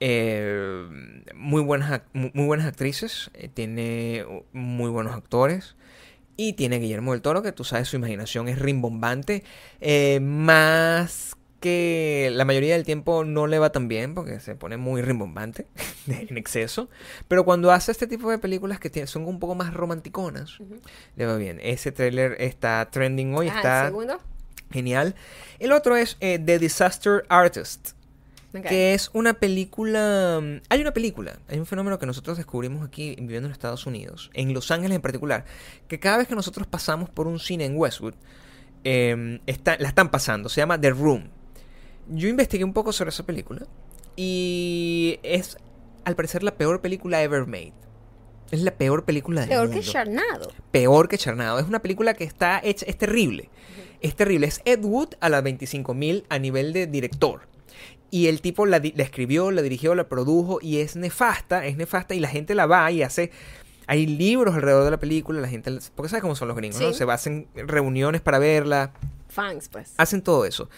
eh, 0.00 0.86
muy, 1.34 1.62
buenas, 1.62 2.02
muy 2.12 2.46
buenas 2.46 2.66
actrices, 2.66 3.30
eh, 3.34 3.48
tiene 3.52 4.24
muy 4.52 4.90
buenos 4.90 5.14
actores. 5.14 5.76
Y 6.36 6.54
tiene 6.54 6.78
Guillermo 6.80 7.12
del 7.12 7.22
Toro, 7.22 7.42
que 7.42 7.52
tú 7.52 7.62
sabes, 7.62 7.88
su 7.88 7.96
imaginación 7.96 8.48
es 8.48 8.58
rimbombante. 8.58 9.44
eh, 9.80 10.18
más 10.20 11.36
que 11.60 12.30
la 12.34 12.44
mayoría 12.44 12.74
del 12.74 12.84
tiempo 12.84 13.24
no 13.24 13.46
le 13.46 13.58
va 13.58 13.72
tan 13.72 13.88
bien, 13.88 14.14
porque 14.14 14.38
se 14.40 14.54
pone 14.54 14.76
muy 14.76 15.00
rimbombante 15.00 15.66
en 16.08 16.36
exceso. 16.36 16.90
Pero 17.28 17.44
cuando 17.44 17.72
hace 17.72 17.90
este 17.92 18.06
tipo 18.06 18.30
de 18.30 18.38
películas 18.38 18.78
que 18.80 19.06
son 19.06 19.24
un 19.26 19.38
poco 19.38 19.54
más 19.54 19.72
romanticonas, 19.72 20.58
le 21.16 21.24
va 21.26 21.36
bien. 21.36 21.60
Ese 21.62 21.90
tráiler 21.92 22.36
está 22.38 22.86
trending 22.90 23.34
hoy, 23.34 23.48
Ajá, 23.48 23.56
está 23.58 23.80
el 23.82 23.86
segundo. 23.86 24.20
genial. 24.70 25.14
El 25.58 25.72
otro 25.72 25.96
es 25.96 26.18
The 26.18 26.58
Disaster 26.58 27.24
Artist. 27.30 27.92
Que 28.62 28.94
es 28.94 29.10
una 29.12 29.34
película. 29.34 30.40
mm, 30.42 30.62
Hay 30.68 30.80
una 30.80 30.92
película, 30.92 31.38
hay 31.48 31.58
un 31.58 31.66
fenómeno 31.66 31.98
que 31.98 32.06
nosotros 32.06 32.36
descubrimos 32.36 32.86
aquí 32.86 33.16
viviendo 33.18 33.46
en 33.48 33.52
Estados 33.52 33.86
Unidos, 33.86 34.30
en 34.34 34.54
Los 34.54 34.70
Ángeles 34.70 34.96
en 34.96 35.02
particular, 35.02 35.44
que 35.88 35.98
cada 35.98 36.18
vez 36.18 36.28
que 36.28 36.34
nosotros 36.34 36.66
pasamos 36.66 37.10
por 37.10 37.26
un 37.26 37.38
cine 37.40 37.64
en 37.64 37.76
Westwood, 37.76 38.14
eh, 38.84 39.40
está- 39.46 39.76
la 39.78 39.88
están 39.88 40.10
pasando, 40.10 40.48
se 40.48 40.60
llama 40.60 40.80
The 40.80 40.90
Room. 40.90 41.28
Yo 42.08 42.28
investigué 42.28 42.64
un 42.64 42.72
poco 42.74 42.92
sobre 42.92 43.10
esa 43.10 43.24
película 43.24 43.66
y 44.14 45.18
es, 45.22 45.56
al 46.04 46.16
parecer, 46.16 46.42
la 46.42 46.54
peor 46.56 46.80
película 46.80 47.22
ever 47.22 47.46
made. 47.46 47.72
Es 48.50 48.62
la 48.62 48.72
peor 48.76 49.04
película 49.04 49.40
del 49.40 49.50
Peor 49.50 49.66
mundo 49.68 49.80
que 49.80 49.86
Charnado. 49.86 50.52
peor 50.70 51.08
que 51.08 51.18
Charnado. 51.18 51.58
Es 51.58 51.66
una 51.66 51.80
película 51.80 52.14
que 52.14 52.24
está 52.24 52.60
hecha, 52.62 52.84
es 52.86 52.96
terrible. 52.98 53.48
Es 54.00 54.14
terrible. 54.14 54.46
Es 54.46 54.60
Ed 54.66 54.84
Wood 54.84 55.14
a 55.20 55.28
las 55.30 55.42
25.000 55.42 56.24
a 56.28 56.38
nivel 56.38 56.72
de 56.72 56.86
director. 56.86 57.48
Y 58.14 58.28
el 58.28 58.40
tipo 58.40 58.64
la, 58.64 58.76
escribió, 58.76 59.50
la 59.50 59.60
dirigió, 59.60 59.96
la 59.96 60.08
produjo 60.08 60.60
y 60.62 60.78
es 60.78 60.94
nefasta, 60.94 61.66
es 61.66 61.76
nefasta 61.76 62.14
y 62.14 62.20
la 62.20 62.28
gente 62.28 62.54
la 62.54 62.66
va 62.66 62.88
y 62.92 63.02
hace 63.02 63.32
Hay 63.88 64.06
libros 64.06 64.54
alrededor 64.54 64.84
de 64.84 64.92
la 64.92 65.00
película, 65.00 65.40
la 65.40 65.48
gente, 65.48 65.76
porque 65.96 66.10
sabes 66.10 66.22
cómo 66.22 66.36
son 66.36 66.46
los 66.46 66.56
gringos, 66.56 66.80
¿no? 66.80 66.92
Se 66.92 67.02
hacen 67.02 67.48
reuniones 67.56 68.20
para 68.20 68.38
verla, 68.38 68.92
Fans, 69.28 69.68
pues. 69.68 69.94
hacen 69.96 70.22
todo 70.22 70.44
eso. 70.44 70.70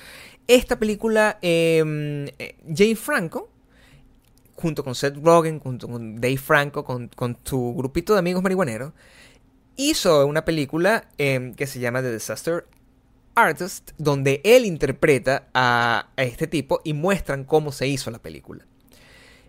Esta 0.47 0.79
película, 0.79 1.39
eh, 1.43 2.33
eh, 2.39 2.57
Jane 2.75 2.97
Franco, 2.97 3.51
junto 4.55 4.83
con 4.83 4.95
Seth 4.95 5.23
Rogen, 5.23 5.61
junto 5.61 5.89
con 5.89 6.19
Dave 6.19 6.39
Franco, 6.39 6.87
con, 6.87 7.09
con 7.09 7.35
tu 7.35 7.75
grupito 7.75 8.15
de 8.15 8.21
amigos 8.21 8.43
marihuaneros, 8.43 8.95
hizo 9.77 10.27
una 10.27 10.47
película 10.47 11.07
eh, 11.19 11.53
que 11.55 11.67
se 11.67 11.81
llama 11.81 12.01
The 12.01 12.15
Disaster 12.15 12.65
Artist, 13.37 13.93
donde 13.99 14.41
él 14.45 14.65
interpreta 14.65 15.49
a, 15.55 16.09
este 16.17 16.47
tipo 16.47 16.81
y 16.85 16.95
muestran 16.95 17.45
cómo 17.45 17.71
se 17.71 17.87
hizo 17.87 18.11
la 18.11 18.19
película. 18.19 18.67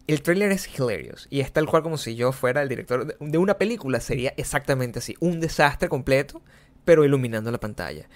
El 0.06 0.22
tráiler 0.22 0.52
es 0.52 0.70
hilarious 0.78 1.28
y 1.30 1.40
es 1.40 1.52
tal 1.52 1.68
cual 1.68 1.84
como 1.84 1.98
si 1.98 2.16
yo 2.16 2.32
fuera 2.32 2.62
el 2.62 2.70
director 2.70 3.18
de 3.18 3.38
una 3.38 3.58
película, 3.58 4.00
sería 4.00 4.34
exactamente 4.38 5.00
así, 5.00 5.16
un 5.20 5.40
desastre 5.40 5.90
completo, 5.90 6.42
pero 6.86 7.04
iluminando 7.04 7.52
la 7.52 7.60
pantalla. 7.60 8.08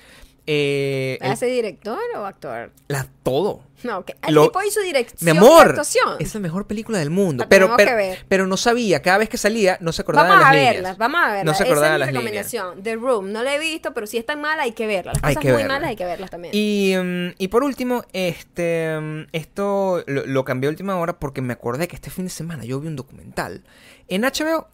Eh, 0.47 1.17
el- 1.21 1.31
¿Hace 1.31 1.45
director 1.45 1.99
o 2.17 2.25
actor? 2.25 2.71
la, 2.87 3.07
todo. 3.23 3.63
No, 3.83 4.05
que 4.05 4.15
el 4.27 4.35
Lo- 4.35 4.43
tipo 4.45 4.61
hizo 4.63 4.79
dirección 4.81 5.17
Mi 5.21 5.31
amor, 5.37 5.69
actuación. 5.69 6.15
es 6.19 6.33
la 6.35 6.39
mejor 6.39 6.67
película 6.67 6.99
del 6.99 7.09
mundo. 7.09 7.43
La 7.43 7.49
Pero, 7.49 7.73
pero, 7.77 7.89
que 7.91 7.95
ver. 7.95 8.25
pero 8.27 8.45
no 8.47 8.55
sabía, 8.57 9.01
cada 9.01 9.17
vez 9.19 9.29
que 9.29 9.37
salía, 9.37 9.77
no 9.81 9.91
se 9.91 10.01
acordaba 10.03 10.29
Vamos 10.29 10.39
de 10.39 10.45
a 10.45 10.47
las 10.53 10.55
verla, 10.65 10.79
líneas. 10.81 10.97
vamos 10.97 11.21
a 11.23 11.27
verla. 11.33 11.43
No 11.43 11.53
se 11.57 11.63
acordaba 11.63 11.87
Esa 11.87 11.93
de 11.93 11.95
es 11.95 11.99
las 11.99 12.23
mi 12.23 12.29
líneas. 12.29 12.45
recomendación. 12.51 12.83
The 12.83 12.95
Room, 12.95 13.31
no 13.31 13.43
la 13.43 13.55
he 13.55 13.59
visto, 13.59 13.93
pero 13.93 14.05
si 14.07 14.17
es 14.17 14.25
tan 14.25 14.39
mala 14.41 14.63
hay 14.63 14.73
que 14.73 14.85
verla. 14.87 15.13
Las 15.13 15.23
Hay 15.23 15.33
cosas 15.35 15.41
que 15.41 15.47
muy 15.53 15.57
verla. 15.63 15.73
malas 15.75 15.89
hay 15.89 15.95
que 15.95 16.05
verlas 16.05 16.29
también. 16.29 16.53
Y, 16.55 16.93
mm, 16.95 17.35
y 17.39 17.47
por 17.47 17.63
último, 17.63 18.03
este 18.13 18.99
mm, 18.99 19.27
esto 19.31 20.03
lo, 20.05 20.25
lo 20.25 20.45
cambié 20.45 20.67
a 20.67 20.71
última 20.71 20.97
hora 20.97 21.17
porque 21.19 21.41
me 21.41 21.53
acordé 21.53 21.87
que 21.87 21.95
este 21.95 22.09
fin 22.11 22.25
de 22.25 22.31
semana 22.31 22.65
yo 22.65 22.79
vi 22.79 22.87
un 22.87 22.95
documental 22.95 23.63
en 24.07 24.23
HBO 24.23 24.67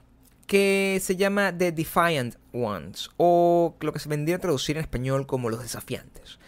que 0.48 1.00
se 1.04 1.16
llama 1.18 1.56
The 1.56 1.72
Defiant 1.74 2.36
Ones 2.54 3.10
o 3.18 3.76
lo 3.82 3.94
que 3.94 4.00
se 4.00 4.10
vendría 4.10 4.38
a 4.38 4.40
traducir 4.40 4.78
en 4.78 4.82
español 4.82 5.28
como 5.28 5.50
Los 5.50 5.62
Desafiantes. 5.62 6.40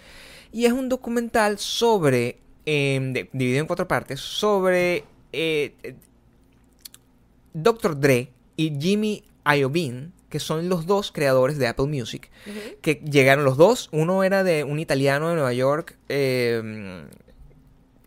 Y 0.51 0.65
es 0.65 0.71
un 0.71 0.89
documental 0.89 1.59
sobre, 1.59 2.39
eh, 2.65 2.99
de- 3.13 3.29
dividido 3.33 3.59
en 3.61 3.67
cuatro 3.67 3.87
partes, 3.87 4.19
sobre 4.19 5.03
eh, 5.31 5.75
eh, 5.83 5.95
Dr. 7.53 7.99
Dre 7.99 8.31
y 8.55 8.75
Jimmy 8.79 9.23
Iovine, 9.45 10.11
que 10.29 10.39
son 10.39 10.69
los 10.69 10.85
dos 10.85 11.11
creadores 11.11 11.57
de 11.57 11.67
Apple 11.67 11.87
Music, 11.87 12.29
que 12.81 12.95
llegaron 12.95 13.43
los 13.45 13.57
dos. 13.57 13.89
Uno 13.91 14.23
era 14.23 14.43
de 14.43 14.63
un 14.63 14.79
italiano 14.79 15.29
de 15.29 15.35
Nueva 15.35 15.53
York 15.53 15.97
eh, 16.07 17.05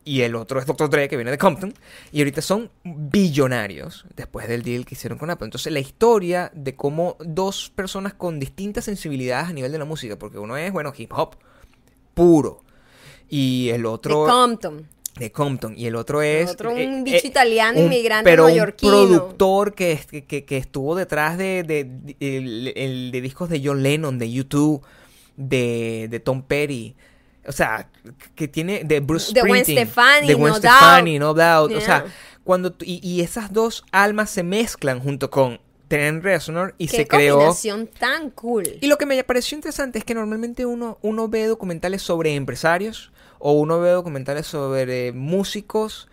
y 0.04 0.22
el 0.22 0.34
otro 0.34 0.58
es 0.58 0.66
Dr. 0.66 0.90
Dre, 0.90 1.08
que 1.08 1.16
viene 1.16 1.30
de 1.30 1.38
Compton. 1.38 1.72
Y 2.10 2.18
ahorita 2.20 2.42
son 2.42 2.70
billonarios 2.84 4.04
después 4.16 4.48
del 4.48 4.62
deal 4.62 4.84
que 4.84 4.94
hicieron 4.94 5.18
con 5.18 5.30
Apple. 5.30 5.44
Entonces, 5.46 5.72
la 5.72 5.78
historia 5.80 6.50
de 6.54 6.74
cómo 6.74 7.16
dos 7.20 7.70
personas 7.74 8.12
con 8.14 8.40
distintas 8.40 8.84
sensibilidades 8.84 9.48
a 9.48 9.52
nivel 9.52 9.70
de 9.72 9.78
la 9.78 9.84
música, 9.84 10.18
porque 10.18 10.38
uno 10.38 10.56
es, 10.56 10.72
bueno, 10.72 10.92
hip 10.96 11.12
hop 11.12 11.36
puro. 12.14 12.60
Y 13.28 13.68
el 13.70 13.82
De 13.82 13.88
otro 13.88 14.26
Compton. 14.26 14.86
de 15.18 15.30
Compton 15.30 15.74
y 15.76 15.86
el 15.86 15.94
otro 15.96 16.20
es 16.22 16.50
otro 16.50 16.72
un 16.72 16.78
eh, 16.78 17.02
bicho 17.04 17.16
eh, 17.18 17.28
italiano, 17.28 17.78
un- 17.78 17.86
inmigrante 17.86 18.28
pero 18.30 18.46
neoyorquino. 18.46 19.02
un 19.02 19.08
productor 19.08 19.74
que, 19.74 19.98
que, 20.46 20.56
estuvo 20.56 20.94
detrás 20.96 21.38
de, 21.38 21.62
de- 21.62 21.84
de- 21.84 22.16
el- 22.20 22.72
el- 22.76 23.10
de 23.12 23.20
discos 23.20 23.48
de 23.48 23.60
John 23.64 23.82
Lennon 23.82 24.18
de 24.18 24.26
U2 24.26 24.80
de, 25.36 26.08
de 26.10 26.20
Tom 26.20 26.42
Petty 26.42 26.94
o 27.46 27.52
sea 27.52 27.88
que 28.34 28.48
tiene 28.48 28.84
de 28.84 29.00
Bruce 29.00 29.32
De 29.32 29.40
Gwen 29.40 29.64
Springsteen 29.64 29.86
Stefani, 29.86 30.26
de 30.28 30.34
Gwen 30.34 30.52
No 30.52 30.58
Stefani 30.58 31.18
Doubt. 31.18 31.36
No 31.36 31.42
Doubt 31.42 31.72
o 31.76 31.80
sea 31.80 32.04
cuando 32.44 32.74
y, 32.80 33.00
y 33.08 33.20
esas 33.20 33.52
dos 33.52 33.84
almas 33.92 34.30
se 34.30 34.42
mezclan 34.42 35.00
junto 35.00 35.30
con 35.30 35.60
Trent 35.88 36.24
Reznor 36.24 36.74
y 36.78 36.86
Qué 36.86 36.96
se 36.98 37.06
creó 37.06 37.34
combinación 37.36 37.86
tan 37.86 38.30
cool. 38.30 38.64
y 38.80 38.86
lo 38.86 38.96
que 38.96 39.06
me 39.06 39.22
pareció 39.24 39.56
interesante 39.56 39.98
es 39.98 40.04
que 40.04 40.14
normalmente 40.14 40.64
uno, 40.64 40.98
uno 41.02 41.28
ve 41.28 41.46
documentales 41.46 42.00
sobre 42.00 42.34
empresarios 42.34 43.12
o 43.38 43.52
uno 43.52 43.78
ve 43.80 43.90
documentales 43.90 44.46
sobre 44.46 45.12
músicos 45.12 46.08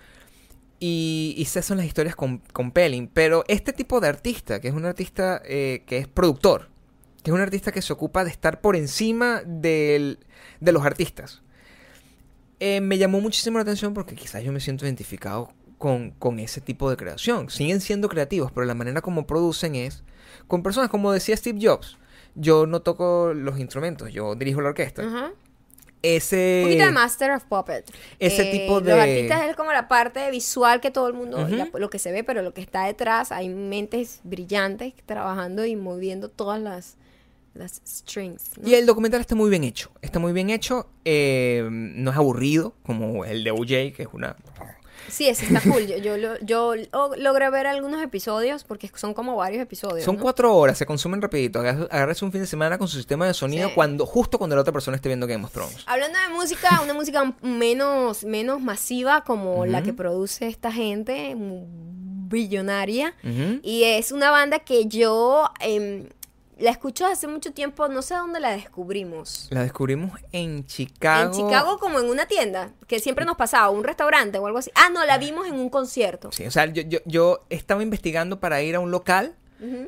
y, 0.80 1.34
y 1.38 1.44
esas 1.44 1.66
son 1.66 1.78
las 1.78 1.86
historias 1.86 2.16
con, 2.16 2.40
compelling. 2.52 3.08
Pero 3.08 3.44
este 3.48 3.72
tipo 3.72 4.00
de 4.00 4.08
artista, 4.08 4.60
que 4.60 4.70
es 4.70 4.74
un 4.74 4.86
artista 4.86 5.42
eh, 5.46 5.84
que 5.86 5.98
es 6.00 6.08
productor, 6.08 6.70
es 7.24 7.32
un 7.32 7.42
artista 7.42 7.72
que 7.72 7.82
se 7.82 7.92
ocupa 7.94 8.24
de 8.24 8.30
estar 8.32 8.62
por 8.62 8.76
encima 8.76 9.42
del- 9.46 10.20
de 10.60 10.72
los 10.72 10.86
artistas, 10.86 11.42
eh, 12.60 12.82
me 12.82 12.98
llamó 12.98 13.22
muchísimo 13.22 13.58
la 13.58 13.62
atención 13.64 13.94
porque 13.94 14.16
quizás 14.16 14.44
yo 14.44 14.52
me 14.52 14.60
siento 14.60 14.86
identificado 14.86 15.50
con, 15.78 16.12
con 16.12 16.40
ese 16.40 16.60
tipo 16.60 16.90
de 16.90 16.98
creación. 16.98 17.50
Siguen 17.50 17.80
siendo 17.80 18.10
creativos, 18.10 18.52
pero 18.52 18.66
la 18.66 18.74
manera 18.76 19.02
como 19.02 19.26
producen 19.26 19.76
es 19.76 20.04
con 20.48 20.62
personas, 20.64 20.90
como 20.90 21.12
decía 21.14 21.38
Steve 21.38 21.60
Jobs. 21.62 21.98
Yo 22.36 22.66
no 22.68 22.82
toco 22.82 23.34
los 23.34 23.60
instrumentos, 23.60 24.12
yo 24.12 24.36
dirijo 24.36 24.62
la 24.62 24.70
orquesta. 24.70 25.04
Ese... 26.02 26.62
Un 26.64 26.70
poquito 26.70 26.86
de 26.86 26.92
Master 26.92 27.32
of 27.32 27.44
Puppet. 27.46 27.92
ese 28.20 28.46
tipo 28.46 28.80
de- 28.80 28.92
Los 28.92 29.00
artistas 29.02 29.50
es 29.50 29.56
como 29.58 29.72
la 29.74 29.88
parte 29.90 30.30
visual 30.32 30.80
que 30.80 30.92
todo 30.92 31.08
el 31.08 31.14
mundo, 31.14 31.46
la- 31.58 31.70
lo 31.74 31.90
que 31.90 32.00
se 32.00 32.12
ve, 32.12 32.24
pero 32.24 32.42
lo 32.42 32.54
que 32.54 32.62
está 32.62 32.86
detrás, 32.86 33.32
hay 33.34 33.50
mentes 33.50 34.22
brillantes 34.24 34.94
trabajando 35.06 35.66
y 35.66 35.76
moviendo 35.76 36.30
todas 36.30 36.60
las, 36.62 36.96
las 37.54 37.82
strings. 37.88 38.52
¿no? 38.58 38.68
Y 38.70 38.76
el 38.76 38.86
documental 38.86 39.22
está 39.22 39.36
muy 39.36 39.50
bien 39.50 39.64
hecho. 39.64 39.92
Está 40.02 40.20
muy 40.20 40.34
bien 40.34 40.50
hecho. 40.50 40.88
eh, 41.06 41.68
no 41.72 42.12
es 42.12 42.18
aburrido 42.18 42.76
como 42.84 43.26
el 43.26 43.44
de 43.44 43.52
OJ, 43.52 43.96
que 43.96 44.04
es 44.04 44.10
una... 44.14 44.36
Sí, 45.08 45.28
ese 45.28 45.46
está 45.46 45.62
cool. 45.62 45.88
Yo, 45.88 45.98
yo, 45.98 46.18
lo- 46.18 46.40
yo 46.42 46.76
lo- 46.76 47.16
logré 47.18 47.50
ver 47.50 47.66
algunos 47.66 48.04
episodios 48.04 48.64
porque 48.64 48.92
son 48.94 49.16
como 49.16 49.36
varios 49.38 49.64
episodios. 49.64 50.06
Son 50.06 50.18
¿no? 50.18 50.22
cuatro 50.22 50.56
horas, 50.56 50.78
se 50.78 50.86
consumen 50.86 51.20
rapidito. 51.20 51.60
Agar- 51.60 51.88
Agárrese 51.90 52.26
un 52.26 52.32
fin 52.32 52.42
de 52.42 52.48
semana 52.48 52.78
con 52.78 52.88
su 52.88 52.98
sistema 52.98 53.26
de 53.26 53.34
sonido 53.34 53.70
Sí. 53.70 53.76
cuando 53.76 54.06
justo 54.06 54.38
cuando 54.38 54.56
la 54.56 54.62
otra 54.62 54.72
persona 54.74 54.96
esté 54.96 55.10
viendo 55.10 55.26
Game 55.26 55.44
of 55.44 55.52
Thrones. 55.52 55.78
Hablando 55.88 56.20
de 56.20 56.30
música, 56.36 56.80
una 56.84 56.94
música 56.94 57.34
menos, 57.42 58.24
menos 58.24 58.62
masiva 58.62 59.24
como 59.24 59.66
la 59.66 59.82
que 59.82 59.94
produce 59.94 60.48
esta 60.48 60.72
gente, 60.72 61.34
mm, 61.34 62.30
billonaria. 62.30 63.16
Y 63.64 63.84
es 63.86 64.12
una 64.12 64.30
banda 64.30 64.60
que 64.60 64.86
yo 64.86 65.50
em, 65.60 66.08
la 66.60 66.72
escucho 66.72 67.06
hace 67.06 67.28
mucho 67.28 67.54
tiempo, 67.54 67.88
no 67.88 68.02
sé 68.02 68.16
dónde 68.16 68.40
la 68.40 68.52
descubrimos. 68.52 69.48
La 69.50 69.64
descubrimos 69.64 70.20
en 70.32 70.66
Chicago. 70.66 71.32
En 71.32 71.32
Chicago 71.32 71.80
como 71.80 72.00
en 72.00 72.10
una 72.10 72.26
tienda, 72.26 72.72
que 72.88 73.00
siempre 73.00 73.26
nos 73.26 73.38
pasaba, 73.38 73.70
un 73.70 73.84
restaurante 73.84 74.38
o 74.38 74.46
algo 74.46 74.60
así. 74.60 74.72
Ah, 74.76 74.90
no, 74.90 75.06
la 75.06 75.18
vimos 75.18 75.48
en 75.48 75.56
un 75.56 75.70
concierto. 75.70 76.32
Sí, 76.32 76.46
o 76.46 76.52
sea, 76.52 76.66
yo, 76.66 76.84
yo, 76.84 77.00
yo 77.06 77.46
estaba 77.50 77.82
investigando 77.84 78.40
para 78.40 78.62
ir 78.62 78.76
a 78.76 78.80
un 78.80 78.92
local. 78.92 79.36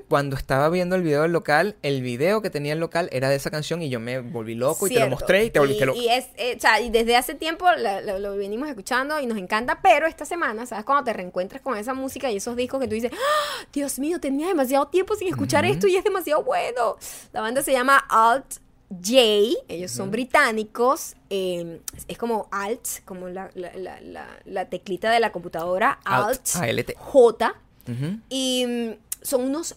Cuando 0.10 0.36
estaba 0.36 0.68
viendo 0.70 0.96
el 0.98 1.02
video 1.02 1.22
del 1.22 1.32
local, 1.32 1.76
el 1.82 2.02
video 2.02 2.42
que 2.42 2.50
tenía 2.50 2.74
el 2.74 2.80
local 2.80 3.08
era 3.12 3.30
de 3.30 3.36
esa 3.36 3.50
canción 3.50 3.82
y 3.82 3.90
yo 3.90 4.00
me 4.02 4.20
volví 4.20 4.54
loco 4.56 4.86
y 4.88 4.90
te 4.94 5.00
lo 5.00 5.08
mostré 5.10 5.46
y 5.46 5.50
te 5.50 5.60
volviste 5.60 5.86
loco. 5.86 6.00
y 6.00 6.10
es, 6.10 6.28
eh, 6.36 6.56
o 6.58 6.60
sea, 6.60 6.82
y 6.82 6.90
desde 6.90 7.16
hace 7.16 7.36
tiempo 7.36 7.66
la- 7.78 8.02
la- 8.02 8.20
lo 8.20 8.36
venimos 8.36 8.68
escuchando 8.68 9.20
y 9.20 9.26
nos 9.28 9.38
encanta, 9.38 9.80
pero 9.82 10.08
esta 10.08 10.26
semana, 10.26 10.66
¿sabes? 10.66 10.84
Cuando 10.84 11.06
te 11.06 11.14
reencuentras 11.14 11.62
con 11.62 11.78
esa 11.78 11.94
música 11.94 12.30
y 12.32 12.38
esos 12.38 12.56
discos 12.58 12.82
que 12.82 12.88
tú 12.88 12.96
dices, 12.96 13.12
¡Ah! 13.14 13.66
Dios 13.72 13.98
mío, 14.00 14.20
tenía 14.20 14.48
demasiado 14.48 14.88
tiempo 14.88 15.16
sin 15.16 15.30
escuchar 15.30 15.64
esto 15.66 15.88
y 15.88 15.96
es 15.96 16.04
demasiado 16.04 16.44
bueno. 16.44 16.98
La 17.32 17.42
banda 17.42 17.62
se 17.62 17.72
llama 17.72 18.04
Alt 18.10 18.58
J, 18.90 19.18
ellos 19.70 19.90
son 19.92 20.12
británicos, 20.12 21.16
eh, 21.30 21.80
es 22.10 22.18
como 22.18 22.50
Alt, 22.52 23.06
como 23.06 23.30
la, 23.30 23.50
la- 23.54 23.72
la- 23.78 24.02
la- 24.02 24.40
la 24.44 24.66
teclita 24.70 25.10
de 25.12 25.22
la 25.22 25.32
computadora, 25.32 26.00
Alt. 26.04 26.46
J, 26.98 27.56
y 28.30 28.96
son 29.22 29.44
unos 29.44 29.76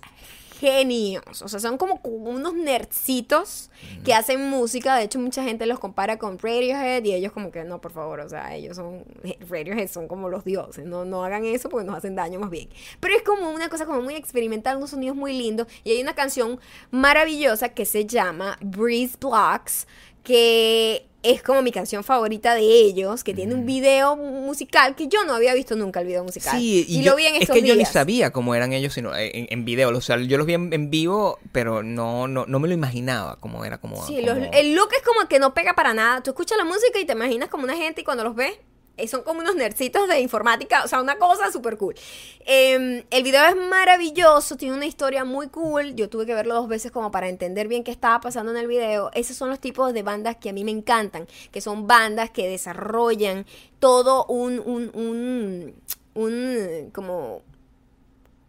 genios. 0.60 1.42
O 1.42 1.48
sea, 1.48 1.60
son 1.60 1.76
como 1.76 2.00
unos 2.04 2.54
nerdcitos 2.54 3.70
que 4.04 4.14
hacen 4.14 4.48
música. 4.48 4.96
De 4.96 5.04
hecho, 5.04 5.18
mucha 5.18 5.42
gente 5.42 5.66
los 5.66 5.78
compara 5.78 6.18
con 6.18 6.38
Radiohead 6.38 7.04
y 7.04 7.12
ellos 7.12 7.32
como 7.32 7.50
que 7.50 7.64
no, 7.64 7.80
por 7.80 7.92
favor. 7.92 8.20
O 8.20 8.28
sea, 8.28 8.54
ellos 8.54 8.76
son... 8.76 9.04
Radiohead 9.48 9.88
son 9.88 10.08
como 10.08 10.28
los 10.28 10.44
dioses. 10.44 10.86
No, 10.86 11.04
no 11.04 11.24
hagan 11.24 11.44
eso 11.44 11.68
porque 11.68 11.86
nos 11.86 11.96
hacen 11.96 12.14
daño 12.14 12.40
más 12.40 12.50
bien. 12.50 12.68
Pero 13.00 13.16
es 13.16 13.22
como 13.22 13.50
una 13.50 13.68
cosa 13.68 13.86
como 13.86 14.00
muy 14.02 14.14
experimental, 14.14 14.76
unos 14.76 14.90
sonidos 14.90 15.16
muy 15.16 15.36
lindos. 15.36 15.66
Y 15.82 15.90
hay 15.90 16.00
una 16.00 16.14
canción 16.14 16.60
maravillosa 16.90 17.70
que 17.70 17.84
se 17.84 18.06
llama 18.06 18.56
Breeze 18.62 19.16
Blocks 19.20 19.86
que 20.22 21.06
es 21.24 21.42
como 21.42 21.62
mi 21.62 21.72
canción 21.72 22.04
favorita 22.04 22.54
de 22.54 22.62
ellos, 22.62 23.24
que 23.24 23.34
tiene 23.34 23.54
un 23.54 23.66
video 23.66 24.14
musical 24.16 24.94
que 24.94 25.08
yo 25.08 25.24
no 25.24 25.34
había 25.34 25.54
visto 25.54 25.74
nunca 25.74 26.00
el 26.00 26.06
video 26.06 26.22
musical. 26.22 26.56
Sí, 26.58 26.84
y, 26.88 27.00
y 27.00 27.02
yo- 27.02 27.10
lo 27.12 27.16
vi 27.16 27.26
en 27.26 27.36
es 27.36 27.48
que 27.50 27.62
yo 27.62 27.74
ni 27.74 27.84
sabía 27.84 28.30
cómo 28.30 28.54
eran 28.54 28.72
ellos 28.72 28.92
sino 28.94 29.16
en, 29.16 29.46
en 29.50 29.64
video. 29.64 29.88
O 29.90 30.00
sea, 30.00 30.16
yo 30.18 30.36
los 30.38 30.46
vi 30.46 30.54
en, 30.54 30.72
en 30.72 30.90
vivo, 30.90 31.38
pero 31.52 31.82
no, 31.82 32.28
no, 32.28 32.44
no 32.46 32.58
me 32.60 32.68
lo 32.68 32.74
imaginaba 32.74 33.36
cómo 33.40 33.64
era 33.64 33.78
como. 33.78 34.06
Sí, 34.06 34.16
como- 34.24 34.38
los- 34.40 34.48
el 34.52 34.74
look 34.74 34.88
es 34.96 35.02
como 35.02 35.28
que 35.28 35.38
no 35.38 35.54
pega 35.54 35.74
para 35.74 35.94
nada. 35.94 36.22
Tú 36.22 36.30
escuchas 36.30 36.58
la 36.58 36.64
música 36.64 36.98
y 37.00 37.04
te 37.04 37.12
imaginas 37.14 37.48
como 37.48 37.64
una 37.64 37.76
gente 37.76 38.02
y 38.02 38.04
cuando 38.04 38.22
los 38.24 38.34
ves 38.34 38.52
eh, 38.52 38.60
son 39.08 39.22
como 39.22 39.40
unos 39.40 39.56
nercitos 39.56 40.08
de 40.08 40.20
informática, 40.20 40.82
o 40.84 40.88
sea, 40.88 41.00
una 41.00 41.16
cosa 41.18 41.50
súper 41.50 41.76
cool. 41.76 41.94
Eh, 42.46 43.04
el 43.10 43.22
video 43.22 43.44
es 43.44 43.56
maravilloso, 43.56 44.56
tiene 44.56 44.74
una 44.74 44.86
historia 44.86 45.24
muy 45.24 45.48
cool. 45.48 45.94
Yo 45.94 46.08
tuve 46.08 46.26
que 46.26 46.34
verlo 46.34 46.54
dos 46.54 46.68
veces 46.68 46.92
como 46.92 47.10
para 47.10 47.28
entender 47.28 47.68
bien 47.68 47.84
qué 47.84 47.90
estaba 47.90 48.20
pasando 48.20 48.52
en 48.52 48.58
el 48.58 48.66
video. 48.66 49.10
Esos 49.14 49.36
son 49.36 49.50
los 49.50 49.60
tipos 49.60 49.92
de 49.92 50.02
bandas 50.02 50.36
que 50.36 50.50
a 50.50 50.52
mí 50.52 50.64
me 50.64 50.70
encantan, 50.70 51.26
que 51.50 51.60
son 51.60 51.86
bandas 51.86 52.30
que 52.30 52.48
desarrollan 52.48 53.46
todo 53.78 54.24
un, 54.26 54.60
un, 54.60 54.90
un, 54.94 55.74
un 56.14 56.90
como 56.92 57.42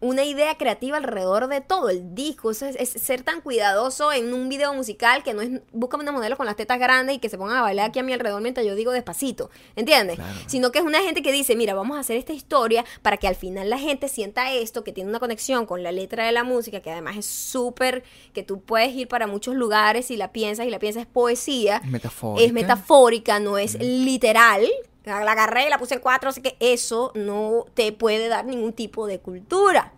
una 0.00 0.24
idea 0.24 0.56
creativa 0.56 0.98
alrededor 0.98 1.48
de 1.48 1.60
todo 1.60 1.88
el 1.88 2.14
disco. 2.14 2.50
Eso 2.50 2.66
es, 2.66 2.88
ser 2.90 3.22
tan 3.22 3.40
cuidadoso 3.40 4.12
en 4.12 4.34
un 4.34 4.48
video 4.48 4.74
musical 4.74 5.22
que 5.22 5.34
no 5.34 5.40
es 5.42 5.50
búscame 5.72 6.02
una 6.02 6.12
modelo 6.12 6.36
con 6.36 6.46
las 6.46 6.56
tetas 6.56 6.78
grandes 6.78 7.16
y 7.16 7.18
que 7.18 7.28
se 7.28 7.38
pongan 7.38 7.56
a 7.56 7.62
bailar 7.62 7.90
aquí 7.90 7.98
a 7.98 8.02
mi 8.02 8.12
alrededor 8.12 8.42
mientras 8.42 8.66
yo 8.66 8.74
digo 8.74 8.92
despacito. 8.92 9.50
¿Entiendes? 9.74 10.18
Sino 10.46 10.70
que 10.70 10.80
es 10.80 10.84
una 10.84 11.00
gente 11.00 11.22
que 11.22 11.32
dice, 11.32 11.56
mira, 11.56 11.74
vamos 11.74 11.96
a 11.96 12.00
hacer 12.00 12.16
esta 12.16 12.32
historia 12.32 12.84
para 13.02 13.16
que 13.16 13.28
al 13.28 13.36
final 13.36 13.70
la 13.70 13.78
gente 13.78 14.08
sienta 14.08 14.52
esto, 14.52 14.84
que 14.84 14.92
tiene 14.92 15.10
una 15.10 15.20
conexión 15.20 15.66
con 15.66 15.82
la 15.82 15.92
letra 15.92 16.26
de 16.26 16.32
la 16.32 16.44
música, 16.44 16.80
que 16.80 16.90
además 16.90 17.16
es 17.16 17.26
súper, 17.26 18.04
que 18.32 18.42
tú 18.42 18.60
puedes 18.60 18.94
ir 18.94 19.08
para 19.08 19.26
muchos 19.26 19.54
lugares 19.54 20.10
y 20.10 20.16
la 20.16 20.32
piensas 20.32 20.66
y 20.66 20.70
la 20.70 20.78
piensas 20.78 21.02
es 21.02 21.08
poesía. 21.08 21.80
Metafórica. 21.84 22.46
Es 22.46 22.52
metafórica, 22.52 23.40
no 23.40 23.58
es 23.58 23.78
literal, 23.80 24.66
la 25.06 25.32
agarré 25.32 25.66
y 25.66 25.70
la 25.70 25.78
puse 25.78 26.00
cuatro, 26.00 26.30
así 26.30 26.42
que 26.42 26.56
eso 26.58 27.12
no 27.14 27.64
te 27.74 27.92
puede 27.92 28.28
dar 28.28 28.44
ningún 28.44 28.72
tipo 28.72 29.06
de 29.06 29.20
cultura. 29.20 29.92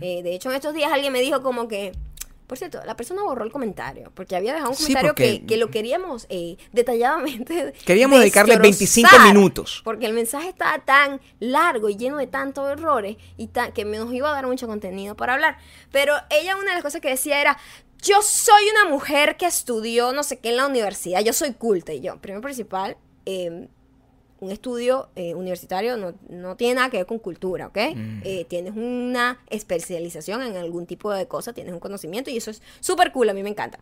Eh, 0.00 0.22
de 0.22 0.34
hecho, 0.34 0.50
en 0.50 0.56
estos 0.56 0.74
días 0.74 0.90
alguien 0.90 1.12
me 1.12 1.20
dijo 1.20 1.42
como 1.42 1.68
que, 1.68 1.92
por 2.46 2.56
cierto, 2.56 2.80
la 2.84 2.96
persona 2.96 3.22
borró 3.22 3.44
el 3.44 3.52
comentario, 3.52 4.10
porque 4.14 4.36
había 4.36 4.54
dejado 4.54 4.70
un 4.70 4.76
comentario 4.76 5.14
que, 5.14 5.56
lo 5.58 5.70
queríamos 5.70 6.26
eh, 6.30 6.56
detalladamente. 6.72 7.74
Queríamos 7.84 8.20
dedicarle 8.20 8.56
25 8.56 9.10
minutos. 9.26 9.82
Porque 9.84 10.06
el 10.06 10.14
mensaje 10.14 10.48
estaba 10.48 10.78
tan 10.78 11.20
largo 11.40 11.90
y 11.90 11.96
lleno 11.96 12.16
de 12.16 12.26
tantos 12.26 12.70
errores 12.70 13.16
y 13.36 13.50
que 13.74 13.84
nos 13.84 14.12
iba 14.14 14.30
a 14.30 14.32
dar 14.32 14.46
mucho 14.46 14.66
contenido 14.66 15.14
para 15.14 15.34
hablar. 15.34 15.58
Pero 15.92 16.14
ella 16.30 16.56
una 16.56 16.70
de 16.70 16.74
las 16.74 16.82
cosas 16.82 17.02
que 17.02 17.10
decía 17.10 17.40
era, 17.40 17.58
yo 18.02 18.22
soy 18.22 18.62
una 18.70 18.90
mujer 18.90 19.36
que 19.36 19.46
estudió 19.46 20.12
no 20.12 20.22
sé 20.22 20.38
qué 20.38 20.50
en 20.50 20.56
la 20.56 20.66
universidad, 20.66 21.20
yo 21.20 21.32
soy 21.32 21.52
culta 21.52 21.92
y 21.92 22.00
yo, 22.00 22.18
primero 22.18 22.42
principal, 22.42 22.96
eh, 23.26 23.68
un 24.44 24.52
estudio 24.52 25.08
eh, 25.16 25.34
universitario 25.34 25.96
no, 25.96 26.14
no, 26.28 26.56
tiene 26.56 26.74
nada 26.74 26.90
que 26.90 26.98
ver 26.98 27.06
con 27.06 27.18
cultura, 27.18 27.68
¿ok? 27.68 27.78
Mm. 27.94 28.20
Eh, 28.24 28.46
tienes 28.48 28.74
una 28.76 29.38
especialización 29.50 30.42
en 30.42 30.56
algún 30.56 30.86
tipo 30.86 31.12
de 31.12 31.26
cosa, 31.26 31.52
tienes 31.52 31.72
un 31.72 31.80
conocimiento 31.80 32.30
y 32.30 32.36
eso 32.36 32.50
es 32.50 32.62
súper 32.80 33.12
cool, 33.12 33.28
a 33.28 33.34
mí 33.34 33.42
me 33.42 33.50
encanta. 33.50 33.78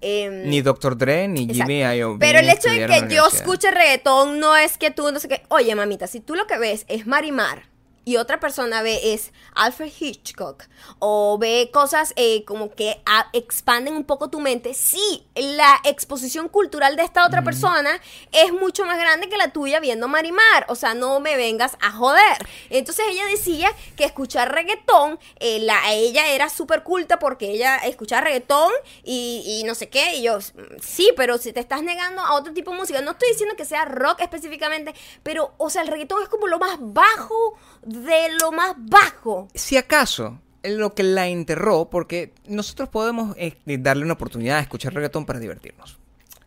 Em, 0.00 0.48
ni 0.48 0.60
Dr. 0.60 0.96
Dre, 0.96 1.28
ni. 1.28 1.46
Jimmy 1.46 1.80
Iovine 1.80 2.18
Pero 2.18 2.38
el 2.40 2.48
hecho 2.48 2.70
de 2.70 2.86
que 2.86 3.14
yo 3.14 3.26
escuche 3.26 3.70
reggaetón 3.70 4.40
no 4.40 4.56
es 4.56 4.78
que 4.78 4.90
tú 4.90 5.10
no 5.12 5.20
sé 5.20 5.28
qué, 5.28 5.42
oye 5.48 5.74
mamita, 5.74 6.06
si 6.06 6.20
tú 6.20 6.34
lo 6.34 6.46
que 6.46 6.58
ves 6.58 6.84
es 6.88 7.06
Marimar 7.06 7.75
y 8.06 8.18
otra 8.18 8.38
persona 8.38 8.82
ve 8.82 9.14
es 9.14 9.32
Alfred 9.56 9.90
Hitchcock 9.98 10.62
o 11.00 11.38
ve 11.38 11.70
cosas 11.72 12.12
eh, 12.14 12.44
como 12.44 12.72
que 12.72 13.02
ah, 13.04 13.28
expanden 13.32 13.96
un 13.96 14.04
poco 14.04 14.30
tu 14.30 14.38
mente, 14.38 14.74
sí, 14.74 15.26
la 15.34 15.80
exposición 15.82 16.48
cultural 16.48 16.94
de 16.94 17.02
esta 17.02 17.26
otra 17.26 17.42
persona 17.42 17.90
es 18.30 18.52
mucho 18.52 18.84
más 18.84 18.96
grande 18.96 19.28
que 19.28 19.36
la 19.36 19.48
tuya 19.48 19.80
viendo 19.80 20.06
Marimar, 20.06 20.66
o 20.68 20.76
sea, 20.76 20.94
no 20.94 21.18
me 21.18 21.36
vengas 21.36 21.76
a 21.80 21.90
joder. 21.90 22.46
Entonces 22.70 23.06
ella 23.10 23.26
decía 23.26 23.72
que 23.96 24.04
escuchar 24.04 24.54
reggaetón, 24.54 25.18
eh, 25.40 25.58
la, 25.58 25.92
ella 25.92 26.28
era 26.28 26.48
súper 26.48 26.84
culta 26.84 27.18
porque 27.18 27.50
ella 27.50 27.78
escuchaba 27.78 28.20
reggaetón 28.20 28.70
y, 29.02 29.64
no 29.66 29.74
sé 29.74 29.88
qué, 29.88 30.14
y 30.14 30.22
yo, 30.22 30.38
sí, 30.80 31.10
pero 31.16 31.38
si 31.38 31.52
te 31.52 31.58
estás 31.58 31.82
negando 31.82 32.22
a 32.22 32.34
otro 32.34 32.52
tipo 32.52 32.70
de 32.70 32.76
música, 32.76 33.00
no 33.00 33.10
estoy 33.10 33.30
diciendo 33.30 33.56
que 33.56 33.64
sea 33.64 33.84
rock 33.84 34.20
específicamente, 34.20 34.94
pero, 35.24 35.54
o 35.58 35.70
sea, 35.70 35.82
el 35.82 35.88
reggaetón 35.88 36.22
es 36.22 36.28
como 36.28 36.46
lo 36.46 36.60
más 36.60 36.76
bajo 36.78 37.58
de 37.96 38.28
lo 38.40 38.52
más 38.52 38.74
bajo. 38.78 39.48
Si 39.54 39.76
acaso 39.76 40.40
lo 40.62 40.94
que 40.94 41.02
la 41.02 41.28
enterró, 41.28 41.88
porque 41.90 42.32
nosotros 42.46 42.88
podemos 42.88 43.34
este, 43.38 43.78
darle 43.78 44.04
una 44.04 44.14
oportunidad 44.14 44.58
a 44.58 44.60
escuchar 44.60 44.94
reggaetón 44.94 45.26
para 45.26 45.38
divertirnos. 45.38 45.98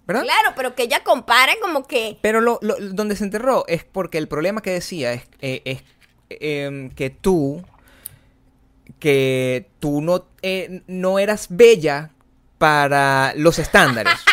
¿verdad? 0.06 0.24
Claro, 0.24 0.54
pero 0.56 0.74
que 0.74 0.84
ella 0.84 1.04
compare 1.04 1.60
como 1.60 1.86
que... 1.86 2.18
Pero 2.22 2.42
lo, 2.42 2.58
lo, 2.64 2.78
donde 2.80 3.16
se 3.16 3.24
enterró 3.24 3.64
es 3.68 3.84
porque 3.84 4.18
el 4.18 4.28
problema 4.28 4.64
que 4.64 4.72
decía 4.72 5.14
es, 5.14 5.22
eh, 5.40 5.84
em, 6.32 6.90
que 6.90 7.12
tú, 7.12 7.64
que 8.98 9.70
tú 9.80 10.02
no, 10.02 10.26
eh, 10.42 10.82
no 10.88 11.20
eras 11.20 11.46
bella 11.52 12.10
para 12.58 13.34
los 13.36 13.60
estándares. 13.60 14.14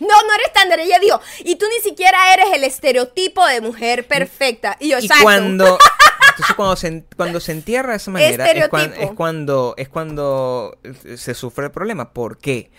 No, 0.00 0.08
no 0.08 0.34
eres 0.34 0.48
estándar. 0.48 0.80
Ella 0.80 0.98
dijo, 0.98 1.20
y 1.44 1.54
tú 1.54 1.66
ni 1.72 1.80
siquiera 1.80 2.34
eres 2.34 2.46
el 2.52 2.64
estereotipo 2.64 3.46
de 3.46 3.60
mujer 3.60 4.08
perfecta. 4.08 4.76
Y 4.80 4.88
yo, 4.88 4.98
y 4.98 5.08
cuando, 5.22 5.78
Entonces 6.32 6.56
cuando 6.56 6.76
se, 6.76 7.04
cuando 7.16 7.40
se 7.40 7.52
entierra 7.52 7.90
de 7.90 7.96
esa 7.96 8.10
manera 8.10 8.50
es, 8.50 8.68
cuando, 9.14 9.74
es 9.76 9.88
cuando 9.88 10.78
se 11.16 11.34
sufre 11.34 11.66
el 11.66 11.70
problema. 11.70 12.12
¿Por 12.12 12.38
qué? 12.38 12.70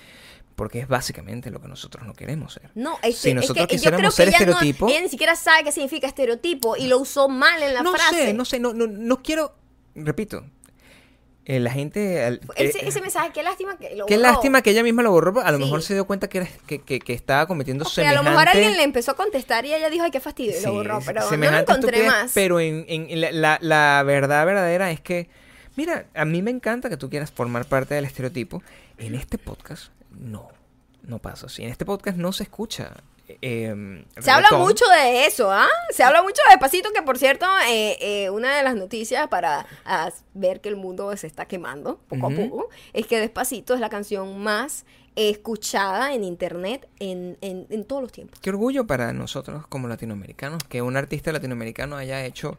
Porque 0.55 0.79
es 0.79 0.87
básicamente 0.87 1.49
lo 1.49 1.61
que 1.61 1.67
nosotros 1.67 2.05
no 2.05 2.13
queremos 2.13 2.53
ser. 2.53 2.69
No, 2.75 2.97
es 3.01 3.15
que, 3.15 3.29
si 3.29 3.33
nosotros 3.33 3.63
es 3.63 3.67
que, 3.67 3.75
quisiéramos 3.75 4.15
yo 4.15 4.23
creo 4.23 4.31
que 4.31 4.37
ser 4.37 4.49
ella. 4.49 4.77
No, 4.79 5.01
ni 5.01 5.09
siquiera 5.09 5.35
sabe 5.35 5.63
qué 5.63 5.71
significa 5.71 6.07
estereotipo 6.07 6.75
y 6.77 6.87
lo 6.87 6.99
usó 6.99 7.27
mal 7.27 7.61
en 7.63 7.73
la 7.73 7.81
no 7.81 7.91
frase. 7.93 8.25
Sé, 8.27 8.33
no 8.33 8.45
sé, 8.45 8.59
no, 8.59 8.73
no, 8.73 8.85
no 8.87 9.23
quiero. 9.23 9.55
Repito, 9.95 10.45
eh, 11.45 11.59
la 11.59 11.71
gente... 11.71 12.25
El, 12.25 12.35
eh, 12.55 12.71
ese, 12.81 13.01
mensaje, 13.01 13.31
qué 13.33 13.43
lástima 13.43 13.77
que 13.77 14.01
Qué 14.07 14.17
lástima 14.17 14.61
que 14.61 14.69
ella 14.69 14.81
misma 14.81 15.03
lo 15.03 15.11
borró. 15.11 15.41
A 15.41 15.51
lo 15.51 15.59
mejor 15.59 15.81
se 15.81 15.93
dio 15.93 16.05
cuenta 16.05 16.29
que, 16.29 16.37
era, 16.39 16.47
que, 16.67 17.13
estaba 17.13 17.47
cometiendo 17.47 17.83
o 17.85 18.01
a 18.01 18.13
lo 18.13 18.23
mejor 18.23 18.47
alguien 18.47 18.77
le 18.77 18.83
empezó 18.83 19.11
a 19.11 19.15
contestar 19.15 19.65
y 19.65 19.73
ella 19.73 19.89
dijo, 19.89 20.05
ay, 20.05 20.11
qué 20.11 20.21
fastidio, 20.21 20.57
y 20.57 20.63
lo 20.63 20.73
borró. 20.73 20.99
Pero 21.05 21.29
no 21.29 21.51
lo 21.51 21.57
encontré 21.57 22.07
más. 22.07 22.31
Pero 22.33 22.59
en, 22.59 22.85
en 22.87 23.19
la, 23.19 23.31
la, 23.31 23.57
la 23.61 24.03
verdad 24.03 24.45
verdadera 24.45 24.91
es 24.91 25.01
que... 25.01 25.29
Mira, 25.75 26.05
a 26.13 26.23
mí 26.23 26.41
me 26.41 26.51
encanta 26.51 26.87
que 26.87 26.97
tú 26.97 27.09
quieras 27.09 27.31
formar 27.31 27.65
parte 27.65 27.95
del 27.95 28.05
estereotipo. 28.05 28.61
En 28.97 29.15
este 29.15 29.37
podcast, 29.37 29.91
no. 30.11 30.49
No 31.01 31.19
pasa 31.19 31.47
así. 31.47 31.63
En 31.63 31.69
este 31.69 31.83
podcast 31.83 32.17
no 32.17 32.31
se 32.31 32.43
escucha 32.43 32.93
Em, 33.41 34.05
se 34.19 34.31
habla 34.31 34.49
mucho 34.57 34.85
de 34.87 35.25
eso, 35.25 35.51
¿ah? 35.51 35.69
Se 35.91 36.03
habla 36.03 36.21
mucho 36.21 36.41
de 36.47 36.51
Despacito, 36.51 36.91
que 36.91 37.01
por 37.01 37.17
cierto, 37.17 37.45
eh, 37.69 37.97
eh 37.99 38.29
una 38.29 38.55
de 38.55 38.63
las 38.63 38.75
noticias 38.75 39.27
para 39.27 39.65
ah, 39.85 40.11
ver 40.33 40.61
que 40.61 40.69
el 40.69 40.75
mundo 40.75 41.15
se 41.17 41.27
está 41.27 41.45
quemando 41.45 41.99
poco 42.07 42.27
a 42.27 42.29
poco, 42.29 42.69
es 42.93 43.07
que 43.07 43.19
Despacito 43.19 43.73
es 43.73 43.79
la 43.79 43.89
canción 43.89 44.39
más 44.39 44.85
escuchada 45.15 46.13
en 46.13 46.23
internet 46.23 46.87
en, 46.99 47.37
en, 47.41 47.67
en, 47.69 47.85
todos 47.85 48.01
los 48.01 48.11
tiempos. 48.11 48.39
Qué 48.39 48.49
orgullo 48.49 48.87
para 48.87 49.13
nosotros 49.13 49.67
como 49.67 49.87
latinoamericanos 49.87 50.63
que 50.63 50.81
un 50.81 50.97
artista 50.97 51.31
latinoamericano 51.31 51.97
haya 51.97 52.25
hecho 52.25 52.57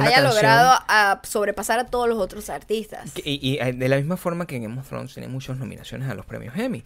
haya 0.00 0.20
logrado 0.20 0.72
ah, 0.88 1.20
sobrepasar 1.22 1.78
a 1.78 1.86
todos 1.86 2.08
los 2.08 2.18
otros 2.18 2.50
artistas. 2.50 3.12
Y, 3.24 3.38
y, 3.40 3.58
eh, 3.58 3.72
de 3.72 3.88
la 3.88 3.96
misma 3.96 4.16
forma 4.16 4.46
que 4.46 4.56
en 4.56 4.64
Game 4.64 4.82
Thrones 4.82 5.14
tiene 5.14 5.28
muchas 5.28 5.58
nominaciones 5.58 6.08
a 6.08 6.14
los 6.14 6.26
premios 6.26 6.56
Emmy. 6.56 6.84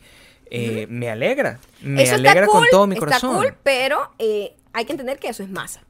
Eh, 0.50 0.86
me 0.88 1.10
alegra. 1.10 1.58
Me 1.80 2.08
alegra 2.08 2.46
con 2.46 2.64
todo 2.70 2.86
mi 2.86 2.96
corazón. 2.96 3.36
Cool, 3.36 3.54
pero 3.62 4.12
eh, 4.18 4.54
hay 4.72 4.84
que 4.84 4.92
entender 4.92 5.18
que 5.18 5.28
eso 5.28 5.42
es 5.42 5.50
masa. 5.50 5.82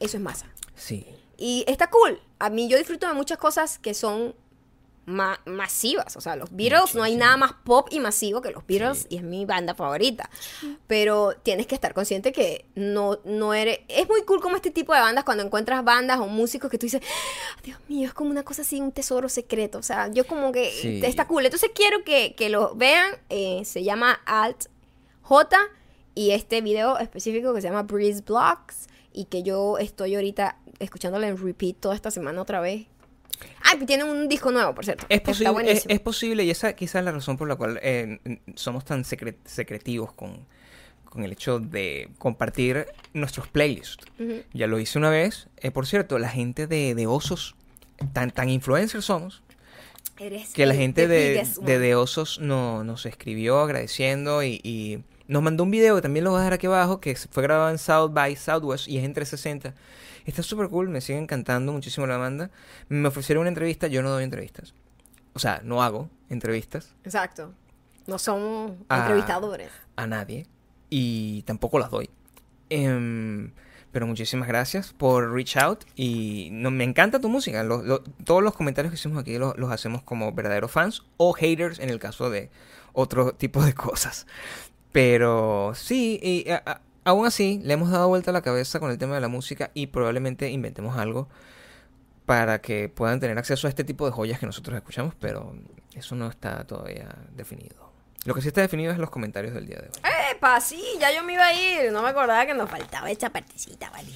Eso 0.00 0.16
es 0.16 0.22
masa. 0.22 0.46
Sí. 0.74 1.06
Y 1.36 1.64
está 1.66 1.88
cool. 1.90 2.20
A 2.38 2.50
mí 2.50 2.68
yo 2.68 2.78
disfruto 2.78 3.06
de 3.06 3.14
muchas 3.14 3.38
cosas 3.38 3.78
que 3.78 3.94
son 3.94 4.34
ma 5.08 5.40
masivas. 5.46 6.16
O 6.16 6.20
sea, 6.20 6.36
los 6.36 6.54
Beatles, 6.54 6.94
no 6.94 7.02
hay 7.02 7.16
nada 7.16 7.36
más 7.36 7.52
pop 7.64 7.88
y 7.90 7.98
masivo 7.98 8.40
que 8.40 8.50
los 8.50 8.66
Beatles 8.66 8.98
sí. 9.00 9.06
y 9.10 9.16
es 9.16 9.22
mi 9.22 9.44
banda 9.46 9.74
favorita. 9.74 10.30
Pero 10.86 11.34
tienes 11.42 11.66
que 11.66 11.74
estar 11.74 11.94
consciente 11.94 12.30
que 12.30 12.66
no, 12.74 13.18
no 13.24 13.54
eres... 13.54 13.80
Es 13.88 14.08
muy 14.08 14.22
cool 14.22 14.40
como 14.40 14.56
este 14.56 14.70
tipo 14.70 14.94
de 14.94 15.00
bandas 15.00 15.24
cuando 15.24 15.42
encuentras 15.42 15.82
bandas 15.82 16.20
o 16.20 16.26
músicos 16.26 16.70
que 16.70 16.78
tú 16.78 16.86
dices, 16.86 17.02
ah, 17.02 17.60
Dios 17.64 17.78
mío, 17.88 18.06
es 18.06 18.14
como 18.14 18.30
una 18.30 18.42
cosa 18.42 18.62
así, 18.62 18.80
un 18.80 18.92
tesoro 18.92 19.28
secreto. 19.28 19.78
O 19.78 19.82
sea, 19.82 20.08
yo 20.12 20.26
como 20.26 20.52
que 20.52 20.70
sí. 20.70 21.00
está 21.04 21.26
cool. 21.26 21.44
Entonces 21.44 21.70
quiero 21.74 22.04
que, 22.04 22.34
que 22.34 22.50
lo 22.50 22.74
vean. 22.74 23.12
Eh, 23.30 23.62
se 23.64 23.82
llama 23.82 24.20
Alt 24.26 24.66
J 25.22 25.58
y 26.14 26.32
este 26.32 26.60
video 26.60 26.98
específico 26.98 27.54
que 27.54 27.60
se 27.60 27.68
llama 27.68 27.82
Breeze 27.82 28.22
Blocks 28.22 28.88
y 29.12 29.24
que 29.24 29.42
yo 29.42 29.78
estoy 29.78 30.14
ahorita 30.14 30.58
escuchándole 30.78 31.28
en 31.28 31.36
repeat 31.36 31.76
toda 31.80 31.94
esta 31.94 32.10
semana 32.10 32.42
otra 32.42 32.60
vez 32.60 32.86
Ah, 33.62 33.72
Ay, 33.72 33.86
tienen 33.86 34.08
un 34.08 34.28
disco 34.28 34.50
nuevo, 34.50 34.74
por 34.74 34.84
cierto. 34.84 35.06
Es 35.08 35.20
posible, 35.20 35.70
es, 35.70 35.84
es, 35.88 36.00
posible 36.00 36.44
y 36.44 36.50
esa 36.50 36.72
quizás 36.74 36.96
es 36.96 37.04
la 37.04 37.12
razón 37.12 37.36
por 37.36 37.48
la 37.48 37.56
cual 37.56 37.78
eh, 37.82 38.18
somos 38.54 38.84
tan 38.84 39.04
secretivos 39.04 40.12
con, 40.12 40.46
con 41.04 41.24
el 41.24 41.32
hecho 41.32 41.58
de 41.58 42.10
compartir 42.18 42.86
nuestros 43.14 43.48
playlists. 43.48 44.04
Uh 44.18 44.22
-huh. 44.22 44.44
Ya 44.52 44.66
lo 44.66 44.78
hice 44.78 44.98
una 44.98 45.10
vez. 45.10 45.48
Eh, 45.58 45.70
por 45.70 45.86
cierto, 45.86 46.18
la 46.18 46.28
gente 46.28 46.66
de, 46.66 46.94
de 46.94 47.06
Osos, 47.06 47.56
tan, 48.12 48.30
tan 48.30 48.48
influencers 48.48 49.04
somos, 49.04 49.42
Eres 50.20 50.52
que 50.52 50.66
la 50.66 50.74
gente 50.74 51.06
de, 51.06 51.46
de, 51.60 51.78
de, 51.78 51.94
Osos 51.94 52.40
no, 52.40 52.82
nos 52.82 53.06
escribió 53.06 53.60
agradeciendo 53.60 54.42
y, 54.42 54.60
y, 54.64 54.98
nos 55.28 55.42
mandó 55.42 55.62
un 55.62 55.70
video 55.70 55.94
que 55.94 56.02
también 56.02 56.24
lo 56.24 56.30
voy 56.30 56.38
a 56.38 56.40
dejar 56.40 56.54
aquí 56.54 56.66
abajo, 56.66 57.00
que 57.00 57.14
fue 57.14 57.42
grabado 57.42 57.70
en 57.70 57.78
South 57.78 58.12
by 58.12 58.34
Southwest 58.34 58.88
y 58.88 58.96
es 58.96 59.04
en 59.04 59.12
360. 59.12 59.74
Está 60.28 60.42
súper 60.42 60.68
cool, 60.68 60.90
me 60.90 61.00
sigue 61.00 61.18
encantando 61.18 61.72
muchísimo 61.72 62.06
la 62.06 62.18
banda. 62.18 62.50
Me 62.90 63.08
ofrecieron 63.08 63.40
una 63.40 63.48
entrevista, 63.48 63.86
yo 63.86 64.02
no 64.02 64.10
doy 64.10 64.24
entrevistas. 64.24 64.74
O 65.32 65.38
sea, 65.38 65.62
no 65.64 65.82
hago 65.82 66.10
entrevistas. 66.28 66.94
Exacto. 67.02 67.54
No 68.06 68.18
somos 68.18 68.72
entrevistadores. 68.90 69.70
A 69.96 70.06
nadie. 70.06 70.46
Y 70.90 71.44
tampoco 71.44 71.78
las 71.78 71.90
doy. 71.90 72.10
Em, 72.68 73.52
pero 73.90 74.06
muchísimas 74.06 74.48
gracias 74.48 74.92
por 74.92 75.32
reach 75.32 75.56
out 75.56 75.84
y 75.96 76.50
no, 76.52 76.70
me 76.70 76.84
encanta 76.84 77.22
tu 77.22 77.30
música. 77.30 77.62
Lo, 77.62 78.02
todos 78.02 78.42
los 78.42 78.54
comentarios 78.54 78.92
que 78.92 78.96
hicimos 78.96 79.18
aquí 79.18 79.38
los, 79.38 79.56
los, 79.56 79.72
hacemos 79.72 80.02
como 80.02 80.34
verdaderos 80.34 80.70
fans 80.70 81.04
o 81.16 81.32
haters 81.32 81.78
en 81.78 81.88
el 81.88 81.98
caso 81.98 82.28
de 82.28 82.50
otro 82.92 83.32
tipo 83.32 83.64
de 83.64 83.72
cosas. 83.88 84.26
Pero 84.92 85.72
sí, 85.74 86.20
y, 86.22 86.44
Aún 87.08 87.24
así, 87.24 87.58
le 87.64 87.72
hemos 87.72 87.90
dado 87.90 88.06
vuelta 88.06 88.32
a 88.32 88.34
la 88.34 88.42
cabeza 88.42 88.80
con 88.80 88.90
el 88.90 88.98
tema 88.98 89.14
de 89.14 89.22
la 89.22 89.28
música 89.28 89.70
y 89.72 89.86
probablemente 89.86 90.50
inventemos 90.50 90.98
algo 90.98 91.26
para 92.26 92.60
que 92.60 92.90
puedan 92.90 93.18
tener 93.18 93.38
acceso 93.38 93.66
a 93.66 93.70
este 93.70 93.82
tipo 93.82 94.04
de 94.04 94.12
joyas 94.12 94.38
que 94.38 94.44
nosotros 94.44 94.76
escuchamos, 94.76 95.14
pero 95.18 95.54
eso 95.94 96.14
no 96.16 96.28
está 96.28 96.66
todavía 96.66 97.08
definido. 97.34 97.90
Lo 98.26 98.34
que 98.34 98.42
sí 98.42 98.48
está 98.48 98.60
definido 98.60 98.92
es 98.92 98.98
los 98.98 99.08
comentarios 99.08 99.54
del 99.54 99.64
día 99.64 99.76
de 99.76 99.84
hoy. 99.84 100.10
¡Epa! 100.32 100.60
Sí, 100.60 100.84
ya 101.00 101.10
yo 101.10 101.24
me 101.24 101.32
iba 101.32 101.46
a 101.46 101.54
ir. 101.54 101.90
No 101.92 102.02
me 102.02 102.10
acordaba 102.10 102.44
que 102.44 102.52
nos 102.52 102.68
faltaba 102.68 103.10
esta 103.10 103.30
partecita, 103.30 103.88
¿vale? 103.88 104.12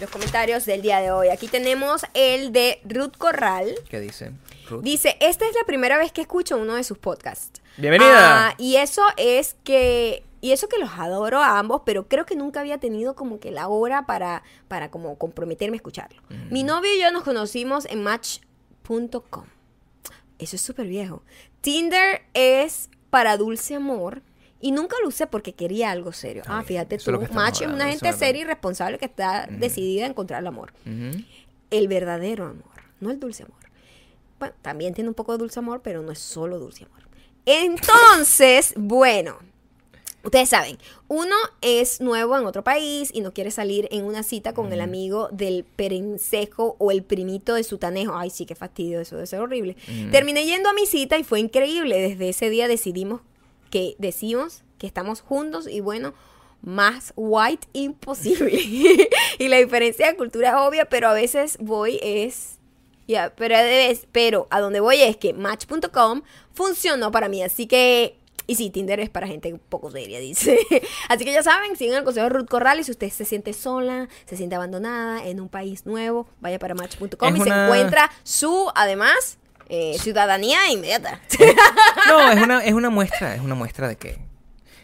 Los 0.00 0.08
comentarios 0.08 0.64
del 0.66 0.82
día 0.82 1.00
de 1.00 1.10
hoy. 1.10 1.30
Aquí 1.30 1.48
tenemos 1.48 2.06
el 2.14 2.52
de 2.52 2.80
Ruth 2.84 3.16
Corral. 3.18 3.74
¿Qué 3.88 3.98
dice? 3.98 4.30
Ruth. 4.68 4.84
Dice, 4.84 5.16
esta 5.18 5.48
es 5.48 5.54
la 5.56 5.64
primera 5.66 5.98
vez 5.98 6.12
que 6.12 6.20
escucho 6.20 6.58
uno 6.58 6.76
de 6.76 6.84
sus 6.84 6.96
podcasts. 6.96 7.60
Bienvenida. 7.76 8.50
Ah, 8.50 8.54
y 8.56 8.76
eso 8.76 9.02
es 9.16 9.56
que 9.64 10.22
y 10.40 10.52
eso 10.52 10.68
que 10.68 10.78
los 10.78 10.90
adoro 10.96 11.40
a 11.40 11.58
ambos, 11.58 11.82
pero 11.84 12.08
creo 12.08 12.24
que 12.26 12.36
nunca 12.36 12.60
había 12.60 12.78
tenido 12.78 13.14
como 13.14 13.40
que 13.40 13.50
la 13.50 13.68
hora 13.68 14.06
para, 14.06 14.42
para 14.68 14.90
como 14.90 15.16
comprometerme 15.18 15.74
a 15.74 15.78
escucharlo. 15.78 16.22
Mm. 16.30 16.52
Mi 16.52 16.62
novio 16.62 16.90
y 16.94 17.00
yo 17.00 17.10
nos 17.12 17.24
conocimos 17.24 17.84
en 17.86 18.02
match.com. 18.02 19.44
Eso 20.38 20.56
es 20.56 20.62
súper 20.62 20.86
viejo. 20.86 21.22
Tinder 21.60 22.22
es 22.32 22.88
para 23.10 23.36
dulce 23.36 23.74
amor. 23.74 24.22
Y 24.62 24.72
nunca 24.72 24.96
lo 25.02 25.08
usé 25.08 25.26
porque 25.26 25.54
quería 25.54 25.90
algo 25.90 26.12
serio. 26.12 26.42
Ah, 26.46 26.62
fíjate 26.62 26.98
tú. 26.98 27.10
Match 27.32 27.62
es 27.62 27.68
una 27.68 27.88
gente 27.88 28.12
seria 28.12 28.42
y 28.42 28.44
responsable 28.44 28.98
que 28.98 29.06
está 29.06 29.46
decidida 29.50 30.04
a 30.04 30.08
encontrar 30.08 30.40
el 30.40 30.46
amor 30.48 30.74
Ujú. 30.84 31.24
el 31.70 31.88
verdadero 31.88 32.44
amor, 32.44 32.64
no 33.00 33.10
el 33.10 33.18
dulce 33.18 33.44
amor. 33.44 33.56
Bueno, 34.38 34.54
también 34.60 34.92
tiene 34.92 35.08
un 35.08 35.14
poco 35.14 35.32
de 35.32 35.38
dulce 35.38 35.58
amor, 35.60 35.80
pero 35.82 36.02
no 36.02 36.12
es 36.12 36.18
solo 36.18 36.58
dulce 36.58 36.84
amor. 36.84 37.00
Entonces, 37.46 38.74
bueno, 38.76 39.38
ustedes 40.24 40.48
saben, 40.48 40.78
uno 41.08 41.34
es 41.62 42.00
nuevo 42.00 42.36
en 42.36 42.46
otro 42.46 42.62
país 42.64 43.10
y 43.12 43.20
no 43.20 43.32
quiere 43.32 43.50
salir 43.50 43.88
en 43.90 44.04
una 44.04 44.22
cita 44.22 44.52
con 44.54 44.72
el 44.72 44.80
amigo 44.80 45.28
del 45.32 45.64
perencejo 45.64 46.76
o 46.78 46.90
el 46.90 47.02
primito 47.02 47.54
de 47.54 47.64
su 47.64 47.78
tanejo. 47.78 48.14
Ay, 48.16 48.30
sí, 48.30 48.46
qué 48.46 48.54
fastidio, 48.54 49.00
eso 49.00 49.16
debe 49.16 49.26
ser 49.26 49.40
horrible. 49.40 49.76
Terminé 50.10 50.44
yendo 50.44 50.68
a 50.68 50.72
mi 50.72 50.86
cita 50.86 51.18
y 51.18 51.24
fue 51.24 51.40
increíble. 51.40 51.98
Desde 52.00 52.28
ese 52.28 52.50
día 52.50 52.68
decidimos 52.68 53.20
que 53.70 53.94
decimos 53.98 54.62
que 54.78 54.86
estamos 54.86 55.20
juntos 55.20 55.68
y 55.68 55.80
bueno, 55.80 56.14
más 56.62 57.12
white 57.16 57.66
imposible. 57.72 58.52
y 59.38 59.48
la 59.48 59.58
diferencia 59.58 60.06
de 60.08 60.16
cultura 60.16 60.48
es 60.50 60.54
obvia, 60.56 60.84
pero 60.86 61.08
a 61.08 61.12
veces 61.14 61.56
voy 61.60 61.98
es 62.02 62.56
ya, 63.08 63.32
pero, 63.34 63.56
es- 63.56 64.06
pero 64.12 64.46
a 64.50 64.60
donde 64.60 64.78
voy 64.80 65.00
es 65.02 65.16
que 65.16 65.32
Match.com 65.32 66.22
funcionó 66.52 67.10
para 67.10 67.28
mí, 67.28 67.42
así 67.42 67.66
que... 67.66 68.16
Y 68.50 68.56
sí, 68.56 68.68
Tinder 68.68 68.98
es 68.98 69.10
para 69.10 69.28
gente 69.28 69.54
poco 69.68 69.92
seria, 69.92 70.18
dice. 70.18 70.58
Así 71.08 71.24
que 71.24 71.32
ya 71.32 71.40
saben, 71.40 71.76
sigan 71.76 71.98
el 71.98 72.02
consejo 72.02 72.24
de 72.24 72.30
Ruth 72.30 72.48
Corral 72.48 72.80
y 72.80 72.82
si 72.82 72.90
usted 72.90 73.08
se 73.08 73.24
siente 73.24 73.52
sola, 73.52 74.08
se 74.26 74.36
siente 74.36 74.56
abandonada 74.56 75.24
en 75.24 75.38
un 75.38 75.48
país 75.48 75.86
nuevo, 75.86 76.26
vaya 76.40 76.58
para 76.58 76.74
Match.com 76.74 77.36
y 77.36 77.40
se 77.42 77.48
encuentra 77.48 78.10
su, 78.24 78.68
además, 78.74 79.38
eh, 79.68 79.96
ciudadanía 80.00 80.68
inmediata. 80.68 81.20
No, 82.08 82.28
es 82.28 82.42
una, 82.42 82.64
es 82.64 82.72
una 82.72 82.90
muestra, 82.90 83.36
es 83.36 83.40
una 83.40 83.54
muestra 83.54 83.86
de 83.86 83.94
que. 83.94 84.18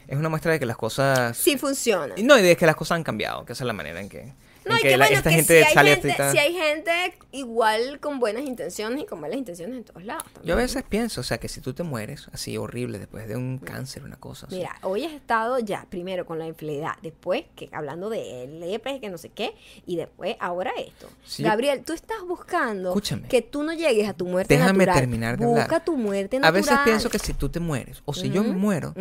Es 0.06 0.16
una 0.16 0.28
muestra 0.28 0.52
de 0.52 0.60
que 0.60 0.66
las 0.66 0.76
cosas. 0.76 1.36
sí 1.36 1.58
funciona. 1.58 2.14
No, 2.22 2.38
y 2.38 2.42
de 2.42 2.56
que 2.56 2.66
las 2.66 2.76
cosas 2.76 2.94
han 2.94 3.02
cambiado, 3.02 3.44
que 3.44 3.54
esa 3.54 3.64
es 3.64 3.66
la 3.66 3.72
manera 3.72 4.00
en 4.00 4.08
que. 4.08 4.32
No, 4.68 4.76
y 4.76 4.82
que 4.82 4.88
que 4.88 4.96
la- 4.96 5.04
bueno, 5.06 5.16
esta 5.18 5.30
que 5.30 5.36
gente 5.36 5.64
si 5.64 5.78
hay 5.78 5.86
gente, 5.94 6.16
si 6.32 6.38
hay 6.38 6.52
gente 6.54 6.92
igual 7.32 8.00
con 8.00 8.18
buenas 8.18 8.44
intenciones 8.44 9.02
y 9.02 9.06
con 9.06 9.20
malas 9.20 9.36
intenciones 9.38 9.76
en 9.76 9.84
todos 9.84 10.04
lados. 10.04 10.24
Yo 10.26 10.30
a 10.30 10.34
también. 10.38 10.56
veces 10.58 10.82
pienso, 10.88 11.20
o 11.20 11.24
sea, 11.24 11.38
que 11.38 11.48
si 11.48 11.60
tú 11.60 11.72
te 11.72 11.82
mueres 11.82 12.28
así 12.32 12.56
horrible 12.56 12.98
después 12.98 13.28
de 13.28 13.36
un 13.36 13.58
cáncer, 13.58 14.02
una 14.04 14.16
cosa 14.16 14.46
así. 14.46 14.56
Mira, 14.56 14.74
hoy 14.82 15.04
has 15.04 15.12
estado 15.12 15.58
ya, 15.58 15.86
primero 15.88 16.26
con 16.26 16.38
la 16.38 16.46
infidelidad, 16.46 16.94
después 17.02 17.44
que 17.54 17.68
hablando 17.72 18.10
de 18.10 18.46
lepres, 18.48 19.00
que 19.00 19.08
no 19.08 19.18
sé 19.18 19.28
qué, 19.30 19.54
y 19.86 19.96
después 19.96 20.36
ahora 20.40 20.72
esto. 20.78 21.08
Sí, 21.24 21.42
Gabriel, 21.42 21.82
tú 21.84 21.92
estás 21.92 22.18
buscando 22.26 22.88
Escúchame. 22.90 23.28
que 23.28 23.42
tú 23.42 23.62
no 23.62 23.72
llegues 23.72 24.08
a 24.08 24.14
tu 24.14 24.26
muerte 24.26 24.54
Déjame 24.54 24.78
natural. 24.86 24.98
terminar 25.00 25.38
de 25.38 25.46
Busca 25.46 25.62
hablar. 25.64 25.84
tu 25.84 25.96
muerte 25.96 26.36
A 26.38 26.40
natural. 26.40 26.62
veces 26.62 26.78
pienso 26.84 27.10
que 27.10 27.18
si 27.18 27.32
tú 27.34 27.48
te 27.48 27.60
mueres, 27.60 28.02
o 28.04 28.12
si 28.14 28.30
yo 28.30 28.42
me 28.42 28.52
muero, 28.52 28.94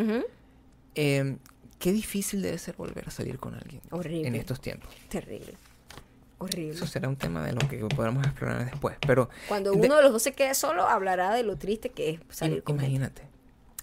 eh, 0.95 1.37
qué 1.85 1.93
difícil 1.93 2.41
debe 2.41 2.57
ser 2.57 2.75
volver 2.75 3.07
a 3.07 3.11
salir 3.11 3.37
con 3.37 3.53
alguien 3.53 3.79
Horrible. 3.91 4.27
en 4.27 4.33
estos 4.33 4.59
tiempos. 4.59 4.89
Terrible. 5.07 5.53
Horrible. 6.39 6.73
Eso 6.73 6.87
será 6.87 7.07
un 7.07 7.15
tema 7.15 7.45
de 7.45 7.53
lo 7.53 7.59
que 7.69 7.77
podamos 7.95 8.25
explorar 8.25 8.65
después. 8.65 8.97
Pero 9.05 9.29
Cuando 9.47 9.71
uno 9.71 9.95
de 9.95 10.01
los 10.01 10.11
dos 10.11 10.23
se 10.23 10.33
quede 10.33 10.55
solo, 10.55 10.87
hablará 10.87 11.35
de 11.35 11.43
lo 11.43 11.57
triste 11.57 11.89
que 11.89 12.09
es 12.09 12.19
salir 12.29 12.63
con 12.63 12.79
gente. 12.79 12.87
imagínate. 12.91 13.21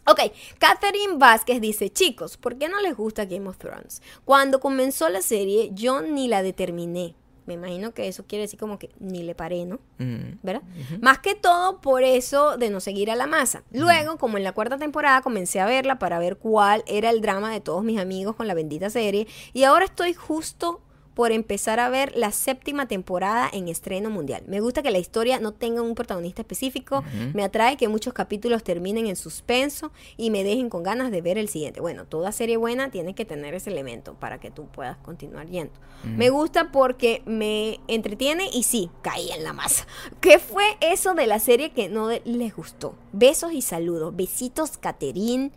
Ok, 0.04 0.18
Catherine 0.58 1.16
Vázquez 1.16 1.60
dice, 1.60 1.90
chicos, 1.90 2.36
¿por 2.36 2.58
qué 2.58 2.68
no 2.68 2.80
les 2.80 2.96
gusta 2.96 3.24
Game 3.24 3.48
of 3.48 3.56
Thrones? 3.58 4.02
Cuando 4.24 4.58
comenzó 4.58 5.08
la 5.08 5.22
serie, 5.22 5.70
yo 5.72 6.02
ni 6.02 6.26
la 6.26 6.42
determiné. 6.42 7.14
Me 7.56 7.66
imagino 7.66 7.92
que 7.92 8.08
eso 8.08 8.24
quiere 8.26 8.42
decir 8.42 8.58
como 8.58 8.78
que 8.78 8.90
ni 8.98 9.22
le 9.22 9.34
paré, 9.34 9.64
¿no? 9.64 9.78
Mm. 9.98 10.38
¿verdad? 10.42 10.62
Más 11.00 11.18
que 11.18 11.34
todo 11.34 11.80
por 11.80 12.02
eso 12.02 12.56
de 12.56 12.70
no 12.70 12.80
seguir 12.80 13.10
a 13.10 13.16
la 13.16 13.26
masa. 13.26 13.62
Luego, 13.72 14.18
como 14.18 14.38
en 14.38 14.44
la 14.44 14.52
cuarta 14.52 14.78
temporada, 14.78 15.22
comencé 15.22 15.60
a 15.60 15.66
verla 15.66 15.98
para 15.98 16.18
ver 16.18 16.36
cuál 16.36 16.82
era 16.86 17.10
el 17.10 17.20
drama 17.20 17.50
de 17.50 17.60
todos 17.60 17.84
mis 17.84 17.98
amigos 17.98 18.36
con 18.36 18.46
la 18.48 18.54
bendita 18.54 18.90
serie. 18.90 19.26
Y 19.52 19.64
ahora 19.64 19.84
estoy 19.84 20.14
justo 20.14 20.80
por 21.14 21.32
empezar 21.32 21.80
a 21.80 21.88
ver 21.88 22.12
la 22.16 22.32
séptima 22.32 22.86
temporada 22.88 23.48
en 23.52 23.68
estreno 23.68 24.10
mundial. 24.10 24.42
Me 24.46 24.60
gusta 24.60 24.82
que 24.82 24.90
la 24.90 24.98
historia 24.98 25.40
no 25.40 25.52
tenga 25.52 25.82
un 25.82 25.94
protagonista 25.94 26.42
específico. 26.42 27.04
Me 27.34 27.44
atrae 27.44 27.76
que 27.76 27.88
muchos 27.88 28.12
capítulos 28.12 28.62
terminen 28.62 29.06
en 29.06 29.16
suspenso 29.16 29.92
y 30.16 30.30
me 30.30 30.44
dejen 30.44 30.70
con 30.70 30.82
ganas 30.82 31.10
de 31.10 31.20
ver 31.20 31.38
el 31.38 31.48
siguiente. 31.48 31.80
Bueno, 31.80 32.06
toda 32.06 32.32
serie 32.32 32.56
buena 32.56 32.90
tiene 32.90 33.14
que 33.14 33.24
tener 33.24 33.54
ese 33.54 33.70
elemento 33.70 34.14
para 34.14 34.38
que 34.38 34.50
tú 34.50 34.66
puedas 34.66 34.96
continuar 34.98 35.46
yendo. 35.48 35.72
Me 36.04 36.30
gusta 36.30 36.72
porque 36.72 37.22
me 37.26 37.78
entretiene 37.86 38.48
y 38.52 38.64
sí, 38.64 38.90
caí 39.02 39.30
en 39.30 39.44
la 39.44 39.52
masa. 39.52 39.86
¿Qué 40.20 40.38
fue 40.38 40.64
eso 40.80 41.14
de 41.14 41.26
la 41.26 41.38
serie 41.38 41.70
que 41.70 41.88
no 41.88 42.10
les 42.10 42.56
gustó? 42.56 42.96
Besos 43.12 43.52
y 43.52 43.62
saludos. 43.62 44.16
Besitos, 44.16 44.78
Caterín 44.78 45.52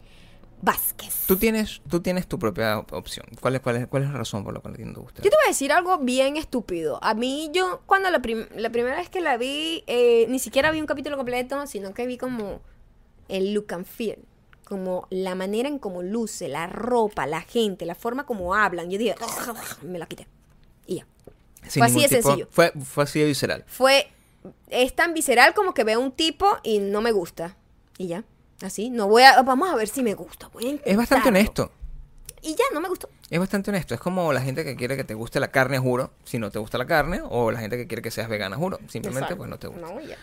Vázquez. 0.62 1.26
Tú 1.28 1.36
tienes, 1.38 1.82
tú 1.90 2.00
tienes 2.02 2.28
tu 2.28 2.40
propia 2.40 2.80
op- 2.80 2.94
opción. 2.94 3.26
¿Cuál 3.40 3.56
es, 3.56 3.62
cuál, 3.62 3.76
es, 3.78 3.88
¿Cuál 3.88 4.04
es 4.04 4.10
la 4.10 4.18
razón 4.18 4.44
por 4.44 4.54
la 4.54 4.60
cual 4.62 4.76
no 4.80 4.94
te 4.94 5.00
gusta? 5.00 5.22
Yo 5.22 5.30
te 5.30 5.36
voy 5.36 5.46
a 5.46 5.50
decir 5.50 5.72
algo 5.72 5.98
bien 6.00 6.38
estúpido. 6.38 6.98
A 7.04 7.14
mí, 7.14 7.50
yo, 7.54 7.82
cuando 7.86 8.10
la, 8.10 8.20
prim- 8.22 8.48
la 8.56 8.70
primera 8.72 8.96
vez 8.96 9.10
que 9.10 9.22
la 9.22 9.38
vi, 9.38 9.84
eh, 9.88 10.26
ni 10.30 10.40
siquiera 10.40 10.72
vi 10.72 10.80
un 10.82 10.88
capítulo 10.88 11.18
completo, 11.18 11.68
sino 11.68 11.94
que 11.94 12.08
vi 12.08 12.18
como 12.18 12.62
el 13.28 13.54
look 13.54 13.74
and 13.74 13.86
feel. 13.86 14.20
Como 14.66 15.06
la 15.12 15.36
manera 15.36 15.70
en 15.70 15.78
cómo 15.78 16.02
luce, 16.02 16.48
la 16.48 16.66
ropa, 16.66 17.28
la 17.28 17.42
gente, 17.42 17.86
la 17.86 17.94
forma 17.94 18.26
como 18.26 18.56
hablan. 18.56 18.90
Yo 18.90 18.98
dije, 18.98 19.14
me 19.84 20.00
la 20.00 20.08
quité. 20.08 20.28
Y 20.88 20.96
ya. 20.98 21.08
Sin 21.68 21.82
fue 21.82 21.88
así 21.88 22.02
de 22.02 22.08
tipo- 22.08 22.22
sencillo. 22.30 22.48
Fue, 22.50 22.72
fue 22.84 23.04
así 23.04 23.20
de 23.20 23.26
visceral. 23.28 23.64
Fue, 23.68 24.08
es 24.70 24.96
tan 24.96 25.14
visceral 25.14 25.54
como 25.54 25.74
que 25.76 25.84
veo 25.84 26.00
un 26.00 26.12
tipo 26.12 26.48
y 26.64 26.80
no 26.80 27.02
me 27.02 27.12
gusta. 27.12 27.56
Y 28.00 28.08
ya. 28.08 28.24
Así, 28.62 28.90
no 28.90 29.08
voy 29.08 29.24
a, 29.24 29.42
vamos 29.42 29.70
a 29.70 29.76
ver 29.76 29.88
si 29.88 30.02
me 30.02 30.14
gusta. 30.14 30.48
Voy 30.50 30.80
a 30.86 30.90
Es 30.90 30.98
bastante 30.98 31.30
honesto. 31.30 31.72
Y 32.42 32.52
ya, 32.56 32.64
no 32.74 32.80
me 32.80 32.88
gustó. 32.88 33.10
Es 33.30 33.40
bastante 33.40 33.72
honesto. 33.72 33.96
Es 33.96 34.00
como 34.00 34.32
la 34.32 34.42
gente 34.42 34.64
que 34.64 34.76
quiere 34.76 34.96
que 34.96 35.04
te 35.04 35.16
guste 35.16 35.40
la 35.40 35.50
carne, 35.50 35.80
juro, 35.80 36.12
si 36.24 36.38
no 36.38 36.52
te 36.52 36.60
gusta 36.60 36.78
la 36.78 36.86
carne, 36.86 37.22
o 37.28 37.52
la 37.52 37.60
gente 37.60 37.76
que 37.76 37.88
quiere 37.88 38.02
que 38.02 38.12
seas 38.12 38.30
vegana, 38.30 38.56
juro. 38.56 38.78
Simplemente 38.88 39.34
Exacto. 39.34 39.38
pues 39.38 39.50
no 39.50 39.58
te 39.58 39.68
gusta. 39.68 39.88
No, 39.88 40.00
ya. 40.00 40.16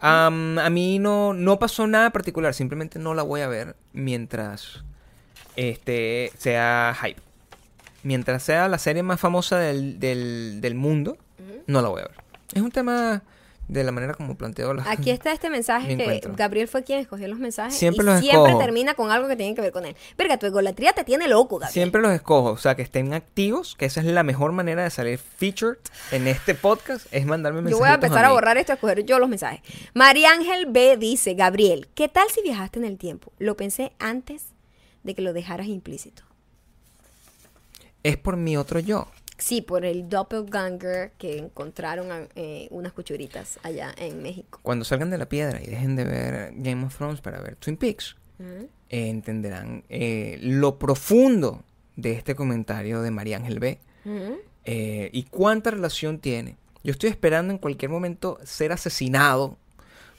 A 0.00 0.30
mí 0.30 0.98
no, 0.98 1.34
no 1.34 1.58
pasó 1.58 1.86
nada 1.86 2.10
particular, 2.10 2.54
simplemente 2.54 2.98
no 2.98 3.14
la 3.14 3.22
voy 3.22 3.40
a 3.42 3.48
ver 3.48 3.76
mientras 3.92 4.84
este 5.56 6.32
sea 6.38 6.96
hype. 7.02 7.20
Mientras 8.04 8.44
sea 8.44 8.68
la 8.68 8.78
serie 8.78 9.02
más 9.02 9.20
famosa 9.20 9.58
del, 9.58 9.98
del, 9.98 10.60
del 10.60 10.74
mundo, 10.74 11.18
no 11.66 11.82
la 11.82 11.88
voy 11.88 12.00
a 12.00 12.04
ver. 12.04 12.16
Es 12.54 12.62
un 12.62 12.70
tema 12.70 13.22
de 13.68 13.84
la 13.84 13.92
manera 13.92 14.14
como 14.14 14.34
planteo 14.36 14.72
las 14.72 14.86
Aquí 14.86 15.10
está 15.10 15.30
este 15.30 15.50
mensaje 15.50 15.88
que 15.96 16.02
encuentro. 16.02 16.32
Gabriel 16.34 16.68
fue 16.68 16.82
quien 16.82 16.98
escogió 17.00 17.28
los 17.28 17.38
mensajes. 17.38 17.74
Siempre 17.74 18.02
y 18.02 18.06
los 18.06 18.20
siempre 18.20 18.42
escojo. 18.50 18.58
termina 18.58 18.94
con 18.94 19.10
algo 19.10 19.28
que 19.28 19.36
tiene 19.36 19.54
que 19.54 19.60
ver 19.60 19.72
con 19.72 19.84
él. 19.84 19.94
Verga, 20.16 20.38
tu 20.38 20.46
egolatría 20.46 20.94
te 20.94 21.04
tiene 21.04 21.28
loco, 21.28 21.58
Gabriel. 21.58 21.72
Siempre 21.72 22.00
los 22.00 22.12
escojo, 22.12 22.50
o 22.50 22.56
sea, 22.56 22.74
que 22.74 22.82
estén 22.82 23.12
activos, 23.12 23.76
que 23.78 23.84
esa 23.84 24.00
es 24.00 24.06
la 24.06 24.22
mejor 24.22 24.52
manera 24.52 24.82
de 24.82 24.90
salir 24.90 25.18
featured 25.18 25.78
en 26.10 26.26
este 26.26 26.54
podcast, 26.54 27.06
es 27.10 27.26
mandarme 27.26 27.58
Yo 27.58 27.64
mensajes. 27.64 27.80
voy 27.80 27.88
a 27.90 27.94
empezar 27.94 28.24
a 28.24 28.32
borrar 28.32 28.56
esto 28.56 28.72
a 28.72 28.74
escoger 28.76 29.04
yo 29.04 29.18
los 29.18 29.28
mensajes. 29.28 29.60
María 29.92 30.32
Ángel 30.32 30.66
B 30.66 30.96
dice, 30.96 31.34
Gabriel, 31.34 31.88
¿qué 31.94 32.08
tal 32.08 32.28
si 32.30 32.42
viajaste 32.42 32.78
en 32.78 32.86
el 32.86 32.96
tiempo? 32.96 33.32
Lo 33.38 33.56
pensé 33.56 33.92
antes 33.98 34.46
de 35.02 35.14
que 35.14 35.22
lo 35.22 35.32
dejaras 35.32 35.66
implícito. 35.66 36.22
Es 38.02 38.16
por 38.16 38.36
mi 38.36 38.56
otro 38.56 38.80
yo. 38.80 39.08
Sí, 39.38 39.62
por 39.62 39.84
el 39.84 40.08
doppelganger 40.08 41.12
que 41.12 41.38
encontraron 41.38 42.28
eh, 42.34 42.66
unas 42.70 42.92
cuchuritas 42.92 43.58
allá 43.62 43.94
en 43.96 44.20
México. 44.20 44.58
Cuando 44.62 44.84
salgan 44.84 45.10
de 45.10 45.18
la 45.18 45.28
piedra 45.28 45.62
y 45.62 45.66
dejen 45.66 45.94
de 45.94 46.04
ver 46.04 46.52
Game 46.56 46.84
of 46.84 46.96
Thrones 46.96 47.20
para 47.20 47.40
ver 47.40 47.56
Twin 47.56 47.76
Peaks, 47.76 48.16
eh, 48.40 48.68
entenderán 48.88 49.84
eh, 49.88 50.38
lo 50.42 50.78
profundo 50.78 51.62
de 51.96 52.12
este 52.12 52.34
comentario 52.34 53.02
de 53.02 53.10
María 53.10 53.36
Ángel 53.36 53.58
B. 53.58 53.78
Eh, 54.64 55.10
y 55.12 55.22
cuánta 55.24 55.70
relación 55.70 56.18
tiene. 56.18 56.56
Yo 56.84 56.92
estoy 56.92 57.10
esperando 57.10 57.52
en 57.52 57.58
cualquier 57.58 57.90
momento 57.90 58.38
ser 58.44 58.72
asesinado 58.72 59.56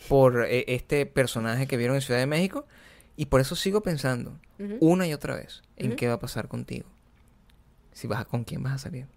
por 0.08 0.46
eh, 0.46 0.66
este 0.68 1.06
personaje 1.06 1.68
que 1.68 1.78
vieron 1.78 1.96
en 1.96 2.02
Ciudad 2.02 2.20
de 2.20 2.26
México 2.26 2.66
y 3.16 3.26
por 3.26 3.41
eso 3.41 3.56
sigo 3.56 3.82
pensando 3.82 4.38
una 4.82 5.08
y 5.08 5.14
otra 5.14 5.36
vez 5.36 5.62
en 5.78 5.96
qué 5.96 6.08
va 6.08 6.16
a 6.16 6.20
pasar 6.20 6.48
contigo. 6.50 6.86
Si 8.00 8.08
vas 8.08 8.22
a, 8.22 8.24
con 8.24 8.46
quién 8.46 8.64
vas 8.64 8.76
a 8.76 8.78
salir. 8.78 9.08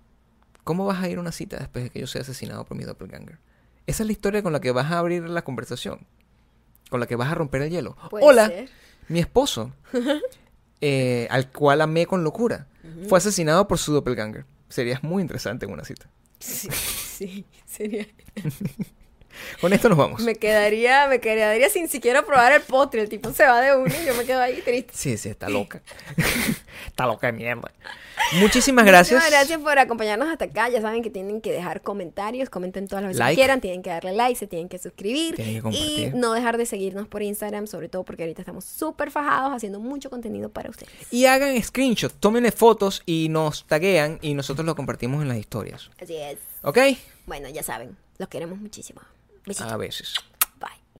¿Cómo 0.64 0.84
vas 0.84 1.00
a 1.00 1.08
ir 1.08 1.18
a 1.18 1.20
una 1.20 1.30
cita 1.30 1.56
después 1.56 1.84
de 1.84 1.90
que 1.90 2.00
yo 2.00 2.08
sea 2.08 2.22
asesinado 2.22 2.64
por 2.64 2.76
mi 2.76 2.82
doppelganger? 2.82 3.38
Esa 3.86 4.02
es 4.02 4.06
la 4.08 4.12
historia 4.12 4.42
con 4.42 4.52
la 4.52 4.60
que 4.60 4.72
vas 4.72 4.90
a 4.90 4.98
abrir 4.98 5.22
la 5.22 5.42
conversación. 5.42 6.04
Con 6.90 6.98
la 6.98 7.06
que 7.06 7.14
vas 7.14 7.30
a 7.30 7.36
romper 7.36 7.62
el 7.62 7.70
hielo. 7.70 7.96
Hola, 8.10 8.48
ser. 8.48 8.68
mi 9.06 9.20
esposo, 9.20 9.72
eh, 10.80 11.28
al 11.30 11.52
cual 11.52 11.80
amé 11.80 12.06
con 12.06 12.24
locura, 12.24 12.66
fue 13.08 13.18
asesinado 13.18 13.68
por 13.68 13.78
su 13.78 13.92
doppelganger. 13.92 14.46
Sería 14.68 14.98
muy 15.04 15.22
interesante 15.22 15.64
en 15.64 15.72
una 15.72 15.84
cita. 15.84 16.10
Sí, 16.40 16.68
sí, 16.72 17.46
sería. 17.64 18.08
Con 19.60 19.72
esto 19.72 19.88
nos 19.88 19.98
vamos. 19.98 20.20
Me 20.22 20.34
quedaría, 20.34 21.06
me 21.08 21.20
quedaría 21.20 21.68
sin 21.68 21.88
siquiera 21.88 22.22
probar 22.24 22.52
el 22.52 22.60
postre. 22.62 23.02
El 23.02 23.08
tipo 23.08 23.32
se 23.32 23.44
va 23.46 23.60
de 23.60 23.76
uno 23.76 23.92
y 24.02 24.06
yo 24.06 24.14
me 24.14 24.24
quedo 24.24 24.40
ahí 24.40 24.60
triste. 24.62 24.92
Sí, 24.94 25.16
sí, 25.16 25.28
está 25.28 25.48
loca. 25.48 25.80
está 26.86 27.06
loca 27.06 27.26
de 27.28 27.32
mierda. 27.32 27.70
Muchísimas 28.34 28.84
gracias. 28.84 29.18
Muchas 29.20 29.30
gracias 29.30 29.58
por 29.60 29.78
acompañarnos 29.78 30.28
hasta 30.28 30.46
acá. 30.46 30.68
Ya 30.68 30.80
saben 30.80 31.02
que 31.02 31.10
tienen 31.10 31.40
que 31.40 31.52
dejar 31.52 31.82
comentarios, 31.82 32.48
comenten 32.50 32.86
todas 32.88 33.02
las 33.02 33.10
veces 33.10 33.18
Like. 33.18 33.34
que 33.34 33.40
quieran, 33.40 33.60
tienen 33.60 33.82
que 33.82 33.90
darle 33.90 34.12
like, 34.12 34.38
se 34.38 34.46
tienen 34.46 34.68
que 34.68 34.78
suscribir 34.78 35.34
Tienen 35.34 35.54
que 35.54 35.58
y 35.58 35.62
compartir. 35.62 36.14
no 36.14 36.32
dejar 36.32 36.56
de 36.56 36.66
seguirnos 36.66 37.08
por 37.08 37.22
Instagram, 37.22 37.66
sobre 37.66 37.88
todo 37.88 38.04
porque 38.04 38.22
ahorita 38.22 38.42
estamos 38.42 38.64
súper 38.64 39.10
fajados 39.10 39.52
haciendo 39.52 39.80
mucho 39.80 40.08
contenido 40.08 40.48
para 40.50 40.70
ustedes. 40.70 40.92
Y 41.10 41.26
hagan 41.26 41.60
screenshot, 41.62 42.12
tómenle 42.20 42.52
fotos 42.52 43.02
y 43.06 43.28
nos 43.28 43.66
taguean 43.66 44.18
y 44.22 44.34
nosotros 44.34 44.64
lo 44.64 44.74
compartimos 44.76 45.22
en 45.22 45.28
las 45.28 45.38
historias. 45.38 45.90
Así 46.00 46.16
es. 46.16 46.38
¿Ok? 46.62 46.78
Bueno, 47.26 47.48
ya 47.48 47.62
saben, 47.62 47.96
los 48.18 48.28
queremos 48.28 48.58
muchísimo. 48.58 49.00
Besitos. 49.46 49.72
A 49.72 49.76
veces. 49.76 50.14